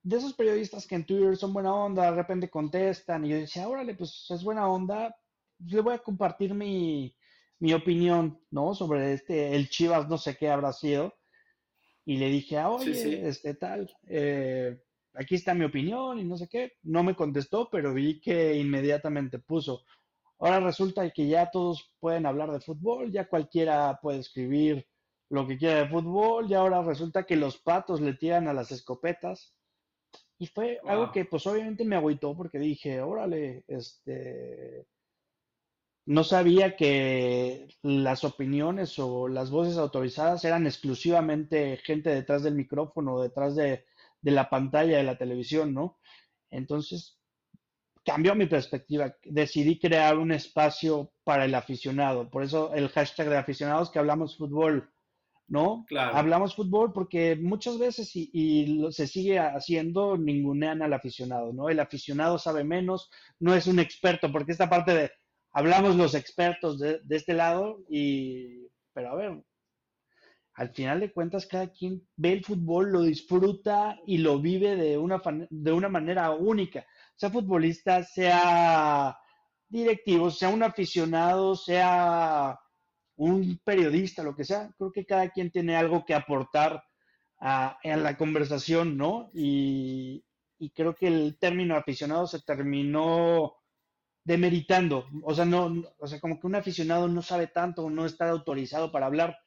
de 0.05 0.17
esos 0.17 0.35
periodistas 0.35 0.85
que 0.85 0.93
en 0.93 1.03
Twitter 1.03 1.35
son 1.35 1.51
buena 1.51 1.73
onda, 1.73 2.03
de 2.03 2.15
repente 2.15 2.47
contestan 2.47 3.25
y 3.25 3.29
yo 3.29 3.37
decía, 3.37 3.67
órale, 3.67 3.95
pues 3.95 4.27
es 4.29 4.43
buena 4.43 4.69
onda, 4.69 5.15
le 5.57 5.81
voy 5.81 5.95
a 5.95 6.03
compartir 6.03 6.53
mi, 6.53 7.15
mi 7.57 7.73
opinión, 7.73 8.39
¿no? 8.51 8.75
Sobre 8.75 9.13
este, 9.13 9.55
el 9.55 9.67
Chivas, 9.67 10.07
no 10.07 10.19
sé 10.19 10.37
qué 10.37 10.49
habrá 10.49 10.73
sido. 10.73 11.15
Y 12.05 12.17
le 12.17 12.29
dije, 12.29 12.59
ah, 12.59 12.69
oye, 12.69 12.93
sí, 12.93 13.01
sí. 13.01 13.15
este 13.15 13.55
tal, 13.55 13.91
eh, 14.07 14.77
aquí 15.15 15.33
está 15.33 15.55
mi 15.55 15.65
opinión 15.65 16.19
y 16.19 16.23
no 16.23 16.37
sé 16.37 16.47
qué. 16.47 16.73
No 16.83 17.01
me 17.01 17.15
contestó, 17.15 17.67
pero 17.71 17.91
vi 17.91 18.21
que 18.21 18.55
inmediatamente 18.57 19.39
puso. 19.39 19.85
Ahora 20.37 20.59
resulta 20.59 21.09
que 21.09 21.27
ya 21.27 21.49
todos 21.49 21.95
pueden 21.99 22.27
hablar 22.27 22.51
de 22.51 22.59
fútbol, 22.59 23.11
ya 23.11 23.27
cualquiera 23.27 23.97
puede 24.03 24.19
escribir 24.19 24.87
lo 25.31 25.47
que 25.47 25.57
quiera 25.57 25.79
de 25.79 25.89
fútbol, 25.89 26.45
y 26.47 26.53
ahora 26.53 26.83
resulta 26.83 27.25
que 27.25 27.37
los 27.37 27.57
patos 27.57 28.01
le 28.01 28.13
tiran 28.13 28.47
a 28.47 28.53
las 28.53 28.71
escopetas. 28.71 29.54
Y 30.37 30.47
fue 30.47 30.79
wow. 30.83 30.91
algo 30.91 31.11
que 31.11 31.25
pues 31.25 31.45
obviamente 31.47 31.85
me 31.85 31.95
agüitó 31.95 32.35
porque 32.35 32.59
dije, 32.59 33.01
órale, 33.01 33.63
este, 33.67 34.85
no 36.05 36.23
sabía 36.23 36.75
que 36.75 37.67
las 37.81 38.23
opiniones 38.23 38.99
o 38.99 39.27
las 39.27 39.49
voces 39.49 39.77
autorizadas 39.77 40.43
eran 40.45 40.67
exclusivamente 40.67 41.77
gente 41.77 42.09
detrás 42.09 42.43
del 42.43 42.55
micrófono, 42.55 43.21
detrás 43.21 43.55
de, 43.55 43.85
de, 44.21 44.31
la 44.31 44.49
pantalla 44.49 44.97
de 44.97 45.03
la 45.03 45.17
televisión, 45.17 45.73
¿no? 45.73 45.97
Entonces, 46.51 47.17
cambió 48.05 48.35
mi 48.35 48.45
perspectiva. 48.45 49.15
Decidí 49.23 49.79
crear 49.79 50.17
un 50.17 50.31
espacio 50.31 51.11
para 51.23 51.45
el 51.45 51.55
aficionado. 51.55 52.29
Por 52.29 52.43
eso 52.43 52.73
el 52.73 52.89
hashtag 52.89 53.29
de 53.29 53.37
aficionados 53.37 53.89
que 53.89 53.99
hablamos 53.99 54.37
fútbol, 54.37 54.93
¿no? 55.47 55.85
Claro. 55.87 56.15
Hablamos 56.15 56.55
fútbol 56.55 56.91
porque 56.91 57.35
muchas 57.35 57.77
veces 57.77 58.15
y, 58.15 58.29
y 58.33 58.91
se 58.91 59.07
sigue 59.07 59.39
haciendo, 59.39 60.17
ningunean 60.17 60.81
al 60.81 60.93
aficionado, 60.93 61.53
¿no? 61.53 61.69
El 61.69 61.79
aficionado 61.79 62.37
sabe 62.37 62.63
menos, 62.63 63.09
no 63.39 63.53
es 63.53 63.67
un 63.67 63.79
experto, 63.79 64.31
porque 64.31 64.51
esta 64.51 64.69
parte 64.69 64.93
de 64.93 65.11
hablamos 65.51 65.95
los 65.95 66.15
expertos 66.15 66.79
de, 66.79 66.99
de, 67.03 67.15
este 67.15 67.33
lado 67.33 67.83
y, 67.89 68.67
pero 68.93 69.11
a 69.11 69.15
ver, 69.15 69.43
al 70.55 70.69
final 70.69 70.99
de 70.99 71.11
cuentas 71.11 71.45
cada 71.45 71.71
quien 71.71 72.07
ve 72.15 72.33
el 72.33 72.43
fútbol, 72.43 72.91
lo 72.91 73.01
disfruta 73.01 73.99
y 74.05 74.17
lo 74.17 74.39
vive 74.39 74.75
de 74.75 74.97
una, 74.97 75.21
de 75.49 75.71
una 75.71 75.89
manera 75.89 76.31
única, 76.31 76.85
sea 77.15 77.29
futbolista, 77.29 78.03
sea 78.03 79.17
directivo, 79.67 80.31
sea 80.31 80.49
un 80.49 80.63
aficionado, 80.63 81.55
sea 81.55 82.57
un 83.17 83.59
periodista, 83.63 84.23
lo 84.23 84.35
que 84.35 84.43
sea, 84.43 84.73
creo 84.77 84.91
que 84.91 85.05
cada 85.05 85.29
quien 85.29 85.51
tiene 85.51 85.75
algo 85.75 86.05
que 86.05 86.13
aportar 86.13 86.83
a, 87.39 87.77
la 87.83 88.17
conversación, 88.17 88.97
¿no? 88.97 89.29
Y, 89.33 90.23
creo 90.73 90.95
que 90.95 91.07
el 91.07 91.37
término 91.37 91.75
aficionado 91.75 92.25
se 92.25 92.41
terminó 92.41 93.55
demeritando, 94.23 95.05
o 95.21 95.35
sea, 95.35 95.45
no, 95.45 95.83
o 95.99 96.07
sea, 96.07 96.19
como 96.19 96.39
que 96.39 96.47
un 96.47 96.55
aficionado 96.55 97.07
no 97.07 97.21
sabe 97.21 97.47
tanto, 97.47 97.87
no 97.89 98.05
está 98.05 98.29
autorizado 98.29 98.91
para 98.91 99.05
hablar. 99.05 99.37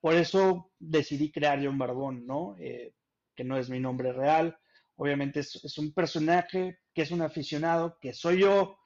Por 0.00 0.14
eso 0.14 0.70
decidí 0.78 1.32
crear 1.32 1.60
John 1.62 1.76
Barbón, 1.76 2.24
¿no? 2.26 2.54
Eh, 2.58 2.94
que 3.34 3.44
no 3.44 3.56
es 3.58 3.68
mi 3.68 3.80
nombre 3.80 4.12
real. 4.12 4.56
Obviamente 4.96 5.40
es, 5.40 5.78
un 5.78 5.92
personaje 5.92 6.78
que 6.94 7.02
es 7.02 7.10
un 7.10 7.22
aficionado, 7.22 7.98
que 8.00 8.12
soy 8.12 8.40
yo, 8.40 8.78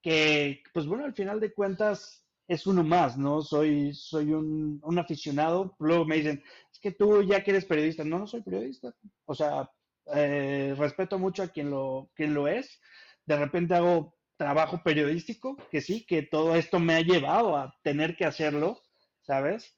que, 0.00 0.62
pues 0.72 0.86
bueno, 0.86 1.04
al 1.04 1.14
final 1.14 1.40
de 1.40 1.52
cuentas 1.52 2.23
es 2.48 2.66
uno 2.66 2.84
más, 2.84 3.16
¿no? 3.16 3.42
Soy, 3.42 3.94
soy 3.94 4.32
un, 4.32 4.80
un 4.82 4.98
aficionado. 4.98 5.74
Luego 5.78 6.04
me 6.04 6.16
dicen, 6.16 6.42
es 6.72 6.78
que 6.78 6.92
tú 6.92 7.22
ya 7.22 7.42
que 7.42 7.50
eres 7.52 7.64
periodista. 7.64 8.04
No, 8.04 8.18
no 8.18 8.26
soy 8.26 8.42
periodista. 8.42 8.94
O 9.26 9.34
sea, 9.34 9.70
eh, 10.14 10.74
respeto 10.76 11.18
mucho 11.18 11.42
a 11.42 11.48
quien 11.48 11.70
lo, 11.70 12.10
quien 12.14 12.34
lo 12.34 12.48
es. 12.48 12.80
De 13.26 13.36
repente 13.36 13.74
hago 13.74 14.14
trabajo 14.36 14.82
periodístico, 14.82 15.56
que 15.70 15.80
sí, 15.80 16.04
que 16.06 16.22
todo 16.22 16.54
esto 16.56 16.80
me 16.80 16.94
ha 16.94 17.00
llevado 17.00 17.56
a 17.56 17.74
tener 17.82 18.16
que 18.16 18.24
hacerlo, 18.24 18.80
¿sabes? 19.22 19.76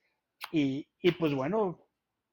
Y, 0.52 0.88
y 1.00 1.12
pues 1.12 1.34
bueno, 1.34 1.86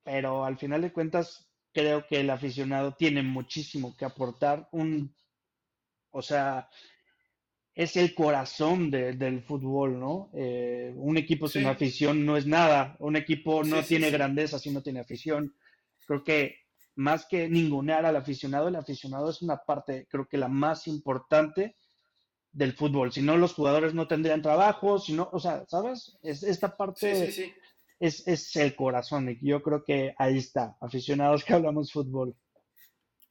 pero 0.03 0.45
al 0.45 0.57
final 0.57 0.81
de 0.81 0.93
cuentas 0.93 1.49
creo 1.73 2.05
que 2.07 2.21
el 2.21 2.29
aficionado 2.29 2.93
tiene 2.95 3.23
muchísimo 3.23 3.95
que 3.97 4.05
aportar. 4.05 4.69
Un, 4.71 5.15
o 6.11 6.21
sea, 6.21 6.69
es 7.75 7.97
el 7.97 8.13
corazón 8.13 8.91
del 8.91 9.41
fútbol, 9.41 9.99
¿no? 9.99 10.29
Eh, 10.33 10.93
un 10.95 11.17
equipo 11.17 11.47
sin 11.47 11.65
afición 11.65 12.25
no 12.25 12.37
es 12.37 12.45
nada. 12.45 12.95
Un 12.99 13.15
equipo 13.15 13.63
no 13.63 13.81
tiene 13.81 14.11
grandeza 14.11 14.59
si 14.59 14.69
no 14.69 14.83
tiene 14.83 14.99
afición. 14.99 15.55
Creo 16.05 16.23
que 16.23 16.57
más 16.95 17.25
que 17.25 17.49
ningunear 17.49 18.05
al 18.05 18.15
aficionado, 18.15 18.67
el 18.67 18.75
aficionado 18.75 19.29
es 19.29 19.41
una 19.41 19.57
parte, 19.57 20.07
creo 20.09 20.27
que 20.27 20.37
la 20.37 20.47
más 20.47 20.87
importante 20.87 21.75
del 22.51 22.73
fútbol. 22.73 23.11
Si 23.11 23.23
no, 23.23 23.37
los 23.37 23.53
jugadores 23.53 23.95
no 23.95 24.07
tendrían 24.07 24.43
trabajo, 24.43 24.99
si 24.99 25.13
no, 25.13 25.29
o 25.31 25.39
sea, 25.39 25.65
¿sabes? 25.67 26.17
Es, 26.21 26.43
esta 26.43 26.77
parte 26.77 27.51
es, 27.99 28.27
es, 28.27 28.55
el 28.55 28.75
corazón. 28.75 29.29
Y 29.29 29.39
yo 29.41 29.63
creo 29.63 29.83
que 29.83 30.13
ahí 30.19 30.37
está, 30.37 30.77
aficionados 30.79 31.43
que 31.43 31.53
hablamos 31.53 31.91
fútbol. 31.91 32.35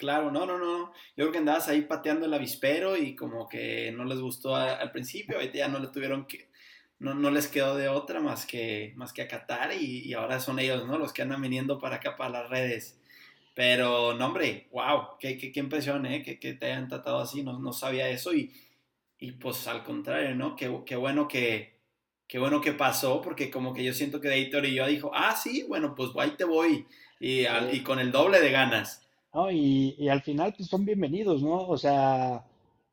Claro, 0.02 0.32
no, 0.32 0.46
no, 0.46 0.58
no. 0.58 0.92
Yo 1.16 1.24
creo 1.24 1.30
que 1.30 1.38
andabas 1.38 1.68
ahí 1.68 1.82
pateando 1.82 2.26
el 2.26 2.34
avispero 2.34 2.96
y 2.96 3.14
como 3.14 3.48
que 3.48 3.92
no 3.92 4.04
les 4.04 4.18
gustó 4.18 4.56
al 4.56 4.90
principio, 4.90 5.36
ahorita 5.36 5.58
ya 5.58 5.68
no 5.68 5.78
le 5.78 5.86
tuvieron 5.88 6.26
que, 6.26 6.50
no, 6.98 7.14
no 7.14 7.30
les 7.30 7.46
quedó 7.46 7.76
de 7.76 7.88
otra 7.88 8.18
más 8.18 8.44
que, 8.44 8.94
más 8.96 9.12
que 9.12 9.22
acatar 9.22 9.72
y, 9.72 10.00
y 10.00 10.12
ahora 10.14 10.40
son 10.40 10.58
ellos, 10.58 10.88
¿no? 10.88 10.98
Los 10.98 11.12
que 11.12 11.22
andan 11.22 11.40
viniendo 11.40 11.78
para 11.78 11.96
acá, 11.96 12.16
para 12.16 12.30
las 12.30 12.50
redes. 12.50 13.00
Pero, 13.54 14.14
no, 14.14 14.26
hombre, 14.26 14.66
wow, 14.72 15.18
qué, 15.20 15.38
qué, 15.38 15.52
qué 15.52 15.60
impresión, 15.60 16.04
¿eh? 16.06 16.24
Que, 16.24 16.40
que, 16.40 16.54
te 16.54 16.66
hayan 16.66 16.88
tratado 16.88 17.20
así, 17.20 17.44
no, 17.44 17.60
no 17.60 17.72
sabía 17.72 18.08
eso 18.08 18.34
y, 18.34 18.52
y 19.20 19.30
pues 19.32 19.68
al 19.68 19.84
contrario, 19.84 20.34
¿no? 20.34 20.56
Qué, 20.56 20.82
qué, 20.84 20.96
bueno 20.96 21.28
que, 21.28 21.78
qué 22.26 22.40
bueno 22.40 22.60
que 22.60 22.72
pasó, 22.72 23.20
porque 23.22 23.50
como 23.52 23.72
que 23.72 23.84
yo 23.84 23.92
siento 23.94 24.20
que 24.20 24.34
Editor 24.34 24.66
y 24.66 24.74
yo 24.74 24.86
dijo, 24.88 25.12
ah, 25.14 25.36
sí, 25.36 25.62
bueno, 25.68 25.94
pues 25.94 26.10
ahí 26.18 26.32
te 26.36 26.44
voy 26.44 26.86
y, 27.20 27.46
y 27.46 27.82
con 27.84 28.00
el 28.00 28.10
doble 28.10 28.40
de 28.40 28.50
ganas. 28.50 29.02
¿No? 29.34 29.50
Y, 29.50 29.94
y, 29.98 30.08
al 30.08 30.22
final, 30.22 30.54
pues 30.56 30.68
son 30.68 30.84
bienvenidos, 30.84 31.42
¿no? 31.42 31.66
O 31.68 31.76
sea, 31.78 32.44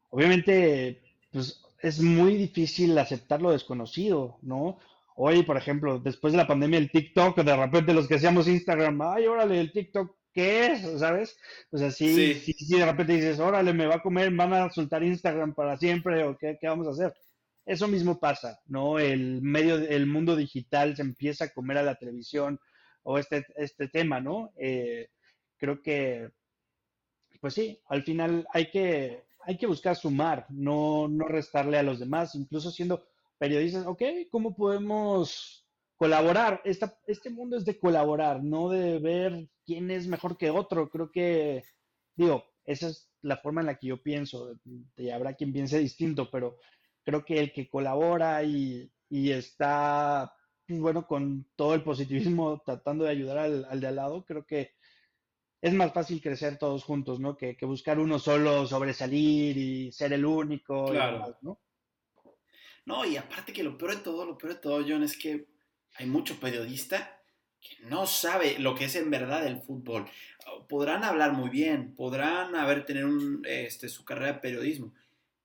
obviamente, 0.10 1.02
pues 1.32 1.64
es 1.82 2.02
muy 2.02 2.36
difícil 2.36 2.98
aceptar 2.98 3.42
lo 3.42 3.52
desconocido, 3.52 4.38
¿no? 4.42 4.80
Hoy, 5.16 5.44
por 5.44 5.58
ejemplo, 5.58 6.00
después 6.00 6.34
de 6.34 6.38
la 6.38 6.48
pandemia, 6.48 6.80
el 6.80 6.92
TikTok, 6.92 7.38
de 7.42 7.56
repente 7.56 7.94
los 7.94 8.08
que 8.08 8.16
hacíamos 8.16 8.48
Instagram, 8.48 9.02
ay, 9.02 9.28
órale, 9.28 9.60
el 9.60 9.72
TikTok, 9.72 10.16
¿qué 10.34 10.68
es? 10.68 11.00
¿Sabes? 11.00 11.38
Pues 11.70 11.84
así, 11.84 12.34
sí. 12.36 12.54
si, 12.54 12.78
de 12.78 12.86
repente 12.86 13.14
dices, 13.14 13.40
órale, 13.40 13.74
me 13.74 13.86
va 13.86 13.96
a 13.96 14.02
comer, 14.02 14.32
van 14.34 14.54
a 14.54 14.70
soltar 14.70 15.04
Instagram 15.04 15.54
para 15.54 15.78
siempre, 15.78 16.24
o 16.24 16.38
qué, 16.38 16.58
qué 16.60 16.68
vamos 16.68 16.88
a 16.88 16.92
hacer. 16.92 17.14
Eso 17.66 17.88
mismo 17.88 18.20
pasa, 18.20 18.60
¿no? 18.66 18.98
El 18.98 19.42
medio, 19.42 19.76
el 19.76 20.08
mundo 20.08 20.36
digital 20.36 20.96
se 20.96 21.02
empieza 21.02 21.46
a 21.46 21.50
comer 21.50 21.78
a 21.78 21.84
la 21.84 21.96
televisión 21.96 22.60
o 23.04 23.20
este, 23.20 23.46
este 23.58 23.88
tema, 23.90 24.20
¿no? 24.22 24.52
Eh, 24.58 25.10
creo 25.60 25.82
que, 25.82 26.32
pues 27.42 27.54
sí, 27.54 27.80
al 27.88 28.04
final 28.04 28.48
hay 28.54 28.70
que, 28.72 29.26
hay 29.42 29.58
que 29.58 29.68
buscar 29.68 29.96
sumar, 29.96 30.46
no, 30.50 31.08
no 31.08 31.28
restarle 31.28 31.78
a 31.78 31.84
los 31.84 32.00
demás, 32.00 32.36
incluso 32.36 32.72
siendo 32.72 33.04
periodistas, 33.38 33.86
ok, 33.86 34.02
¿cómo 34.32 34.56
podemos 34.56 35.68
colaborar? 35.96 36.62
Esta, 36.64 36.98
este 37.08 37.30
mundo 37.30 37.58
es 37.58 37.66
de 37.66 37.78
colaborar, 37.78 38.44
no 38.44 38.70
de 38.70 39.00
ver 39.00 39.50
quién 39.66 39.92
es 39.92 40.08
mejor 40.08 40.38
que 40.38 40.50
otro. 40.50 40.90
Creo 40.90 41.12
que, 41.12 41.64
digo, 42.16 42.44
esa 42.66 42.88
es 42.88 43.10
la 43.22 43.38
forma 43.38 43.62
en 43.62 43.68
la 43.68 43.76
que 43.76 43.88
yo 43.88 44.02
pienso, 44.02 44.60
y 44.96 45.10
habrá 45.10 45.34
quien 45.34 45.52
piense 45.54 45.80
distinto, 45.80 46.30
pero 46.32 46.58
creo 47.04 47.26
que 47.26 47.40
el 47.40 47.52
que 47.52 47.70
colabora 47.70 48.44
y, 48.44 48.92
y 49.10 49.32
está, 49.32 50.34
bueno, 50.68 51.08
con 51.08 51.48
todo 51.56 51.74
el 51.74 51.84
positivismo 51.84 52.62
tratando 52.66 53.06
de 53.06 53.12
ayudar 53.12 53.40
al, 53.40 53.66
al 53.66 53.80
de 53.80 53.88
al 53.88 53.96
lado, 53.96 54.26
creo 54.26 54.46
que 54.46 54.72
es 55.62 55.74
más 55.74 55.94
fácil 55.94 56.22
crecer 56.22 56.58
todos 56.58 56.84
juntos, 56.84 57.20
¿no? 57.20 57.36
Que, 57.36 57.58
buscar 57.62 58.00
uno 58.00 58.20
solo 58.20 58.66
sobresalir 58.66 59.58
y 59.58 59.92
ser 59.92 60.14
el 60.14 60.26
único. 60.26 60.86
Claro. 60.86 61.38
¿no? 61.42 61.60
no, 62.86 63.06
y 63.06 63.18
aparte 63.18 63.54
que 63.54 63.64
lo 63.64 63.78
peor 63.78 63.98
de 63.98 64.02
todo, 64.02 64.26
lo 64.26 64.38
peor 64.38 64.54
de 64.54 64.60
todo, 64.60 64.86
John, 64.88 65.04
es 65.04 65.18
que 65.18 65.48
hay 65.96 66.06
mucho 66.06 66.40
periodista 66.40 67.22
que 67.60 67.86
no 67.86 68.08
sabe 68.08 68.58
lo 68.60 68.74
que 68.74 68.86
es 68.86 68.96
en 68.96 69.10
verdad 69.10 69.46
el 69.46 69.62
fútbol. 69.62 70.08
Podrán 70.68 71.04
hablar 71.04 71.34
muy 71.34 71.50
bien, 71.50 71.94
podrán 71.96 72.56
haber 72.56 72.86
tener 72.86 73.06
un, 73.06 73.42
este, 73.46 73.90
su 73.90 74.06
carrera 74.06 74.34
de 74.34 74.40
periodismo, 74.40 74.94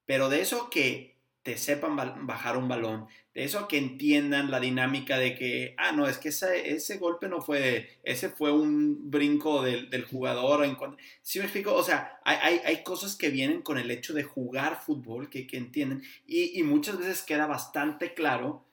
pero 0.06 0.28
de 0.28 0.40
eso 0.40 0.70
que 0.70 1.13
te 1.44 1.58
sepan 1.58 1.94
bajar 2.26 2.56
un 2.56 2.68
balón, 2.68 3.06
de 3.34 3.44
eso 3.44 3.68
que 3.68 3.76
entiendan 3.76 4.50
la 4.50 4.60
dinámica 4.60 5.18
de 5.18 5.34
que, 5.34 5.74
ah, 5.76 5.92
no, 5.92 6.08
es 6.08 6.16
que 6.16 6.30
ese, 6.30 6.72
ese 6.72 6.96
golpe 6.96 7.28
no 7.28 7.42
fue, 7.42 7.98
ese 8.02 8.30
fue 8.30 8.50
un 8.50 9.10
brinco 9.10 9.62
del, 9.62 9.90
del 9.90 10.06
jugador. 10.06 10.64
En, 10.64 10.78
¿Sí 11.20 11.38
me 11.38 11.44
explico? 11.44 11.74
O 11.74 11.82
sea, 11.82 12.18
hay, 12.24 12.38
hay, 12.40 12.60
hay, 12.64 12.82
cosas 12.82 13.14
que 13.14 13.28
vienen 13.28 13.60
con 13.60 13.76
el 13.76 13.90
hecho 13.90 14.14
de 14.14 14.22
jugar 14.22 14.80
fútbol 14.80 15.28
que, 15.28 15.46
que 15.46 15.58
entienden 15.58 16.02
y, 16.26 16.58
y, 16.58 16.62
muchas 16.62 16.96
veces 16.96 17.20
queda 17.20 17.46
bastante 17.46 18.14
claro 18.14 18.64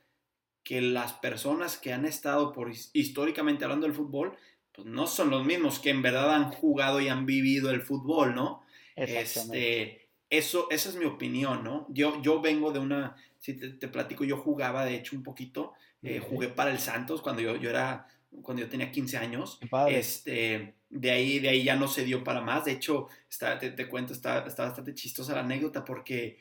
que 0.63 0.80
las 0.80 1.11
personas 1.11 1.78
que 1.78 1.91
han 1.91 2.05
estado 2.05 2.53
por 2.53 2.72
históricamente 2.93 3.65
hablando 3.65 3.86
del 3.86 3.95
fútbol, 3.95 4.38
pues 4.72 4.88
no 4.88 5.07
son 5.07 5.30
los 5.30 5.45
mismos 5.45 5.80
que 5.80 5.89
en 5.89 6.01
verdad 6.01 6.34
han 6.36 6.51
jugado 6.51 7.01
y 7.01 7.09
han 7.09 7.26
vivido 7.26 7.69
el 7.69 7.82
fútbol, 7.82 8.34
¿no? 8.34 8.63
Este, 8.95 10.00
eso, 10.32 10.67
esa 10.71 10.89
es 10.89 10.95
mi 10.95 11.05
opinión, 11.05 11.63
¿no? 11.63 11.86
Yo, 11.89 12.21
yo 12.21 12.41
vengo 12.41 12.71
de 12.71 12.79
una, 12.79 13.15
si 13.38 13.53
te, 13.53 13.88
platico, 13.89 14.23
yo 14.23 14.38
jugaba 14.38 14.86
de 14.86 14.95
hecho 14.95 15.15
un 15.15 15.23
poquito, 15.23 15.73
eh, 16.01 16.19
jugué 16.19 16.47
para 16.47 16.71
el 16.71 16.79
Santos 16.79 17.21
cuando 17.21 17.41
yo, 17.41 17.57
yo 17.57 17.69
era, 17.69 18.07
cuando 18.41 18.63
yo 18.63 18.69
tenía 18.69 18.91
15 18.91 19.17
años. 19.17 19.59
Este, 19.89 20.73
de 20.89 21.11
ahí, 21.11 21.39
de 21.39 21.49
ahí 21.49 21.63
ya 21.63 21.75
no 21.75 21.88
se 21.88 22.05
dio 22.05 22.23
para 22.23 22.41
más. 22.41 22.65
De 22.65 22.71
hecho, 22.71 23.07
está, 23.29 23.59
te, 23.59 23.71
te 23.71 23.88
cuento, 23.88 24.13
está, 24.13 24.45
está 24.47 24.63
bastante 24.63 24.95
chistosa 24.95 25.36
la 25.36 25.41
anécdota 25.41 25.84
porque 25.84 26.39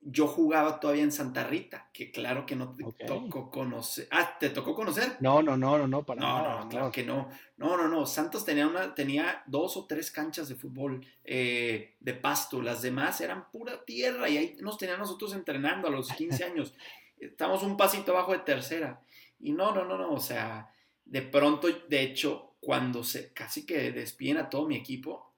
yo 0.00 0.26
jugaba 0.28 0.78
todavía 0.78 1.02
en 1.02 1.12
Santa 1.12 1.44
Rita, 1.44 1.90
que 1.92 2.10
claro 2.12 2.46
que 2.46 2.54
no 2.54 2.74
te 2.74 2.84
tocó 3.04 3.50
conocer. 3.50 4.06
Ah, 4.10 4.36
¿te 4.38 4.50
tocó 4.50 4.74
conocer? 4.74 5.16
No, 5.20 5.42
no, 5.42 5.56
no, 5.56 5.76
no, 5.76 5.88
no, 5.88 6.06
para 6.06 6.20
no, 6.20 6.26
nada. 6.26 6.60
No, 6.60 6.68
claro 6.68 6.92
que 6.92 7.02
no. 7.04 7.28
No, 7.56 7.76
no, 7.76 7.88
no. 7.88 8.06
Santos 8.06 8.44
tenía, 8.44 8.66
una, 8.66 8.94
tenía 8.94 9.42
dos 9.46 9.76
o 9.76 9.86
tres 9.86 10.10
canchas 10.10 10.48
de 10.48 10.54
fútbol 10.54 11.04
eh, 11.24 11.96
de 11.98 12.14
pasto. 12.14 12.62
Las 12.62 12.80
demás 12.80 13.20
eran 13.20 13.50
pura 13.50 13.84
tierra 13.84 14.28
y 14.28 14.36
ahí 14.36 14.56
nos 14.60 14.78
tenían 14.78 15.00
nosotros 15.00 15.34
entrenando 15.34 15.88
a 15.88 15.90
los 15.90 16.12
15 16.12 16.44
años. 16.44 16.74
Estamos 17.18 17.62
un 17.62 17.76
pasito 17.76 18.12
abajo 18.12 18.32
de 18.32 18.38
tercera. 18.38 19.00
Y 19.40 19.52
no, 19.52 19.74
no, 19.74 19.84
no, 19.84 19.98
no. 19.98 20.12
O 20.12 20.20
sea, 20.20 20.72
de 21.04 21.22
pronto, 21.22 21.68
de 21.88 22.02
hecho, 22.02 22.54
cuando 22.60 23.02
se 23.02 23.32
casi 23.32 23.66
que 23.66 23.90
despiden 23.90 24.38
a 24.38 24.48
todo 24.48 24.66
mi 24.66 24.76
equipo, 24.76 25.34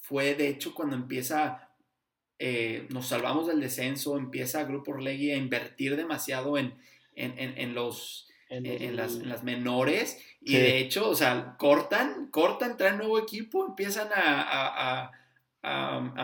fue 0.00 0.34
de 0.34 0.48
hecho 0.48 0.74
cuando 0.74 0.94
empieza 0.94 1.71
eh, 2.38 2.86
nos 2.90 3.08
salvamos 3.08 3.46
del 3.46 3.60
descenso, 3.60 4.16
empieza 4.16 4.64
Grupo 4.64 4.92
Orlegui 4.92 5.30
a 5.30 5.36
invertir 5.36 5.96
demasiado 5.96 6.58
en, 6.58 6.74
en, 7.14 7.74
los, 7.74 8.28
en, 8.48 8.96
las, 8.96 9.44
menores 9.44 10.18
y 10.40 10.54
de 10.54 10.78
hecho, 10.78 11.08
o 11.08 11.14
sea, 11.14 11.56
cortan, 11.58 12.28
cortan, 12.30 12.76
traen 12.76 12.98
nuevo 12.98 13.18
equipo, 13.18 13.66
empiezan 13.66 14.08
a, 14.14 15.10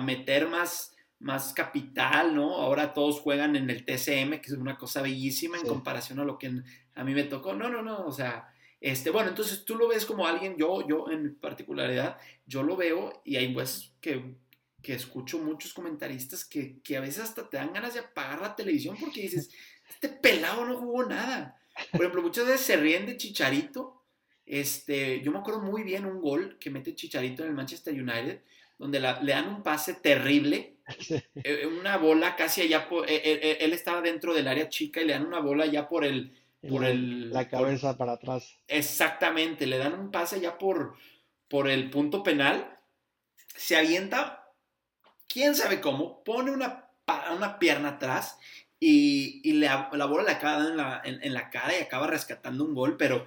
meter 0.02 0.48
más, 0.48 0.94
más 1.20 1.52
capital, 1.52 2.34
¿no? 2.34 2.56
Ahora 2.56 2.92
todos 2.92 3.20
juegan 3.20 3.54
en 3.54 3.70
el 3.70 3.84
TCM, 3.84 4.40
que 4.40 4.46
es 4.46 4.52
una 4.52 4.76
cosa 4.76 5.02
bellísima 5.02 5.59
en 5.59 5.66
comparación 5.66 6.18
a 6.20 6.24
lo 6.24 6.38
que 6.38 6.50
a 6.94 7.04
mí 7.04 7.14
me 7.14 7.24
tocó. 7.24 7.54
No, 7.54 7.68
no, 7.68 7.82
no, 7.82 8.04
o 8.04 8.12
sea, 8.12 8.48
este, 8.80 9.11
bueno, 9.11 9.30
entonces 9.30 9.64
tú 9.64 9.76
lo 9.76 9.88
ves 9.88 10.06
como 10.06 10.26
alguien, 10.26 10.56
yo, 10.56 10.86
yo 10.86 11.11
en 11.11 11.36
particularidad, 11.36 12.16
yo 12.46 12.62
lo 12.62 12.76
veo 12.76 13.22
y 13.24 13.36
hay 13.36 13.52
pues 13.52 13.92
que 14.00 14.34
que 14.83 14.95
escucho 14.95 15.39
muchos 15.39 15.72
comentaristas 15.72 16.45
que, 16.45 16.81
que, 16.83 16.97
a 16.97 17.01
veces 17.01 17.24
hasta 17.24 17.49
te 17.49 17.57
dan 17.57 17.72
ganas 17.72 17.95
de 17.95 18.01
apagar 18.01 18.41
la 18.41 18.55
televisión 18.57 18.97
porque 18.99 19.22
dices, 19.22 19.51
este 19.91 20.09
pelado 20.09 20.64
no 20.64 20.76
jugó 20.79 21.05
nada. 21.05 21.59
Por 21.93 22.01
ejemplo, 22.01 22.22
muchas 22.22 22.47
veces 22.47 22.66
se 22.66 22.76
ríen 22.76 23.07
de 23.07 23.16
Chicharito. 23.16 24.03
Este, 24.47 25.20
yo 25.20 25.31
me 25.31 25.39
acuerdo 25.39 25.61
muy 25.61 25.83
bien 25.83 26.07
un 26.07 26.20
gol 26.20 26.57
que 26.59 26.70
mete 26.70 26.95
Chicharito 26.95 27.43
en 27.43 27.51
el 27.51 27.55
Manchester 27.55 27.93
United, 27.95 28.43
donde 28.79 29.01
le 29.01 29.33
dan 29.33 29.49
un 29.49 29.62
pase 29.62 29.95
terrible, 29.95 30.76
eh, 31.35 31.66
una 31.66 31.97
bola 31.99 32.37
casi 32.37 32.62
allá, 32.62 32.89
por, 32.89 33.09
eh, 33.09 33.20
eh, 33.24 33.59
él 33.61 33.72
estaba 33.72 34.01
dentro 34.01 34.33
del 34.33 34.49
área 34.49 34.68
chica 34.68 35.01
y 35.01 35.07
le 35.07 35.12
dan 35.12 35.26
una 35.26 35.41
bola 35.41 35.66
ya 35.66 35.89
por 35.89 36.05
el... 36.05 36.35
Por 36.68 36.85
el 36.85 37.31
la 37.31 37.49
cabeza 37.49 37.97
para 37.97 38.12
atrás. 38.12 38.57
Exactamente, 38.66 39.66
le 39.66 39.79
dan 39.79 39.95
un 39.95 40.11
pase 40.11 40.41
ya 40.41 40.59
por, 40.59 40.97
por 41.49 41.68
el 41.68 41.89
punto 41.89 42.24
penal, 42.24 42.76
se 43.55 43.76
avienta 43.76 44.38
quién 45.29 45.55
sabe 45.55 45.81
cómo, 45.81 46.24
pone 46.24 46.51
una, 46.51 46.91
una 47.37 47.59
pierna 47.59 47.91
atrás 47.91 48.39
y, 48.81 49.41
y 49.49 49.55
la, 49.55 49.91
la, 49.93 50.07
bola 50.07 50.24
le 50.24 50.33
acaba 50.33 50.66
en 50.66 50.76
la, 50.76 51.03
en, 51.05 51.35
la 51.35 51.51
cara 51.51 51.79
y 51.79 51.83
acaba 51.83 52.07
rescatando 52.07 52.64
un 52.64 52.74
gol, 52.74 52.97
pero, 52.97 53.26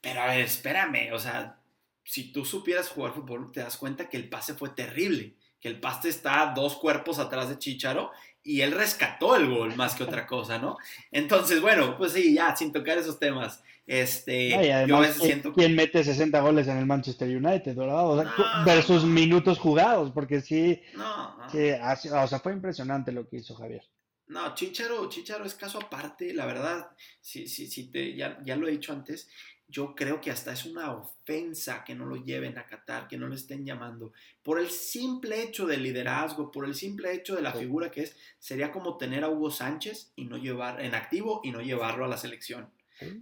pero 0.00 0.22
a 0.22 0.26
ver, 0.26 0.40
espérame, 0.40 1.12
o 1.12 1.18
sea, 1.18 1.60
si 2.04 2.32
tú 2.32 2.44
supieras 2.44 2.88
jugar 2.88 3.14
fútbol, 3.14 3.50
te 3.52 3.60
das 3.60 3.76
cuenta 3.76 4.08
que 4.08 4.16
el 4.16 4.28
pase 4.28 4.54
fue 4.54 4.70
terrible, 4.70 5.34
que 5.60 5.68
el 5.68 5.80
Paste 5.80 6.08
está 6.08 6.52
dos 6.54 6.76
cuerpos 6.76 7.18
atrás 7.18 7.48
de 7.48 7.58
Chicharo 7.58 8.12
y 8.44 8.60
él 8.60 8.72
rescató 8.72 9.34
el 9.36 9.48
gol 9.48 9.74
más 9.74 9.94
que 9.94 10.04
otra 10.04 10.26
cosa, 10.26 10.58
¿no? 10.58 10.76
Entonces, 11.10 11.60
bueno, 11.60 11.96
pues 11.96 12.12
sí, 12.12 12.34
ya, 12.34 12.54
sin 12.54 12.72
tocar 12.72 12.98
esos 12.98 13.18
temas. 13.18 13.62
Este, 13.86 14.86
yo 14.86 14.96
a 14.96 15.00
veces 15.00 15.22
siento 15.22 15.52
¿Quién 15.52 15.74
mete 15.74 16.02
60 16.02 16.40
goles 16.40 16.68
en 16.68 16.78
el 16.78 16.86
Manchester 16.86 17.28
United, 17.28 17.74
¿verdad? 17.74 18.26
versus 18.64 19.04
minutos 19.04 19.58
jugados, 19.58 20.10
porque 20.10 20.40
sí, 20.40 20.80
no, 20.94 21.36
sí, 21.50 21.70
o 22.08 22.26
sea, 22.26 22.38
fue 22.40 22.52
impresionante 22.52 23.12
lo 23.12 23.28
que 23.28 23.36
hizo 23.36 23.54
Javier. 23.54 23.82
No, 24.26 24.54
Chicharo, 24.54 25.06
Chicharo 25.10 25.44
es 25.44 25.54
caso 25.54 25.78
aparte, 25.78 26.32
la 26.32 26.46
verdad, 26.46 26.88
sí, 27.20 27.46
sí, 27.46 27.66
sí, 27.66 27.90
te, 27.90 28.16
ya, 28.16 28.38
ya 28.42 28.56
lo 28.56 28.66
he 28.66 28.72
dicho 28.72 28.92
antes, 28.92 29.28
yo 29.68 29.94
creo 29.94 30.20
que 30.20 30.30
hasta 30.30 30.52
es 30.52 30.64
una 30.66 30.92
ofensa 30.92 31.84
que 31.84 31.94
no 31.94 32.06
lo 32.06 32.16
lleven 32.16 32.58
a 32.58 32.66
Qatar, 32.66 33.08
que 33.08 33.16
no 33.16 33.26
lo 33.26 33.34
estén 33.34 33.64
llamando. 33.64 34.12
Por 34.42 34.58
el 34.58 34.70
simple 34.70 35.42
hecho 35.42 35.66
del 35.66 35.82
liderazgo, 35.82 36.50
por 36.50 36.64
el 36.64 36.74
simple 36.74 37.12
hecho 37.12 37.34
de 37.34 37.42
la 37.42 37.52
figura 37.52 37.90
que 37.90 38.02
es, 38.02 38.16
sería 38.38 38.70
como 38.70 38.96
tener 38.96 39.24
a 39.24 39.30
Hugo 39.30 39.50
Sánchez 39.50 40.12
y 40.16 40.26
no 40.26 40.36
llevar 40.36 40.80
en 40.80 40.94
activo 40.94 41.40
y 41.42 41.50
no 41.50 41.60
llevarlo 41.60 42.04
a 42.04 42.08
la 42.08 42.18
selección. 42.18 42.70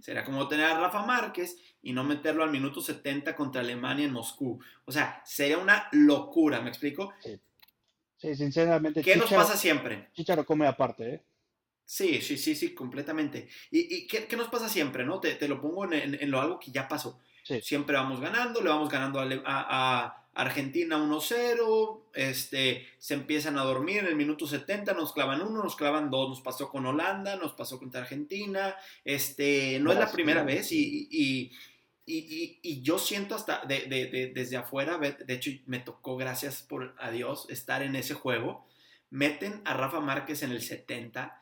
Sería 0.01 0.23
como 0.23 0.47
tener 0.47 0.65
a 0.67 0.79
Rafa 0.79 1.05
Márquez 1.05 1.57
y 1.81 1.93
no 1.93 2.03
meterlo 2.03 2.43
al 2.43 2.51
minuto 2.51 2.79
70 2.79 3.35
contra 3.35 3.61
Alemania 3.61 4.05
en 4.05 4.13
Moscú. 4.13 4.59
O 4.85 4.91
sea, 4.91 5.21
sería 5.25 5.57
una 5.57 5.89
locura, 5.91 6.61
¿me 6.61 6.69
explico? 6.69 7.13
Sí, 8.17 8.35
sinceramente. 8.35 9.01
¿Qué 9.01 9.15
nos 9.15 9.31
pasa 9.31 9.57
siempre? 9.57 10.09
Chicharo 10.13 10.45
come 10.45 10.67
aparte, 10.67 11.15
¿eh? 11.15 11.23
Sí, 11.85 12.21
sí, 12.21 12.37
sí, 12.37 12.55
sí, 12.55 12.73
completamente. 12.73 13.49
¿Y, 13.69 14.07
qué, 14.07 14.25
qué, 14.25 14.35
nos 14.37 14.47
pasa 14.47 14.69
siempre, 14.69 15.05
no? 15.05 15.19
Te, 15.19 15.35
te 15.35 15.47
lo 15.47 15.61
pongo 15.61 15.85
en, 15.91 16.17
en, 16.19 16.31
lo 16.31 16.41
algo 16.41 16.59
que 16.59 16.71
ya 16.71 16.87
pasó. 16.87 17.19
Siempre 17.61 17.97
vamos 17.97 18.21
ganando, 18.21 18.61
le 18.61 18.69
vamos 18.69 18.89
ganando 18.89 19.19
a, 19.19 19.27
a, 19.45 20.19
Argentina 20.35 20.97
1-0, 20.97 22.05
este, 22.15 22.87
se 22.97 23.13
empiezan 23.13 23.59
a 23.59 23.63
dormir 23.63 23.99
en 23.99 24.07
el 24.07 24.15
minuto 24.15 24.47
70, 24.47 24.93
nos 24.93 25.13
clavan 25.13 25.41
uno, 25.41 25.61
nos 25.61 25.75
clavan 25.75 26.09
dos, 26.09 26.29
nos 26.29 26.41
pasó 26.41 26.69
con 26.69 26.85
Holanda, 26.87 27.35
nos 27.35 27.51
pasó 27.51 27.77
contra 27.77 28.01
Argentina, 28.01 28.75
este, 29.05 29.79
no 29.79 29.91
es 29.91 29.99
la 29.99 30.11
primera 30.11 30.41
vez 30.41 30.71
y, 30.71 31.07
y, 31.11 31.51
y, 32.07 32.59
y 32.63 32.81
yo 32.81 32.97
siento 32.97 33.35
hasta 33.35 33.63
de, 33.65 33.81
de, 33.81 34.31
desde 34.33 34.57
afuera, 34.57 34.97
de 34.97 35.33
hecho 35.35 35.51
me 35.67 35.79
tocó, 35.79 36.17
gracias 36.17 36.63
por 36.63 36.95
a 36.97 37.11
Dios, 37.11 37.45
estar 37.49 37.83
en 37.83 37.95
ese 37.95 38.15
juego, 38.15 38.65
meten 39.11 39.61
a 39.65 39.75
Rafa 39.75 39.99
Márquez 39.99 40.41
en 40.41 40.51
el 40.51 40.63
70 40.63 41.39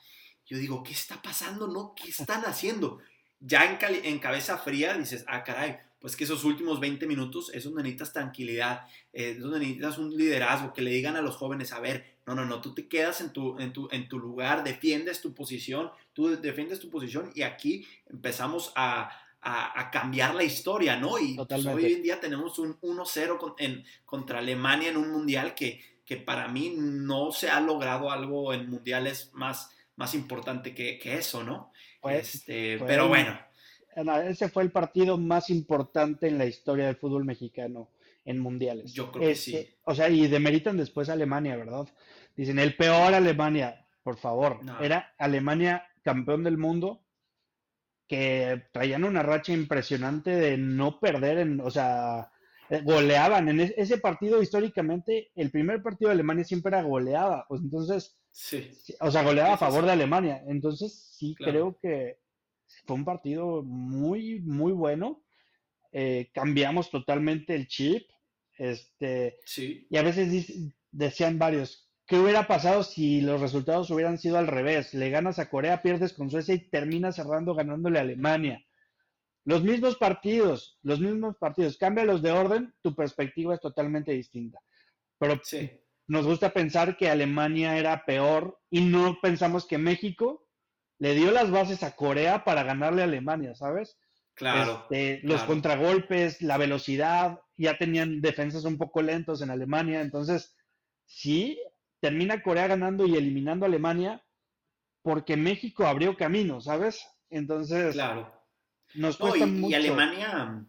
yo 0.51 0.57
digo, 0.57 0.83
¿qué 0.83 0.91
está 0.91 1.21
pasando? 1.21 1.65
¿No? 1.65 1.95
¿Qué 1.95 2.09
están 2.09 2.43
haciendo? 2.43 2.99
Ya 3.39 3.63
en, 3.63 3.79
en 4.05 4.19
cabeza 4.19 4.57
fría 4.57 4.97
dices, 4.97 5.23
ah, 5.29 5.45
caray, 5.45 5.77
pues 6.01 6.17
que 6.17 6.25
esos 6.25 6.43
últimos 6.43 6.81
20 6.81 7.07
minutos, 7.07 7.51
es 7.53 7.63
donde 7.63 7.83
necesitas 7.83 8.11
tranquilidad, 8.11 8.85
es 9.13 9.39
donde 9.39 9.59
necesitas 9.59 9.97
un 9.97 10.13
liderazgo, 10.17 10.73
que 10.73 10.81
le 10.81 10.91
digan 10.91 11.15
a 11.15 11.21
los 11.21 11.37
jóvenes, 11.37 11.71
a 11.71 11.79
ver, 11.79 12.17
no, 12.25 12.35
no, 12.35 12.43
no, 12.43 12.59
tú 12.59 12.73
te 12.73 12.89
quedas 12.89 13.21
en 13.21 13.31
tu, 13.31 13.57
en 13.59 13.71
tu, 13.71 13.87
en 13.93 14.09
tu 14.09 14.19
lugar, 14.19 14.65
defiendes 14.65 15.21
tu 15.21 15.33
posición, 15.33 15.89
tú 16.11 16.35
defiendes 16.35 16.81
tu 16.81 16.89
posición 16.89 17.31
y 17.33 17.43
aquí 17.43 17.87
empezamos 18.09 18.73
a, 18.75 19.09
a, 19.39 19.89
cambiar 19.89 20.35
la 20.35 20.43
historia, 20.43 20.97
¿no? 20.97 21.17
Y 21.17 21.37
pues, 21.37 21.65
hoy 21.65 21.93
en 21.93 22.03
día 22.03 22.19
tenemos 22.19 22.59
un 22.59 22.77
1-0 22.81 23.85
contra 24.03 24.39
Alemania 24.39 24.89
en 24.89 24.97
un 24.97 25.11
mundial 25.11 25.55
que, 25.55 25.81
que 26.05 26.17
para 26.17 26.49
mí 26.49 26.75
no 26.77 27.31
se 27.31 27.49
ha 27.49 27.61
logrado 27.61 28.11
algo 28.11 28.53
en 28.53 28.69
mundiales 28.69 29.29
más 29.31 29.71
más 30.01 30.15
importante 30.15 30.73
que, 30.73 30.99
eso, 31.03 31.43
¿no? 31.43 31.71
Pues, 32.01 32.33
este, 32.33 32.79
pero 32.87 33.07
bueno. 33.07 33.39
Ese 34.27 34.49
fue 34.49 34.63
el 34.63 34.71
partido 34.71 35.17
más 35.19 35.51
importante 35.51 36.27
en 36.27 36.39
la 36.39 36.45
historia 36.45 36.87
del 36.87 36.95
fútbol 36.95 37.23
mexicano 37.23 37.89
en 38.25 38.39
mundiales. 38.39 38.93
Yo 38.93 39.11
creo 39.11 39.29
que 39.29 39.35
sí. 39.35 39.55
Este, 39.55 39.77
o 39.83 39.93
sea, 39.93 40.09
y 40.09 40.27
demeritan 40.27 40.75
después 40.75 41.07
a 41.09 41.13
Alemania, 41.13 41.55
¿verdad? 41.55 41.87
Dicen, 42.35 42.57
el 42.57 42.75
peor 42.75 43.13
Alemania, 43.13 43.85
por 44.01 44.17
favor. 44.17 44.59
Era 44.81 45.13
Alemania 45.19 45.87
campeón 46.01 46.43
del 46.43 46.57
mundo, 46.57 47.03
que 48.07 48.63
traían 48.71 49.03
una 49.03 49.21
racha 49.21 49.53
impresionante 49.53 50.31
de 50.31 50.57
no 50.57 50.99
perder, 50.99 51.37
en, 51.37 51.61
o 51.61 51.69
sea, 51.69 52.31
eh, 52.71 52.81
goleaban. 52.83 53.49
En 53.49 53.59
ese 53.59 53.99
partido, 53.99 54.41
históricamente, 54.41 55.29
el 55.35 55.51
primer 55.51 55.83
partido 55.83 56.09
de 56.09 56.15
Alemania 56.15 56.43
siempre 56.43 56.69
era 56.69 56.81
goleada. 56.81 57.45
Pues 57.47 57.61
entonces, 57.61 58.17
Sí. 58.31 58.71
O 59.01 59.11
sea, 59.11 59.23
goleaba 59.23 59.53
a 59.53 59.57
favor 59.57 59.85
de 59.85 59.91
Alemania. 59.91 60.43
Entonces, 60.47 61.15
sí 61.17 61.35
creo 61.35 61.77
que 61.81 62.19
fue 62.85 62.95
un 62.95 63.05
partido 63.05 63.61
muy, 63.63 64.39
muy 64.39 64.71
bueno. 64.71 65.23
Eh, 65.91 66.31
cambiamos 66.33 66.89
totalmente 66.89 67.53
el 67.53 67.67
chip. 67.67 68.09
Este, 68.57 69.39
sí. 69.45 69.85
Y 69.89 69.97
a 69.97 70.03
veces 70.03 70.71
decían 70.91 71.37
varios, 71.39 71.89
¿qué 72.05 72.17
hubiera 72.17 72.47
pasado 72.47 72.83
si 72.83 73.21
los 73.21 73.41
resultados 73.41 73.89
hubieran 73.91 74.17
sido 74.17 74.37
al 74.37 74.47
revés? 74.47 74.93
Le 74.93 75.09
ganas 75.09 75.37
a 75.39 75.49
Corea, 75.49 75.81
pierdes 75.81 76.13
con 76.13 76.29
Suecia 76.29 76.55
y 76.55 76.69
terminas 76.69 77.17
cerrando 77.17 77.53
ganándole 77.53 77.99
a 77.99 78.03
Alemania. 78.03 78.63
Los 79.43 79.63
mismos 79.63 79.97
partidos, 79.97 80.79
los 80.83 80.99
mismos 80.99 81.35
partidos. 81.37 81.77
Cambia 81.77 82.05
los 82.05 82.21
de 82.21 82.31
orden, 82.31 82.73
tu 82.81 82.95
perspectiva 82.95 83.55
es 83.55 83.59
totalmente 83.59 84.11
distinta. 84.11 84.59
Pero 85.17 85.39
sí 85.43 85.80
nos 86.11 86.25
gusta 86.25 86.51
pensar 86.51 86.97
que 86.97 87.09
Alemania 87.09 87.77
era 87.77 88.03
peor 88.03 88.59
y 88.69 88.81
no 88.81 89.17
pensamos 89.21 89.65
que 89.65 89.77
México 89.77 90.45
le 90.99 91.13
dio 91.13 91.31
las 91.31 91.51
bases 91.51 91.83
a 91.83 91.95
Corea 91.95 92.43
para 92.43 92.63
ganarle 92.63 93.01
a 93.01 93.05
Alemania, 93.05 93.55
¿sabes? 93.55 93.97
Claro. 94.33 94.85
Este, 94.89 95.25
los 95.25 95.41
contragolpes, 95.43 96.41
la 96.41 96.57
velocidad, 96.57 97.39
ya 97.55 97.77
tenían 97.77 98.19
defensas 98.19 98.65
un 98.65 98.77
poco 98.77 99.01
lentos 99.01 99.41
en 99.41 99.51
Alemania, 99.51 100.01
entonces 100.01 100.53
sí, 101.05 101.57
termina 102.01 102.43
Corea 102.43 102.67
ganando 102.67 103.07
y 103.07 103.15
eliminando 103.15 103.63
a 103.63 103.69
Alemania 103.69 104.21
porque 105.03 105.37
México 105.37 105.85
abrió 105.85 106.17
camino, 106.17 106.59
¿sabes? 106.59 107.07
Entonces, 107.29 107.93
claro. 107.93 108.29
nos 108.95 109.15
cuesta 109.15 109.45
mucho. 109.45 109.69
Y 109.69 109.75
Alemania, 109.75 110.65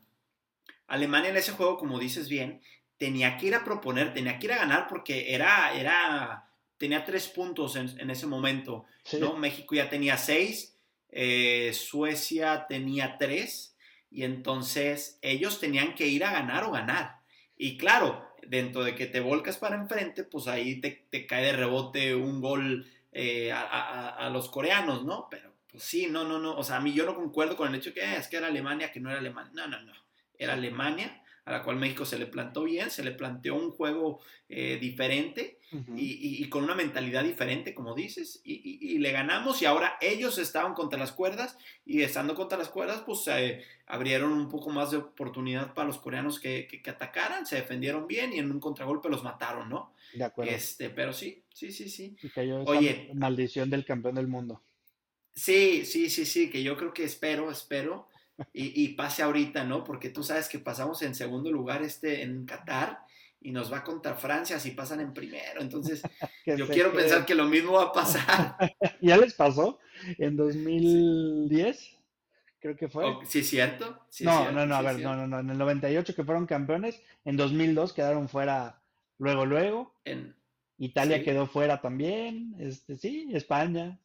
Alemania 0.86 1.30
en 1.30 1.36
ese 1.36 1.51
juego, 1.51 1.78
como 1.78 1.99
dices 1.99 2.28
bien, 2.28 2.62
tenía 3.03 3.36
que 3.36 3.48
ir 3.48 3.55
a 3.57 3.64
proponer, 3.64 4.14
tenía 4.14 4.38
que 4.38 4.46
ir 4.46 4.53
a 4.53 4.59
ganar 4.59 4.86
porque 4.88 5.34
era, 5.34 5.74
era, 5.74 6.48
tenía 6.78 7.05
tres 7.05 7.26
puntos 7.26 7.74
en, 7.74 8.11
ese 8.11 8.28
momento, 8.28 8.84
¿no? 9.18 9.36
México 9.36 9.74
ya 9.74 9.90
tenía 9.90 10.16
seis, 10.16 10.78
eh, 11.09 11.72
Suecia 11.74 12.66
tenía 12.68 13.18
tres, 13.18 13.76
y 14.09 14.22
entonces 14.22 15.18
ellos 15.20 15.59
tenían 15.59 15.96
que 15.96 16.07
ir 16.07 16.24
a 16.24 16.30
ganar 16.30 16.62
o 16.62 16.70
ganar. 16.70 17.16
Y 17.57 17.76
claro, 17.76 18.24
dentro 18.46 18.84
de 18.84 18.94
que 18.94 19.07
te 19.07 19.18
volcas 19.18 19.57
para 19.57 19.74
enfrente, 19.74 20.22
pues 20.22 20.46
ahí 20.46 20.80
te, 20.80 21.26
cae 21.26 21.46
de 21.46 21.55
rebote 21.55 22.14
un 22.14 22.40
gol 22.40 22.88
eh, 23.11 23.50
a, 23.53 24.30
los 24.32 24.48
coreanos, 24.48 25.05
¿no? 25.05 25.26
Pero 25.28 25.53
pues 25.66 25.82
sí, 25.82 26.07
no, 26.07 26.22
no, 26.22 26.38
no, 26.38 26.55
o 26.55 26.62
sea, 26.62 26.76
a 26.76 26.80
mí 26.80 26.92
yo 26.92 27.05
no 27.05 27.16
concuerdo 27.16 27.57
con 27.57 27.66
el 27.66 27.74
hecho 27.74 27.92
que 27.92 28.14
es 28.14 28.28
que 28.28 28.36
era 28.36 28.46
Alemania, 28.46 28.92
que 28.92 29.00
no 29.00 29.11
era 29.11 29.18
Alemania, 29.18 29.50
no, 29.55 29.66
no, 29.66 29.82
no, 29.82 29.92
era 30.38 30.53
Alemania 30.53 31.22
a 31.45 31.53
la 31.53 31.62
cual 31.62 31.76
México 31.76 32.05
se 32.05 32.18
le 32.18 32.26
plantó 32.26 32.64
bien, 32.64 32.90
se 32.90 33.03
le 33.03 33.11
planteó 33.11 33.57
un 33.57 33.72
juego 33.72 34.20
eh, 34.49 34.78
diferente 34.80 35.59
y, 35.97 36.49
con 36.51 36.64
una 36.64 36.74
mentalidad 36.74 37.24
diferente, 37.24 37.74
como 37.74 37.95
dices, 37.95 38.43
y, 38.45 38.99
le 38.99 39.11
ganamos 39.11 39.61
y 39.62 39.64
ahora 39.64 39.97
ellos 40.01 40.38
estaban 40.38 40.74
contra 40.74 40.99
las 40.99 41.12
cuerdas 41.12 41.57
y 41.84 42.03
estando 42.03 42.34
contra 42.34 42.59
las 42.59 42.68
cuerdas, 42.68 43.03
pues 43.05 43.26
eh, 43.28 43.62
abrieron 43.86 44.32
un 44.32 44.49
poco 44.51 44.70
más 44.70 44.90
de 44.90 44.99
oportunidad 44.99 45.72
para 45.74 45.88
los 45.88 45.99
coreanos 45.99 46.38
que, 46.38 46.82
atacaran, 46.86 47.47
se 47.47 47.57
defendieron 47.57 48.07
bien 48.07 48.32
y 48.32 48.38
en 48.38 48.51
un 48.51 48.61
contragolpe 48.61 49.09
los 49.09 49.24
mataron, 49.24 49.68
¿no? 49.68 49.95
De 50.14 50.24
acuerdo. 50.24 50.53
Este, 50.53 50.90
pero 50.90 51.12
sí, 51.12 51.43
sí, 51.55 51.72
sí, 51.72 51.88
sí. 51.88 52.16
Oye, 52.66 53.11
maldición 53.14 53.70
del 53.70 53.84
campeón 53.84 54.14
del 54.14 54.28
mundo. 54.28 54.62
Sí, 55.34 55.86
sí, 55.86 56.11
sí, 56.11 56.26
sí, 56.26 56.51
que 56.51 56.62
yo 56.62 56.76
creo 56.76 56.93
que 56.93 57.05
espero, 57.05 57.51
espero 57.51 58.11
y, 58.52 58.89
pase 58.94 59.23
ahorita, 59.23 59.65
¿no? 59.65 59.85
Porque 59.85 60.11
tú 60.11 60.23
sabes 60.23 60.48
que 60.48 60.59
pasamos 60.59 61.02
en 61.02 61.15
segundo 61.15 61.51
lugar 61.51 61.82
este 61.82 62.23
en 62.23 62.44
Qatar 62.47 63.01
y 63.40 63.51
nos 63.52 63.73
va 63.73 63.85
contra 63.85 64.15
Francia 64.15 64.59
si 64.59 64.70
pasan 64.70 65.01
en 65.01 65.12
primero. 65.12 65.61
Entonces, 65.61 66.02
yo 66.47 66.69
quiero 66.69 66.93
pensar 66.93 67.27
que 67.27 67.35
lo 67.35 67.47
mismo 67.47 67.73
va 67.73 67.85
a 67.85 67.93
pasar. 67.93 68.56
¿Ya 69.01 69.16
les 69.16 69.35
pasó? 69.35 69.78
En 70.19 70.36
2010, 70.36 71.98
creo 72.61 72.77
que 72.77 72.89
fue. 72.89 73.05
sí, 73.27 73.40
es 73.40 73.48
cierto. 73.48 74.06
no, 74.20 74.51
no, 74.52 74.66
no, 74.66 74.74
a 74.74 74.82
ver, 74.82 75.01
no, 75.01 75.16
no, 75.16 75.27
no. 75.27 75.40
En 75.40 75.51
el 75.51 75.59
98 75.59 76.15
que 76.15 76.24
fueron 76.24 76.47
campeones, 76.47 77.02
en 77.24 77.36
2002 77.36 77.93
quedaron 77.93 78.28
fuera 78.28 78.81
luego, 79.19 79.47
luego. 79.47 79.94
En, 80.05 80.35
Italia 80.78 81.23
quedó 81.23 81.47
fuera 81.47 81.81
también, 81.81 82.56
este, 82.59 82.97
sí, 82.97 83.28
España. 83.32 84.01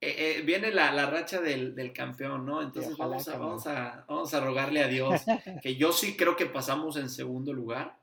Eh, 0.00 0.38
eh, 0.38 0.42
viene 0.42 0.70
la, 0.70 0.92
la, 0.92 1.06
racha 1.10 1.40
del, 1.40 1.74
del, 1.74 1.92
campeón, 1.92 2.46
¿no? 2.46 2.62
Entonces 2.62 2.96
vamos 2.96 3.26
a, 3.28 3.36
vamos, 3.36 3.66
a, 3.66 4.04
vamos 4.08 4.32
a 4.32 4.40
rogarle 4.40 4.82
a 4.82 4.88
Dios, 4.88 5.22
que 5.62 5.74
yo 5.74 5.92
sí 5.92 6.16
creo 6.16 6.36
que 6.36 6.46
pasamos 6.46 6.96
en 6.96 7.10
segundo 7.10 7.52
lugar. 7.52 7.98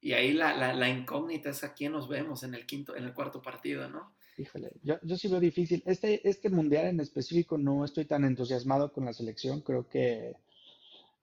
Y 0.00 0.14
ahí 0.14 0.32
la, 0.32 0.56
la, 0.56 0.72
la, 0.72 0.88
incógnita 0.88 1.50
es 1.50 1.62
a 1.62 1.74
quién 1.74 1.92
nos 1.92 2.08
vemos 2.08 2.42
en 2.42 2.54
el 2.54 2.66
quinto, 2.66 2.96
en 2.96 3.04
el 3.04 3.14
cuarto 3.14 3.40
partido, 3.40 3.88
¿no? 3.88 4.14
Híjole, 4.36 4.72
yo, 4.82 4.96
yo 5.02 5.16
sí 5.16 5.28
veo 5.28 5.38
difícil. 5.38 5.82
Este, 5.86 6.26
este 6.28 6.48
mundial 6.48 6.86
en 6.86 7.00
específico 7.00 7.58
no 7.58 7.84
estoy 7.84 8.06
tan 8.06 8.24
entusiasmado 8.24 8.92
con 8.92 9.04
la 9.04 9.12
selección. 9.12 9.60
Creo 9.60 9.88
que 9.88 10.34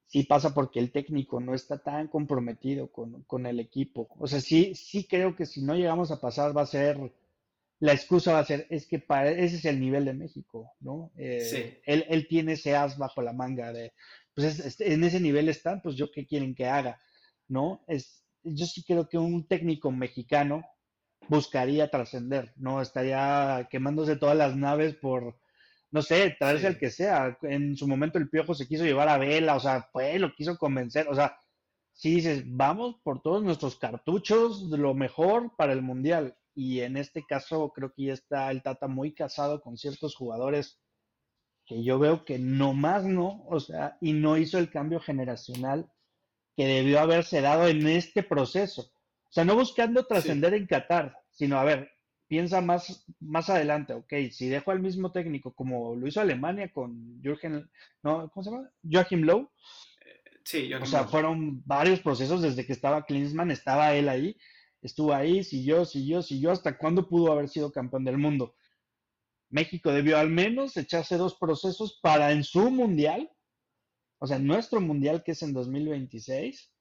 sí 0.08 0.22
pasa 0.22 0.54
porque 0.54 0.80
el 0.80 0.90
técnico 0.90 1.40
no 1.40 1.54
está 1.54 1.78
tan 1.78 2.08
comprometido 2.08 2.88
con, 2.88 3.46
el 3.46 3.60
equipo. 3.60 4.08
O 4.18 4.26
sea, 4.26 4.40
sí, 4.40 4.74
sí 4.74 5.04
creo 5.04 5.36
que 5.36 5.46
si 5.46 5.62
no 5.62 5.74
llegamos 5.74 6.10
a 6.10 6.20
pasar 6.20 6.56
va 6.56 6.62
a 6.62 6.66
ser, 6.66 7.12
la 7.80 7.92
excusa 7.92 8.32
va 8.32 8.40
a 8.40 8.44
ser, 8.44 8.66
es 8.70 8.86
que 8.86 8.98
para, 8.98 9.30
ese 9.30 9.56
es 9.56 9.64
el 9.64 9.80
nivel 9.80 10.04
de 10.04 10.14
México, 10.14 10.72
¿no? 10.80 11.12
Eh, 11.16 11.40
sí. 11.40 11.78
él, 11.84 12.04
él, 12.08 12.26
tiene 12.26 12.52
ese 12.52 12.74
as 12.74 12.98
bajo 12.98 13.22
la 13.22 13.32
manga 13.32 13.72
de, 13.72 13.92
pues 14.34 14.80
en 14.80 15.04
ese 15.04 15.20
nivel 15.20 15.48
están, 15.48 15.80
pues 15.82 15.96
yo 15.96 16.10
qué 16.10 16.26
quieren 16.26 16.54
que 16.54 16.66
haga, 16.66 17.00
¿no? 17.48 17.84
Es, 17.86 18.24
yo 18.42 18.66
sí 18.66 18.84
creo 18.84 19.08
que 19.08 19.18
un 19.18 19.46
técnico 19.46 19.90
mexicano 19.90 20.64
buscaría 21.28 21.90
trascender, 21.90 22.52
¿no? 22.56 22.80
Estaría 22.80 23.68
quemándose 23.70 24.16
todas 24.16 24.36
las 24.36 24.56
naves 24.56 24.94
por, 24.94 25.38
no 25.90 26.02
sé, 26.02 26.36
traerse 26.38 26.68
el 26.68 26.78
que 26.78 26.90
sea. 26.90 27.38
En 27.42 27.76
su 27.76 27.86
momento 27.86 28.18
el 28.18 28.30
Piojo 28.30 28.54
se 28.54 28.66
quiso 28.66 28.84
llevar 28.84 29.08
a 29.08 29.18
Vela, 29.18 29.56
o 29.56 29.60
sea, 29.60 29.88
pues 29.92 30.20
lo 30.20 30.32
quiso 30.34 30.56
convencer, 30.56 31.08
o 31.08 31.14
sea, 31.14 31.36
si 31.92 32.14
dices, 32.14 32.44
vamos 32.46 32.96
por 33.02 33.22
todos 33.22 33.42
nuestros 33.42 33.76
cartuchos 33.76 34.70
de 34.70 34.78
lo 34.78 34.94
mejor 34.94 35.56
para 35.56 35.72
el 35.72 35.82
Mundial. 35.82 36.37
Y 36.58 36.80
en 36.80 36.96
este 36.96 37.24
caso 37.24 37.72
creo 37.72 37.92
que 37.92 38.06
ya 38.06 38.14
está 38.14 38.50
el 38.50 38.64
Tata 38.64 38.88
muy 38.88 39.14
casado 39.14 39.60
con 39.60 39.78
ciertos 39.78 40.16
jugadores 40.16 40.80
que 41.64 41.84
yo 41.84 42.00
veo 42.00 42.24
que 42.24 42.40
no 42.40 42.72
más 42.72 43.04
no, 43.04 43.44
o 43.46 43.60
sea, 43.60 43.96
y 44.00 44.12
no 44.12 44.36
hizo 44.36 44.58
el 44.58 44.68
cambio 44.68 44.98
generacional 44.98 45.88
que 46.56 46.66
debió 46.66 46.98
haberse 46.98 47.42
dado 47.42 47.68
en 47.68 47.86
este 47.86 48.24
proceso. 48.24 48.90
O 48.90 49.30
sea, 49.30 49.44
no 49.44 49.54
buscando 49.54 50.04
trascender 50.06 50.52
en 50.52 50.66
Qatar, 50.66 51.16
sino, 51.30 51.60
a 51.60 51.64
ver, 51.64 51.92
piensa 52.26 52.60
más, 52.60 53.06
más 53.20 53.50
adelante, 53.50 53.92
ok, 53.92 54.12
si 54.32 54.48
dejo 54.48 54.72
al 54.72 54.80
mismo 54.80 55.12
técnico 55.12 55.54
como 55.54 55.94
lo 55.94 56.08
hizo 56.08 56.20
Alemania 56.20 56.72
con 56.72 57.22
Jürgen, 57.22 57.70
no, 58.02 58.28
¿cómo 58.30 58.42
se 58.42 58.50
llama? 58.50 58.68
Joachim 58.82 59.22
Low. 59.22 59.48
Sí, 60.42 60.72
Joachim 60.72 60.82
O 60.82 60.86
sea, 60.86 61.04
fueron 61.04 61.62
varios 61.64 62.00
procesos 62.00 62.42
desde 62.42 62.66
que 62.66 62.72
estaba 62.72 63.06
Klinsmann, 63.06 63.52
estaba 63.52 63.94
él 63.94 64.08
ahí, 64.08 64.36
estuvo 64.82 65.14
ahí, 65.14 65.44
siguió, 65.44 65.84
siguió, 65.84 66.22
siguió, 66.22 66.50
hasta 66.50 66.78
cuándo 66.78 67.08
pudo 67.08 67.32
haber 67.32 67.48
sido 67.48 67.72
campeón 67.72 68.04
del 68.04 68.18
mundo. 68.18 68.54
México 69.50 69.92
debió 69.92 70.18
al 70.18 70.30
menos 70.30 70.76
echarse 70.76 71.16
dos 71.16 71.36
procesos 71.36 71.98
para 72.02 72.32
en 72.32 72.44
su 72.44 72.70
mundial, 72.70 73.30
o 74.18 74.26
sea, 74.26 74.38
nuestro 74.38 74.80
mundial 74.80 75.22
que 75.22 75.32
es 75.32 75.42
en 75.42 75.52
2026, 75.52 76.72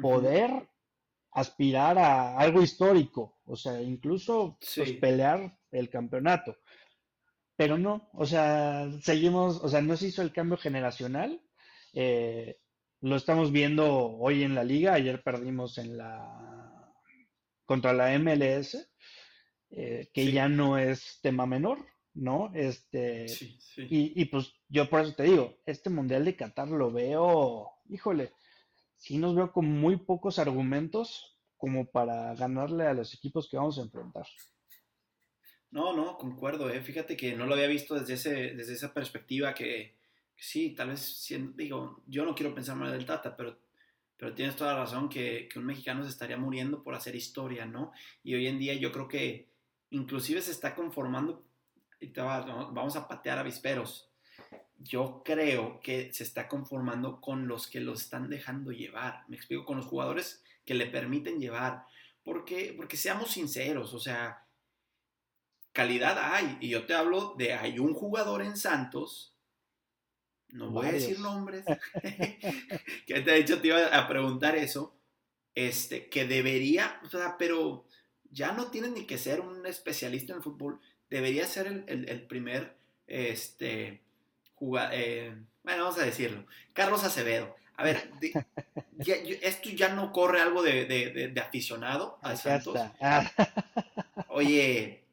poder 0.00 0.68
aspirar 1.32 1.98
a 1.98 2.38
algo 2.38 2.62
histórico, 2.62 3.38
o 3.44 3.56
sea, 3.56 3.80
incluso 3.80 4.58
pues, 4.76 4.92
pelear 4.92 5.58
el 5.70 5.88
campeonato. 5.90 6.56
Pero 7.56 7.76
no, 7.76 8.08
o 8.14 8.24
sea, 8.24 8.90
seguimos, 9.02 9.62
o 9.62 9.68
sea, 9.68 9.82
no 9.82 9.96
se 9.96 10.08
hizo 10.08 10.22
el 10.22 10.32
cambio 10.32 10.56
generacional. 10.56 11.42
Eh, 11.92 12.58
lo 13.02 13.16
estamos 13.16 13.52
viendo 13.52 14.16
hoy 14.16 14.44
en 14.44 14.54
la 14.54 14.64
liga. 14.64 14.94
Ayer 14.94 15.22
perdimos 15.22 15.76
en 15.76 15.98
la 15.98 16.69
contra 17.70 17.92
la 17.92 18.18
MLS, 18.18 18.90
eh, 19.70 20.10
que 20.12 20.32
ya 20.32 20.48
no 20.48 20.76
es 20.76 21.20
tema 21.22 21.46
menor, 21.46 21.78
¿no? 22.14 22.50
Este, 22.52 23.26
y, 23.76 24.20
y, 24.20 24.24
pues 24.24 24.52
yo 24.68 24.90
por 24.90 25.02
eso 25.02 25.14
te 25.14 25.22
digo, 25.22 25.56
este 25.66 25.88
Mundial 25.88 26.24
de 26.24 26.34
Qatar 26.34 26.66
lo 26.66 26.90
veo, 26.90 27.70
híjole, 27.88 28.32
sí 28.96 29.18
nos 29.18 29.36
veo 29.36 29.52
con 29.52 29.66
muy 29.66 29.98
pocos 29.98 30.40
argumentos 30.40 31.38
como 31.56 31.88
para 31.88 32.34
ganarle 32.34 32.88
a 32.88 32.92
los 32.92 33.14
equipos 33.14 33.48
que 33.48 33.56
vamos 33.56 33.78
a 33.78 33.82
enfrentar. 33.82 34.26
No, 35.70 35.94
no, 35.94 36.18
concuerdo, 36.18 36.70
¿eh? 36.70 36.80
fíjate 36.80 37.16
que 37.16 37.36
no 37.36 37.46
lo 37.46 37.54
había 37.54 37.68
visto 37.68 37.94
desde, 37.94 38.14
ese, 38.14 38.54
desde 38.56 38.72
esa 38.72 38.92
perspectiva 38.92 39.54
que, 39.54 39.96
sí, 40.34 40.74
tal 40.74 40.88
vez, 40.88 41.24
digo, 41.54 42.02
yo 42.08 42.24
no 42.24 42.34
quiero 42.34 42.52
pensar 42.52 42.74
mal 42.74 42.90
del 42.90 43.06
Tata, 43.06 43.36
pero, 43.36 43.56
pero 44.20 44.34
tienes 44.34 44.54
toda 44.54 44.74
la 44.74 44.80
razón 44.80 45.08
que, 45.08 45.48
que 45.50 45.58
un 45.58 45.64
mexicano 45.64 46.04
se 46.04 46.10
estaría 46.10 46.36
muriendo 46.36 46.82
por 46.82 46.94
hacer 46.94 47.16
historia, 47.16 47.64
¿no? 47.64 47.90
Y 48.22 48.34
hoy 48.34 48.48
en 48.48 48.58
día 48.58 48.74
yo 48.74 48.92
creo 48.92 49.08
que 49.08 49.48
inclusive 49.88 50.42
se 50.42 50.50
está 50.50 50.74
conformando, 50.74 51.42
y 51.98 52.08
te 52.08 52.20
vamos 52.20 52.96
a 52.96 53.08
patear 53.08 53.38
avisperos, 53.38 54.10
yo 54.76 55.22
creo 55.24 55.80
que 55.80 56.12
se 56.12 56.22
está 56.22 56.48
conformando 56.48 57.22
con 57.22 57.48
los 57.48 57.66
que 57.66 57.80
lo 57.80 57.94
están 57.94 58.28
dejando 58.28 58.72
llevar. 58.72 59.24
Me 59.28 59.36
explico, 59.36 59.64
con 59.64 59.78
los 59.78 59.86
jugadores 59.86 60.44
que 60.66 60.74
le 60.74 60.84
permiten 60.84 61.40
llevar. 61.40 61.86
Porque, 62.22 62.74
porque 62.76 62.98
seamos 62.98 63.30
sinceros, 63.30 63.94
o 63.94 63.98
sea, 63.98 64.44
calidad 65.72 66.18
hay. 66.18 66.58
Y 66.60 66.68
yo 66.68 66.84
te 66.84 66.92
hablo 66.92 67.36
de, 67.38 67.54
hay 67.54 67.78
un 67.78 67.94
jugador 67.94 68.42
en 68.42 68.58
Santos, 68.58 69.34
no 70.52 70.70
voy 70.70 70.86
a 70.86 70.92
decir 70.92 71.18
nombres, 71.20 71.64
que 73.06 73.20
te 73.20 73.34
he 73.34 73.38
dicho, 73.38 73.60
te 73.60 73.68
iba 73.68 73.86
a 73.86 74.08
preguntar 74.08 74.56
eso, 74.56 74.96
este, 75.54 76.08
que 76.08 76.26
debería, 76.26 77.00
o 77.04 77.08
sea, 77.08 77.36
pero 77.38 77.86
ya 78.30 78.52
no 78.52 78.70
tiene 78.70 78.88
ni 78.90 79.06
que 79.06 79.18
ser 79.18 79.40
un 79.40 79.66
especialista 79.66 80.32
en 80.32 80.38
el 80.38 80.42
fútbol, 80.42 80.80
debería 81.08 81.46
ser 81.46 81.66
el, 81.66 82.08
el 82.08 82.22
primer, 82.26 82.76
este, 83.06 84.02
eh, 84.92 85.34
bueno, 85.62 85.84
vamos 85.84 85.98
a 85.98 86.04
decirlo, 86.04 86.46
Carlos 86.72 87.04
Acevedo. 87.04 87.56
A 87.76 87.82
ver, 87.82 88.10
esto 89.42 89.70
ya 89.70 89.94
no 89.94 90.12
corre 90.12 90.40
algo 90.40 90.62
de, 90.62 91.32
aficionado 91.42 92.18
a 92.22 92.36
Santos. 92.36 92.78
Ah. 93.00 93.30
Oye, 94.28 95.06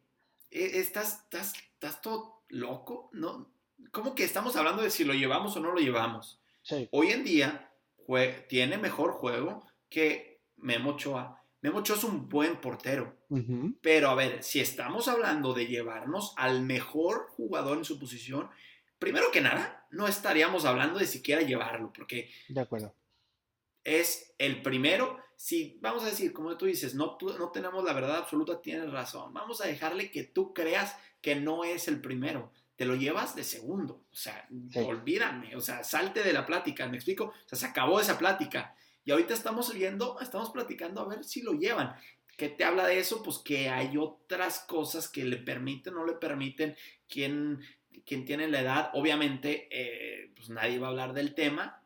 e, 0.51 0.79
¿estás, 0.79 1.21
estás, 1.23 1.53
estás 1.73 2.01
todo 2.01 2.43
loco? 2.49 3.09
¿No? 3.13 3.49
¿Cómo 3.91 4.15
que 4.15 4.23
estamos 4.23 4.55
hablando 4.55 4.81
de 4.81 4.89
si 4.89 5.03
lo 5.03 5.13
llevamos 5.13 5.55
o 5.55 5.59
no 5.59 5.71
lo 5.71 5.79
llevamos? 5.79 6.41
Hoy 6.91 7.11
en 7.11 7.23
día 7.23 7.71
tiene 8.47 8.77
mejor 8.77 9.11
juego 9.11 9.65
que 9.89 10.41
Memo 10.57 10.91
Ochoa. 10.91 11.43
Memo 11.61 11.79
Ochoa 11.79 11.97
es 11.97 12.03
un 12.03 12.29
buen 12.29 12.59
portero. 12.61 13.15
Pero 13.81 14.09
a 14.09 14.15
ver, 14.15 14.43
si 14.43 14.59
estamos 14.59 15.07
hablando 15.07 15.53
de 15.53 15.67
llevarnos 15.67 16.33
al 16.37 16.61
mejor 16.61 17.27
jugador 17.29 17.77
en 17.77 17.85
su 17.85 17.99
posición, 17.99 18.49
primero 18.99 19.31
que 19.31 19.41
nada, 19.41 19.85
no 19.91 20.07
estaríamos 20.07 20.65
hablando 20.65 20.99
de 20.99 21.07
siquiera 21.07 21.41
llevarlo, 21.41 21.91
porque... 21.93 22.29
De 22.47 22.61
acuerdo. 22.61 22.93
Es 23.83 24.33
el 24.37 24.61
primero, 24.61 25.17
si 25.35 25.77
vamos 25.81 26.03
a 26.03 26.07
decir, 26.07 26.33
como 26.33 26.57
tú 26.57 26.65
dices, 26.65 26.93
no, 26.95 27.17
no 27.21 27.49
tenemos 27.51 27.83
la 27.83 27.93
verdad 27.93 28.17
absoluta, 28.17 28.61
tienes 28.61 28.91
razón, 28.91 29.33
vamos 29.33 29.61
a 29.61 29.67
dejarle 29.67 30.11
que 30.11 30.23
tú 30.23 30.53
creas 30.53 30.97
que 31.21 31.35
no 31.35 31.63
es 31.63 31.87
el 31.87 32.01
primero, 32.01 32.51
te 32.77 32.85
lo 32.85 32.95
llevas 32.95 33.35
de 33.35 33.43
segundo, 33.43 34.05
o 34.09 34.15
sea, 34.15 34.47
olvídame, 34.75 35.55
o 35.55 35.61
sea, 35.61 35.83
salte 35.83 36.23
de 36.23 36.31
la 36.31 36.45
plática, 36.45 36.87
¿me 36.87 36.95
explico? 36.95 37.25
O 37.25 37.47
sea, 37.49 37.57
se 37.57 37.65
acabó 37.65 37.99
esa 37.99 38.17
plática. 38.17 38.75
Y 39.03 39.11
ahorita 39.11 39.33
estamos 39.33 39.73
viendo, 39.73 40.19
estamos 40.21 40.51
platicando 40.51 41.01
a 41.01 41.07
ver 41.07 41.23
si 41.23 41.41
lo 41.41 41.53
llevan. 41.53 41.95
¿Qué 42.37 42.49
te 42.49 42.63
habla 42.63 42.85
de 42.85 42.99
eso? 42.99 43.23
Pues 43.23 43.39
que 43.39 43.69
hay 43.69 43.97
otras 43.97 44.59
cosas 44.59 45.09
que 45.09 45.25
le 45.25 45.37
permiten 45.37 45.95
o 45.95 45.99
no 46.01 46.05
le 46.05 46.13
permiten, 46.13 46.75
quién 47.09 47.61
quien 48.05 48.25
tiene 48.25 48.47
la 48.47 48.61
edad, 48.61 48.89
obviamente, 48.93 49.67
eh, 49.71 50.31
pues 50.35 50.49
nadie 50.49 50.79
va 50.79 50.87
a 50.87 50.89
hablar 50.91 51.13
del 51.13 51.35
tema, 51.35 51.81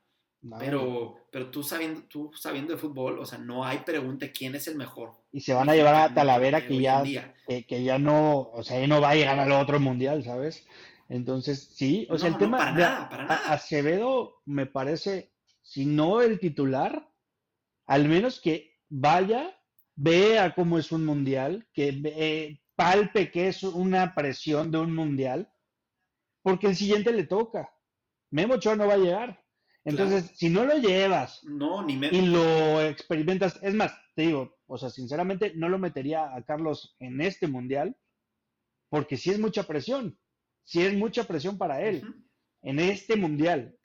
pero, 0.59 1.15
pero 1.31 1.51
tú, 1.51 1.61
sabiendo, 1.61 2.01
tú 2.03 2.31
sabiendo 2.33 2.73
de 2.73 2.79
fútbol, 2.79 3.19
o 3.19 3.25
sea, 3.25 3.37
no 3.37 3.63
hay 3.63 3.79
pregunta 3.79 4.31
quién 4.31 4.55
es 4.55 4.67
el 4.67 4.75
mejor. 4.75 5.11
Y 5.31 5.41
se 5.41 5.53
van 5.53 5.69
a 5.69 5.75
llevar 5.75 5.95
a 5.95 6.13
Talavera 6.13 6.65
que 6.65 6.81
ya, 6.81 7.03
que, 7.45 7.83
ya 7.83 7.99
no, 7.99 8.49
o 8.51 8.63
sea, 8.63 8.85
no 8.87 9.01
va 9.01 9.11
a 9.11 9.15
llegar 9.15 9.39
al 9.39 9.51
otro 9.51 9.79
mundial, 9.79 10.23
¿sabes? 10.23 10.65
Entonces, 11.09 11.73
sí, 11.75 12.07
o 12.09 12.17
sea, 12.17 12.29
el 12.29 12.37
tema 12.37 12.57
para 12.57 12.71
nada, 12.71 13.09
para 13.09 13.23
nada. 13.25 13.53
Acevedo 13.53 14.41
me 14.45 14.65
parece, 14.65 15.33
si 15.61 15.85
no 15.85 16.21
el 16.21 16.39
titular, 16.39 17.07
al 17.85 18.07
menos 18.07 18.39
que 18.39 18.79
vaya, 18.89 19.55
vea 19.95 20.55
cómo 20.55 20.79
es 20.79 20.91
un 20.91 21.05
mundial, 21.05 21.67
que 21.73 22.59
palpe 22.75 23.29
que 23.29 23.47
es 23.47 23.61
una 23.63 24.15
presión 24.15 24.71
de 24.71 24.79
un 24.79 24.95
mundial, 24.95 25.51
porque 26.41 26.67
el 26.67 26.75
siguiente 26.75 27.11
le 27.11 27.25
toca. 27.25 27.71
Memo 28.31 28.55
Ochoa 28.55 28.75
no 28.75 28.87
va 28.87 28.93
a 28.93 28.97
llegar. 28.97 29.40
Entonces, 29.83 30.31
si 30.35 30.49
no 30.49 30.65
lo 30.65 30.77
llevas 30.77 31.43
no, 31.43 31.83
ni 31.83 31.93
y 31.93 32.21
lo 32.27 32.81
experimentas, 32.81 33.59
es 33.63 33.73
más, 33.73 33.93
te 34.15 34.23
digo, 34.23 34.57
o 34.67 34.77
sea, 34.77 34.89
sinceramente 34.89 35.53
no 35.55 35.69
lo 35.69 35.79
metería 35.79 36.35
a 36.35 36.43
Carlos 36.43 36.95
en 36.99 37.19
este 37.19 37.47
mundial, 37.47 37.97
porque 38.89 39.17
si 39.17 39.31
es 39.31 39.39
mucha 39.39 39.63
presión, 39.63 40.19
si 40.63 40.83
es 40.83 40.93
mucha 40.93 41.23
presión 41.23 41.57
para 41.57 41.81
él, 41.81 42.03
en 42.61 42.79
este 42.79 43.15
mundial. 43.15 43.75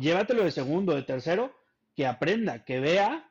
Llévatelo 0.00 0.42
de 0.42 0.50
segundo, 0.50 0.94
de 0.94 1.02
tercero, 1.02 1.54
que 1.94 2.06
aprenda, 2.06 2.64
que 2.64 2.80
vea, 2.80 3.30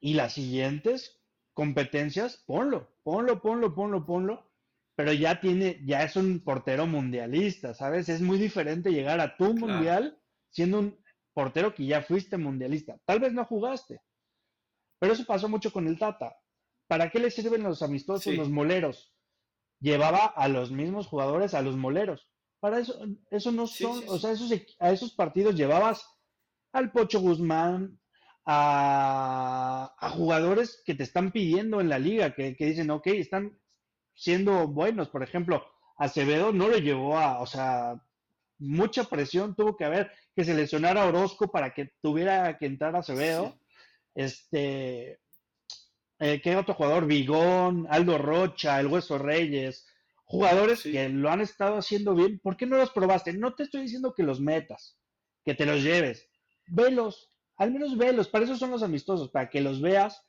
y 0.00 0.14
las 0.14 0.32
siguientes 0.34 1.20
competencias, 1.52 2.42
ponlo, 2.46 2.88
ponlo, 3.02 3.42
ponlo, 3.42 3.74
ponlo, 3.74 4.06
ponlo, 4.06 4.50
pero 4.94 5.12
ya 5.12 5.40
tiene, 5.40 5.80
ya 5.84 6.04
es 6.04 6.16
un 6.16 6.40
portero 6.40 6.86
mundialista, 6.86 7.74
¿sabes? 7.74 8.08
Es 8.08 8.20
muy 8.20 8.38
diferente 8.38 8.90
llegar 8.90 9.20
a 9.20 9.36
tu 9.36 9.54
mundial 9.54 10.18
siendo 10.50 10.78
un 10.80 10.98
portero 11.38 11.72
que 11.72 11.86
ya 11.86 12.02
fuiste 12.02 12.36
mundialista. 12.36 12.98
Tal 13.04 13.20
vez 13.20 13.32
no 13.32 13.44
jugaste, 13.44 14.02
pero 14.98 15.12
eso 15.12 15.24
pasó 15.24 15.48
mucho 15.48 15.72
con 15.72 15.86
el 15.86 15.96
Tata. 15.96 16.36
¿Para 16.88 17.10
qué 17.10 17.20
le 17.20 17.30
sirven 17.30 17.62
los 17.62 17.80
amistosos, 17.80 18.34
los 18.34 18.50
moleros? 18.50 19.14
Llevaba 19.78 20.26
a 20.26 20.48
los 20.48 20.72
mismos 20.72 21.06
jugadores 21.06 21.54
a 21.54 21.62
los 21.62 21.76
moleros. 21.76 22.28
Para 22.58 22.80
eso, 22.80 22.98
eso 23.30 23.52
no 23.52 23.68
son, 23.68 24.02
o 24.08 24.18
sea, 24.18 24.32
esos, 24.32 24.50
a 24.80 24.90
esos 24.90 25.12
partidos 25.12 25.54
llevabas 25.54 26.04
al 26.72 26.90
Pocho 26.90 27.20
Guzmán, 27.20 28.00
a, 28.44 29.94
jugadores 30.16 30.82
que 30.84 30.96
te 30.96 31.04
están 31.04 31.30
pidiendo 31.30 31.80
en 31.80 31.88
la 31.88 32.00
liga, 32.00 32.34
que, 32.34 32.56
que, 32.56 32.66
dicen, 32.66 32.90
ok, 32.90 33.06
están 33.08 33.60
siendo 34.12 34.66
buenos. 34.66 35.08
Por 35.08 35.22
ejemplo, 35.22 35.64
Acevedo 35.98 36.52
no 36.52 36.66
lo 36.66 36.78
llevó 36.78 37.16
a, 37.16 37.38
o 37.38 37.46
sea, 37.46 38.02
mucha 38.58 39.04
presión 39.04 39.54
tuvo 39.54 39.76
que 39.76 39.84
haber 39.84 40.10
que 40.34 40.44
seleccionara 40.44 41.06
Orozco 41.06 41.50
para 41.50 41.72
que 41.72 41.92
tuviera 42.00 42.56
que 42.58 42.66
entrar 42.66 42.96
Acevedo. 42.96 43.58
Este, 44.14 45.20
eh, 46.18 46.40
¿qué 46.42 46.56
otro 46.56 46.74
jugador? 46.74 47.06
Vigón, 47.06 47.86
Aldo 47.90 48.18
Rocha, 48.18 48.80
el 48.80 48.88
Hueso 48.88 49.18
Reyes, 49.18 49.86
jugadores 50.24 50.82
que 50.82 51.08
lo 51.08 51.30
han 51.30 51.40
estado 51.40 51.76
haciendo 51.76 52.14
bien. 52.14 52.40
¿Por 52.40 52.56
qué 52.56 52.66
no 52.66 52.76
los 52.76 52.90
probaste? 52.90 53.32
No 53.32 53.54
te 53.54 53.62
estoy 53.62 53.82
diciendo 53.82 54.14
que 54.14 54.22
los 54.22 54.40
metas, 54.40 54.98
que 55.44 55.54
te 55.54 55.64
los 55.64 55.82
lleves. 55.82 56.28
Velos, 56.66 57.30
al 57.56 57.72
menos 57.72 57.96
velos. 57.96 58.28
Para 58.28 58.44
eso 58.44 58.56
son 58.56 58.70
los 58.70 58.82
amistosos, 58.82 59.30
para 59.30 59.48
que 59.48 59.60
los 59.60 59.80
veas, 59.80 60.22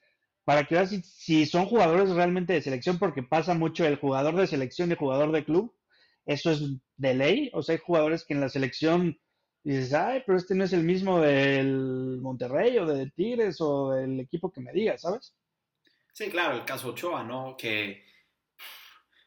para 0.43 0.65
que 0.65 0.75
veas 0.75 0.89
si, 0.89 1.45
son 1.45 1.65
jugadores 1.65 2.09
realmente 2.11 2.53
de 2.53 2.61
selección, 2.61 2.99
porque 2.99 3.23
pasa 3.23 3.53
mucho 3.53 3.85
el 3.85 3.97
jugador 3.97 4.35
de 4.35 4.47
selección 4.47 4.89
y 4.89 4.93
el 4.93 4.99
jugador 4.99 5.31
de 5.31 5.43
club. 5.43 5.75
Eso 6.29 6.51
es 6.51 6.61
de 6.97 7.15
ley. 7.15 7.49
O 7.53 7.63
sea, 7.63 7.73
hay 7.73 7.81
jugadores 7.83 8.23
que 8.23 8.35
en 8.35 8.41
la 8.41 8.49
selección 8.49 9.19
dices, 9.63 9.91
ay, 9.95 10.21
pero 10.27 10.37
este 10.37 10.53
no 10.53 10.63
es 10.63 10.73
el 10.73 10.83
mismo 10.83 11.19
del 11.19 12.19
Monterrey 12.21 12.77
o 12.77 12.85
de 12.85 13.09
Tigres 13.09 13.59
o 13.61 13.93
del 13.93 14.19
equipo 14.19 14.51
que 14.51 14.61
me 14.61 14.71
digas, 14.71 15.01
¿sabes? 15.01 15.33
Sí, 16.13 16.29
claro, 16.29 16.55
el 16.55 16.65
caso 16.65 16.89
Ochoa, 16.89 17.23
¿no? 17.23 17.57
Que, 17.57 18.05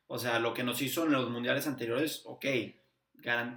o 0.06 0.16
sea, 0.16 0.38
lo 0.38 0.54
que 0.54 0.62
nos 0.62 0.80
hizo 0.80 1.04
en 1.04 1.10
los 1.10 1.28
mundiales 1.28 1.66
anteriores, 1.66 2.22
ok, 2.24 2.46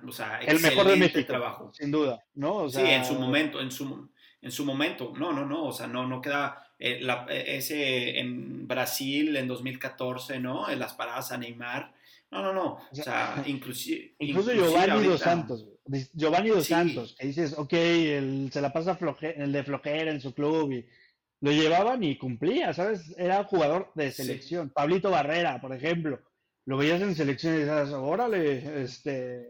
o 0.07 0.11
sea, 0.11 0.39
el 0.39 0.59
mejor 0.59 0.87
de 0.87 0.95
México, 0.95 1.27
trabajo. 1.27 1.71
Sin 1.71 1.91
duda, 1.91 2.25
¿no? 2.33 2.67
Sí, 2.67 2.81
en 2.81 3.05
su 3.05 3.13
momento, 3.13 3.61
en 3.61 3.69
su, 3.69 4.09
en 4.41 4.51
su 4.51 4.65
momento, 4.65 5.13
no, 5.15 5.31
no, 5.33 5.45
no, 5.45 5.65
o 5.65 5.71
sea, 5.71 5.85
no, 5.85 6.07
no 6.07 6.19
queda 6.19 6.73
eh, 6.79 6.99
eh, 7.29 7.43
ese 7.45 8.17
en 8.17 8.67
Brasil 8.67 9.35
en 9.37 9.47
2014, 9.47 10.39
¿no? 10.39 10.67
En 10.67 10.79
las 10.79 10.95
paradas 10.95 11.31
a 11.31 11.37
Neymar, 11.37 11.93
no, 12.31 12.41
no, 12.41 12.53
no, 12.53 12.73
o 12.91 12.95
sea, 12.95 13.43
inclusive... 13.47 14.15
Incluso 14.19 14.53
Giovanni 14.53 15.07
Dos 15.07 15.21
Santos, 15.21 15.67
Giovanni 16.13 16.49
Dos 16.49 16.67
Santos, 16.67 17.15
que 17.17 17.27
dices, 17.27 17.53
ok, 17.57 17.71
se 17.71 18.61
la 18.61 18.73
pasa 18.73 18.97
el 19.21 19.51
de 19.51 19.63
flojera 19.63 20.11
en 20.11 20.21
su 20.21 20.33
club 20.33 20.71
y 20.71 20.85
lo 21.41 21.51
llevaban 21.51 22.03
y 22.03 22.17
cumplía, 22.17 22.73
¿sabes? 22.73 23.13
Era 23.17 23.43
jugador 23.43 23.91
de 23.93 24.11
selección. 24.11 24.69
Pablito 24.69 25.11
Barrera, 25.11 25.61
por 25.61 25.73
ejemplo, 25.73 26.19
lo 26.65 26.77
veías 26.77 27.01
en 27.01 27.15
selección 27.15 27.55
y 27.55 27.57
decías, 27.59 27.91
órale, 27.91 28.83
este, 28.83 29.47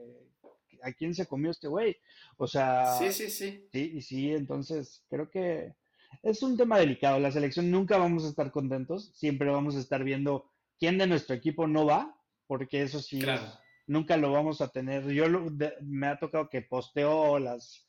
¿a 0.83 0.91
quién 0.91 1.15
se 1.15 1.25
comió 1.25 1.51
este 1.51 1.67
güey? 1.67 1.95
O 2.37 2.47
sea, 2.47 2.97
sí, 2.97 3.11
sí, 3.11 3.29
sí. 3.29 3.67
Sí, 3.71 3.91
y 3.95 4.01
sí, 4.01 4.31
entonces 4.31 5.03
creo 5.09 5.29
que 5.29 5.73
es 6.21 6.41
un 6.43 6.57
tema 6.57 6.77
delicado. 6.79 7.19
La 7.19 7.31
selección 7.31 7.71
nunca 7.71 7.97
vamos 7.97 8.25
a 8.25 8.29
estar 8.29 8.51
contentos, 8.51 9.11
siempre 9.15 9.49
vamos 9.49 9.75
a 9.75 9.79
estar 9.79 10.03
viendo 10.03 10.51
quién 10.77 10.97
de 10.97 11.07
nuestro 11.07 11.35
equipo 11.35 11.67
no 11.67 11.85
va, 11.85 12.14
porque 12.47 12.81
eso 12.81 12.99
sí, 12.99 13.23
nunca 13.87 14.17
lo 14.17 14.31
vamos 14.31 14.61
a 14.61 14.69
tener. 14.69 15.07
Yo 15.07 15.25
me 15.81 16.07
ha 16.07 16.17
tocado 16.17 16.49
que 16.49 16.61
posteo 16.61 17.39
las 17.39 17.85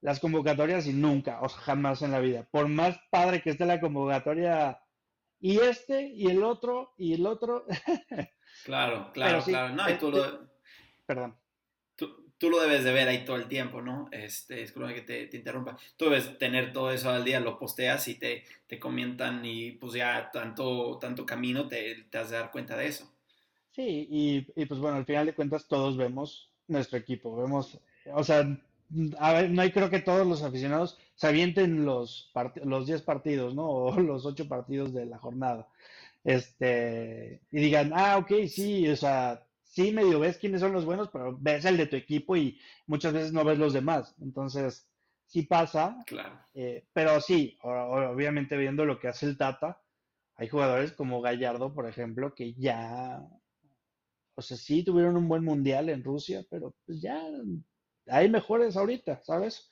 las 0.00 0.20
convocatorias 0.20 0.86
y 0.86 0.92
nunca, 0.92 1.40
o 1.42 1.48
jamás 1.48 2.02
en 2.02 2.12
la 2.12 2.20
vida. 2.20 2.46
Por 2.50 2.68
más 2.68 2.98
padre 3.10 3.42
que 3.42 3.50
esté 3.50 3.66
la 3.66 3.80
convocatoria 3.80 4.80
y 5.40 5.58
este 5.58 6.08
y 6.08 6.26
el 6.26 6.42
otro 6.42 6.94
y 6.96 7.14
el 7.14 7.26
otro. 7.26 7.66
claro, 8.64 9.10
claro, 9.12 9.42
claro. 9.42 9.74
No, 9.74 9.90
y 9.90 9.94
tú 9.94 10.10
lo, 10.10 10.48
perdón. 11.06 11.36
Tú, 11.96 12.50
lo 12.50 12.60
debes 12.60 12.84
de 12.84 12.92
ver 12.92 13.08
ahí 13.08 13.24
todo 13.24 13.34
el 13.34 13.48
tiempo, 13.48 13.82
¿no? 13.82 14.08
Este, 14.12 14.58
disculpa 14.60 14.94
que 14.94 15.00
te, 15.00 15.28
interrumpa. 15.36 15.76
Tú 15.96 16.04
debes 16.04 16.38
tener 16.38 16.72
todo 16.72 16.92
eso 16.92 17.10
al 17.10 17.24
día, 17.24 17.40
lo 17.40 17.58
posteas 17.58 18.06
y 18.06 18.14
te, 18.14 18.44
te 18.68 18.78
comentan 18.78 19.44
y 19.44 19.72
pues 19.72 19.94
ya 19.94 20.30
tanto, 20.30 20.98
tanto 21.00 21.26
camino 21.26 21.66
te, 21.66 22.04
te 22.08 22.18
has 22.18 22.30
de 22.30 22.36
dar 22.36 22.52
cuenta 22.52 22.76
de 22.76 22.86
eso. 22.86 23.12
Sí, 23.78 24.08
y, 24.10 24.60
y 24.60 24.66
pues 24.66 24.80
bueno, 24.80 24.96
al 24.96 25.04
final 25.04 25.26
de 25.26 25.36
cuentas 25.36 25.68
todos 25.68 25.96
vemos 25.96 26.50
nuestro 26.66 26.98
equipo, 26.98 27.36
vemos, 27.36 27.78
o 28.12 28.24
sea, 28.24 28.58
a 29.20 29.32
ver, 29.32 29.50
no 29.50 29.62
hay 29.62 29.70
creo 29.70 29.88
que 29.88 30.00
todos 30.00 30.26
los 30.26 30.42
aficionados 30.42 30.98
se 31.14 31.28
avienten 31.28 31.84
los, 31.84 32.32
los 32.64 32.86
10 32.88 33.02
partidos, 33.02 33.54
¿no? 33.54 33.68
O 33.70 34.00
los 34.00 34.26
8 34.26 34.48
partidos 34.48 34.92
de 34.92 35.06
la 35.06 35.18
jornada. 35.18 35.68
Este, 36.24 37.42
y 37.52 37.60
digan, 37.60 37.92
ah, 37.94 38.18
ok, 38.18 38.48
sí, 38.48 38.88
o 38.88 38.96
sea, 38.96 39.46
sí 39.62 39.92
medio 39.92 40.18
ves 40.18 40.38
quiénes 40.38 40.60
son 40.60 40.72
los 40.72 40.84
buenos, 40.84 41.08
pero 41.12 41.38
ves 41.38 41.64
el 41.64 41.76
de 41.76 41.86
tu 41.86 41.94
equipo 41.94 42.36
y 42.36 42.58
muchas 42.88 43.12
veces 43.12 43.32
no 43.32 43.44
ves 43.44 43.58
los 43.60 43.74
demás. 43.74 44.12
Entonces, 44.20 44.88
sí 45.26 45.42
pasa. 45.42 46.02
Claro. 46.04 46.36
Eh, 46.52 46.84
pero 46.92 47.20
sí, 47.20 47.56
obviamente 47.62 48.56
viendo 48.56 48.84
lo 48.84 48.98
que 48.98 49.06
hace 49.06 49.26
el 49.26 49.38
Tata, 49.38 49.80
hay 50.34 50.48
jugadores 50.48 50.92
como 50.92 51.20
Gallardo, 51.20 51.72
por 51.72 51.88
ejemplo, 51.88 52.34
que 52.34 52.54
ya, 52.54 53.24
o 54.38 54.42
sea, 54.42 54.56
sí 54.56 54.84
tuvieron 54.84 55.16
un 55.16 55.26
buen 55.26 55.42
mundial 55.42 55.88
en 55.88 56.04
Rusia, 56.04 56.46
pero 56.48 56.72
pues 56.86 57.00
ya 57.00 57.20
hay 58.06 58.30
mejores 58.30 58.76
ahorita, 58.76 59.20
¿sabes? 59.24 59.68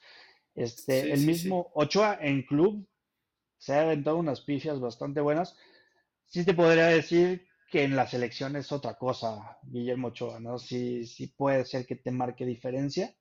Este, 0.56 1.12
el 1.12 1.20
mismo 1.20 1.70
Ochoa 1.74 2.18
en 2.20 2.42
club 2.42 2.84
se 3.58 3.74
ha 3.74 3.82
aventado 3.82 4.16
unas 4.16 4.40
pifias 4.40 4.80
bastante 4.80 5.20
buenas. 5.20 5.56
Sí 6.24 6.44
te 6.44 6.52
podría 6.52 6.86
decir 6.86 7.46
que 7.70 7.84
en 7.84 7.94
la 7.94 8.08
selección 8.08 8.56
es 8.56 8.72
otra 8.72 8.94
cosa, 8.94 9.56
Guillermo 9.62 10.08
Ochoa, 10.08 10.40
¿no? 10.40 10.58
Sí, 10.58 11.06
sí 11.06 11.28
puede 11.28 11.64
ser 11.64 11.86
que 11.86 11.94
te 11.94 12.10
marque 12.10 12.44
diferencia, 12.44 13.14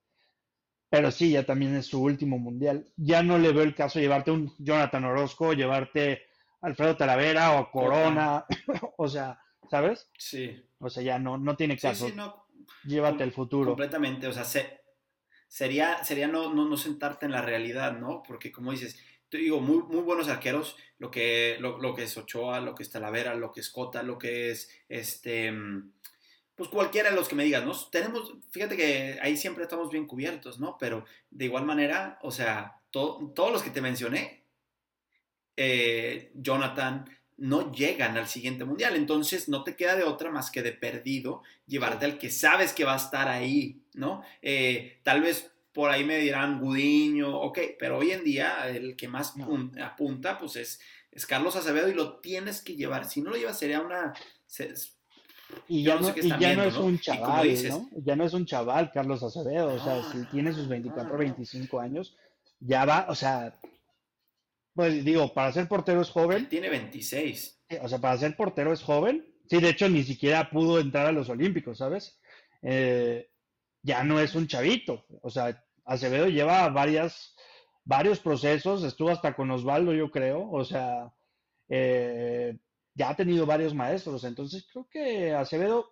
pero 0.89 1.11
sí, 1.11 1.29
ya 1.29 1.45
también 1.45 1.75
es 1.75 1.85
su 1.85 2.01
último 2.01 2.39
mundial. 2.39 2.91
Ya 2.97 3.21
no 3.21 3.37
le 3.37 3.53
veo 3.53 3.61
el 3.61 3.75
caso 3.75 3.99
llevarte 3.99 4.31
un 4.31 4.51
Jonathan 4.57 5.05
Orozco, 5.05 5.53
llevarte 5.53 6.23
Alfredo 6.61 6.97
Talavera 6.97 7.59
o 7.59 7.69
Corona, 7.69 8.47
o 8.97 9.07
sea, 9.07 9.39
¿sabes? 9.69 10.09
Sí. 10.17 10.59
O 10.85 10.89
sea, 10.89 11.03
ya 11.03 11.19
no, 11.19 11.37
no 11.37 11.55
tiene 11.55 11.77
caso. 11.77 12.07
Llévate 12.83 13.23
el 13.23 13.31
futuro. 13.31 13.71
Completamente, 13.71 14.27
o 14.27 14.33
sea, 14.33 14.43
se, 14.43 14.81
sería, 15.47 16.03
sería 16.03 16.27
no, 16.27 16.53
no, 16.53 16.67
no, 16.67 16.77
sentarte 16.77 17.25
en 17.25 17.31
la 17.31 17.41
realidad, 17.41 17.97
¿no? 17.97 18.21
Porque 18.21 18.51
como 18.51 18.71
dices, 18.71 18.99
te 19.29 19.37
digo, 19.37 19.59
muy, 19.59 19.83
muy 19.83 20.01
buenos 20.01 20.27
arqueros, 20.27 20.77
lo 20.99 21.09
que, 21.11 21.57
lo, 21.59 21.79
lo, 21.79 21.95
que 21.95 22.03
es 22.03 22.17
Ochoa, 22.17 22.59
lo 22.61 22.75
que 22.75 22.83
es 22.83 22.91
Talavera, 22.91 23.35
lo 23.35 23.51
que 23.51 23.61
es 23.61 23.69
Cota, 23.69 24.03
lo 24.03 24.17
que 24.17 24.51
es 24.51 24.69
este... 24.89 25.53
Pues 26.55 26.69
cualquiera 26.69 27.09
de 27.09 27.15
los 27.17 27.27
que 27.27 27.35
me 27.35 27.43
digas, 27.43 27.65
¿no? 27.65 27.73
Tenemos, 27.89 28.33
fíjate 28.49 28.77
que 28.77 29.19
ahí 29.21 29.35
siempre 29.35 29.63
estamos 29.63 29.89
bien 29.89 30.07
cubiertos, 30.07 30.57
¿no? 30.57 30.77
Pero 30.79 31.03
de 31.29 31.45
igual 31.45 31.65
manera, 31.65 32.17
o 32.21 32.31
sea, 32.31 32.79
todos 32.91 33.51
los 33.51 33.61
que 33.61 33.71
te 33.71 33.81
mencioné, 33.81 34.45
eh, 35.57 36.31
Jonathan, 36.33 37.09
no 37.37 37.71
llegan 37.71 38.17
al 38.17 38.27
siguiente 38.27 38.65
mundial. 38.65 38.95
Entonces 38.95 39.49
no 39.49 39.63
te 39.63 39.75
queda 39.75 39.95
de 39.95 40.03
otra 40.03 40.31
más 40.31 40.51
que 40.51 40.61
de 40.61 40.71
perdido 40.71 41.43
llevarte 41.67 42.05
al 42.05 42.17
que 42.17 42.29
sabes 42.29 42.73
que 42.73 42.85
va 42.85 42.93
a 42.93 42.97
estar 42.97 43.27
ahí, 43.27 43.81
¿no? 43.93 44.23
Eh, 44.41 44.99
tal 45.03 45.21
vez 45.21 45.51
por 45.73 45.89
ahí 45.89 46.05
me 46.05 46.17
dirán 46.17 46.59
Gudiño, 46.59 47.37
ok, 47.37 47.59
pero 47.77 47.97
hoy 47.97 48.11
en 48.11 48.23
día 48.23 48.69
el 48.69 48.95
que 48.95 49.09
más 49.09 49.33
apunta 49.83 50.39
pues 50.39 50.55
es, 50.55 50.79
es 51.11 51.25
Carlos 51.25 51.57
Acevedo 51.57 51.89
y 51.89 51.93
lo 51.93 52.19
tienes 52.19 52.61
que 52.61 52.75
llevar. 52.75 53.05
Si 53.05 53.21
no 53.21 53.31
lo 53.31 53.35
llevas 53.35 53.59
sería 53.59 53.81
una... 53.81 54.13
y 55.67 55.83
ya 55.83 55.99
no, 55.99 56.15
ya 56.15 56.55
no 56.55 56.63
es 56.63 56.77
un 56.77 56.97
chaval, 56.97 57.69
¿no? 57.69 57.89
Ya 57.97 58.15
no 58.15 58.23
es 58.23 58.33
un 58.33 58.45
chaval 58.45 58.89
Carlos 58.93 59.21
Acevedo, 59.21 59.73
o 59.73 59.83
sea, 59.83 60.01
si 60.11 60.23
tiene 60.27 60.53
sus 60.53 60.69
24, 60.69 61.17
25 61.17 61.79
años, 61.81 62.15
ya 62.61 62.85
va, 62.85 63.07
o 63.09 63.15
sea, 63.15 63.53
pues 64.75 65.05
digo, 65.05 65.33
para 65.33 65.53
ser 65.53 65.69
portero 65.69 66.01
es 66.01 66.09
joven. 66.09 66.49
Tiene 66.49 66.69
26. 66.69 67.63
O 67.81 67.87
sea, 67.87 67.99
para 67.99 68.17
ser 68.17 68.35
portero 68.35 68.73
es 68.73 68.83
joven. 68.83 69.25
Sí, 69.49 69.61
de 69.61 69.69
hecho, 69.69 69.87
ni 69.87 70.03
siquiera 70.03 70.49
pudo 70.49 70.79
entrar 70.79 71.05
a 71.05 71.13
los 71.13 71.29
Olímpicos, 71.29 71.77
¿sabes? 71.77 72.19
Eh, 72.61 73.29
ya 73.81 74.03
no 74.03 74.19
es 74.19 74.35
un 74.35 74.47
chavito. 74.47 75.05
O 75.21 75.29
sea, 75.29 75.63
Acevedo 75.85 76.27
lleva 76.27 76.67
varias, 76.69 77.35
varios 77.85 78.19
procesos, 78.19 78.83
estuvo 78.83 79.11
hasta 79.11 79.33
con 79.33 79.49
Osvaldo, 79.49 79.93
yo 79.93 80.11
creo. 80.11 80.51
O 80.51 80.65
sea, 80.65 81.13
eh, 81.69 82.57
ya 82.95 83.11
ha 83.11 83.15
tenido 83.15 83.45
varios 83.45 83.73
maestros. 83.73 84.25
Entonces, 84.25 84.67
creo 84.69 84.89
que 84.91 85.31
a 85.31 85.39
Acevedo 85.39 85.89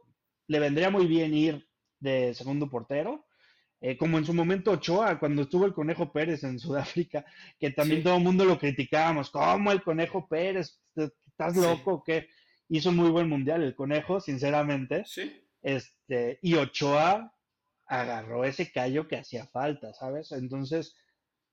le 0.48 0.60
vendría 0.60 0.90
muy 0.90 1.08
bien 1.08 1.34
ir 1.34 1.70
de 2.00 2.34
segundo 2.34 2.70
portero. 2.70 3.26
Eh, 3.86 3.98
como 3.98 4.18
en 4.18 4.24
su 4.24 4.34
momento 4.34 4.72
Ochoa, 4.72 5.20
cuando 5.20 5.42
estuvo 5.42 5.66
el 5.66 5.74
Conejo 5.74 6.10
Pérez 6.10 6.46
en 6.46 6.58
Sudáfrica, 6.58 7.26
que 7.60 7.70
también 7.72 8.02
todo 8.02 8.16
el 8.16 8.24
mundo 8.24 8.46
lo 8.46 8.58
criticábamos, 8.58 9.30
¿cómo 9.30 9.74
el 9.74 9.84
Conejo 9.84 10.26
Pérez? 10.26 10.80
¿Estás 10.96 11.58
loco? 11.58 12.02
que 12.02 12.30
Hizo 12.70 12.94
muy 12.94 13.10
buen 13.10 13.28
mundial 13.28 13.62
el 13.62 13.76
Conejo, 13.76 14.22
sinceramente. 14.22 15.04
Sí. 15.06 15.34
Este, 15.62 16.40
y 16.42 16.54
Ochoa 16.54 17.36
agarró 17.86 18.46
ese 18.46 18.72
callo 18.72 19.06
que 19.10 19.18
hacía 19.18 19.48
falta, 19.48 19.94
¿sabes? 19.94 20.32
Entonces, 20.32 20.96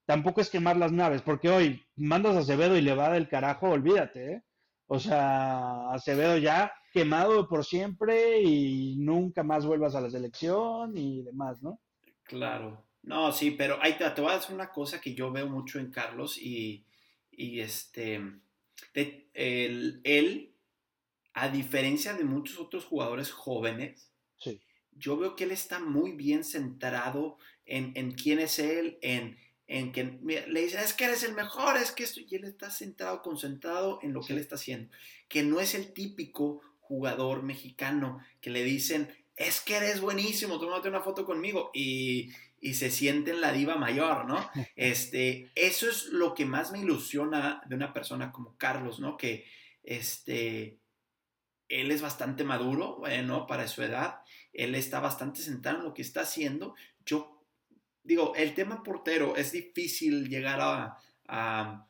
tampoco 0.06 0.40
es 0.40 0.50
quemar 0.50 0.76
las 0.76 0.92
naves, 0.92 1.22
porque 1.22 1.50
hoy 1.50 1.82
mandas 1.96 2.36
a 2.36 2.40
Acevedo 2.40 2.76
y 2.76 2.80
le 2.80 2.94
va 2.94 3.10
del 3.10 3.28
carajo, 3.28 3.70
olvídate, 3.70 4.34
¿eh? 4.34 4.42
O 4.86 5.00
sea, 5.00 5.90
Acevedo 5.90 6.38
ya 6.38 6.72
quemado 6.92 7.48
por 7.48 7.64
siempre 7.64 8.40
y 8.40 8.94
nunca 8.98 9.42
más 9.42 9.66
vuelvas 9.66 9.96
a 9.96 10.00
la 10.00 10.10
selección 10.10 10.96
y 10.96 11.24
demás, 11.24 11.60
¿no? 11.60 11.80
Claro. 12.30 12.86
No, 13.02 13.32
sí, 13.32 13.50
pero 13.50 13.82
ahí 13.82 13.98
te, 13.98 14.08
te, 14.10 14.20
voy 14.20 14.30
a 14.30 14.36
decir 14.36 14.54
una 14.54 14.70
cosa 14.70 15.00
que 15.00 15.14
yo 15.14 15.32
veo 15.32 15.48
mucho 15.48 15.80
en 15.80 15.90
Carlos 15.90 16.38
y, 16.38 16.84
y 17.32 17.58
este, 17.58 18.20
él, 19.34 20.54
a 21.34 21.48
diferencia 21.48 22.14
de 22.14 22.22
muchos 22.22 22.60
otros 22.60 22.84
jugadores 22.84 23.32
jóvenes, 23.32 24.12
sí. 24.38 24.60
yo 24.92 25.16
veo 25.16 25.34
que 25.34 25.42
él 25.42 25.50
está 25.50 25.80
muy 25.80 26.12
bien 26.12 26.44
centrado 26.44 27.38
en, 27.64 27.90
en 27.96 28.12
quién 28.12 28.38
es 28.38 28.60
él, 28.60 29.00
en, 29.02 29.36
en 29.66 29.90
que 29.90 30.20
le 30.22 30.60
dicen, 30.62 30.78
es 30.78 30.92
que 30.92 31.06
eres 31.06 31.24
el 31.24 31.34
mejor, 31.34 31.78
es 31.78 31.90
que 31.90 32.04
esto, 32.04 32.20
y 32.20 32.36
él 32.36 32.44
está 32.44 32.70
centrado, 32.70 33.22
concentrado 33.22 33.98
en 34.02 34.12
lo 34.12 34.20
que 34.20 34.34
él 34.34 34.38
está 34.38 34.54
haciendo, 34.54 34.88
que 35.28 35.42
no 35.42 35.58
es 35.58 35.74
el 35.74 35.92
típico 35.92 36.60
jugador 36.78 37.42
mexicano 37.42 38.20
que 38.40 38.50
le 38.50 38.62
dicen, 38.62 39.08
es 39.40 39.62
que 39.62 39.78
eres 39.78 40.02
buenísimo, 40.02 40.60
tómate 40.60 40.90
una 40.90 41.00
foto 41.00 41.24
conmigo 41.24 41.70
y, 41.72 42.30
y 42.60 42.74
se 42.74 42.90
siente 42.90 43.30
en 43.30 43.40
la 43.40 43.52
diva 43.52 43.76
mayor, 43.76 44.26
¿no? 44.26 44.38
Este, 44.76 45.50
eso 45.54 45.88
es 45.88 46.04
lo 46.06 46.34
que 46.34 46.44
más 46.44 46.72
me 46.72 46.80
ilusiona 46.80 47.62
de 47.64 47.74
una 47.74 47.94
persona 47.94 48.32
como 48.32 48.58
Carlos, 48.58 49.00
¿no? 49.00 49.16
Que 49.16 49.46
este, 49.82 50.78
él 51.68 51.90
es 51.90 52.02
bastante 52.02 52.44
maduro, 52.44 52.96
bueno, 52.98 53.46
para 53.46 53.66
su 53.66 53.82
edad, 53.82 54.20
él 54.52 54.74
está 54.74 55.00
bastante 55.00 55.40
centrado 55.40 55.78
en 55.78 55.84
lo 55.84 55.94
que 55.94 56.02
está 56.02 56.20
haciendo. 56.20 56.74
Yo 57.06 57.42
digo, 58.02 58.34
el 58.36 58.52
tema 58.52 58.82
portero 58.82 59.36
es 59.36 59.52
difícil 59.52 60.28
llegar 60.28 60.60
a, 60.60 60.98
a, 61.26 61.86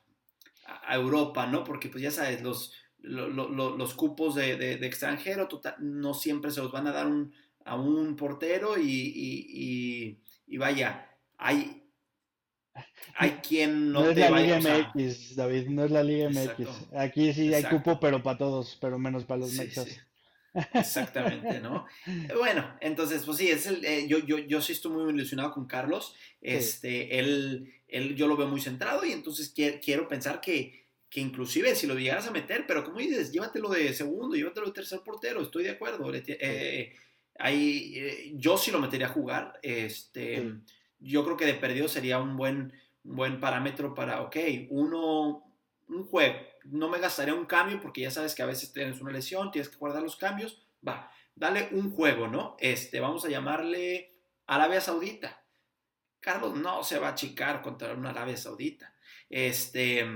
Europa, 0.92 1.46
¿no? 1.48 1.64
Porque 1.64 1.88
pues 1.88 2.00
ya 2.00 2.12
sabes, 2.12 2.42
los, 2.42 2.72
los 3.02 3.94
cupos 3.94 4.34
de, 4.34 4.72
extranjero 4.86 5.48
no 5.78 6.14
siempre 6.14 6.50
se 6.50 6.60
los 6.60 6.72
van 6.72 6.86
a 6.86 6.92
dar 6.92 7.06
a 7.64 7.76
un 7.76 8.16
portero 8.16 8.74
y, 8.78 10.18
vaya, 10.58 11.16
hay, 11.38 11.84
hay 13.16 13.30
quien 13.48 13.92
no, 13.92 14.02
no 14.02 14.10
es 14.10 14.16
la 14.16 14.30
Liga 14.30 14.58
MX, 14.58 15.36
David, 15.36 15.68
no 15.68 15.84
es 15.84 15.90
la 15.90 16.02
Liga 16.02 16.28
MX. 16.30 16.94
Aquí 16.96 17.32
sí 17.32 17.52
hay 17.52 17.64
cupo, 17.64 17.98
pero 18.00 18.22
para 18.22 18.38
todos, 18.38 18.78
pero 18.80 18.98
menos 18.98 19.24
para 19.24 19.40
los 19.40 19.50
sí, 19.50 19.68
Exactamente, 20.74 21.60
¿no? 21.60 21.86
bueno, 22.36 22.76
entonces, 22.80 23.22
pues 23.24 23.38
sí, 23.38 23.48
es 23.48 23.66
el, 23.66 23.84
eh, 23.84 24.08
yo, 24.08 24.18
yo, 24.18 24.38
yo 24.38 24.60
sí 24.60 24.72
estoy 24.72 24.92
muy 24.92 25.12
ilusionado 25.12 25.52
con 25.52 25.66
Carlos. 25.66 26.16
Este, 26.40 27.18
él, 27.18 27.72
él, 27.86 28.16
yo 28.16 28.26
lo 28.26 28.36
veo 28.36 28.48
muy 28.48 28.60
centrado 28.60 29.04
y 29.04 29.12
entonces 29.12 29.54
quiero, 29.54 30.08
pensar 30.08 30.40
que, 30.40 30.88
que 31.10 31.20
inclusive 31.20 31.74
si 31.74 31.86
lo 31.86 31.94
llegaras 31.94 32.28
a 32.28 32.30
meter, 32.30 32.66
pero 32.66 32.84
como 32.84 33.00
dices, 33.00 33.32
llévatelo 33.32 33.68
de 33.68 33.92
segundo, 33.92 34.36
llévatelo 34.36 34.66
de 34.66 34.72
tercer 34.72 35.00
portero, 35.00 35.42
estoy 35.42 35.64
de 35.64 35.70
acuerdo. 35.70 36.10
Eh, 36.14 36.94
ahí, 37.38 37.92
eh, 37.96 38.32
yo 38.36 38.56
sí 38.56 38.70
lo 38.70 38.78
metería 38.78 39.08
a 39.08 39.10
jugar. 39.10 39.58
Este, 39.62 40.54
Yo 40.98 41.24
creo 41.24 41.36
que 41.36 41.46
de 41.46 41.54
perdido 41.54 41.88
sería 41.88 42.18
un 42.18 42.36
buen, 42.36 42.72
un 43.04 43.16
buen 43.16 43.40
parámetro 43.40 43.94
para, 43.94 44.22
ok, 44.22 44.36
uno, 44.70 45.44
un 45.88 46.04
juego 46.04 46.50
no 46.64 46.88
me 46.88 46.98
gastaría 46.98 47.34
un 47.34 47.46
cambio 47.46 47.80
porque 47.80 48.02
ya 48.02 48.10
sabes 48.10 48.34
que 48.34 48.42
a 48.42 48.46
veces 48.46 48.72
tienes 48.72 49.00
una 49.00 49.12
lesión, 49.12 49.50
tienes 49.50 49.68
que 49.68 49.76
guardar 49.76 50.02
los 50.02 50.16
cambios. 50.16 50.66
Va, 50.86 51.10
dale 51.34 51.68
un 51.72 51.90
juego, 51.90 52.28
¿no? 52.28 52.56
Este, 52.60 53.00
vamos 53.00 53.24
a 53.24 53.28
llamarle 53.28 54.14
Arabia 54.46 54.80
Saudita. 54.80 55.44
Carlos 56.20 56.54
no 56.56 56.84
se 56.84 56.98
va 56.98 57.08
a 57.08 57.12
achicar 57.12 57.62
contra 57.62 57.94
una 57.94 58.10
Arabia 58.10 58.36
Saudita. 58.36 58.94
Este, 59.28 60.06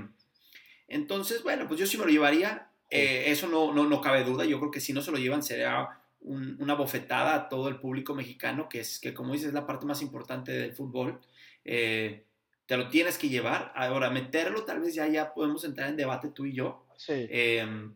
entonces, 0.87 1.43
bueno, 1.43 1.67
pues 1.67 1.79
yo 1.79 1.87
sí 1.87 1.97
me 1.97 2.05
lo 2.05 2.11
llevaría. 2.11 2.69
Eh, 2.89 3.25
eso 3.27 3.47
no, 3.47 3.73
no, 3.73 3.87
no, 3.87 4.01
cabe 4.01 4.23
duda. 4.23 4.45
Yo 4.45 4.59
creo 4.59 4.71
que 4.71 4.79
si 4.79 4.93
no 4.93 5.01
se 5.01 5.11
lo 5.11 5.17
llevan 5.17 5.43
sería 5.43 5.89
una 6.19 6.73
bofetada 6.73 7.35
a 7.35 7.49
todo 7.49 7.67
el 7.69 7.79
público 7.79 8.15
mexicano, 8.15 8.67
que 8.67 8.79
es 8.79 8.99
que 8.99 9.13
como 9.13 9.33
dices 9.33 9.49
es 9.49 9.53
la 9.53 9.67
parte 9.67 9.85
más 9.85 10.01
importante 10.01 10.51
del 10.51 10.73
fútbol. 10.73 11.21
Eh, 11.63 12.25
te 12.65 12.77
lo 12.77 12.89
tienes 12.89 13.17
que 13.17 13.29
llevar. 13.29 13.71
Ahora, 13.75 14.09
meterlo, 14.09 14.63
tal 14.65 14.79
vez 14.79 14.95
ya, 14.95 15.07
ya 15.07 15.33
podemos 15.33 15.63
entrar 15.63 15.89
en 15.89 15.97
debate 15.97 16.29
tú 16.29 16.45
y 16.45 16.53
yo. 16.53 16.85
Sí. 16.97 17.27
Em, 17.29 17.93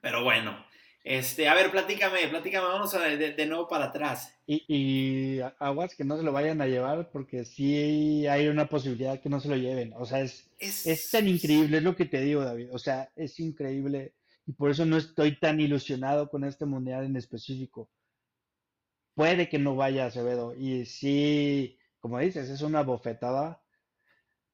pero 0.00 0.24
bueno, 0.24 0.64
este, 1.02 1.48
a 1.48 1.54
ver, 1.54 1.70
platícame, 1.70 2.28
platícame, 2.28 2.66
vamos 2.66 2.94
a 2.94 3.00
de, 3.00 3.32
de, 3.32 3.46
nuevo 3.46 3.66
para 3.68 3.86
atrás. 3.86 4.34
Y, 4.46 4.64
y, 4.68 5.40
aguas 5.58 5.94
que 5.94 6.04
no 6.04 6.16
se 6.16 6.22
lo 6.22 6.32
vayan 6.32 6.60
a 6.60 6.66
llevar, 6.66 7.10
porque 7.10 7.44
sí 7.44 8.26
hay 8.26 8.48
una 8.48 8.68
posibilidad 8.68 9.20
que 9.20 9.30
no 9.30 9.40
se 9.40 9.48
lo 9.48 9.56
lleven. 9.56 9.94
O 9.96 10.04
sea, 10.04 10.20
es, 10.20 10.50
es, 10.58 10.86
es 10.86 11.10
tan 11.10 11.26
increíble, 11.26 11.78
es 11.78 11.82
lo 11.82 11.96
que 11.96 12.04
te 12.04 12.20
digo, 12.20 12.44
David. 12.44 12.68
O 12.72 12.78
sea, 12.78 13.10
es 13.16 13.40
increíble. 13.40 14.14
Y 14.46 14.52
por 14.52 14.70
eso 14.70 14.84
no 14.84 14.96
estoy 14.96 15.38
tan 15.38 15.60
ilusionado 15.60 16.28
con 16.28 16.44
este 16.44 16.66
mundial 16.66 17.04
en 17.04 17.16
específico. 17.16 17.88
Puede 19.14 19.48
que 19.48 19.58
no 19.58 19.76
vaya 19.76 20.06
Acevedo. 20.06 20.54
Y 20.54 20.84
sí, 20.84 21.78
como 21.98 22.18
dices, 22.18 22.50
es 22.50 22.60
una 22.60 22.82
bofetada 22.82 23.62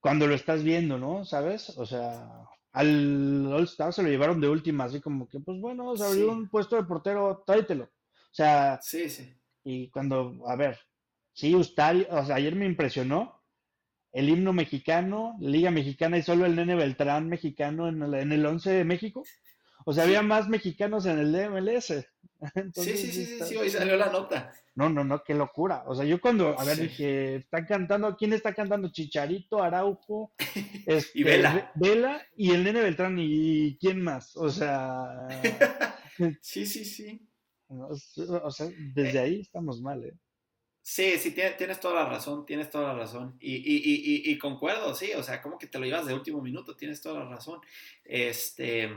cuando 0.01 0.27
lo 0.29 0.35
estás 0.35 0.63
viendo, 0.63 0.99
¿no? 0.99 1.25
¿Sabes? 1.25 1.71
O 1.79 1.87
sea, 1.87 2.47
al 2.77 3.51
All 3.55 3.65
Star 3.65 3.91
se 3.91 4.03
lo 4.03 4.11
llevaron 4.11 4.39
de 4.39 4.51
última, 4.51 4.85
así 4.85 5.01
como 5.01 5.27
que, 5.27 5.41
pues 5.41 5.59
bueno, 5.59 5.97
se 5.97 6.05
abrió 6.05 6.31
un 6.31 6.51
puesto 6.51 6.77
de 6.77 6.85
portero, 6.85 7.43
tráetelo. 7.47 7.85
O 7.85 8.35
sea, 8.35 8.79
sí, 8.83 9.09
sí. 9.09 9.35
Y 9.65 9.89
cuando, 9.89 10.43
a 10.47 10.57
ver, 10.57 10.79
sí, 11.33 11.55
Ustari, 11.55 12.07
o 12.11 12.23
sea, 12.23 12.37
ayer 12.37 12.55
me 12.55 12.67
impresionó 12.67 13.43
el 14.13 14.29
himno 14.29 14.53
mexicano, 14.53 15.39
Liga 15.41 15.71
Mexicana 15.71 16.19
y 16.19 16.23
solo 16.23 16.45
el 16.45 16.55
Nene 16.55 16.75
Beltrán 16.75 17.31
mexicano 17.31 17.89
en 17.89 18.03
el, 18.03 18.13
en 18.13 18.33
el 18.33 18.45
11 18.45 18.71
de 18.71 18.85
México. 18.85 19.25
O 19.87 19.95
sea, 19.95 20.05
había 20.05 20.21
más 20.21 20.47
mexicanos 20.47 21.07
en 21.07 21.19
el 21.19 21.33
DMLS. 21.33 22.07
sí, 22.75 22.97
sí, 22.97 23.13
sí, 23.13 23.39
sí, 23.45 23.57
hoy 23.57 23.71
salió 23.71 23.97
la 23.97 24.11
nota. 24.11 24.53
No, 24.75 24.89
no, 24.89 25.05
no, 25.05 25.23
qué 25.25 25.35
locura. 25.35 25.85
O 25.87 25.95
sea, 25.95 26.05
yo 26.05 26.21
cuando, 26.21 26.59
a 26.59 26.65
ver, 26.65 26.79
dije, 26.79 27.37
están 27.37 27.65
cantando, 27.67 28.17
¿quién 28.17 28.33
está 28.33 28.55
cantando? 28.55 28.91
Chicharito, 28.93 29.63
Araujo, 29.63 30.33
y 31.15 31.23
Vela. 31.23 31.73
Vela 31.75 32.23
y 32.37 32.51
el 32.51 32.65
Nene 32.65 32.83
Beltrán, 32.83 33.17
¿y 33.19 33.77
quién 33.79 34.03
más? 34.03 34.37
O 34.37 34.51
sea. 34.51 35.29
sí, 36.43 36.67
sí, 36.67 36.85
sí. 36.85 37.27
O 37.69 38.51
sea, 38.51 38.69
desde 38.95 39.19
ahí 39.19 39.41
estamos 39.41 39.81
mal, 39.81 40.05
¿eh? 40.05 40.15
Sí, 40.83 41.19
sí, 41.19 41.33
tienes 41.33 41.81
toda 41.81 42.05
la 42.05 42.09
razón, 42.09 42.47
tienes 42.47 42.71
toda 42.71 42.93
la 42.93 42.95
razón. 42.95 43.37
Y, 43.41 43.57
y, 43.57 43.77
y, 43.85 44.31
y, 44.31 44.39
concuerdo, 44.39 44.95
sí, 44.95 45.11
o 45.17 45.23
sea, 45.23 45.43
como 45.43 45.59
que 45.59 45.67
te 45.67 45.81
lo 45.81 45.85
llevas 45.85 46.07
de 46.07 46.15
último 46.15 46.41
minuto, 46.41 46.77
tienes 46.77 47.01
toda 47.01 47.25
la 47.25 47.29
razón. 47.29 47.61
Este 48.05 48.89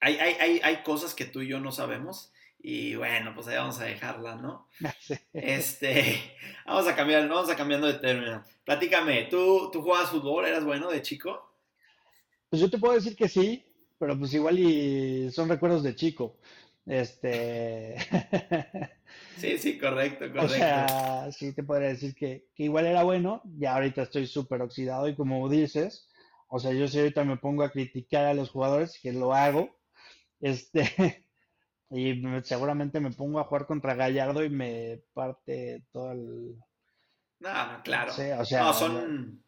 hay, 0.00 0.16
hay, 0.16 0.60
hay, 0.62 0.82
cosas 0.82 1.14
que 1.14 1.26
tú 1.26 1.42
y 1.42 1.48
yo 1.48 1.60
no 1.60 1.72
sabemos. 1.72 2.32
Y 2.62 2.94
bueno, 2.94 3.34
pues 3.34 3.46
ahí 3.48 3.56
vamos 3.56 3.78
a 3.80 3.84
dejarla, 3.84 4.36
¿no? 4.36 4.68
Este, 5.32 6.36
vamos 6.66 6.86
a 6.86 6.94
cambiar, 6.94 7.28
vamos 7.28 7.50
a 7.50 7.56
cambiando 7.56 7.86
de 7.86 7.94
término. 7.94 8.42
Platícame, 8.64 9.24
¿tú, 9.24 9.70
¿tú 9.72 9.82
jugabas 9.82 10.10
fútbol? 10.10 10.46
¿Eras 10.46 10.64
bueno 10.64 10.90
de 10.90 11.02
chico? 11.02 11.54
Pues 12.48 12.60
yo 12.60 12.70
te 12.70 12.78
puedo 12.78 12.94
decir 12.94 13.16
que 13.16 13.28
sí, 13.28 13.64
pero 13.98 14.18
pues 14.18 14.34
igual 14.34 14.58
y 14.58 15.30
son 15.30 15.48
recuerdos 15.48 15.82
de 15.82 15.94
chico. 15.94 16.38
Este. 16.86 17.96
Sí, 19.36 19.58
sí, 19.58 19.78
correcto, 19.78 20.26
correcto. 20.30 20.44
O 20.44 20.48
sea, 20.48 21.32
sí 21.32 21.54
te 21.54 21.62
podría 21.62 21.88
decir 21.88 22.14
que, 22.14 22.48
que 22.54 22.64
igual 22.64 22.86
era 22.86 23.02
bueno, 23.04 23.40
ya 23.56 23.74
ahorita 23.74 24.02
estoy 24.02 24.26
súper 24.26 24.60
oxidado 24.60 25.08
y 25.08 25.16
como 25.16 25.48
dices, 25.48 26.08
o 26.48 26.60
sea, 26.60 26.72
yo 26.72 26.86
sí 26.86 26.98
ahorita 26.98 27.24
me 27.24 27.38
pongo 27.38 27.62
a 27.62 27.70
criticar 27.70 28.26
a 28.26 28.34
los 28.34 28.50
jugadores, 28.50 28.98
que 29.02 29.12
lo 29.12 29.32
hago, 29.34 29.79
este, 30.40 31.26
y 31.90 32.22
seguramente 32.44 33.00
me 33.00 33.10
pongo 33.10 33.40
a 33.40 33.44
jugar 33.44 33.66
contra 33.66 33.94
Gallardo 33.94 34.44
y 34.44 34.50
me 34.50 35.02
parte 35.12 35.84
todo 35.92 36.12
el... 36.12 36.56
No, 37.40 37.72
no, 37.72 37.82
claro. 37.82 38.12
o 38.12 38.44
sea, 38.44 38.62
no, 38.62 38.74
son, 38.74 39.42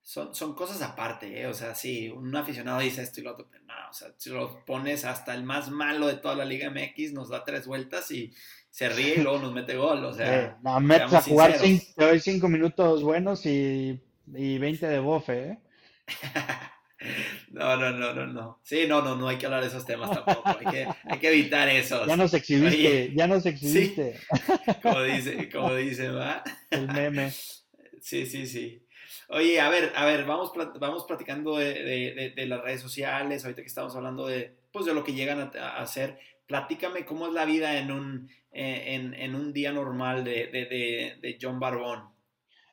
son, 0.00 0.34
son 0.34 0.54
cosas 0.54 0.80
aparte, 0.82 1.40
¿eh? 1.40 1.46
O 1.46 1.54
sea, 1.54 1.74
sí, 1.74 2.08
un 2.08 2.34
aficionado 2.36 2.78
dice 2.80 3.02
esto 3.02 3.20
y 3.20 3.24
lo 3.24 3.32
otro, 3.32 3.48
pero 3.50 3.64
no, 3.64 3.74
o 3.90 3.92
sea, 3.92 4.14
si 4.16 4.30
lo 4.30 4.64
pones 4.64 5.04
hasta 5.04 5.34
el 5.34 5.42
más 5.42 5.70
malo 5.70 6.06
de 6.06 6.16
toda 6.16 6.36
la 6.36 6.44
Liga 6.44 6.70
MX, 6.70 7.12
nos 7.14 7.30
da 7.30 7.44
tres 7.44 7.66
vueltas 7.66 8.10
y 8.12 8.32
se 8.70 8.88
ríe 8.88 9.16
y 9.16 9.22
luego 9.22 9.40
nos 9.40 9.52
mete 9.52 9.76
gol, 9.76 10.04
o 10.04 10.12
sea... 10.14 10.58
no, 10.62 10.80
metes 10.80 11.12
a 11.12 11.22
jugar 11.22 11.58
cinco, 11.58 11.84
cinco, 12.20 12.48
minutos 12.48 13.02
buenos 13.02 13.44
y, 13.44 14.00
y 14.34 14.58
20 14.58 14.86
de 14.86 14.98
bofe, 15.00 15.48
¿eh? 15.48 15.58
No, 17.50 17.76
no, 17.76 17.90
no, 17.90 18.14
no, 18.14 18.26
no. 18.26 18.60
Sí, 18.62 18.84
no, 18.88 19.02
no, 19.02 19.16
no 19.16 19.28
hay 19.28 19.36
que 19.36 19.46
hablar 19.46 19.60
de 19.60 19.68
esos 19.68 19.84
temas 19.84 20.10
tampoco. 20.10 20.42
Hay 20.60 20.66
que, 20.66 20.88
hay 21.04 21.18
que 21.18 21.28
evitar 21.28 21.68
eso. 21.68 22.06
Ya 22.06 22.16
nos 22.16 22.34
exhibiste, 22.34 23.12
ya 23.14 23.26
nos 23.26 23.44
exhibiste. 23.46 24.18
como 24.82 25.02
dice, 25.02 25.50
como 25.50 25.74
dice, 25.74 26.10
¿va? 26.10 26.42
El 26.70 26.88
meme. 26.88 27.30
Sí, 28.00 28.26
sí, 28.26 28.46
sí. 28.46 28.82
Oye, 29.28 29.60
a 29.60 29.70
ver, 29.70 29.92
a 29.96 30.04
ver, 30.04 30.24
vamos, 30.24 30.52
vamos 30.78 31.04
platicando 31.04 31.56
de, 31.56 32.32
de, 32.36 32.46
las 32.46 32.62
redes 32.62 32.80
sociales, 32.80 33.44
ahorita 33.44 33.62
que 33.62 33.68
estamos 33.68 33.94
hablando 33.96 34.26
de, 34.26 34.54
pues, 34.72 34.84
de 34.84 34.94
lo 34.94 35.04
que 35.04 35.14
llegan 35.14 35.50
a, 35.56 35.76
hacer. 35.78 36.18
Platícame 36.46 37.06
cómo 37.06 37.26
es 37.26 37.32
la 37.32 37.44
vida 37.44 37.78
en 37.78 37.92
un, 37.92 38.28
en, 38.50 39.14
en 39.14 39.34
un 39.34 39.52
día 39.52 39.72
normal 39.72 40.24
de, 40.24 40.48
de, 41.20 41.38
John 41.40 41.58
Barbón. 41.60 42.10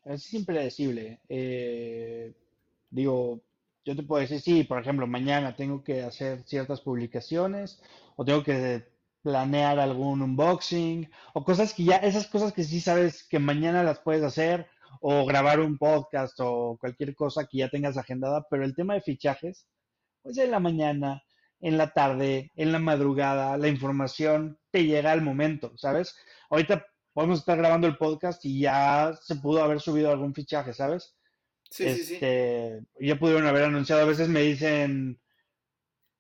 Es 0.04 0.34
impredecible. 0.34 1.20
Eh, 1.30 2.34
digo, 2.90 3.42
yo 3.90 3.96
te 3.96 4.04
puedo 4.04 4.22
decir, 4.22 4.40
sí, 4.40 4.64
por 4.64 4.80
ejemplo, 4.80 5.08
mañana 5.08 5.56
tengo 5.56 5.84
que 5.84 6.04
hacer 6.04 6.44
ciertas 6.44 6.82
publicaciones 6.82 7.82
o 8.16 8.24
tengo 8.24 8.44
que 8.44 8.88
planear 9.24 9.80
algún 9.80 10.22
unboxing 10.22 11.10
o 11.34 11.44
cosas 11.44 11.74
que 11.74 11.86
ya, 11.86 11.98
esas 11.98 12.28
cosas 12.28 12.54
que 12.54 12.64
sí 12.64 12.82
sabes 12.82 13.24
que 13.28 13.40
mañana 13.40 13.82
las 13.82 14.00
puedes 14.00 14.24
hacer 14.24 14.68
o 15.02 15.26
grabar 15.26 15.60
un 15.60 15.80
podcast 15.80 16.40
o 16.40 16.78
cualquier 16.80 17.16
cosa 17.16 17.48
que 17.48 17.58
ya 17.58 17.70
tengas 17.70 17.98
agendada, 17.98 18.46
pero 18.48 18.64
el 18.64 18.76
tema 18.76 18.94
de 18.94 19.02
fichajes, 19.02 19.68
pues 20.22 20.38
en 20.38 20.52
la 20.52 20.60
mañana, 20.60 21.24
en 21.60 21.80
la 21.80 21.90
tarde, 21.92 22.52
en 22.56 22.72
la 22.72 22.80
madrugada, 22.80 23.58
la 23.58 23.70
información 23.70 24.60
te 24.70 24.86
llega 24.86 25.12
al 25.12 25.24
momento, 25.24 25.76
¿sabes? 25.78 26.16
Ahorita 26.52 26.86
podemos 27.14 27.40
estar 27.40 27.58
grabando 27.58 27.88
el 27.88 27.98
podcast 27.98 28.46
y 28.46 28.60
ya 28.60 29.14
se 29.20 29.36
pudo 29.38 29.64
haber 29.64 29.80
subido 29.82 30.12
algún 30.12 30.36
fichaje, 30.36 30.74
¿sabes? 30.76 31.16
Sí, 31.70 31.88
sí, 31.96 32.04
sí. 32.04 32.14
Este, 32.16 32.82
ya 33.00 33.18
pudieron 33.18 33.46
haber 33.46 33.66
anunciado, 33.66 34.02
a 34.02 34.06
veces 34.06 34.28
me 34.28 34.42
dicen, 34.42 35.20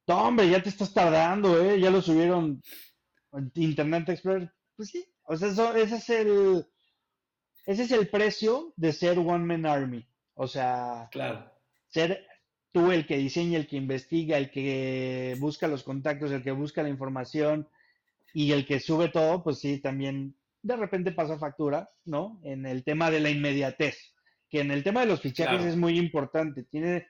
no, 0.07 0.27
hombre, 0.27 0.49
ya 0.49 0.61
te 0.61 0.69
estás 0.69 0.93
tardando, 0.93 1.61
¿eh? 1.61 1.79
Ya 1.79 1.91
lo 1.91 2.01
subieron 2.01 2.61
Internet 3.55 4.09
Explorer. 4.09 4.51
Pues 4.75 4.89
sí, 4.89 5.05
o 5.23 5.35
sea, 5.35 5.49
eso, 5.49 5.75
ese 5.75 5.95
es 5.97 6.09
el, 6.09 6.65
ese 7.65 7.83
es 7.83 7.91
el 7.91 8.07
precio 8.07 8.73
de 8.75 8.93
ser 8.93 9.19
One 9.19 9.45
Man 9.45 9.65
Army. 9.65 10.07
O 10.35 10.47
sea, 10.47 11.09
claro. 11.11 11.51
ser 11.89 12.25
tú 12.71 12.91
el 12.91 13.05
que 13.05 13.17
diseña, 13.17 13.57
el 13.57 13.67
que 13.67 13.75
investiga, 13.77 14.37
el 14.37 14.49
que 14.51 15.35
busca 15.39 15.67
los 15.67 15.83
contactos, 15.83 16.31
el 16.31 16.43
que 16.43 16.51
busca 16.51 16.83
la 16.83 16.89
información 16.89 17.67
y 18.33 18.51
el 18.51 18.65
que 18.65 18.79
sube 18.79 19.09
todo, 19.09 19.43
pues 19.43 19.59
sí, 19.59 19.79
también 19.79 20.35
de 20.61 20.75
repente 20.75 21.11
pasa 21.11 21.37
factura, 21.37 21.91
¿no? 22.05 22.39
En 22.43 22.65
el 22.65 22.83
tema 22.83 23.11
de 23.11 23.19
la 23.19 23.29
inmediatez, 23.29 24.13
que 24.49 24.61
en 24.61 24.71
el 24.71 24.83
tema 24.83 25.01
de 25.01 25.05
los 25.05 25.21
fichajes 25.21 25.63
es 25.63 25.75
muy 25.75 25.97
importante. 25.97 26.63
Tiene, 26.63 27.07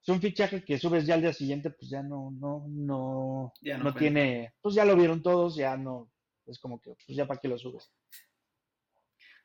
es 0.00 0.08
un 0.08 0.20
fichaje 0.20 0.64
que 0.64 0.78
subes 0.78 1.04
ya 1.04 1.14
al 1.14 1.22
día 1.22 1.32
siguiente, 1.32 1.70
pues 1.70 1.90
ya 1.90 2.02
no, 2.02 2.30
no, 2.30 2.64
no, 2.68 3.52
no, 3.60 3.94
tiene, 3.94 4.54
pues 4.60 4.74
ya 4.74 4.84
lo 4.84 4.96
vieron 4.96 5.22
todos, 5.22 5.56
ya 5.56 5.76
no, 5.76 6.10
es 6.46 6.58
como 6.58 6.80
que, 6.80 6.94
pues 6.94 7.16
ya 7.16 7.26
para 7.26 7.40
qué 7.40 7.48
lo 7.48 7.58
subes. 7.58 7.90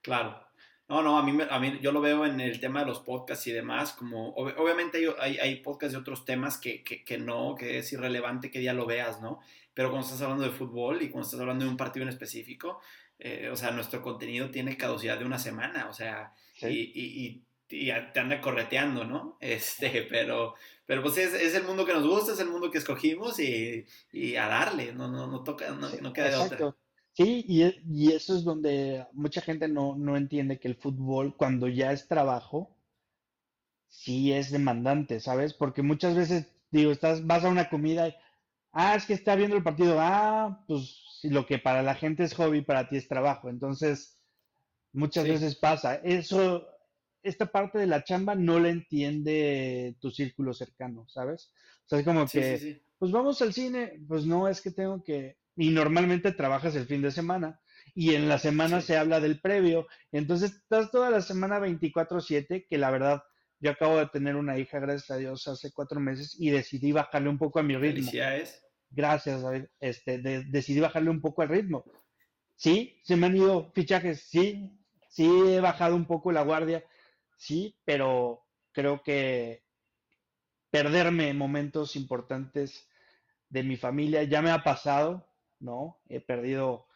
Claro. 0.01 0.39
No, 0.87 1.01
no, 1.01 1.17
a 1.17 1.23
mí, 1.23 1.41
a 1.49 1.57
mí 1.57 1.79
yo 1.81 1.93
lo 1.93 2.01
veo 2.01 2.25
en 2.25 2.41
el 2.41 2.59
tema 2.59 2.81
de 2.81 2.87
los 2.87 2.99
podcasts 2.99 3.47
y 3.47 3.53
demás, 3.53 3.93
como 3.93 4.33
obviamente 4.35 5.01
hay, 5.19 5.37
hay, 5.37 5.55
podcasts 5.61 5.93
de 5.93 5.99
otros 5.99 6.25
temas 6.25 6.57
que, 6.57 6.83
que, 6.83 7.05
que, 7.05 7.17
no, 7.17 7.55
que 7.55 7.77
es 7.77 7.93
irrelevante 7.93 8.51
que 8.51 8.61
ya 8.61 8.73
lo 8.73 8.85
veas, 8.85 9.21
¿no? 9.21 9.39
Pero 9.73 9.89
cuando 9.89 10.05
estás 10.05 10.21
hablando 10.21 10.43
de 10.43 10.51
fútbol 10.51 11.01
y 11.01 11.09
cuando 11.09 11.25
estás 11.25 11.39
hablando 11.39 11.63
de 11.63 11.71
un 11.71 11.77
partido 11.77 12.03
en 12.03 12.09
específico, 12.09 12.81
eh, 13.23 13.49
o 13.49 13.55
sea, 13.55 13.71
nuestro 13.71 14.01
contenido 14.01 14.49
tiene 14.49 14.75
caducidad 14.75 15.17
de 15.17 15.25
una 15.25 15.39
semana, 15.39 15.87
o 15.87 15.93
sea, 15.93 16.33
y, 16.63 16.91
y, 16.93 17.45
y, 17.69 17.91
te 18.13 18.19
anda 18.19 18.41
correteando, 18.41 19.05
¿no? 19.05 19.37
Este, 19.39 20.07
pero, 20.09 20.55
pero 20.85 21.01
pues 21.01 21.17
es, 21.17 21.33
es, 21.33 21.55
el 21.55 21.63
mundo 21.63 21.85
que 21.85 21.93
nos 21.93 22.07
gusta, 22.07 22.33
es 22.33 22.39
el 22.39 22.49
mundo 22.49 22.69
que 22.69 22.77
escogimos 22.77 23.39
y, 23.39 23.85
y 24.11 24.35
a 24.35 24.47
darle, 24.47 24.93
no, 24.93 25.07
no, 25.07 25.27
no 25.27 25.43
toca, 25.43 25.71
no, 25.71 25.89
no 25.89 26.13
queda 26.13 26.29
de 26.29 26.35
otra. 26.35 26.75
Sí, 27.13 27.43
y, 27.47 27.63
y, 27.87 28.13
eso 28.13 28.35
es 28.35 28.43
donde 28.43 29.05
mucha 29.13 29.41
gente 29.41 29.67
no, 29.67 29.95
no 29.97 30.15
entiende 30.15 30.59
que 30.59 30.69
el 30.69 30.75
fútbol, 30.75 31.35
cuando 31.35 31.67
ya 31.67 31.91
es 31.91 32.07
trabajo, 32.07 32.77
sí 33.89 34.31
es 34.31 34.51
demandante, 34.51 35.19
¿sabes? 35.19 35.53
Porque 35.53 35.81
muchas 35.81 36.15
veces, 36.15 36.47
digo, 36.71 36.91
estás, 36.91 37.27
vas 37.27 37.43
a 37.43 37.49
una 37.49 37.69
comida 37.69 38.07
y, 38.07 38.15
ah, 38.71 38.95
es 38.95 39.05
que 39.05 39.13
está 39.13 39.35
viendo 39.35 39.57
el 39.57 39.63
partido, 39.63 39.97
ah, 39.99 40.63
pues 40.67 41.19
lo 41.23 41.45
que 41.45 41.59
para 41.59 41.83
la 41.83 41.95
gente 41.95 42.23
es 42.23 42.33
hobby, 42.33 42.61
para 42.61 42.89
ti 42.89 42.97
es 42.97 43.07
trabajo. 43.07 43.49
Entonces, 43.49 44.20
muchas 44.93 45.27
veces 45.27 45.55
pasa. 45.55 45.95
Eso, 45.95 46.67
esta 47.23 47.45
parte 47.47 47.77
de 47.79 47.87
la 47.87 48.03
chamba 48.03 48.35
no 48.35 48.59
la 48.59 48.69
entiende 48.69 49.95
tu 49.99 50.11
círculo 50.11 50.53
cercano, 50.53 51.07
¿sabes? 51.07 51.51
O 51.85 51.89
sea, 51.89 51.99
es 51.99 52.05
como 52.05 52.25
que, 52.27 52.83
pues 52.97 53.11
vamos 53.11 53.41
al 53.41 53.53
cine, 53.53 53.99
pues 54.07 54.25
no, 54.25 54.47
es 54.47 54.61
que 54.61 54.71
tengo 54.71 55.03
que, 55.03 55.37
y 55.55 55.69
normalmente 55.69 56.31
trabajas 56.31 56.75
el 56.75 56.85
fin 56.85 57.01
de 57.01 57.11
semana 57.11 57.59
y 57.93 58.15
en 58.15 58.29
la 58.29 58.39
semana 58.39 58.81
se 58.81 58.97
habla 58.97 59.19
del 59.19 59.41
previo. 59.41 59.87
Entonces 60.11 60.53
estás 60.53 60.91
toda 60.91 61.09
la 61.09 61.21
semana 61.21 61.59
24/7, 61.59 62.67
que 62.67 62.77
la 62.77 62.91
verdad 62.91 63.23
yo 63.59 63.71
acabo 63.71 63.97
de 63.97 64.07
tener 64.07 64.35
una 64.35 64.57
hija, 64.57 64.79
gracias 64.79 65.11
a 65.11 65.17
Dios, 65.17 65.47
hace 65.47 65.71
cuatro 65.71 65.99
meses 65.99 66.35
y 66.39 66.49
decidí 66.49 66.91
bajarle 66.91 67.29
un 67.29 67.37
poco 67.37 67.59
a 67.59 67.63
mi 67.63 67.75
ritmo. 67.75 67.99
Felicidades. 67.99 68.63
Gracias, 68.89 69.41
este, 69.79 70.17
decidí 70.17 70.79
bajarle 70.79 71.09
un 71.11 71.21
poco 71.21 71.43
al 71.43 71.49
ritmo. 71.49 71.85
Sí, 72.55 72.99
se 73.03 73.15
me 73.15 73.27
han 73.27 73.37
ido 73.37 73.71
fichajes, 73.73 74.23
sí, 74.23 74.69
sí 75.11 75.27
he 75.27 75.59
bajado 75.59 75.95
un 75.95 76.05
poco 76.05 76.31
la 76.31 76.41
guardia, 76.41 76.83
sí, 77.37 77.77
pero 77.85 78.45
creo 78.71 79.03
que 79.03 79.63
perderme 80.71 81.33
momentos 81.33 81.95
importantes 81.95 82.87
de 83.49 83.63
mi 83.63 83.75
familia 83.75 84.23
ya 84.23 84.41
me 84.41 84.51
ha 84.51 84.63
pasado, 84.63 85.27
¿no? 85.59 86.01
He 86.07 86.21
perdido 86.21 86.87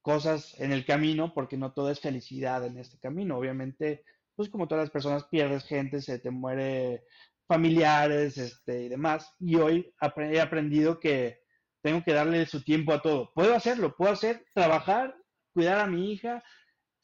cosas 0.00 0.58
en 0.58 0.72
el 0.72 0.86
camino 0.86 1.34
porque 1.34 1.58
no 1.58 1.72
todo 1.72 1.90
es 1.90 2.00
felicidad 2.00 2.64
en 2.64 2.78
este 2.78 2.98
camino. 2.98 3.36
Obviamente, 3.36 4.04
pues 4.34 4.48
como 4.48 4.66
todas 4.66 4.84
las 4.84 4.90
personas 4.90 5.24
pierdes 5.24 5.64
gente, 5.64 6.00
se 6.00 6.18
te 6.18 6.30
muere 6.30 7.04
familiares 7.46 8.38
este, 8.38 8.84
y 8.84 8.88
demás. 8.88 9.34
Y 9.38 9.56
hoy 9.56 9.94
he 10.18 10.40
aprendido 10.40 10.98
que 10.98 11.40
tengo 11.82 12.02
que 12.02 12.14
darle 12.14 12.46
su 12.46 12.64
tiempo 12.64 12.94
a 12.94 13.02
todo. 13.02 13.32
Puedo 13.34 13.54
hacerlo, 13.54 13.94
puedo 13.94 14.12
hacer, 14.12 14.46
trabajar, 14.54 15.14
cuidar 15.52 15.78
a 15.78 15.86
mi 15.86 16.10
hija, 16.10 16.42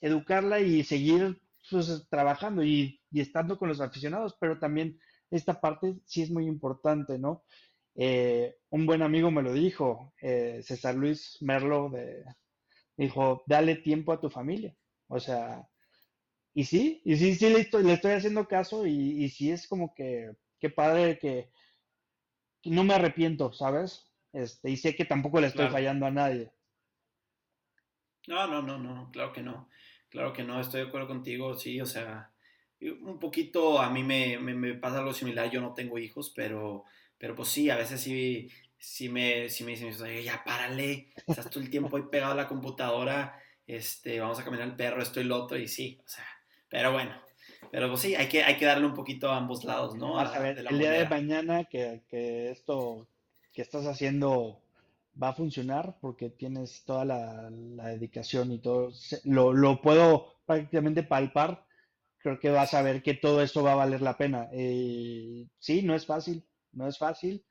educarla 0.01 0.61
y 0.61 0.85
seguir 0.85 1.41
pues, 1.71 2.07
trabajando 2.09 2.63
y, 2.63 3.01
y, 3.11 3.21
estando 3.21 3.59
con 3.59 3.69
los 3.69 3.81
aficionados, 3.81 4.37
pero 4.41 4.59
también 4.59 4.99
esta 5.31 5.61
parte 5.61 5.97
sí 6.05 6.23
es 6.23 6.31
muy 6.31 6.47
importante, 6.47 7.19
¿no? 7.19 7.45
Eh, 7.95 8.57
un 8.71 8.87
buen 8.87 9.03
amigo 9.03 9.31
me 9.31 9.43
lo 9.43 9.53
dijo, 9.53 10.15
eh, 10.21 10.61
César 10.63 10.95
Luis 10.95 11.39
Merlo, 11.41 11.91
de, 11.91 12.25
dijo, 12.97 13.43
dale 13.47 13.77
tiempo 13.77 14.13
a 14.13 14.21
tu 14.21 14.31
familia. 14.31 14.75
O 15.09 15.21
sea, 15.21 15.69
y 16.55 16.65
sí, 16.65 17.03
y 17.05 17.17
sí, 17.17 17.35
sí 17.35 17.51
le 17.51 17.61
estoy, 17.61 17.85
le 17.85 17.95
estoy 17.95 18.13
haciendo 18.13 18.47
caso 18.47 18.87
y, 18.87 19.25
y 19.25 19.29
sí 19.29 19.51
es 19.51 19.69
como 19.69 19.95
que, 19.95 20.33
qué 20.59 20.71
padre 20.71 21.19
que, 21.19 21.51
no 22.65 22.85
me 22.85 22.95
arrepiento, 22.95 23.53
¿sabes? 23.53 24.11
Este, 24.33 24.71
y 24.71 24.77
sé 24.77 24.95
que 24.95 25.05
tampoco 25.05 25.41
le 25.41 25.47
estoy 25.49 25.69
fallando 25.69 26.07
a 26.07 26.11
nadie. 26.11 26.53
No, 28.27 28.47
no, 28.47 28.63
no, 28.63 28.79
no, 28.79 29.11
claro 29.11 29.33
que 29.33 29.43
no. 29.43 29.69
Claro 30.11 30.33
que 30.33 30.45
no, 30.45 30.61
estoy 30.61 30.83
de 30.83 30.89
acuerdo 30.89 31.09
contigo, 31.09 31.55
sí, 31.55 31.81
o 31.81 31.87
sea, 31.87 32.31
un 32.81 33.19
poquito 33.19 33.81
a 33.81 33.91
mí 33.91 34.03
me, 34.03 34.39
me, 34.39 34.55
me 34.55 34.75
pasa 34.75 34.99
algo 34.99 35.15
similar, 35.15 35.51
yo 35.51 35.61
no 35.61 35.73
tengo 35.73 35.99
hijos, 35.99 36.33
pero 36.35 36.85
pero 37.21 37.35
pues 37.35 37.51
sí, 37.51 37.69
a 37.69 37.77
veces 37.77 38.01
sí, 38.01 38.49
sí 38.79 39.11
me, 39.11 39.51
sí 39.51 39.63
me 39.63 39.73
dicen, 39.73 39.93
ya 40.25 40.43
párale, 40.43 41.09
estás 41.27 41.51
todo 41.51 41.63
el 41.63 41.69
tiempo 41.69 41.95
ahí 41.95 42.05
pegado 42.11 42.33
a 42.33 42.35
la 42.35 42.49
computadora, 42.49 43.39
este, 43.67 44.19
vamos 44.19 44.41
a 44.41 44.45
caminar 44.45 44.69
el 44.69 44.75
perro, 44.75 45.03
esto 45.03 45.21
y 45.21 45.25
lo 45.25 45.45
otro, 45.45 45.59
y 45.59 45.69
sí, 45.69 46.01
o 46.03 46.09
sea, 46.09 46.25
pero 46.71 46.93
bueno, 46.93 47.15
pero 47.71 47.91
pues 47.91 48.01
sí, 48.01 48.15
hay 48.15 48.27
que, 48.27 48.43
hay 48.43 48.57
que 48.57 48.65
darle 48.65 48.87
un 48.87 48.95
poquito 48.95 49.31
a 49.31 49.37
ambos 49.37 49.65
lados, 49.65 49.97
¿no? 49.97 50.19
A, 50.19 50.39
ver, 50.39 50.65
el 50.67 50.79
día 50.79 50.93
de 50.93 51.07
mañana 51.07 51.65
que, 51.65 52.01
que, 52.09 52.51
esto 52.51 53.07
que 53.53 53.61
estás 53.61 53.85
haciendo 53.85 54.59
va 55.21 55.31
a 55.31 55.35
funcionar 55.35 55.99
porque 56.01 56.31
tienes 56.31 56.85
toda 56.85 57.05
la, 57.05 57.51
la 57.51 57.89
dedicación 57.89 58.53
y 58.53 58.61
todo, 58.61 58.93
lo, 59.25 59.53
lo, 59.53 59.81
puedo 59.81 60.41
prácticamente 60.47 61.03
palpar, 61.03 61.67
creo 62.19 62.39
que 62.39 62.51
vas 62.51 62.75
a 62.75 62.83
ver 62.83 63.03
que 63.03 63.15
todo 63.15 63.43
esto 63.43 63.63
va 63.63 63.73
a 63.73 63.77
valer 63.77 64.03
la 64.03 64.17
pena. 64.17 64.49
Eh, 64.53 65.47
sí, 65.59 65.83
no 65.83 65.95
es 65.95 66.07
fácil, 66.07 66.47
no 66.73 66.87
es 66.87 66.99
fácil. 66.99 67.45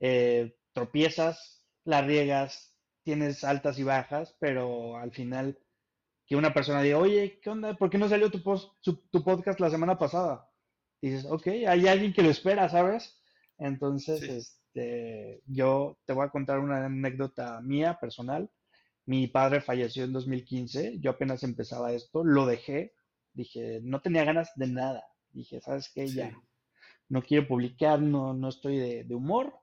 Eh, 0.00 0.56
tropiezas, 0.72 1.64
la 1.84 2.02
riegas, 2.02 2.76
tienes 3.02 3.44
altas 3.44 3.78
y 3.78 3.84
bajas, 3.84 4.36
pero 4.40 4.96
al 4.96 5.12
final 5.12 5.58
que 6.26 6.36
una 6.36 6.54
persona 6.54 6.82
diga, 6.82 6.98
oye, 6.98 7.40
¿qué 7.42 7.50
onda? 7.50 7.74
¿Por 7.76 7.90
qué 7.90 7.98
no 7.98 8.08
salió 8.08 8.30
tu, 8.30 8.42
post, 8.42 8.72
tu 8.82 9.24
podcast 9.24 9.60
la 9.60 9.70
semana 9.70 9.98
pasada? 9.98 10.48
dices, 11.02 11.26
ok, 11.28 11.46
hay 11.68 11.88
alguien 11.88 12.12
que 12.12 12.22
lo 12.22 12.30
espera, 12.30 12.68
¿sabes? 12.68 13.20
Entonces, 13.58 14.61
este, 14.74 15.42
yo 15.46 15.98
te 16.06 16.14
voy 16.14 16.24
a 16.26 16.30
contar 16.30 16.58
una 16.58 16.86
anécdota 16.86 17.60
mía, 17.60 17.98
personal. 18.00 18.50
Mi 19.04 19.26
padre 19.26 19.60
falleció 19.60 20.04
en 20.04 20.12
2015, 20.12 20.98
yo 21.00 21.10
apenas 21.10 21.42
empezaba 21.42 21.92
esto, 21.92 22.24
lo 22.24 22.46
dejé, 22.46 22.94
dije, 23.34 23.80
no 23.82 24.00
tenía 24.00 24.24
ganas 24.24 24.52
de 24.56 24.68
nada. 24.68 25.04
Dije, 25.30 25.60
¿sabes 25.60 25.90
qué? 25.92 26.06
Ya, 26.06 26.32
no 27.08 27.22
quiero 27.22 27.48
publicar, 27.48 28.00
no, 28.00 28.32
no 28.32 28.48
estoy 28.48 28.78
de, 28.78 29.14
humor. 29.14 29.54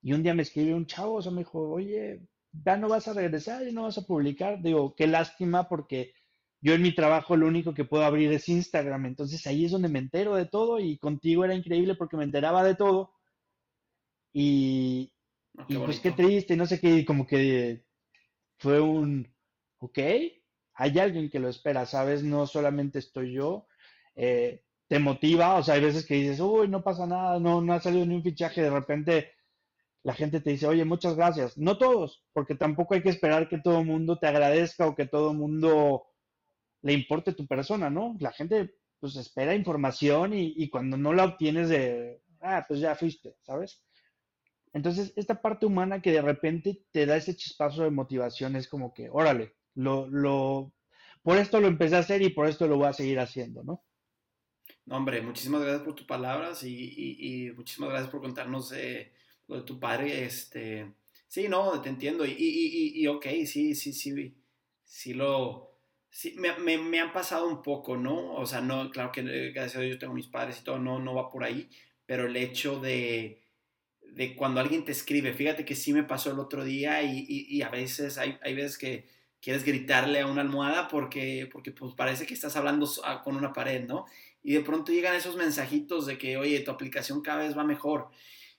Y 0.00 0.12
un 0.12 0.22
día 0.22 0.34
me 0.34 0.42
escribió 0.42 0.76
un 0.76 0.86
chavo, 0.86 1.16
o 1.16 1.22
sea, 1.22 1.32
me 1.32 1.40
dijo, 1.40 1.68
oye, 1.70 2.22
ya 2.52 2.76
no 2.76 2.88
vas 2.88 3.08
a 3.08 3.14
regresar 3.14 3.66
y 3.66 3.72
no 3.72 3.82
vas 3.82 3.98
a 3.98 4.06
publicar. 4.06 4.62
Digo, 4.62 4.94
qué 4.94 5.06
lástima 5.06 5.68
porque 5.68 6.12
yo 6.60 6.72
en 6.74 6.82
mi 6.82 6.94
trabajo 6.94 7.36
lo 7.36 7.48
único 7.48 7.74
que 7.74 7.84
puedo 7.84 8.04
abrir 8.04 8.32
es 8.32 8.48
Instagram, 8.48 9.06
entonces 9.06 9.46
ahí 9.46 9.64
es 9.64 9.72
donde 9.72 9.88
me 9.88 9.98
entero 9.98 10.36
de 10.36 10.46
todo 10.46 10.78
y 10.78 10.96
contigo 10.98 11.44
era 11.44 11.54
increíble 11.54 11.96
porque 11.96 12.16
me 12.16 12.24
enteraba 12.24 12.62
de 12.62 12.76
todo. 12.76 13.15
Y, 14.38 15.14
ah, 15.56 15.64
y 15.66 15.78
pues 15.78 15.98
qué 15.98 16.12
triste, 16.12 16.56
no 16.56 16.66
sé 16.66 16.78
qué, 16.78 17.06
como 17.06 17.26
que 17.26 17.86
fue 18.58 18.82
un, 18.82 19.34
ok, 19.78 19.98
hay 20.74 20.98
alguien 20.98 21.30
que 21.30 21.38
lo 21.38 21.48
espera, 21.48 21.86
¿sabes? 21.86 22.22
No 22.22 22.46
solamente 22.46 22.98
estoy 22.98 23.32
yo. 23.32 23.66
Eh, 24.14 24.62
te 24.88 24.98
motiva, 24.98 25.54
o 25.56 25.62
sea, 25.62 25.76
hay 25.76 25.80
veces 25.80 26.04
que 26.04 26.16
dices, 26.16 26.40
uy, 26.40 26.68
no 26.68 26.84
pasa 26.84 27.06
nada, 27.06 27.40
no, 27.40 27.62
no 27.62 27.72
ha 27.72 27.80
salido 27.80 28.04
ni 28.04 28.14
un 28.14 28.22
fichaje, 28.22 28.60
de 28.60 28.68
repente 28.68 29.32
la 30.02 30.12
gente 30.12 30.42
te 30.42 30.50
dice, 30.50 30.66
oye, 30.66 30.84
muchas 30.84 31.16
gracias. 31.16 31.56
No 31.56 31.78
todos, 31.78 32.22
porque 32.34 32.54
tampoco 32.56 32.92
hay 32.92 33.02
que 33.02 33.08
esperar 33.08 33.48
que 33.48 33.58
todo 33.58 33.80
el 33.80 33.86
mundo 33.86 34.18
te 34.18 34.26
agradezca 34.26 34.86
o 34.86 34.94
que 34.94 35.06
todo 35.06 35.30
el 35.30 35.38
mundo 35.38 36.08
le 36.82 36.92
importe 36.92 37.32
tu 37.32 37.46
persona, 37.46 37.88
¿no? 37.88 38.16
La 38.20 38.32
gente 38.32 38.74
pues 39.00 39.16
espera 39.16 39.54
información 39.54 40.34
y, 40.34 40.52
y 40.58 40.68
cuando 40.68 40.98
no 40.98 41.14
la 41.14 41.24
obtienes 41.24 41.70
de, 41.70 42.22
ah, 42.42 42.66
pues 42.68 42.80
ya 42.80 42.94
fuiste, 42.94 43.36
¿sabes? 43.42 43.85
Entonces, 44.76 45.14
esta 45.16 45.40
parte 45.40 45.64
humana 45.64 46.02
que 46.02 46.12
de 46.12 46.20
repente 46.20 46.84
te 46.90 47.06
da 47.06 47.16
ese 47.16 47.34
chispazo 47.34 47.84
de 47.84 47.90
motivación 47.90 48.56
es 48.56 48.68
como 48.68 48.92
que, 48.92 49.08
órale, 49.10 49.54
lo, 49.74 50.06
lo, 50.06 50.74
por 51.22 51.38
esto 51.38 51.62
lo 51.62 51.66
empecé 51.66 51.96
a 51.96 52.00
hacer 52.00 52.20
y 52.20 52.28
por 52.28 52.46
esto 52.46 52.68
lo 52.68 52.76
voy 52.76 52.88
a 52.88 52.92
seguir 52.92 53.18
haciendo, 53.18 53.64
¿no? 53.64 53.82
No, 54.84 54.98
hombre, 54.98 55.22
muchísimas 55.22 55.62
gracias 55.62 55.82
por 55.82 55.94
tus 55.94 56.06
palabras 56.06 56.62
y, 56.62 57.46
y, 57.48 57.52
muchísimas 57.52 57.88
gracias 57.88 58.10
por 58.10 58.20
contarnos 58.20 58.70
eh, 58.72 59.14
lo 59.48 59.56
de 59.56 59.62
tu 59.62 59.80
padre. 59.80 60.26
Este, 60.26 60.92
sí, 61.26 61.48
no, 61.48 61.80
te 61.80 61.88
entiendo. 61.88 62.26
Y, 62.26 62.32
y, 62.32 63.00
y, 63.02 63.06
ok, 63.06 63.24
sí, 63.46 63.74
sí, 63.74 63.94
sí, 63.94 64.36
sí 64.84 65.14
lo... 65.14 65.70
Sí, 66.10 66.34
me, 66.36 66.54
me, 66.58 66.76
me, 66.76 67.00
han 67.00 67.14
pasado 67.14 67.48
un 67.48 67.62
poco, 67.62 67.96
¿no? 67.96 68.34
O 68.34 68.44
sea, 68.44 68.60
no, 68.60 68.90
claro 68.90 69.10
que 69.10 69.22
eh, 69.22 69.52
gracias 69.52 69.76
a 69.76 69.80
Dios 69.80 69.94
yo 69.94 69.98
tengo 69.98 70.12
mis 70.12 70.28
padres 70.28 70.60
y 70.60 70.64
todo, 70.64 70.78
no, 70.78 70.98
no 70.98 71.14
va 71.14 71.30
por 71.30 71.44
ahí, 71.44 71.70
pero 72.04 72.26
el 72.26 72.36
hecho 72.36 72.78
de, 72.78 73.45
de 74.16 74.34
cuando 74.34 74.60
alguien 74.60 74.84
te 74.84 74.92
escribe, 74.92 75.34
fíjate 75.34 75.66
que 75.66 75.74
sí 75.74 75.92
me 75.92 76.02
pasó 76.02 76.30
el 76.30 76.38
otro 76.38 76.64
día 76.64 77.02
y, 77.02 77.26
y 77.28 77.60
a 77.60 77.68
veces 77.68 78.16
hay, 78.16 78.38
hay 78.42 78.54
veces 78.54 78.78
que 78.78 79.04
quieres 79.42 79.62
gritarle 79.62 80.20
a 80.20 80.26
una 80.26 80.40
almohada 80.40 80.88
porque, 80.88 81.48
porque 81.52 81.70
pues 81.70 81.94
parece 81.94 82.24
que 82.24 82.32
estás 82.32 82.56
hablando 82.56 82.90
con 83.22 83.36
una 83.36 83.52
pared, 83.52 83.86
¿no? 83.86 84.06
Y 84.42 84.54
de 84.54 84.62
pronto 84.62 84.90
llegan 84.90 85.14
esos 85.14 85.36
mensajitos 85.36 86.06
de 86.06 86.16
que, 86.16 86.38
oye, 86.38 86.60
tu 86.60 86.70
aplicación 86.70 87.20
cada 87.20 87.44
vez 87.44 87.56
va 87.56 87.62
mejor. 87.62 88.08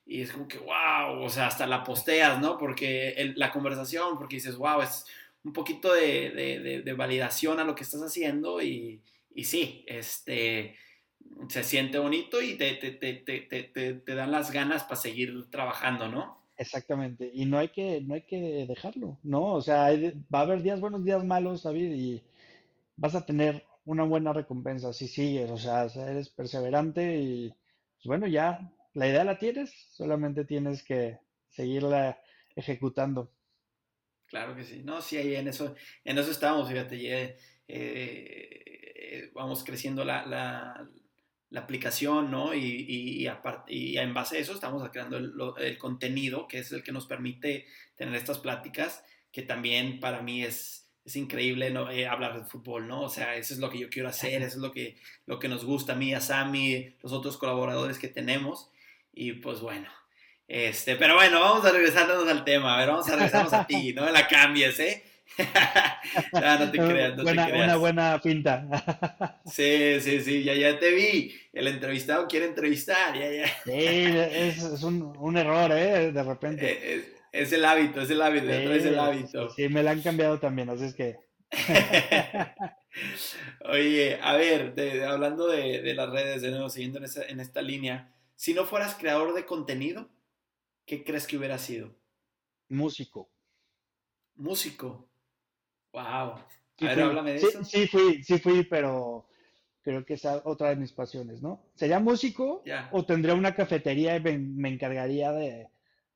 Y 0.05 0.21
es 0.21 0.31
como 0.31 0.47
que, 0.47 0.59
wow, 0.59 1.23
o 1.23 1.29
sea, 1.29 1.47
hasta 1.47 1.65
la 1.65 1.83
posteas, 1.83 2.39
¿no? 2.39 2.57
Porque 2.57 3.33
la 3.35 3.51
conversación, 3.51 4.17
porque 4.17 4.35
dices, 4.35 4.57
wow, 4.57 4.81
es 4.81 5.05
un 5.43 5.53
poquito 5.53 5.91
de, 5.91 6.29
de, 6.29 6.81
de, 6.83 6.93
validación 6.93 7.59
a 7.59 7.63
lo 7.63 7.73
que 7.73 7.83
estás 7.83 8.01
haciendo 8.01 8.61
y, 8.61 9.01
y 9.33 9.43
sí, 9.45 9.83
este, 9.87 10.77
se 11.49 11.63
siente 11.63 11.99
bonito 11.99 12.41
y 12.41 12.57
te, 12.57 12.73
te, 12.75 12.91
te, 12.91 13.93
te 13.93 14.15
dan 14.15 14.31
las 14.31 14.51
ganas 14.51 14.83
para 14.83 14.95
seguir 14.95 15.49
trabajando, 15.49 16.07
¿no? 16.07 16.37
Exactamente, 16.59 17.29
y 17.31 17.45
no 17.45 17.59
hay 17.59 17.69
que, 17.69 18.01
no 18.01 18.15
hay 18.15 18.23
que 18.23 18.65
dejarlo, 18.67 19.19
¿no? 19.21 19.53
O 19.53 19.61
sea, 19.61 19.89
va 20.33 20.39
a 20.39 20.41
haber 20.41 20.63
días 20.63 20.79
buenos, 20.79 21.05
días 21.05 21.23
malos, 21.23 21.61
David, 21.61 21.91
y 21.93 22.23
vas 22.95 23.13
a 23.13 23.27
tener 23.27 23.63
una 23.85 24.03
buena 24.03 24.33
recompensa 24.33 24.91
si 24.91 25.07
sigues, 25.07 25.51
o 25.51 25.57
sea, 25.57 25.85
eres 25.85 26.29
perseverante 26.29 27.19
y, 27.19 27.49
pues 27.49 28.05
bueno, 28.05 28.25
ya 28.25 28.73
la 28.95 29.07
idea 29.07 29.23
la 29.23 29.37
tienes, 29.37 29.71
solamente 29.91 30.45
tienes 30.45 30.81
que 30.81 31.19
seguirla 31.47 32.19
ejecutando. 32.55 33.31
Claro 34.25 34.55
que 34.55 34.63
sí, 34.63 34.81
no, 34.83 34.99
sí, 34.99 35.17
ahí 35.17 35.35
en 35.35 35.49
eso, 35.49 35.75
en 36.03 36.17
eso 36.17 36.31
estamos, 36.31 36.67
fíjate, 36.67 36.97
eh, 36.97 37.37
eh, 37.67 39.31
vamos 39.35 39.63
creciendo 39.63 40.03
la, 40.03 40.25
la 40.25 40.89
la 41.49 41.61
aplicación, 41.61 42.29
¿no? 42.29 42.53
Y, 42.53 42.85
y, 42.87 43.27
y, 43.67 43.97
en 43.97 44.13
base 44.13 44.37
a 44.37 44.39
eso 44.39 44.53
estamos 44.53 44.87
creando 44.89 45.17
el, 45.17 45.77
contenido, 45.77 46.47
que 46.47 46.59
es 46.59 46.71
el 46.71 46.83
que 46.83 46.91
nos 46.91 47.07
permite 47.07 47.65
tener 47.95 48.15
estas 48.15 48.39
pláticas, 48.39 49.03
que 49.31 49.43
también 49.43 49.99
para 49.99 50.21
mí 50.21 50.43
es, 50.43 50.89
es 51.05 51.15
increíble 51.15 51.71
¿no? 51.71 51.89
Eh, 51.89 52.05
hablar 52.05 52.37
de 52.37 52.45
fútbol, 52.45 52.87
¿no? 52.87 53.01
O 53.03 53.09
sea, 53.09 53.35
eso 53.35 53.53
es 53.53 53.59
lo 53.59 53.69
que 53.69 53.79
yo 53.79 53.89
quiero 53.89 54.09
hacer, 54.09 54.41
eso 54.41 54.57
es 54.57 54.61
lo 54.61 54.71
que, 54.71 54.97
lo 55.25 55.39
que 55.39 55.47
nos 55.47 55.63
gusta 55.63 55.93
a 55.93 55.95
mí, 55.95 56.13
a 56.13 56.19
Sammy, 56.19 56.95
los 57.01 57.13
otros 57.13 57.37
colaboradores 57.37 57.97
que 57.97 58.09
tenemos. 58.09 58.69
Y 59.13 59.33
pues 59.33 59.61
bueno, 59.61 59.89
este, 60.47 60.95
pero 60.95 61.15
bueno, 61.15 61.39
vamos 61.39 61.65
a 61.65 61.71
regresarnos 61.71 62.27
al 62.27 62.43
tema, 62.43 62.75
a 62.75 62.79
ver, 62.79 62.89
vamos 62.89 63.07
a 63.09 63.15
regresarnos 63.15 63.53
a 63.53 63.65
ti, 63.65 63.93
no 63.93 64.09
la 64.09 64.27
cambies, 64.27 64.79
¿eh? 64.79 65.03
no, 66.33 66.71
te 66.71 66.77
creas, 66.77 67.17
no 67.17 67.23
buena, 67.23 67.45
te 67.45 67.51
creas. 67.51 67.65
Una 67.65 67.75
buena 67.77 68.21
pinta. 68.21 69.39
sí, 69.45 69.99
sí, 70.01 70.21
sí, 70.21 70.43
ya, 70.43 70.53
ya 70.55 70.79
te 70.79 70.91
vi. 70.93 71.35
El 71.53 71.67
entrevistado 71.67 72.27
quiere 72.27 72.45
entrevistar, 72.45 73.15
ya, 73.17 73.31
ya. 73.31 73.47
sí, 73.63 73.71
es, 73.73 74.63
es 74.63 74.83
un, 74.83 75.15
un, 75.17 75.37
error, 75.37 75.71
¿eh? 75.71 76.11
De 76.11 76.23
repente. 76.23 76.65
Eh, 76.65 76.95
es, 77.31 77.47
es, 77.47 77.53
el 77.53 77.65
hábito, 77.65 78.01
es 78.01 78.09
el 78.09 78.21
hábito, 78.21 78.47
sí, 78.47 78.51
es 78.51 78.85
el 78.85 78.99
hábito. 78.99 79.49
Sí, 79.49 79.69
me 79.69 79.83
lo 79.83 79.89
han 79.89 80.01
cambiado 80.01 80.39
también, 80.39 80.69
así 80.69 80.85
es 80.85 80.95
que. 80.95 81.17
Oye, 83.65 84.19
a 84.21 84.35
ver, 84.35 84.73
de, 84.73 85.05
hablando 85.05 85.47
de, 85.47 85.81
de, 85.81 85.93
las 85.93 86.09
redes, 86.09 86.41
de 86.41 86.51
nuevo, 86.51 86.69
siguiendo 86.69 86.97
en, 86.99 87.05
esa, 87.05 87.25
en 87.25 87.39
esta 87.39 87.61
línea, 87.61 88.13
si 88.35 88.53
no 88.53 88.65
fueras 88.65 88.95
creador 88.95 89.33
de 89.33 89.45
contenido, 89.45 90.09
¿qué 90.85 91.03
crees 91.03 91.27
que 91.27 91.37
hubiera 91.37 91.57
sido? 91.57 91.95
Músico. 92.69 93.29
Músico. 94.35 95.09
Wow. 95.97 96.33
A 96.33 96.45
sí 96.77 96.85
ver, 96.85 96.93
fui, 96.93 97.03
háblame 97.03 97.33
de 97.33 97.39
sí, 97.39 97.47
eso. 97.47 97.63
Sí 97.63 97.87
fui, 97.87 98.23
sí 98.23 98.37
fui, 98.37 98.63
pero 98.63 99.27
creo 99.81 100.05
que 100.05 100.13
es 100.13 100.25
otra 100.43 100.69
de 100.69 100.75
mis 100.75 100.91
pasiones, 100.91 101.41
¿no? 101.41 101.63
¿Sería 101.75 101.99
músico 101.99 102.61
yeah. 102.65 102.89
o 102.91 103.05
tendría 103.05 103.33
una 103.33 103.55
cafetería 103.55 104.15
y 104.15 104.21
me, 104.21 104.37
me 104.37 104.69
encargaría 104.69 105.31
de, 105.31 105.69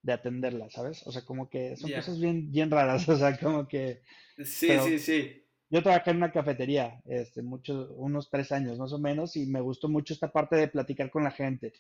de, 0.03 0.13
atenderla, 0.13 0.69
¿sabes? 0.69 1.07
O 1.07 1.11
sea, 1.11 1.23
como 1.23 1.49
que 1.49 1.75
son 1.77 1.89
Yeah. 1.89 1.99
cosas 1.99 2.19
bien, 2.19 2.51
bien 2.51 2.69
raras, 2.69 3.07
o 3.09 3.17
sea, 3.17 3.37
como 3.37 3.67
que... 3.67 4.01
Sí, 4.43 4.69
sí, 4.85 4.99
sí. 4.99 5.45
Yo 5.69 5.81
trabajé 5.81 6.11
en 6.11 6.17
una 6.17 6.33
cafetería, 6.33 7.01
este, 7.05 7.41
muchos, 7.41 7.89
unos 7.95 8.29
tres 8.29 8.51
años 8.51 8.77
más 8.77 8.91
o 8.91 8.99
menos, 8.99 9.37
y 9.37 9.45
me 9.45 9.61
gustó 9.61 9.87
mucho 9.87 10.13
esta 10.13 10.31
parte 10.31 10.57
de 10.57 10.67
platicar 10.67 11.09
con 11.09 11.23
la 11.23 11.31
gente. 11.31 11.73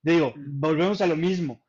Digo, 0.00 0.32
volvemos 0.36 1.00
a 1.00 1.08
lo 1.08 1.16
mismo. 1.16 1.60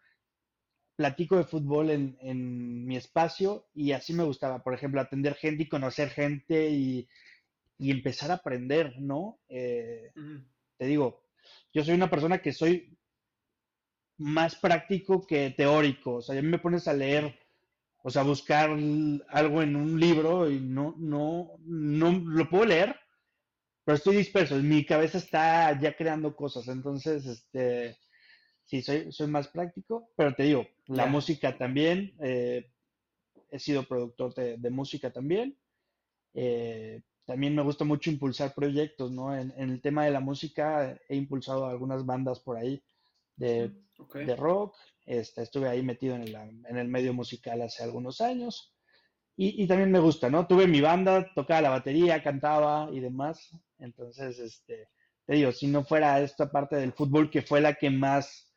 Platico 0.95 1.37
de 1.37 1.45
fútbol 1.45 1.89
en, 1.89 2.17
en 2.21 2.85
mi 2.85 2.95
espacio 2.97 3.67
y 3.73 3.93
así 3.93 4.13
me 4.13 4.23
gustaba, 4.23 4.63
por 4.63 4.73
ejemplo, 4.73 5.01
atender 5.01 5.35
gente 5.35 5.63
y 5.63 5.69
conocer 5.69 6.09
gente 6.09 6.69
y, 6.69 7.07
y 7.77 7.91
empezar 7.91 8.31
a 8.31 8.35
aprender, 8.35 8.99
¿no? 8.99 9.39
Eh, 9.49 10.11
te 10.77 10.85
digo, 10.85 11.23
yo 11.73 11.83
soy 11.83 11.95
una 11.95 12.09
persona 12.09 12.39
que 12.41 12.53
soy 12.53 12.95
más 14.17 14.55
práctico 14.55 15.25
que 15.25 15.51
teórico. 15.51 16.15
O 16.15 16.21
sea, 16.21 16.35
ya 16.35 16.41
me 16.41 16.59
pones 16.59 16.87
a 16.87 16.93
leer, 16.93 17.37
o 18.03 18.09
sea, 18.09 18.21
a 18.21 18.25
buscar 18.25 18.69
algo 19.29 19.61
en 19.61 19.75
un 19.75 19.99
libro 19.99 20.49
y 20.49 20.59
no, 20.59 20.95
no, 20.97 21.51
no 21.65 22.11
lo 22.11 22.49
puedo 22.49 22.65
leer, 22.65 22.95
pero 23.83 23.95
estoy 23.97 24.17
disperso. 24.17 24.55
Mi 24.57 24.85
cabeza 24.85 25.17
está 25.17 25.79
ya 25.79 25.95
creando 25.95 26.35
cosas. 26.35 26.67
Entonces, 26.67 27.25
este, 27.25 27.97
sí, 28.65 28.81
soy, 28.81 29.11
soy 29.11 29.27
más 29.27 29.47
práctico, 29.49 30.11
pero 30.15 30.33
te 30.35 30.43
digo, 30.43 30.67
la 30.87 31.05
música 31.05 31.57
también. 31.57 32.13
eh, 32.19 32.69
he 33.51 33.59
sido 33.59 33.83
productor 33.83 34.33
de, 34.33 34.57
de 34.57 34.69
música 34.69 35.11
también. 35.11 35.57
Eh, 36.33 37.03
también 37.25 37.55
me 37.55 37.61
gusta 37.61 37.85
mucho 37.85 38.09
impulsar 38.09 38.53
proyectos, 38.53 39.11
¿no? 39.11 39.35
En, 39.35 39.53
en 39.57 39.69
el 39.69 39.81
tema 39.81 40.05
de 40.05 40.11
la 40.11 40.19
música 40.19 40.99
he 41.07 41.15
impulsado 41.15 41.67
algunas 41.67 42.05
bandas 42.05 42.39
por 42.39 42.57
ahí 42.57 42.83
de, 43.35 43.71
de 44.13 44.35
rock. 44.35 44.75
Este, 45.05 45.43
estuve 45.43 45.69
ahí 45.69 45.83
metido 45.83 46.15
en 46.15 46.23
el, 46.23 46.35
en 46.35 46.77
el 46.77 46.87
medio 46.87 47.13
musical 47.13 47.61
hace 47.61 47.83
algunos 47.83 48.21
años. 48.21 48.73
Y, 49.35 49.63
y 49.63 49.67
también 49.67 49.91
me 49.91 49.99
gusta, 49.99 50.29
¿no? 50.29 50.47
Tuve 50.47 50.67
mi 50.67 50.81
banda, 50.81 51.31
tocaba 51.33 51.61
la 51.61 51.69
batería, 51.69 52.21
cantaba 52.21 52.89
y 52.91 52.99
demás. 52.99 53.49
Entonces, 53.79 54.39
este, 54.39 54.89
te 55.25 55.35
digo, 55.35 55.51
si 55.51 55.67
no 55.67 55.83
fuera 55.83 56.19
esta 56.21 56.51
parte 56.51 56.75
del 56.75 56.93
fútbol 56.93 57.29
que 57.29 57.41
fue 57.41 57.61
la 57.61 57.75
que 57.75 57.89
más, 57.89 58.51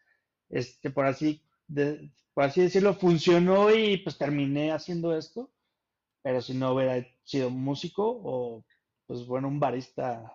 este, 0.50 0.90
por 0.90 1.06
así, 1.06 1.42
de- 1.68 2.10
por 2.34 2.44
así 2.44 2.60
decirlo, 2.62 2.94
funcionó 2.94 3.74
y 3.74 3.98
pues 3.98 4.18
terminé 4.18 4.72
haciendo 4.72 5.16
esto. 5.16 5.50
Pero 6.22 6.42
si 6.42 6.54
no 6.54 6.74
hubiera 6.74 7.06
sido 7.24 7.50
músico 7.50 8.04
o, 8.24 8.64
pues 9.06 9.26
bueno, 9.26 9.48
un 9.48 9.60
barista 9.60 10.32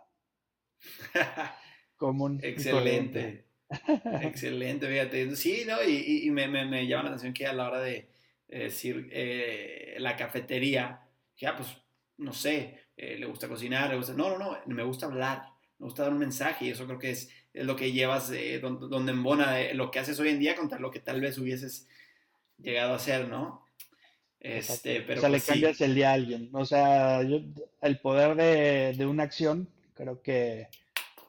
común. 1.98 2.40
Excelente. 2.41 3.45
Excelente, 4.22 4.88
fíjate. 4.88 5.36
Sí, 5.36 5.64
¿no? 5.68 5.82
Y, 5.84 6.30
me, 6.32 6.48
me- 6.48 6.66
me 6.66 6.88
llama 6.88 7.03
la 7.03 7.10
atención 7.10 7.34
que 7.34 7.48
a 7.48 7.53
la 7.53 7.68
hora 7.68 7.80
de 7.80 8.10
eh, 8.49 8.60
decir 8.64 9.10
eh, 9.12 9.95
la 9.99 10.16
cafetería, 10.16 11.02
que 11.36 11.48
ah, 11.48 11.56
pues, 11.56 11.70
no 12.18 12.34
sé, 12.34 12.80
eh, 12.98 13.18
le 13.18 13.26
gusta 13.26 13.48
cocinar, 13.48 13.90
le 13.90 13.98
gusta... 13.98 14.14
No, 14.14 14.38
no, 14.38 14.58
no, 14.66 14.76
me 14.76 14.84
gusta 14.84 15.06
hablar, 15.06 15.45
me 15.80 15.86
gusta 15.86 16.03
dar 16.03 16.12
un 16.12 16.20
mensaje 16.20 16.66
y 16.66 16.70
eso 16.72 16.86
creo 16.86 16.99
que 16.99 17.12
es 17.12 17.32
lo 17.53 17.76
que 17.76 17.91
llevas, 17.91 18.32
eh, 18.32 18.60
donde, 18.60 18.88
donde 18.88 19.11
embona 19.11 19.61
eh, 19.61 19.73
lo 19.73 19.91
que 19.91 19.99
haces 19.99 20.19
hoy 20.19 20.30
en 20.30 20.40
día 20.40 20.56
contra 20.56 20.80
lo 20.80 20.91
que 20.91 20.99
tal 20.99 21.22
vez 21.22 21.38
hubieses 21.38 21.88
llegado 22.57 22.94
a 22.94 22.98
hacer, 22.98 23.28
¿no? 23.28 23.65
Este, 24.40 24.98
Exacto. 24.98 25.03
pero 25.07 25.19
o 25.19 25.22
sea, 25.22 25.30
pues 25.30 25.32
le 25.32 25.40
sí. 25.40 25.48
cambias 25.48 25.82
el 25.82 25.95
día 25.95 26.11
a 26.11 26.14
alguien. 26.14 26.49
O 26.53 26.65
sea, 26.65 27.22
yo- 27.23 27.41
el 27.82 27.99
poder 27.99 28.36
de, 28.36 28.94
de 28.98 29.06
una 29.06 29.23
acción 29.23 29.69
creo 29.94 30.22
que 30.22 30.68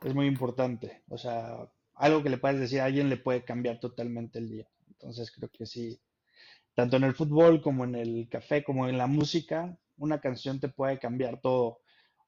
es 0.05 0.15
muy 0.15 0.27
importante. 0.27 1.03
O 1.09 1.19
sea, 1.19 1.69
algo 1.95 2.23
que 2.23 2.31
le 2.31 2.39
puedes 2.39 2.61
decir 2.61 2.81
a 2.81 2.87
alguien 2.87 3.09
le 3.11 3.17
puede 3.17 3.45
cambiar 3.45 3.81
totalmente 3.81 4.39
el 4.39 4.49
día. 4.51 4.69
Entonces 4.91 5.31
creo 5.33 5.51
que 5.51 5.67
sí, 5.67 6.01
tanto 6.75 6.97
en 6.97 7.05
el 7.05 7.15
fútbol 7.15 7.61
como 7.63 7.85
en 7.85 7.95
el 7.97 8.29
café, 8.31 8.65
como 8.65 8.89
en 8.89 8.99
la 8.99 9.07
música, 9.07 9.77
una 9.99 10.21
canción 10.21 10.61
te 10.61 10.69
puede 10.69 10.99
cambiar 10.99 11.41
todo. 11.41 11.81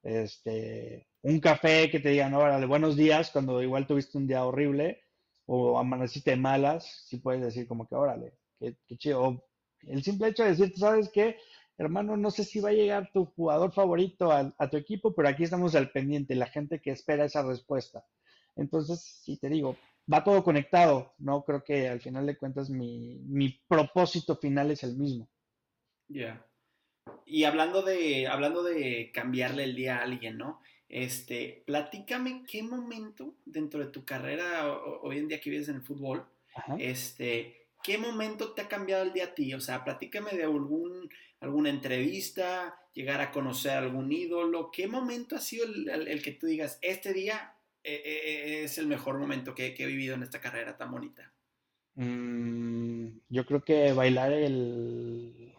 Este, 0.03 1.07
un 1.25 1.41
café 1.41 1.91
que 1.91 2.01
te 2.01 2.11
digan, 2.11 2.35
órale, 2.35 2.67
buenos 2.67 2.97
días, 2.97 3.31
cuando 3.31 3.63
igual 3.63 3.87
tuviste 3.87 4.19
un 4.19 4.27
día 4.27 4.45
horrible 4.45 5.03
o 5.47 5.79
amaneciste 5.79 6.37
malas, 6.37 7.07
sí 7.07 7.17
puedes 7.17 7.41
decir 7.41 7.67
como 7.67 7.89
que, 7.89 7.95
órale, 7.95 8.35
qué, 8.61 8.77
chido. 8.99 9.43
el 9.87 10.03
simple 10.03 10.29
hecho 10.29 10.43
de 10.43 10.51
decir, 10.51 10.75
¿sabes 10.77 11.09
qué? 11.09 11.39
Hermano, 11.79 12.19
no 12.19 12.31
sé 12.31 12.45
si 12.45 12.61
va 12.61 12.69
a 12.69 12.75
llegar 12.75 13.11
tu 13.11 13.25
jugador 13.25 13.73
favorito 13.73 14.31
a, 14.31 14.55
a 14.59 14.69
tu 14.69 14.77
equipo, 14.77 15.15
pero 15.15 15.29
aquí 15.29 15.45
estamos 15.45 15.75
al 15.75 15.91
pendiente, 15.91 16.35
la 16.35 16.47
gente 16.47 16.83
que 16.83 16.91
espera 16.91 17.25
esa 17.25 17.43
respuesta. 17.43 18.05
Entonces, 18.55 19.01
si 19.01 19.39
te 19.39 19.49
digo, 19.49 19.79
va 20.13 20.23
todo 20.23 20.45
conectado, 20.45 21.15
¿no? 21.17 21.43
Creo 21.43 21.65
que 21.65 21.89
al 21.89 22.03
final 22.03 22.27
de 22.27 22.37
cuentas 22.37 22.69
mi, 22.69 23.19
mi 23.25 23.63
propósito 23.67 24.37
final 24.37 24.71
es 24.71 24.83
el 24.85 24.95
mismo. 24.97 25.27
Ya. 26.09 26.47
Y 27.25 27.45
hablando 27.45 27.81
de, 27.81 28.27
hablando 28.27 28.63
de 28.63 29.11
cambiarle 29.13 29.65
el 29.65 29.75
día 29.75 29.99
a 29.99 30.03
alguien, 30.03 30.37
¿no? 30.37 30.61
Este, 30.95 31.65
platícame 31.66 32.45
qué 32.47 32.62
momento 32.62 33.35
dentro 33.45 33.81
de 33.81 33.91
tu 33.91 34.05
carrera 34.05 34.73
hoy 35.03 35.19
en 35.19 35.27
día 35.27 35.41
que 35.41 35.51
vives 35.51 35.69
en 35.69 35.75
el 35.75 35.83
fútbol, 35.83 36.25
este, 36.79 37.66
qué 37.83 37.99
momento 37.99 38.53
te 38.53 38.62
ha 38.62 38.69
cambiado 38.69 39.03
el 39.03 39.12
día 39.12 39.25
a 39.25 39.35
ti, 39.35 39.53
o 39.55 39.61
sea, 39.61 39.83
platícame 39.83 40.31
de 40.31 40.45
algún, 40.45 41.11
alguna 41.41 41.71
entrevista, 41.71 42.79
llegar 42.93 43.21
a 43.21 43.33
conocer 43.33 43.73
a 43.73 43.79
algún 43.79 44.12
ídolo, 44.12 44.71
qué 44.71 44.87
momento 44.87 45.35
ha 45.35 45.41
sido 45.41 45.66
el, 45.66 46.23
que 46.23 46.31
tú 46.31 46.47
digas, 46.47 46.79
este 46.81 47.12
día 47.12 47.57
eh, 47.83 48.01
eh, 48.05 48.21
eh, 48.25 48.62
es 48.62 48.79
el 48.79 48.87
mejor 48.87 49.19
momento 49.19 49.53
que, 49.53 49.75
he 49.77 49.87
vivido 49.87 50.15
en 50.15 50.23
esta 50.23 50.41
carrera 50.41 50.77
tan 50.77 50.93
bonita. 50.93 51.33
Mm, 51.97 53.19
yo 53.31 53.45
creo 53.45 53.65
que 53.65 53.93
bailar 53.93 54.33
el 54.33 55.53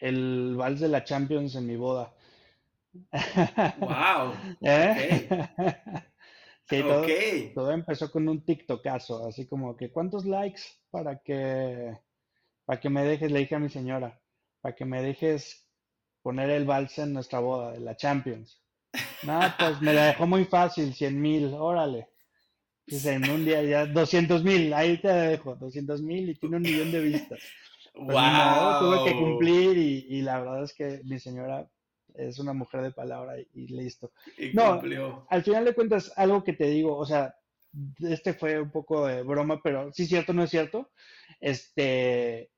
el 0.00 0.54
vals 0.56 0.80
de 0.80 0.88
la 0.88 1.04
Champions 1.04 1.54
en 1.56 1.66
mi 1.66 1.76
boda. 1.76 2.14
¡Wow! 3.78 4.34
¿Eh? 4.60 5.28
sí, 6.68 6.80
todo, 6.82 7.06
todo, 7.54 7.70
empezó 7.72 8.10
con 8.10 8.28
un 8.28 8.44
TikTokazo, 8.44 9.26
así 9.28 9.46
como 9.46 9.76
que 9.76 9.90
¿cuántos 9.90 10.24
likes 10.24 10.62
para 10.90 11.18
que 11.20 11.98
para 12.64 12.80
que 12.80 12.90
me 12.90 13.04
dejes? 13.04 13.30
Le 13.30 13.40
dije 13.40 13.54
a 13.54 13.58
mi 13.58 13.68
señora, 13.68 14.20
para 14.60 14.74
que 14.74 14.84
me 14.84 15.02
dejes 15.02 15.68
poner 16.22 16.50
el 16.50 16.64
vals 16.64 16.98
en 16.98 17.12
nuestra 17.12 17.40
boda 17.40 17.72
de 17.72 17.80
la 17.80 17.96
Champions. 17.96 18.62
No, 19.22 19.40
pues 19.58 19.80
me 19.80 19.92
la 19.92 20.06
dejó 20.06 20.26
muy 20.26 20.44
fácil, 20.44 20.94
100 20.94 21.20
mil, 21.20 21.54
órale. 21.54 22.08
Dice, 22.86 23.14
en 23.14 23.30
un 23.30 23.44
día 23.44 23.62
ya 23.62 23.86
200 23.86 24.44
mil, 24.44 24.72
ahí 24.72 25.00
te 25.00 25.08
dejo, 25.08 25.56
200 25.56 26.02
mil 26.02 26.30
y 26.30 26.34
tiene 26.34 26.56
un 26.56 26.62
millón 26.62 26.92
de 26.92 27.00
vistas. 27.00 27.40
Wow. 27.94 28.06
Pues 28.06 28.78
tuve 28.80 29.04
que 29.04 29.18
cumplir 29.18 29.78
y, 29.78 30.22
la 30.22 30.40
verdad 30.40 30.64
es 30.64 30.74
que 30.74 31.00
mi 31.04 31.18
señora 31.18 31.68
es 32.14 32.38
una 32.38 32.52
mujer 32.52 32.82
de 32.82 32.92
palabra 32.92 33.38
y, 33.38 33.66
listo. 33.68 34.12
no, 34.54 34.80
al 35.28 35.42
final 35.42 35.64
de 35.64 35.74
cuentas, 35.74 36.12
algo 36.16 36.44
que 36.44 36.52
te 36.52 36.66
digo, 36.68 36.96
o 36.96 37.04
sea, 37.04 37.36
este 38.00 38.34
fue 38.34 38.60
un 38.60 38.70
poco 38.70 39.06
de 39.06 39.22
broma, 39.22 39.60
pero 39.62 39.92
sí 39.92 40.04
es 40.04 40.08
cierto, 40.08 40.32
no 40.32 40.44
es 40.44 40.50
cierto. 40.50 40.90
Este, 41.40 42.50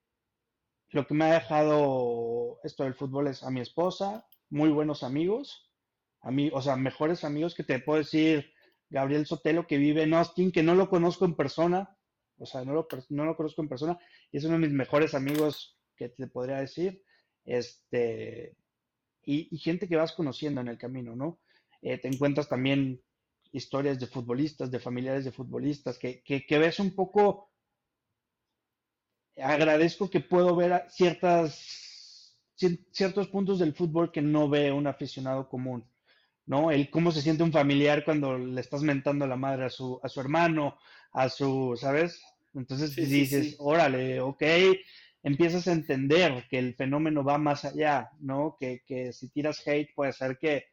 lo 0.90 1.06
que 1.06 1.14
me 1.14 1.24
ha 1.24 1.34
dejado 1.34 2.58
esto 2.62 2.84
del 2.84 2.94
fútbol 2.94 3.28
es 3.28 3.42
a 3.42 3.50
mi 3.50 3.60
esposa, 3.60 4.26
muy 4.50 4.70
buenos 4.70 5.02
amigos, 5.02 5.72
a 6.20 6.30
mí, 6.30 6.50
o 6.52 6.60
sea, 6.60 6.76
mejores 6.76 7.24
amigos 7.24 7.54
que 7.54 7.64
te 7.64 7.78
puedo 7.78 7.98
decir, 7.98 8.52
Gabriel 8.90 9.26
Sotelo, 9.26 9.66
que 9.66 9.78
vive 9.78 10.02
en 10.02 10.14
Austin, 10.14 10.52
que 10.52 10.62
no 10.62 10.74
lo 10.74 10.88
conozco 10.88 11.24
en 11.24 11.34
persona, 11.34 11.96
o 12.38 12.46
sea, 12.46 12.64
no 12.64 12.72
lo, 12.74 12.86
no 13.08 13.24
lo 13.24 13.36
conozco 13.36 13.62
en 13.62 13.68
persona 13.68 13.98
y 14.30 14.38
es 14.38 14.44
uno 14.44 14.54
de 14.54 14.66
mis 14.66 14.72
mejores 14.72 15.14
amigos 15.14 15.78
que 15.96 16.08
te 16.10 16.26
podría 16.26 16.58
decir, 16.58 17.02
este, 17.44 18.56
y, 19.26 19.58
gente 19.58 19.88
que 19.88 19.96
vas 19.96 20.12
conociendo 20.12 20.60
en 20.60 20.68
el 20.68 20.78
camino, 20.78 21.16
¿no? 21.16 21.40
Eh, 21.82 21.98
te 21.98 22.08
encuentras 22.08 22.48
también 22.48 23.02
historias 23.52 23.98
de 23.98 24.06
futbolistas, 24.06 24.70
de 24.70 24.78
familiares 24.78 25.24
de 25.24 25.32
futbolistas, 25.32 25.98
que, 25.98 26.22
que, 26.22 26.58
ves 26.58 26.78
un 26.78 26.94
poco, 26.94 27.50
agradezco 29.36 30.08
que 30.08 30.20
puedo 30.20 30.54
ver 30.54 30.84
ciertas, 30.88 32.38
ciertos 32.92 33.28
puntos 33.28 33.58
del 33.58 33.74
fútbol 33.74 34.12
que 34.12 34.22
no 34.22 34.48
ve 34.48 34.70
un 34.72 34.86
aficionado 34.86 35.48
común. 35.48 35.84
¿no? 36.46 36.70
El 36.70 36.90
cómo 36.90 37.10
se 37.10 37.22
siente 37.22 37.42
un 37.42 37.52
familiar 37.52 38.04
cuando 38.04 38.38
le 38.38 38.60
estás 38.60 38.82
mentando 38.82 39.26
la 39.26 39.36
madre 39.36 39.64
a 39.64 39.70
su, 39.70 39.98
a 40.02 40.08
su 40.08 40.20
hermano, 40.20 40.78
a 41.12 41.28
su, 41.28 41.76
¿sabes? 41.76 42.22
Entonces 42.54 42.94
dices, 42.94 43.56
órale, 43.58 44.20
ok, 44.20 44.42
empiezas 45.26 45.66
a 45.66 45.72
entender 45.72 46.44
que 46.48 46.56
el 46.56 46.76
fenómeno 46.76 47.24
va 47.24 47.36
más 47.36 47.64
allá, 47.64 48.12
¿no? 48.20 48.56
Que, 48.60 48.84
que 48.86 49.12
si 49.12 49.28
tiras 49.28 49.66
hate 49.66 49.92
puede 49.92 50.12
ser 50.12 50.38
que, 50.38 50.66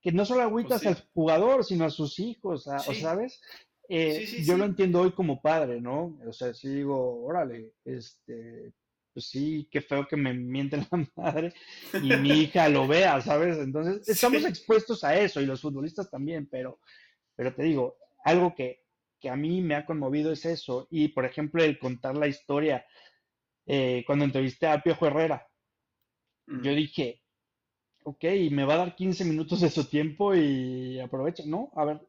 que 0.00 0.12
no 0.12 0.24
solo 0.24 0.42
agüitas 0.42 0.84
pues 0.84 0.96
al 0.96 1.08
jugador, 1.12 1.64
sino 1.64 1.84
a 1.84 1.90
sus 1.90 2.20
hijos, 2.20 2.62
¿sabes? 2.62 3.40
Eh, 3.88 4.44
yo 4.46 4.56
lo 4.56 4.64
entiendo 4.64 5.00
hoy 5.00 5.10
como 5.10 5.42
padre, 5.42 5.80
¿no? 5.80 6.16
O 6.24 6.32
sea, 6.32 6.54
si 6.54 6.68
digo, 6.68 7.24
órale, 7.24 7.72
este, 7.84 8.72
pues 9.12 9.26
sí, 9.26 9.68
qué 9.68 9.80
feo 9.80 10.06
que 10.06 10.16
me 10.16 10.32
mienten 10.32 10.86
la 10.92 11.08
madre 11.16 11.52
y 11.92 12.16
mi 12.16 12.42
hija 12.42 12.68
lo 12.68 12.86
vea, 12.86 13.20
¿sabes? 13.20 13.58
Entonces, 13.58 14.08
estamos 14.08 14.44
expuestos 14.44 15.02
a 15.02 15.18
eso 15.18 15.40
y 15.40 15.46
los 15.46 15.60
futbolistas 15.60 16.08
también, 16.08 16.46
pero, 16.48 16.78
pero 17.34 17.52
te 17.52 17.64
digo, 17.64 17.96
algo 18.24 18.54
que, 18.54 18.84
a 19.28 19.36
mí 19.36 19.62
me 19.62 19.74
ha 19.74 19.86
conmovido 19.86 20.32
es 20.32 20.44
eso. 20.44 20.86
Y, 20.90 21.08
por 21.08 21.24
ejemplo, 21.24 21.64
el 21.64 21.78
contar 21.78 22.14
la 22.14 22.28
historia, 22.28 22.84
eh, 23.66 24.04
cuando 24.06 24.24
entrevisté 24.24 24.66
a 24.66 24.82
Piojo 24.82 25.06
Herrera, 25.06 25.46
yo 26.46 26.72
mm. 26.72 26.76
dije, 26.76 27.22
ok, 28.04 28.24
me 28.50 28.64
va 28.64 28.74
a 28.74 28.78
dar 28.78 28.96
15 28.96 29.24
minutos 29.24 29.60
de 29.60 29.70
su 29.70 29.84
tiempo 29.84 30.34
y 30.34 31.00
aprovecha, 31.00 31.42
¿no? 31.46 31.70
A 31.74 31.84
ver, 31.84 32.06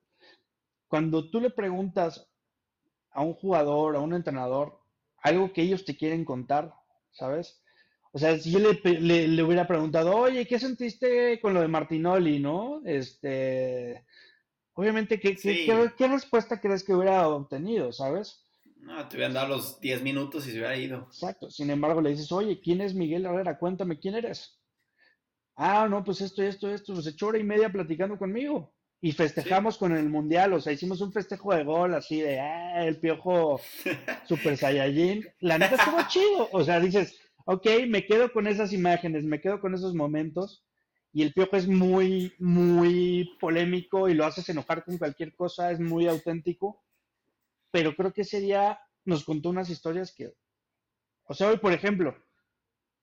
cuando 0.87 1.29
tú 1.29 1.39
le 1.39 1.49
preguntas 1.49 2.29
a 3.11 3.21
un 3.21 3.33
jugador, 3.33 3.95
a 3.95 3.99
un 3.99 4.13
entrenador, 4.13 4.79
algo 5.19 5.53
que 5.53 5.61
ellos 5.61 5.85
te 5.85 5.95
quieren 5.95 6.25
contar, 6.25 6.73
¿sabes? 7.11 7.61
O 8.11 8.19
sea, 8.19 8.37
si 8.37 8.51
yo 8.51 8.59
le, 8.59 9.43
hubiera 9.43 9.67
preguntado, 9.67 10.15
oye, 10.15 10.47
¿qué 10.47 10.59
sentiste 10.59 11.39
con 11.41 11.53
lo 11.53 11.61
de 11.61 11.67
Martinoli, 11.67 12.39
no? 12.39 12.81
Este, 12.85 14.05
obviamente, 14.73 15.19
¿qué, 15.19 15.35
qué, 15.35 16.07
respuesta 16.07 16.61
crees 16.61 16.83
que 16.83 16.93
hubiera 16.93 17.27
obtenido, 17.27 17.91
sabes? 17.91 18.44
No, 18.85 19.07
te 19.07 19.15
hubieran 19.15 19.33
dado 19.33 19.47
los 19.47 19.79
10 19.81 20.03
minutos 20.03 20.45
y 20.45 20.51
se 20.51 20.57
hubiera 20.57 20.77
ido. 20.77 21.07
Exacto. 21.07 21.49
Sin 21.49 21.71
embargo, 21.71 22.01
le 22.01 22.11
dices, 22.11 22.31
oye, 22.31 22.61
¿quién 22.61 22.81
es 22.81 22.93
Miguel 22.93 23.25
Herrera? 23.25 23.57
Cuéntame, 23.57 23.97
¿quién 23.97 24.13
eres? 24.13 24.59
Ah, 25.55 25.87
no, 25.89 26.03
pues 26.03 26.21
esto, 26.21 26.43
esto, 26.43 26.69
esto. 26.69 26.93
Pues 26.93 27.07
echó 27.07 27.27
hora 27.27 27.39
y 27.39 27.43
media 27.43 27.71
platicando 27.71 28.15
conmigo. 28.19 28.75
Y 29.01 29.11
festejamos 29.11 29.79
con 29.79 29.91
el 29.91 30.07
mundial, 30.07 30.53
o 30.53 30.61
sea, 30.61 30.71
hicimos 30.71 31.01
un 31.01 31.11
festejo 31.11 31.53
de 31.53 31.63
gol 31.63 31.95
así 31.95 32.21
de, 32.21 32.39
ah, 32.39 32.85
el 32.85 32.99
piojo 32.99 33.59
Super 34.27 34.55
Saiyajin. 34.55 35.25
La 35.39 35.57
neta 35.57 35.75
estuvo 35.75 35.97
chido, 36.07 36.49
o 36.51 36.63
sea, 36.63 36.79
dices, 36.79 37.19
ok, 37.45 37.67
me 37.87 38.05
quedo 38.05 38.31
con 38.31 38.45
esas 38.45 38.71
imágenes, 38.71 39.25
me 39.25 39.41
quedo 39.41 39.59
con 39.59 39.73
esos 39.73 39.95
momentos. 39.95 40.63
Y 41.11 41.23
el 41.23 41.33
piojo 41.33 41.55
es 41.55 41.67
muy, 41.67 42.33
muy 42.37 43.35
polémico 43.39 44.09
y 44.09 44.13
lo 44.13 44.25
haces 44.25 44.47
enojar 44.49 44.85
con 44.85 44.99
cualquier 44.99 45.35
cosa, 45.35 45.71
es 45.71 45.79
muy 45.79 46.07
auténtico. 46.07 46.84
Pero 47.75 47.93
creo 47.93 48.13
que 48.13 48.21
ese 48.21 48.39
día 48.39 48.79
nos 49.03 49.25
contó 49.25 49.49
unas 49.49 49.69
historias 49.69 50.13
que, 50.13 50.33
o 51.25 51.33
sea, 51.33 51.49
hoy, 51.49 51.57
por 51.57 51.73
ejemplo, 51.73 52.15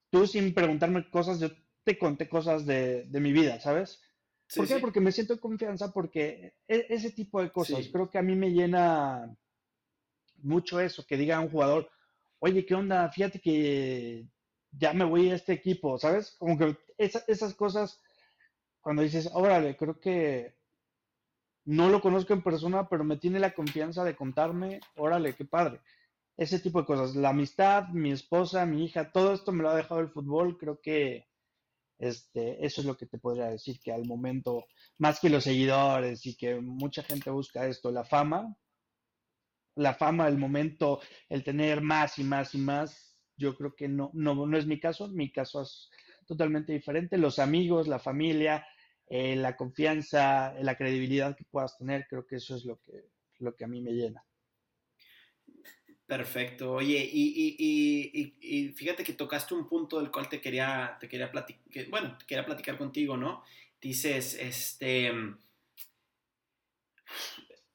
tú 0.09 0.27
sin 0.27 0.55
preguntarme 0.55 1.11
cosas, 1.11 1.41
yo 1.41 1.51
te 1.85 1.99
conté 1.99 2.27
cosas 2.27 2.65
de, 2.65 3.05
de 3.05 3.21
mi 3.21 3.35
vida, 3.35 3.61
¿sabes? 3.61 4.01
¿Por 4.57 4.67
qué? 4.67 4.79
Porque 4.79 4.99
me 4.99 5.13
siento 5.13 5.35
en 5.35 5.41
confianza, 5.41 5.93
porque 5.93 6.55
e, 6.67 6.87
ese 6.89 7.11
tipo 7.11 7.43
de 7.43 7.53
cosas, 7.53 7.87
creo 7.93 8.09
que 8.09 8.17
a 8.17 8.23
mí 8.23 8.35
me 8.35 8.49
llena 8.51 9.37
mucho 10.39 10.81
eso, 10.81 11.05
que 11.07 11.19
diga 11.19 11.39
un 11.39 11.51
jugador, 11.51 11.91
oye, 12.39 12.65
¿qué 12.65 12.75
onda? 12.75 13.11
Fíjate 13.11 13.43
que 13.43 14.27
ya 14.71 14.95
me 14.95 15.05
voy 15.05 15.29
a 15.29 15.35
este 15.35 15.53
equipo, 15.53 15.99
¿sabes? 15.99 16.35
Como 16.39 16.57
que 16.57 16.79
esas 16.97 17.55
cosas, 17.57 18.01
cuando 18.81 19.03
dices, 19.03 19.29
órale, 19.35 19.77
creo 19.77 20.01
que 20.01 20.57
no 21.65 21.89
lo 21.89 22.01
conozco 22.01 22.33
en 22.33 22.43
persona, 22.43 22.89
pero 22.89 23.05
me 23.05 23.17
tiene 23.17 23.39
la 23.39 23.55
confianza 23.55 24.05
de 24.05 24.17
contarme, 24.17 24.81
órale, 24.97 25.35
qué 25.35 25.45
padre. 25.45 25.81
Ese 26.37 26.59
tipo 26.59 26.81
de 26.81 26.87
cosas, 26.87 27.15
la 27.15 27.31
amistad, 27.31 27.89
mi 27.89 28.11
esposa, 28.11 28.67
mi 28.67 28.85
hija, 28.85 29.13
todo 29.13 29.33
esto 29.33 29.53
me 29.53 29.63
lo 29.63 29.71
ha 29.71 29.77
dejado 29.77 30.01
el 30.01 30.11
fútbol, 30.11 30.59
creo 30.59 30.81
que 30.81 31.27
este, 31.99 32.65
eso 32.65 32.81
es 32.81 32.87
lo 32.87 32.97
que 32.97 33.07
te 33.07 33.19
podría 33.19 33.47
decir, 33.47 33.79
que 33.81 33.93
al 33.93 34.05
momento, 34.07 34.67
más 34.99 35.21
que 35.21 35.31
los 35.31 35.45
seguidores 35.45 36.27
y 36.27 36.37
que 36.37 36.61
mucha 36.61 37.03
gente 37.03 37.31
busca 37.31 37.67
esto, 37.67 37.93
la 37.93 38.05
fama, 38.05 38.57
la 39.77 39.95
fama, 39.95 40.27
el 40.29 40.39
momento, 40.39 41.01
el 41.29 41.45
tener 41.45 41.81
más 41.81 42.19
y 42.19 42.25
más 42.25 42.55
y 42.55 42.59
más, 42.59 43.17
yo 43.37 43.57
creo 43.57 43.75
que 43.75 43.89
no, 43.89 44.11
no, 44.15 44.35
no 44.47 44.59
es 44.59 44.67
mi 44.67 44.81
caso, 44.81 45.09
mi 45.09 45.31
caso 45.31 45.63
es 45.63 45.91
totalmente 46.27 46.73
diferente. 46.73 47.19
Los 47.19 47.39
amigos, 47.39 47.89
la 47.89 47.99
familia, 47.99 48.67
eh, 49.09 49.37
la 49.37 49.57
confianza, 49.57 50.55
la 50.61 50.77
credibilidad 50.77 51.37
que 51.37 51.45
puedas 51.45 51.77
tener, 51.79 52.07
creo 52.09 52.27
que 52.27 52.37
eso 52.37 52.57
es 52.57 52.65
lo 52.65 52.81
que, 52.81 53.09
lo 53.39 53.55
que 53.55 53.65
a 53.65 53.69
mí 53.69 53.81
me 53.81 53.93
llena. 53.93 54.25
Perfecto. 56.07 56.75
Oye, 56.75 57.09
y, 57.11 58.73
fíjate 58.77 59.03
que 59.03 59.15
tocaste 59.15 59.55
un 59.55 59.67
punto 59.67 59.99
del 59.99 60.11
cual 60.11 60.29
te 60.29 60.41
quería, 60.41 60.97
te 61.01 61.09
quería 61.09 61.31
platicar, 61.31 61.87
bueno, 61.89 62.19
quería 62.27 62.45
platicar 62.45 62.77
contigo, 62.77 63.17
¿no? 63.17 63.43
Dices, 63.81 64.35
este, 64.35 65.07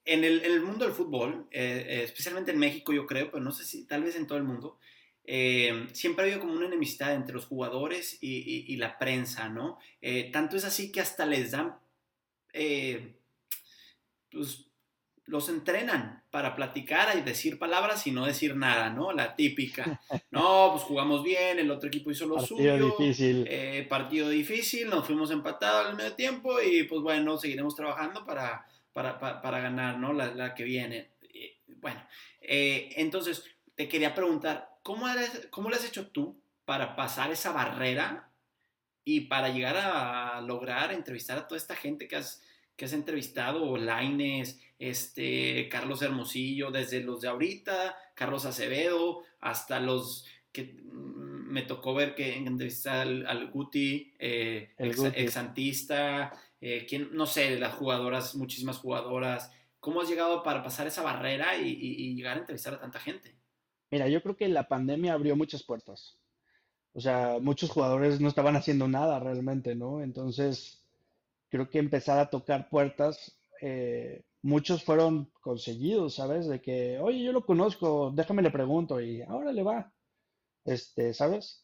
en 0.08 0.24
el, 0.24 0.62
mundo 0.62 0.86
del 0.86 0.94
fútbol, 0.94 1.48
eh, 1.52 1.86
eh, 1.88 2.04
especialmente 2.04 2.52
en 2.52 2.60
México, 2.60 2.94
yo 2.94 3.06
creo, 3.06 3.30
pero 3.32 3.44
no 3.44 3.52
sé 3.52 3.66
si 3.66 3.86
tal 3.86 4.04
vez 4.04 4.16
en 4.16 4.28
todo 4.28 4.38
el 4.38 4.44
mundo, 4.44 4.80
eh, 5.28 5.88
siempre 5.94 6.24
ha 6.24 6.26
habido 6.26 6.40
como 6.40 6.54
una 6.54 6.66
enemistad 6.66 7.14
entre 7.14 7.36
los 7.36 7.46
jugadores 7.46 8.18
y, 8.22 8.76
la 8.78 8.98
prensa, 8.98 9.50
¿no? 9.50 9.78
tanto 10.32 10.58
es 10.58 10.66
así 10.66 10.92
que 10.92 11.02
hasta 11.02 11.26
les 11.26 11.52
dan, 11.52 11.76
pues, 14.32 14.66
los 15.26 15.50
entrenan 15.50 16.24
para 16.32 16.56
platicar 16.56 17.18
y 17.18 17.22
decir 17.22 17.60
palabras 17.60 18.08
y 18.08 18.12
no 18.12 18.26
decir 18.26 18.56
nada, 18.56 18.90
¿no? 18.90 19.12
La 19.12 19.36
típica. 19.36 20.02
No, 20.32 20.70
pues 20.72 20.84
jugamos 20.84 21.24
bien, 21.24 21.60
el 21.60 21.70
otro 21.72 21.90
equipo 21.90 22.12
hizo 22.12 22.26
lo 22.26 22.36
partido 22.36 22.78
Difícil. 22.78 23.50
partido 23.90 24.30
difícil, 24.30 24.90
nos 24.90 25.06
fuimos 25.06 25.32
empatados 25.32 25.88
al 25.88 25.96
medio 25.96 26.14
tiempo 26.14 26.62
y 26.62 26.84
pues 26.84 27.02
bueno, 27.02 27.38
seguiremos 27.38 27.76
trabajando 27.76 28.26
para 28.26 28.66
para, 29.42 29.60
ganar, 29.60 30.00
¿no? 30.00 30.14
La, 30.14 30.56
que 30.56 30.64
viene. 30.64 31.12
Bueno, 31.68 32.02
eh, 32.42 32.90
entonces 32.96 33.44
te 33.76 33.88
quería 33.88 34.16
preguntar, 34.16 34.77
¿cómo, 34.88 35.06
¿cómo 35.50 35.70
lo 35.70 35.76
has 35.76 35.84
hecho 35.84 36.08
tú 36.08 36.42
para 36.64 36.96
pasar 36.96 37.30
esa 37.30 37.52
barrera 37.52 38.32
y 39.04 39.22
para 39.22 39.50
llegar 39.50 39.76
a 39.76 40.40
lograr 40.40 40.94
entrevistar 40.94 41.38
a 41.38 41.46
toda 41.46 41.58
esta 41.58 41.76
gente 41.76 42.08
que 42.08 42.16
has, 42.16 42.42
que 42.78 42.86
has 42.86 42.94
entrevistado, 42.94 43.76
Laines, 43.76 44.62
este, 44.80 45.68
Carlos 45.68 46.02
Hermosillo, 46.02 46.72
desde 46.72 47.04
los 47.04 47.20
de 47.20 47.28
ahorita, 47.28 47.98
Carlos 48.16 48.46
Acevedo, 48.46 49.24
hasta 49.42 49.82
los 49.82 50.26
que 50.54 50.64
mm, 50.64 51.52
me 51.52 51.64
tocó 51.64 51.94
ver 51.94 52.16
que 52.16 52.38
entrevistar 52.38 53.06
al, 53.06 53.52
Guti, 53.52 54.14
eh, 54.20 54.74
ex, 54.78 55.04
exantista, 55.16 56.32
eh, 56.62 56.88
no 57.12 57.26
sé, 57.26 57.60
las 57.60 57.74
jugadoras, 57.74 58.36
muchísimas 58.36 58.78
jugadoras, 58.78 59.52
¿cómo 59.82 60.00
has 60.00 60.08
llegado 60.08 60.44
para 60.44 60.64
pasar 60.64 60.88
esa 60.88 61.02
barrera 61.02 61.58
y, 61.58 62.16
llegar 62.16 62.38
a 62.38 62.40
entrevistar 62.40 62.74
a 62.74 62.80
tanta 62.80 63.02
gente? 63.02 63.37
Mira, 63.92 64.08
yo 64.08 64.22
creo 64.22 64.36
que 64.36 64.48
la 64.48 64.68
pandemia 64.68 65.14
abrió 65.14 65.36
muchas 65.36 65.64
puertas. 65.64 66.18
O 66.94 67.00
sea, 67.00 67.38
muchos 67.42 67.70
jugadores 67.70 68.20
no 68.20 68.28
estaban 68.28 68.56
haciendo 68.56 68.88
nada 68.88 69.20
realmente, 69.20 69.76
¿no? 69.76 70.02
Entonces, 70.02 70.84
creo 71.50 71.70
que 71.70 71.80
empezar 71.80 72.20
a 72.20 72.30
tocar 72.30 72.70
puertas, 72.70 73.40
eh, 73.62 74.24
muchos 74.42 74.84
fueron 74.84 75.32
conseguidos, 75.42 76.16
¿sabes? 76.16 76.48
De 76.48 76.62
que, 76.62 77.00
oye, 77.00 77.24
yo 77.24 77.32
lo 77.32 77.46
conozco, 77.46 78.12
déjame 78.16 78.42
le 78.42 78.52
pregunto 78.52 79.00
y 79.00 79.22
ahora 79.22 79.52
le 79.52 79.64
va. 79.64 79.94
Este, 80.66 81.14
¿sabes? 81.14 81.64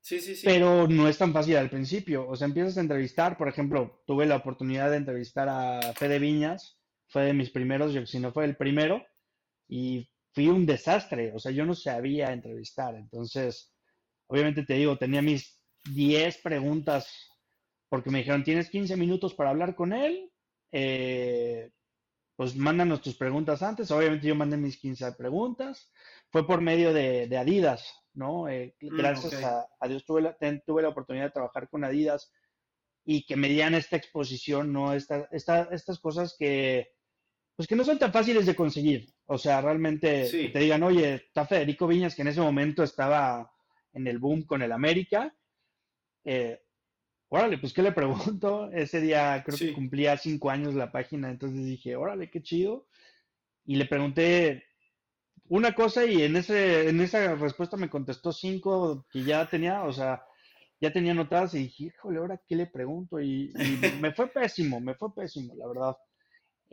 Sí, 0.00 0.20
sí, 0.20 0.34
sí. 0.34 0.42
Pero 0.44 0.88
no 0.88 1.08
es 1.08 1.18
tan 1.18 1.32
fácil 1.32 1.56
al 1.56 1.70
principio. 1.70 2.28
O 2.28 2.36
sea, 2.36 2.46
empiezas 2.46 2.76
a 2.76 2.80
entrevistar, 2.80 3.38
por 3.38 3.48
ejemplo, 3.48 4.02
tuve 4.06 4.26
la 4.26 4.36
oportunidad 4.36 4.90
de 4.90 4.96
entrevistar 4.96 5.48
a 5.48 5.80
Fede 5.94 6.18
Viñas, 6.18 6.78
fue 7.06 7.24
de 7.24 7.34
mis 7.34 7.50
primeros, 7.50 7.92
yo, 7.92 8.04
si 8.06 8.18
no 8.18 8.32
fue 8.32 8.44
el 8.44 8.56
primero, 8.56 9.02
y 9.68 10.10
fui 10.34 10.48
un 10.48 10.66
desastre. 10.66 11.32
O 11.34 11.38
sea, 11.38 11.52
yo 11.52 11.64
no 11.64 11.74
sabía 11.74 12.32
entrevistar. 12.32 12.94
Entonces, 12.94 13.72
obviamente 14.26 14.64
te 14.64 14.74
digo, 14.74 14.98
tenía 14.98 15.22
mis 15.22 15.60
10 15.84 16.38
preguntas, 16.38 17.08
porque 17.88 18.10
me 18.10 18.18
dijeron, 18.18 18.44
tienes 18.44 18.70
15 18.70 18.96
minutos 18.96 19.34
para 19.34 19.50
hablar 19.50 19.74
con 19.74 19.92
él. 19.92 20.30
Eh, 20.72 21.70
pues 22.36 22.56
mándanos 22.56 23.00
tus 23.00 23.16
preguntas 23.16 23.62
antes. 23.62 23.90
Obviamente 23.90 24.26
yo 24.26 24.34
mandé 24.34 24.56
mis 24.56 24.76
15 24.78 25.12
preguntas. 25.12 25.92
Fue 26.30 26.46
por 26.46 26.60
medio 26.60 26.92
de 26.92 27.36
Adidas. 27.36 28.04
¿no? 28.14 28.48
Eh, 28.48 28.74
mm, 28.80 28.96
gracias 28.96 29.34
a, 29.44 29.88
Dios 29.88 30.04
tuve 30.04 30.22
la, 30.22 30.36
tuve 30.64 30.82
la 30.82 30.88
oportunidad 30.88 31.26
de 31.26 31.32
trabajar 31.32 31.68
con 31.68 31.84
Adidas 31.84 32.32
y 33.04 33.26
que 33.26 33.36
me 33.36 33.48
dieran 33.48 33.74
esta 33.74 33.96
exposición, 33.96 34.72
¿no? 34.72 34.94
Esta, 34.94 35.28
estas 35.30 35.98
cosas 35.98 36.34
que, 36.38 36.93
pues 37.56 37.68
que 37.68 37.76
no 37.76 37.84
son 37.84 37.98
tan 37.98 38.12
fáciles 38.12 38.46
de 38.46 38.56
conseguir. 38.56 39.06
O 39.26 39.38
sea, 39.38 39.60
realmente 39.60 40.28
te 40.52 40.58
digan, 40.58 40.82
oye, 40.82 41.14
está 41.14 41.46
Federico 41.46 41.86
Viñas, 41.86 42.14
que 42.14 42.22
en 42.22 42.28
ese 42.28 42.40
momento 42.40 42.82
estaba 42.82 43.50
en 43.92 44.06
el 44.06 44.18
boom 44.18 44.42
con 44.42 44.62
el 44.62 44.72
América. 44.72 45.34
Eh, 46.24 46.60
órale, 47.28 47.58
pues, 47.58 47.72
¿qué 47.72 47.82
le 47.82 47.92
pregunto? 47.92 48.70
Ese 48.72 49.00
día 49.00 49.42
creo 49.44 49.58
que 49.58 49.72
cumplía 49.72 50.16
cinco 50.16 50.50
años 50.50 50.74
la 50.74 50.90
página, 50.90 51.30
entonces 51.30 51.64
dije, 51.64 51.96
órale, 51.96 52.30
qué 52.30 52.42
chido. 52.42 52.86
Y 53.66 53.76
le 53.76 53.86
pregunté, 53.86 54.64
una 55.48 55.74
cosa 55.74 56.04
y 56.06 56.22
en 56.22 56.36
ese 56.36 56.88
en 56.88 57.00
esa 57.00 57.34
respuesta 57.34 57.76
me 57.76 57.90
contestó 57.90 58.32
cinco 58.32 59.06
que 59.10 59.22
ya 59.24 59.48
tenía, 59.48 59.84
o 59.84 59.92
sea, 59.92 60.24
ya 60.80 60.92
tenía 60.92 61.12
anotadas 61.12 61.54
y 61.54 61.58
dije, 61.58 61.84
híjole, 61.84 62.18
ahora 62.18 62.40
qué 62.46 62.56
le 62.56 62.66
pregunto 62.66 63.20
y, 63.20 63.52
me 64.00 64.12
fue 64.12 64.28
pésimo, 64.28 64.80
me 64.80 64.94
fue 64.94 65.14
pésimo, 65.14 65.54
la 65.56 65.66
verdad. 65.66 65.96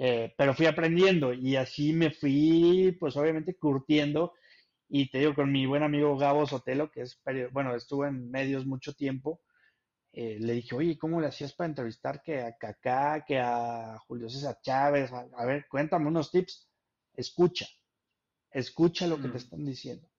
Eh, 0.03 0.33
pero 0.35 0.55
fui 0.55 0.65
aprendiendo 0.65 1.31
y 1.31 1.55
así 1.57 1.93
me 1.93 2.09
fui, 2.09 2.97
pues 2.99 3.15
obviamente 3.17 3.55
curtiendo 3.55 4.33
y 4.89 5.11
te 5.11 5.19
digo 5.19 5.35
con 5.35 5.51
mi 5.51 5.67
buen 5.67 5.83
amigo 5.83 6.17
Gabo 6.17 6.47
Sotelo, 6.47 6.89
que 6.89 7.01
es, 7.01 7.21
bueno, 7.51 7.75
estuvo 7.75 8.07
en 8.07 8.31
medios 8.31 8.65
mucho 8.65 8.93
tiempo, 8.93 9.41
eh, 10.11 10.37
le 10.39 10.53
dije, 10.53 10.75
oye, 10.75 10.97
¿cómo 10.97 11.21
le 11.21 11.27
hacías 11.27 11.53
para 11.53 11.67
entrevistar 11.67 12.23
que 12.23 12.41
a 12.41 12.57
Kaká, 12.57 13.23
que 13.27 13.37
a 13.37 13.99
Julio 14.07 14.27
César 14.27 14.57
Chávez? 14.63 15.11
a 15.13 15.45
ver, 15.45 15.67
cuéntame 15.69 16.07
unos 16.07 16.31
tips. 16.31 16.67
Escucha, 17.13 17.67
Escucha 18.49 19.05
lo 19.05 19.17
que 19.17 19.27
te 19.27 19.35
mm. 19.35 19.37
están 19.37 19.65
diciendo. 19.65 20.09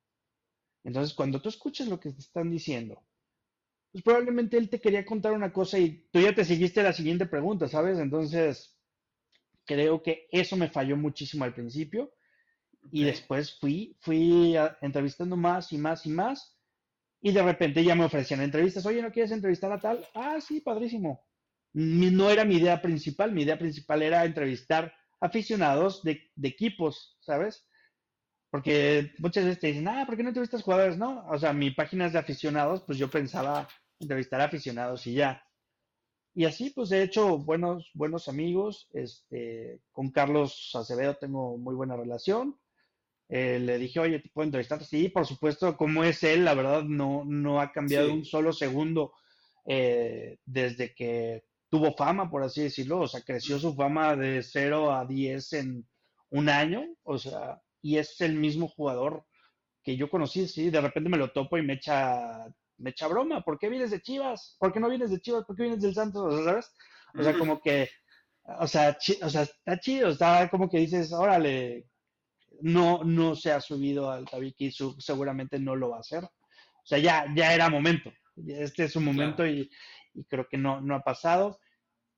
Entonces, 0.85 1.13
cuando 1.15 1.43
tú 1.43 1.49
escuchas 1.49 1.89
lo 1.89 1.99
que 1.99 2.13
te 2.13 2.21
están 2.21 2.53
diciendo, 2.53 3.03
pues 3.91 4.05
probablemente 4.05 4.57
él 4.59 4.71
te 4.71 4.81
quería 4.81 5.05
contar 5.05 5.33
una 5.33 5.53
cosa 5.53 5.77
y 5.81 6.09
tú 6.13 6.21
ya 6.21 6.33
te 6.35 6.45
seguiste 6.45 6.85
la 6.85 6.93
siguiente 6.93 7.27
pregunta, 7.27 7.67
¿sabes? 7.67 7.99
Entonces, 7.99 8.72
creo 9.75 10.03
que 10.03 10.29
eso 10.31 10.57
me 10.57 10.69
falló 10.69 10.97
muchísimo 10.97 11.45
al 11.45 11.55
principio. 11.55 12.13
Y 12.91 13.05
después 13.05 13.59
fui, 13.59 13.97
fui 14.01 14.55
entrevistando 14.81 15.37
más 15.37 15.73
y 15.73 15.79
más 15.79 16.07
y 16.07 16.11
más. 16.11 16.59
Y 17.21 17.33
de 17.33 17.43
repente 17.43 17.85
ya 17.85 17.95
me 17.95 18.05
ofrecían 18.05 18.43
entrevistas. 18.43 18.87
Oye, 18.87 19.03
¿no 19.03 19.13
quieres 19.13 19.33
entrevistar 19.33 19.73
a 19.73 19.81
tal? 19.81 20.07
Ah, 20.15 20.41
sí, 20.41 20.61
padrísimo. 20.61 21.25
No 21.75 22.31
era 22.31 22.45
mi 22.45 22.57
idea 22.57 22.83
principal. 22.83 23.33
Mi 23.33 23.43
idea 23.43 23.59
principal 23.59 24.03
era 24.03 24.25
entrevistar 24.25 24.93
aficionados 25.21 26.03
de, 26.03 26.31
de 26.35 26.49
equipos, 26.49 27.17
¿sabes? 27.21 27.65
Porque 28.51 29.13
muchas 29.19 29.45
veces 29.45 29.61
te 29.61 29.69
dicen, 29.69 29.89
ah, 29.89 30.05
¿por 30.07 30.17
qué 30.17 30.23
no 30.23 30.29
entrevistas 30.29 30.63
jugadores? 30.63 30.99
No, 30.99 31.27
o 31.29 31.39
sea, 31.39 31.53
mi 31.53 31.71
página 31.71 32.07
es 32.07 32.13
de 32.13 32.19
aficionados, 32.19 32.83
pues 32.83 32.99
yo 32.99 33.09
pensaba 33.11 33.69
entrevistar 33.99 34.41
a 34.41 34.45
aficionados 34.45 35.07
y 35.07 35.15
ya. 35.15 35.43
Y 36.35 36.45
así, 36.47 36.71
pues 36.71 36.91
he 36.93 37.03
hecho 37.03 37.39
buenos, 37.39 37.91
buenos 37.95 38.29
amigos. 38.29 38.89
Este, 38.93 39.81
con 39.91 40.11
Carlos 40.11 40.71
Acevedo 40.75 41.15
tengo 41.17 41.59
muy 41.59 41.75
buena 41.75 41.97
relación. 41.97 42.59
Eh, 43.29 43.59
le 43.59 43.79
dije, 43.79 44.01
oye, 44.01 44.19
¿te 44.19 44.29
puedo 44.31 44.47
entrevistar? 44.47 44.85
Sí, 44.85 45.09
por 45.09 45.27
supuesto, 45.27 45.77
como 45.77 46.05
es 46.05 46.23
él, 46.23 46.45
la 46.45 46.55
verdad 46.55 46.83
no, 46.85 47.25
no 47.25 47.61
ha 47.61 47.73
cambiado 47.73 48.13
un 48.13 48.25
solo 48.25 48.53
segundo 48.53 49.13
eh, 49.67 50.39
desde 50.45 50.95
que 50.95 51.45
tuvo 51.69 51.95
fama, 51.95 52.31
por 52.31 52.43
así 52.43 52.63
decirlo. 52.63 53.01
O 53.01 53.09
sea, 53.09 53.23
creció 53.23 53.59
su 53.59 53.75
fama 53.75 54.17
de 54.17 54.43
0 54.43 54.93
a 54.93 55.07
10 55.07 55.53
en 55.55 55.87
un 56.31 56.49
año. 56.49 56.85
O 57.05 57.19
sea, 57.19 57.63
y 57.83 57.99
es 57.99 58.21
el 58.21 58.35
mismo 58.35 58.69
jugador 58.69 59.25
que 59.83 59.97
yo 59.97 60.09
conocí, 60.09 60.47
sí, 60.47 60.71
de 60.71 60.81
repente 60.81 61.11
me 61.11 61.19
lo 61.19 61.33
topo 61.33 61.59
y 61.59 61.63
me 61.63 61.75
echa, 61.75 62.47
me 62.83 62.91
echa 62.91 63.09
broma, 63.09 63.43
¿por 63.43 63.59
qué 63.59 63.69
vienes 63.69 63.91
de 63.91 64.01
Chivas? 64.01 64.57
¿Por 64.59 64.73
qué 64.73 64.81
no 64.81 64.89
vienes 64.89 65.11
de 65.11 65.21
Chivas? 65.21 65.45
¿Por 65.45 65.57
qué 65.57 65.63
vienes 65.63 65.81
del 65.81 65.95
Santos? 65.95 66.45
¿Sabes? 66.45 66.75
O 67.19 67.23
sea, 67.23 67.39
como 67.39 67.61
que, 67.61 67.89
o 68.61 68.67
sea, 68.67 68.97
o 69.23 69.29
sea, 69.29 69.43
está 69.43 69.79
chido, 69.79 70.09
está 70.09 70.49
como 70.51 70.69
que 70.69 70.79
dices, 70.79 71.13
órale, 71.13 71.87
no, 72.61 73.05
no 73.05 73.35
se 73.37 73.53
ha 73.53 73.61
subido 73.61 74.11
al 74.11 74.25
tabique 74.27 74.67
y 74.67 74.73
seguramente 74.99 75.59
no 75.59 75.77
lo 75.77 75.91
va 75.91 75.99
a 75.99 76.01
hacer. 76.01 76.25
O 76.25 76.85
sea, 76.85 76.99
ya, 76.99 77.27
ya 77.35 77.55
era 77.55 77.69
momento, 77.69 78.13
este 78.47 78.85
es 78.85 78.93
su 78.93 79.01
momento 79.01 79.47
y, 79.47 79.71
y, 80.15 80.25
creo 80.25 80.47
que 80.49 80.57
no, 80.57 80.81
no 80.81 80.97
ha 80.97 81.03
pasado 81.03 81.59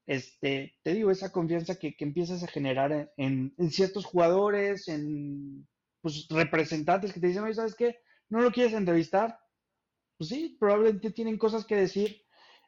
este, 0.06 0.74
te 0.82 0.92
digo, 0.92 1.10
esa 1.10 1.32
confianza 1.32 1.76
que, 1.76 1.96
empiezas 1.98 2.42
a 2.42 2.48
generar 2.48 3.12
en, 3.16 3.54
ciertos 3.70 4.04
jugadores, 4.04 4.88
en 4.88 5.66
pues, 6.00 6.26
representantes 6.28 7.12
que 7.12 7.20
te 7.20 7.28
dicen, 7.28 7.44
oye, 7.44 7.54
¿sabes 7.54 7.74
qué? 7.74 7.98
¿No 8.28 8.40
lo 8.40 8.50
quieres 8.50 8.74
entrevistar? 8.74 9.38
Pues 10.16 10.30
sí, 10.30 10.56
probablemente 10.58 11.10
tienen 11.10 11.38
cosas 11.38 11.64
que 11.64 11.76
decir, 11.76 12.22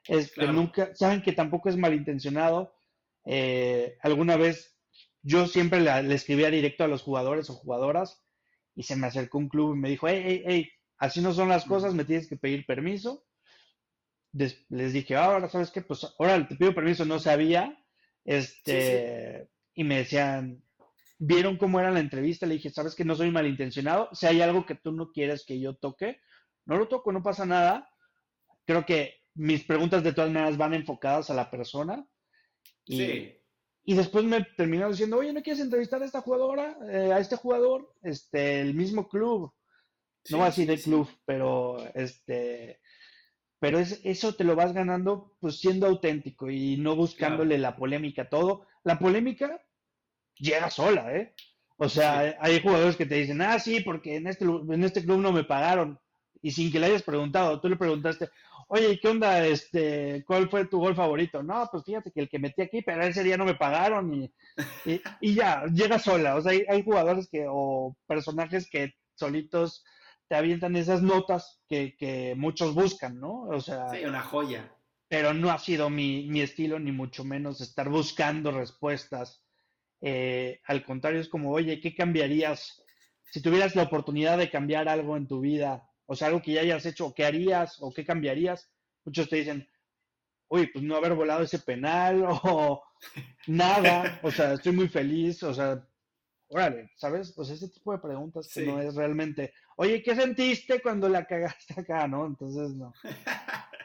este, 0.08 0.46
nunca, 0.48 0.94
saben 0.94 1.22
que 1.22 1.32
tampoco 1.32 1.68
es 1.68 1.76
malintencionado. 1.76 2.74
Eh, 3.24 3.96
alguna 4.02 4.36
vez 4.36 4.78
yo 5.22 5.46
siempre 5.46 5.80
le, 5.80 6.14
escribía 6.14 6.50
directo 6.50 6.84
a 6.84 6.88
los 6.88 7.02
jugadores 7.02 7.50
o 7.50 7.54
jugadoras 7.54 8.24
y 8.74 8.84
se 8.84 8.96
me 8.96 9.06
acercó 9.06 9.38
un 9.38 9.48
club 9.48 9.74
y 9.74 9.78
me 9.78 9.90
dijo, 9.90 10.08
hey, 10.08 10.22
hey, 10.24 10.42
hey, 10.46 10.68
así 10.98 11.20
no 11.20 11.32
son 11.32 11.48
las 11.48 11.64
cosas, 11.64 11.94
me 11.94 12.04
tienes 12.04 12.28
que 12.28 12.36
pedir 12.36 12.66
permiso 12.66 13.26
les 14.68 14.92
dije, 14.92 15.16
ahora, 15.16 15.48
¿sabes 15.48 15.70
qué? 15.70 15.82
Pues 15.82 16.06
ahora 16.18 16.46
te 16.46 16.56
pido 16.56 16.74
permiso, 16.74 17.04
no 17.04 17.18
sabía. 17.18 17.76
Este, 18.24 19.48
y 19.74 19.84
me 19.84 19.98
decían, 19.98 20.62
vieron 21.18 21.56
cómo 21.56 21.80
era 21.80 21.90
la 21.90 22.00
entrevista, 22.00 22.46
le 22.46 22.54
dije, 22.54 22.70
¿sabes 22.70 22.94
que 22.94 23.04
no 23.04 23.14
soy 23.14 23.30
malintencionado? 23.30 24.08
Si 24.12 24.26
hay 24.26 24.40
algo 24.40 24.66
que 24.66 24.74
tú 24.74 24.92
no 24.92 25.10
quieres 25.12 25.44
que 25.46 25.60
yo 25.60 25.74
toque, 25.74 26.20
no 26.66 26.76
lo 26.76 26.88
toco, 26.88 27.12
no 27.12 27.22
pasa 27.22 27.46
nada. 27.46 27.88
Creo 28.66 28.84
que 28.84 29.14
mis 29.34 29.64
preguntas 29.64 30.02
de 30.02 30.12
todas 30.12 30.30
maneras 30.30 30.56
van 30.56 30.74
enfocadas 30.74 31.30
a 31.30 31.34
la 31.34 31.50
persona. 31.50 32.06
Y, 32.84 33.32
Y 33.84 33.94
después 33.94 34.24
me 34.24 34.44
terminaron 34.56 34.92
diciendo, 34.92 35.18
oye, 35.18 35.32
¿no 35.32 35.42
quieres 35.42 35.62
entrevistar 35.62 36.02
a 36.02 36.04
esta 36.04 36.20
jugadora, 36.20 36.76
eh, 36.90 37.12
a 37.12 37.20
este 37.20 37.36
jugador? 37.36 37.94
Este, 38.02 38.60
el 38.60 38.74
mismo 38.74 39.08
club. 39.08 39.52
No 40.30 40.44
así 40.44 40.64
de 40.64 40.76
club, 40.76 41.08
pero 41.24 41.78
este, 41.94 42.80
pero 43.60 43.78
es, 43.78 44.00
eso 44.04 44.34
te 44.34 44.42
lo 44.42 44.56
vas 44.56 44.72
ganando 44.72 45.36
pues 45.40 45.60
siendo 45.60 45.86
auténtico 45.86 46.50
y 46.50 46.76
no 46.78 46.96
buscándole 46.96 47.58
la 47.58 47.76
polémica 47.76 48.22
a 48.22 48.28
todo. 48.28 48.66
La 48.82 48.98
polémica 48.98 49.62
llega 50.34 50.70
sola, 50.70 51.14
¿eh? 51.16 51.34
O 51.78 51.88
sea, 51.88 52.36
hay 52.40 52.60
jugadores 52.60 52.96
que 52.96 53.06
te 53.06 53.16
dicen, 53.16 53.40
ah, 53.42 53.58
sí, 53.58 53.80
porque 53.80 54.16
en 54.16 54.26
este, 54.26 54.44
en 54.44 54.84
este 54.84 55.02
club 55.04 55.20
no 55.20 55.32
me 55.32 55.44
pagaron. 55.44 56.00
Y 56.42 56.50
sin 56.50 56.70
que 56.70 56.80
le 56.80 56.86
hayas 56.86 57.02
preguntado, 57.02 57.60
tú 57.60 57.68
le 57.68 57.76
preguntaste, 57.76 58.28
oye, 58.68 58.98
¿qué 59.00 59.08
onda? 59.08 59.44
Este, 59.46 60.24
¿Cuál 60.26 60.48
fue 60.48 60.66
tu 60.66 60.78
gol 60.78 60.94
favorito? 60.94 61.42
No, 61.42 61.68
pues 61.70 61.84
fíjate 61.84 62.10
que 62.10 62.20
el 62.20 62.28
que 62.28 62.38
metí 62.38 62.62
aquí, 62.62 62.82
pero 62.82 63.02
ese 63.02 63.22
día 63.22 63.36
no 63.36 63.44
me 63.44 63.54
pagaron 63.54 64.12
y, 64.14 64.32
y, 65.20 65.34
ya, 65.34 65.64
llega 65.66 65.98
sola. 65.98 66.36
O 66.36 66.42
sea, 66.42 66.52
hay, 66.52 66.64
hay, 66.68 66.82
jugadores 66.82 67.28
que, 67.28 67.46
o 67.48 67.96
personajes 68.06 68.68
que 68.68 68.94
solitos 69.14 69.84
te 70.28 70.34
avientan 70.34 70.76
esas 70.76 71.02
notas 71.02 71.60
que, 71.68 71.96
que 71.96 72.34
muchos 72.36 72.74
buscan, 72.74 73.20
¿no? 73.20 73.42
O 73.42 73.60
sea. 73.60 73.88
Sí, 73.90 74.04
una 74.04 74.22
joya. 74.22 74.72
Pero 75.08 75.32
no 75.32 75.50
ha 75.50 75.58
sido 75.58 75.88
mi, 75.88 76.26
mi 76.28 76.40
estilo, 76.40 76.80
ni 76.80 76.90
mucho 76.90 77.24
menos 77.24 77.60
estar 77.60 77.88
buscando 77.88 78.50
respuestas. 78.50 79.42
Eh, 80.00 80.60
al 80.66 80.84
contrario, 80.84 81.20
es 81.20 81.28
como, 81.28 81.52
oye, 81.52 81.80
¿qué 81.80 81.94
cambiarías 81.94 82.82
si 83.30 83.40
tuvieras 83.40 83.76
la 83.76 83.84
oportunidad 83.84 84.36
de 84.36 84.50
cambiar 84.50 84.88
algo 84.88 85.16
en 85.16 85.28
tu 85.28 85.40
vida? 85.40 85.85
O 86.06 86.14
sea, 86.14 86.28
algo 86.28 86.42
que 86.42 86.52
ya 86.52 86.60
hayas 86.60 86.86
hecho, 86.86 87.06
o 87.06 87.14
qué 87.14 87.24
harías, 87.24 87.76
o 87.80 87.92
qué 87.92 88.04
cambiarías. 88.04 88.70
Muchos 89.04 89.28
te 89.28 89.36
dicen, 89.36 89.68
uy, 90.48 90.68
pues 90.68 90.84
no 90.84 90.96
haber 90.96 91.14
volado 91.14 91.42
ese 91.42 91.58
penal, 91.58 92.24
o 92.44 92.82
nada, 93.46 94.20
o 94.22 94.30
sea, 94.30 94.54
estoy 94.54 94.72
muy 94.72 94.88
feliz, 94.88 95.42
o 95.42 95.52
sea, 95.52 95.86
órale, 96.48 96.90
¿sabes? 96.96 97.32
Pues 97.32 97.50
ese 97.50 97.68
tipo 97.68 97.92
de 97.92 97.98
preguntas 97.98 98.50
que 98.52 98.64
no 98.64 98.80
es 98.80 98.94
realmente, 98.94 99.52
oye, 99.76 100.02
¿qué 100.02 100.14
sentiste 100.14 100.80
cuando 100.80 101.08
la 101.08 101.26
cagaste 101.26 101.80
acá, 101.80 102.06
no? 102.06 102.26
Entonces, 102.26 102.70
no. 102.76 102.92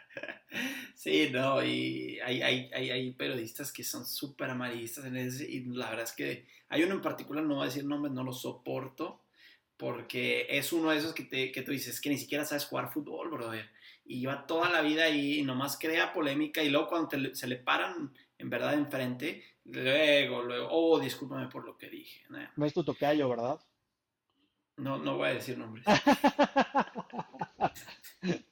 Sí, 0.93 1.29
no, 1.31 1.63
y 1.63 2.19
hay, 2.19 2.43
hay, 2.43 2.69
hay, 2.73 2.91
hay 2.91 3.11
periodistas 3.13 3.71
que 3.71 3.83
son 3.83 4.05
súper 4.05 4.51
amarillistas 4.51 5.05
en 5.05 5.17
ese, 5.17 5.49
y 5.49 5.63
la 5.65 5.89
verdad 5.89 6.03
es 6.03 6.11
que 6.11 6.45
hay 6.69 6.83
uno 6.83 6.95
en 6.95 7.01
particular, 7.01 7.43
no 7.43 7.55
voy 7.55 7.63
a 7.63 7.65
decir 7.65 7.85
nombres, 7.85 8.13
no 8.13 8.23
lo 8.23 8.33
soporto, 8.33 9.20
porque 9.81 10.45
es 10.47 10.71
uno 10.73 10.91
de 10.91 10.99
esos 10.99 11.11
que, 11.11 11.23
te, 11.23 11.51
que 11.51 11.63
tú 11.63 11.71
dices 11.71 11.99
que 11.99 12.11
ni 12.11 12.17
siquiera 12.19 12.45
sabes 12.45 12.67
jugar 12.67 12.93
fútbol, 12.93 13.31
brother, 13.31 13.67
y 14.05 14.19
lleva 14.19 14.45
toda 14.45 14.69
la 14.69 14.81
vida 14.81 15.05
ahí 15.05 15.39
y 15.39 15.41
nomás 15.41 15.79
crea 15.79 16.13
polémica, 16.13 16.61
y 16.61 16.69
luego 16.69 16.87
cuando 16.87 17.09
se 17.33 17.47
le 17.47 17.55
paran 17.55 18.13
en 18.37 18.49
verdad 18.51 18.75
enfrente, 18.75 19.43
luego, 19.65 20.43
luego, 20.43 20.67
oh, 20.69 20.99
discúlpame 20.99 21.47
por 21.47 21.65
lo 21.65 21.79
que 21.79 21.89
dije. 21.89 22.23
No 22.55 22.63
es 22.63 22.75
tu 22.75 22.83
tocayo, 22.83 23.27
¿verdad? 23.27 23.59
No, 24.77 24.99
no 24.99 25.17
voy 25.17 25.29
a 25.29 25.33
decir 25.33 25.57
nombres. 25.57 25.83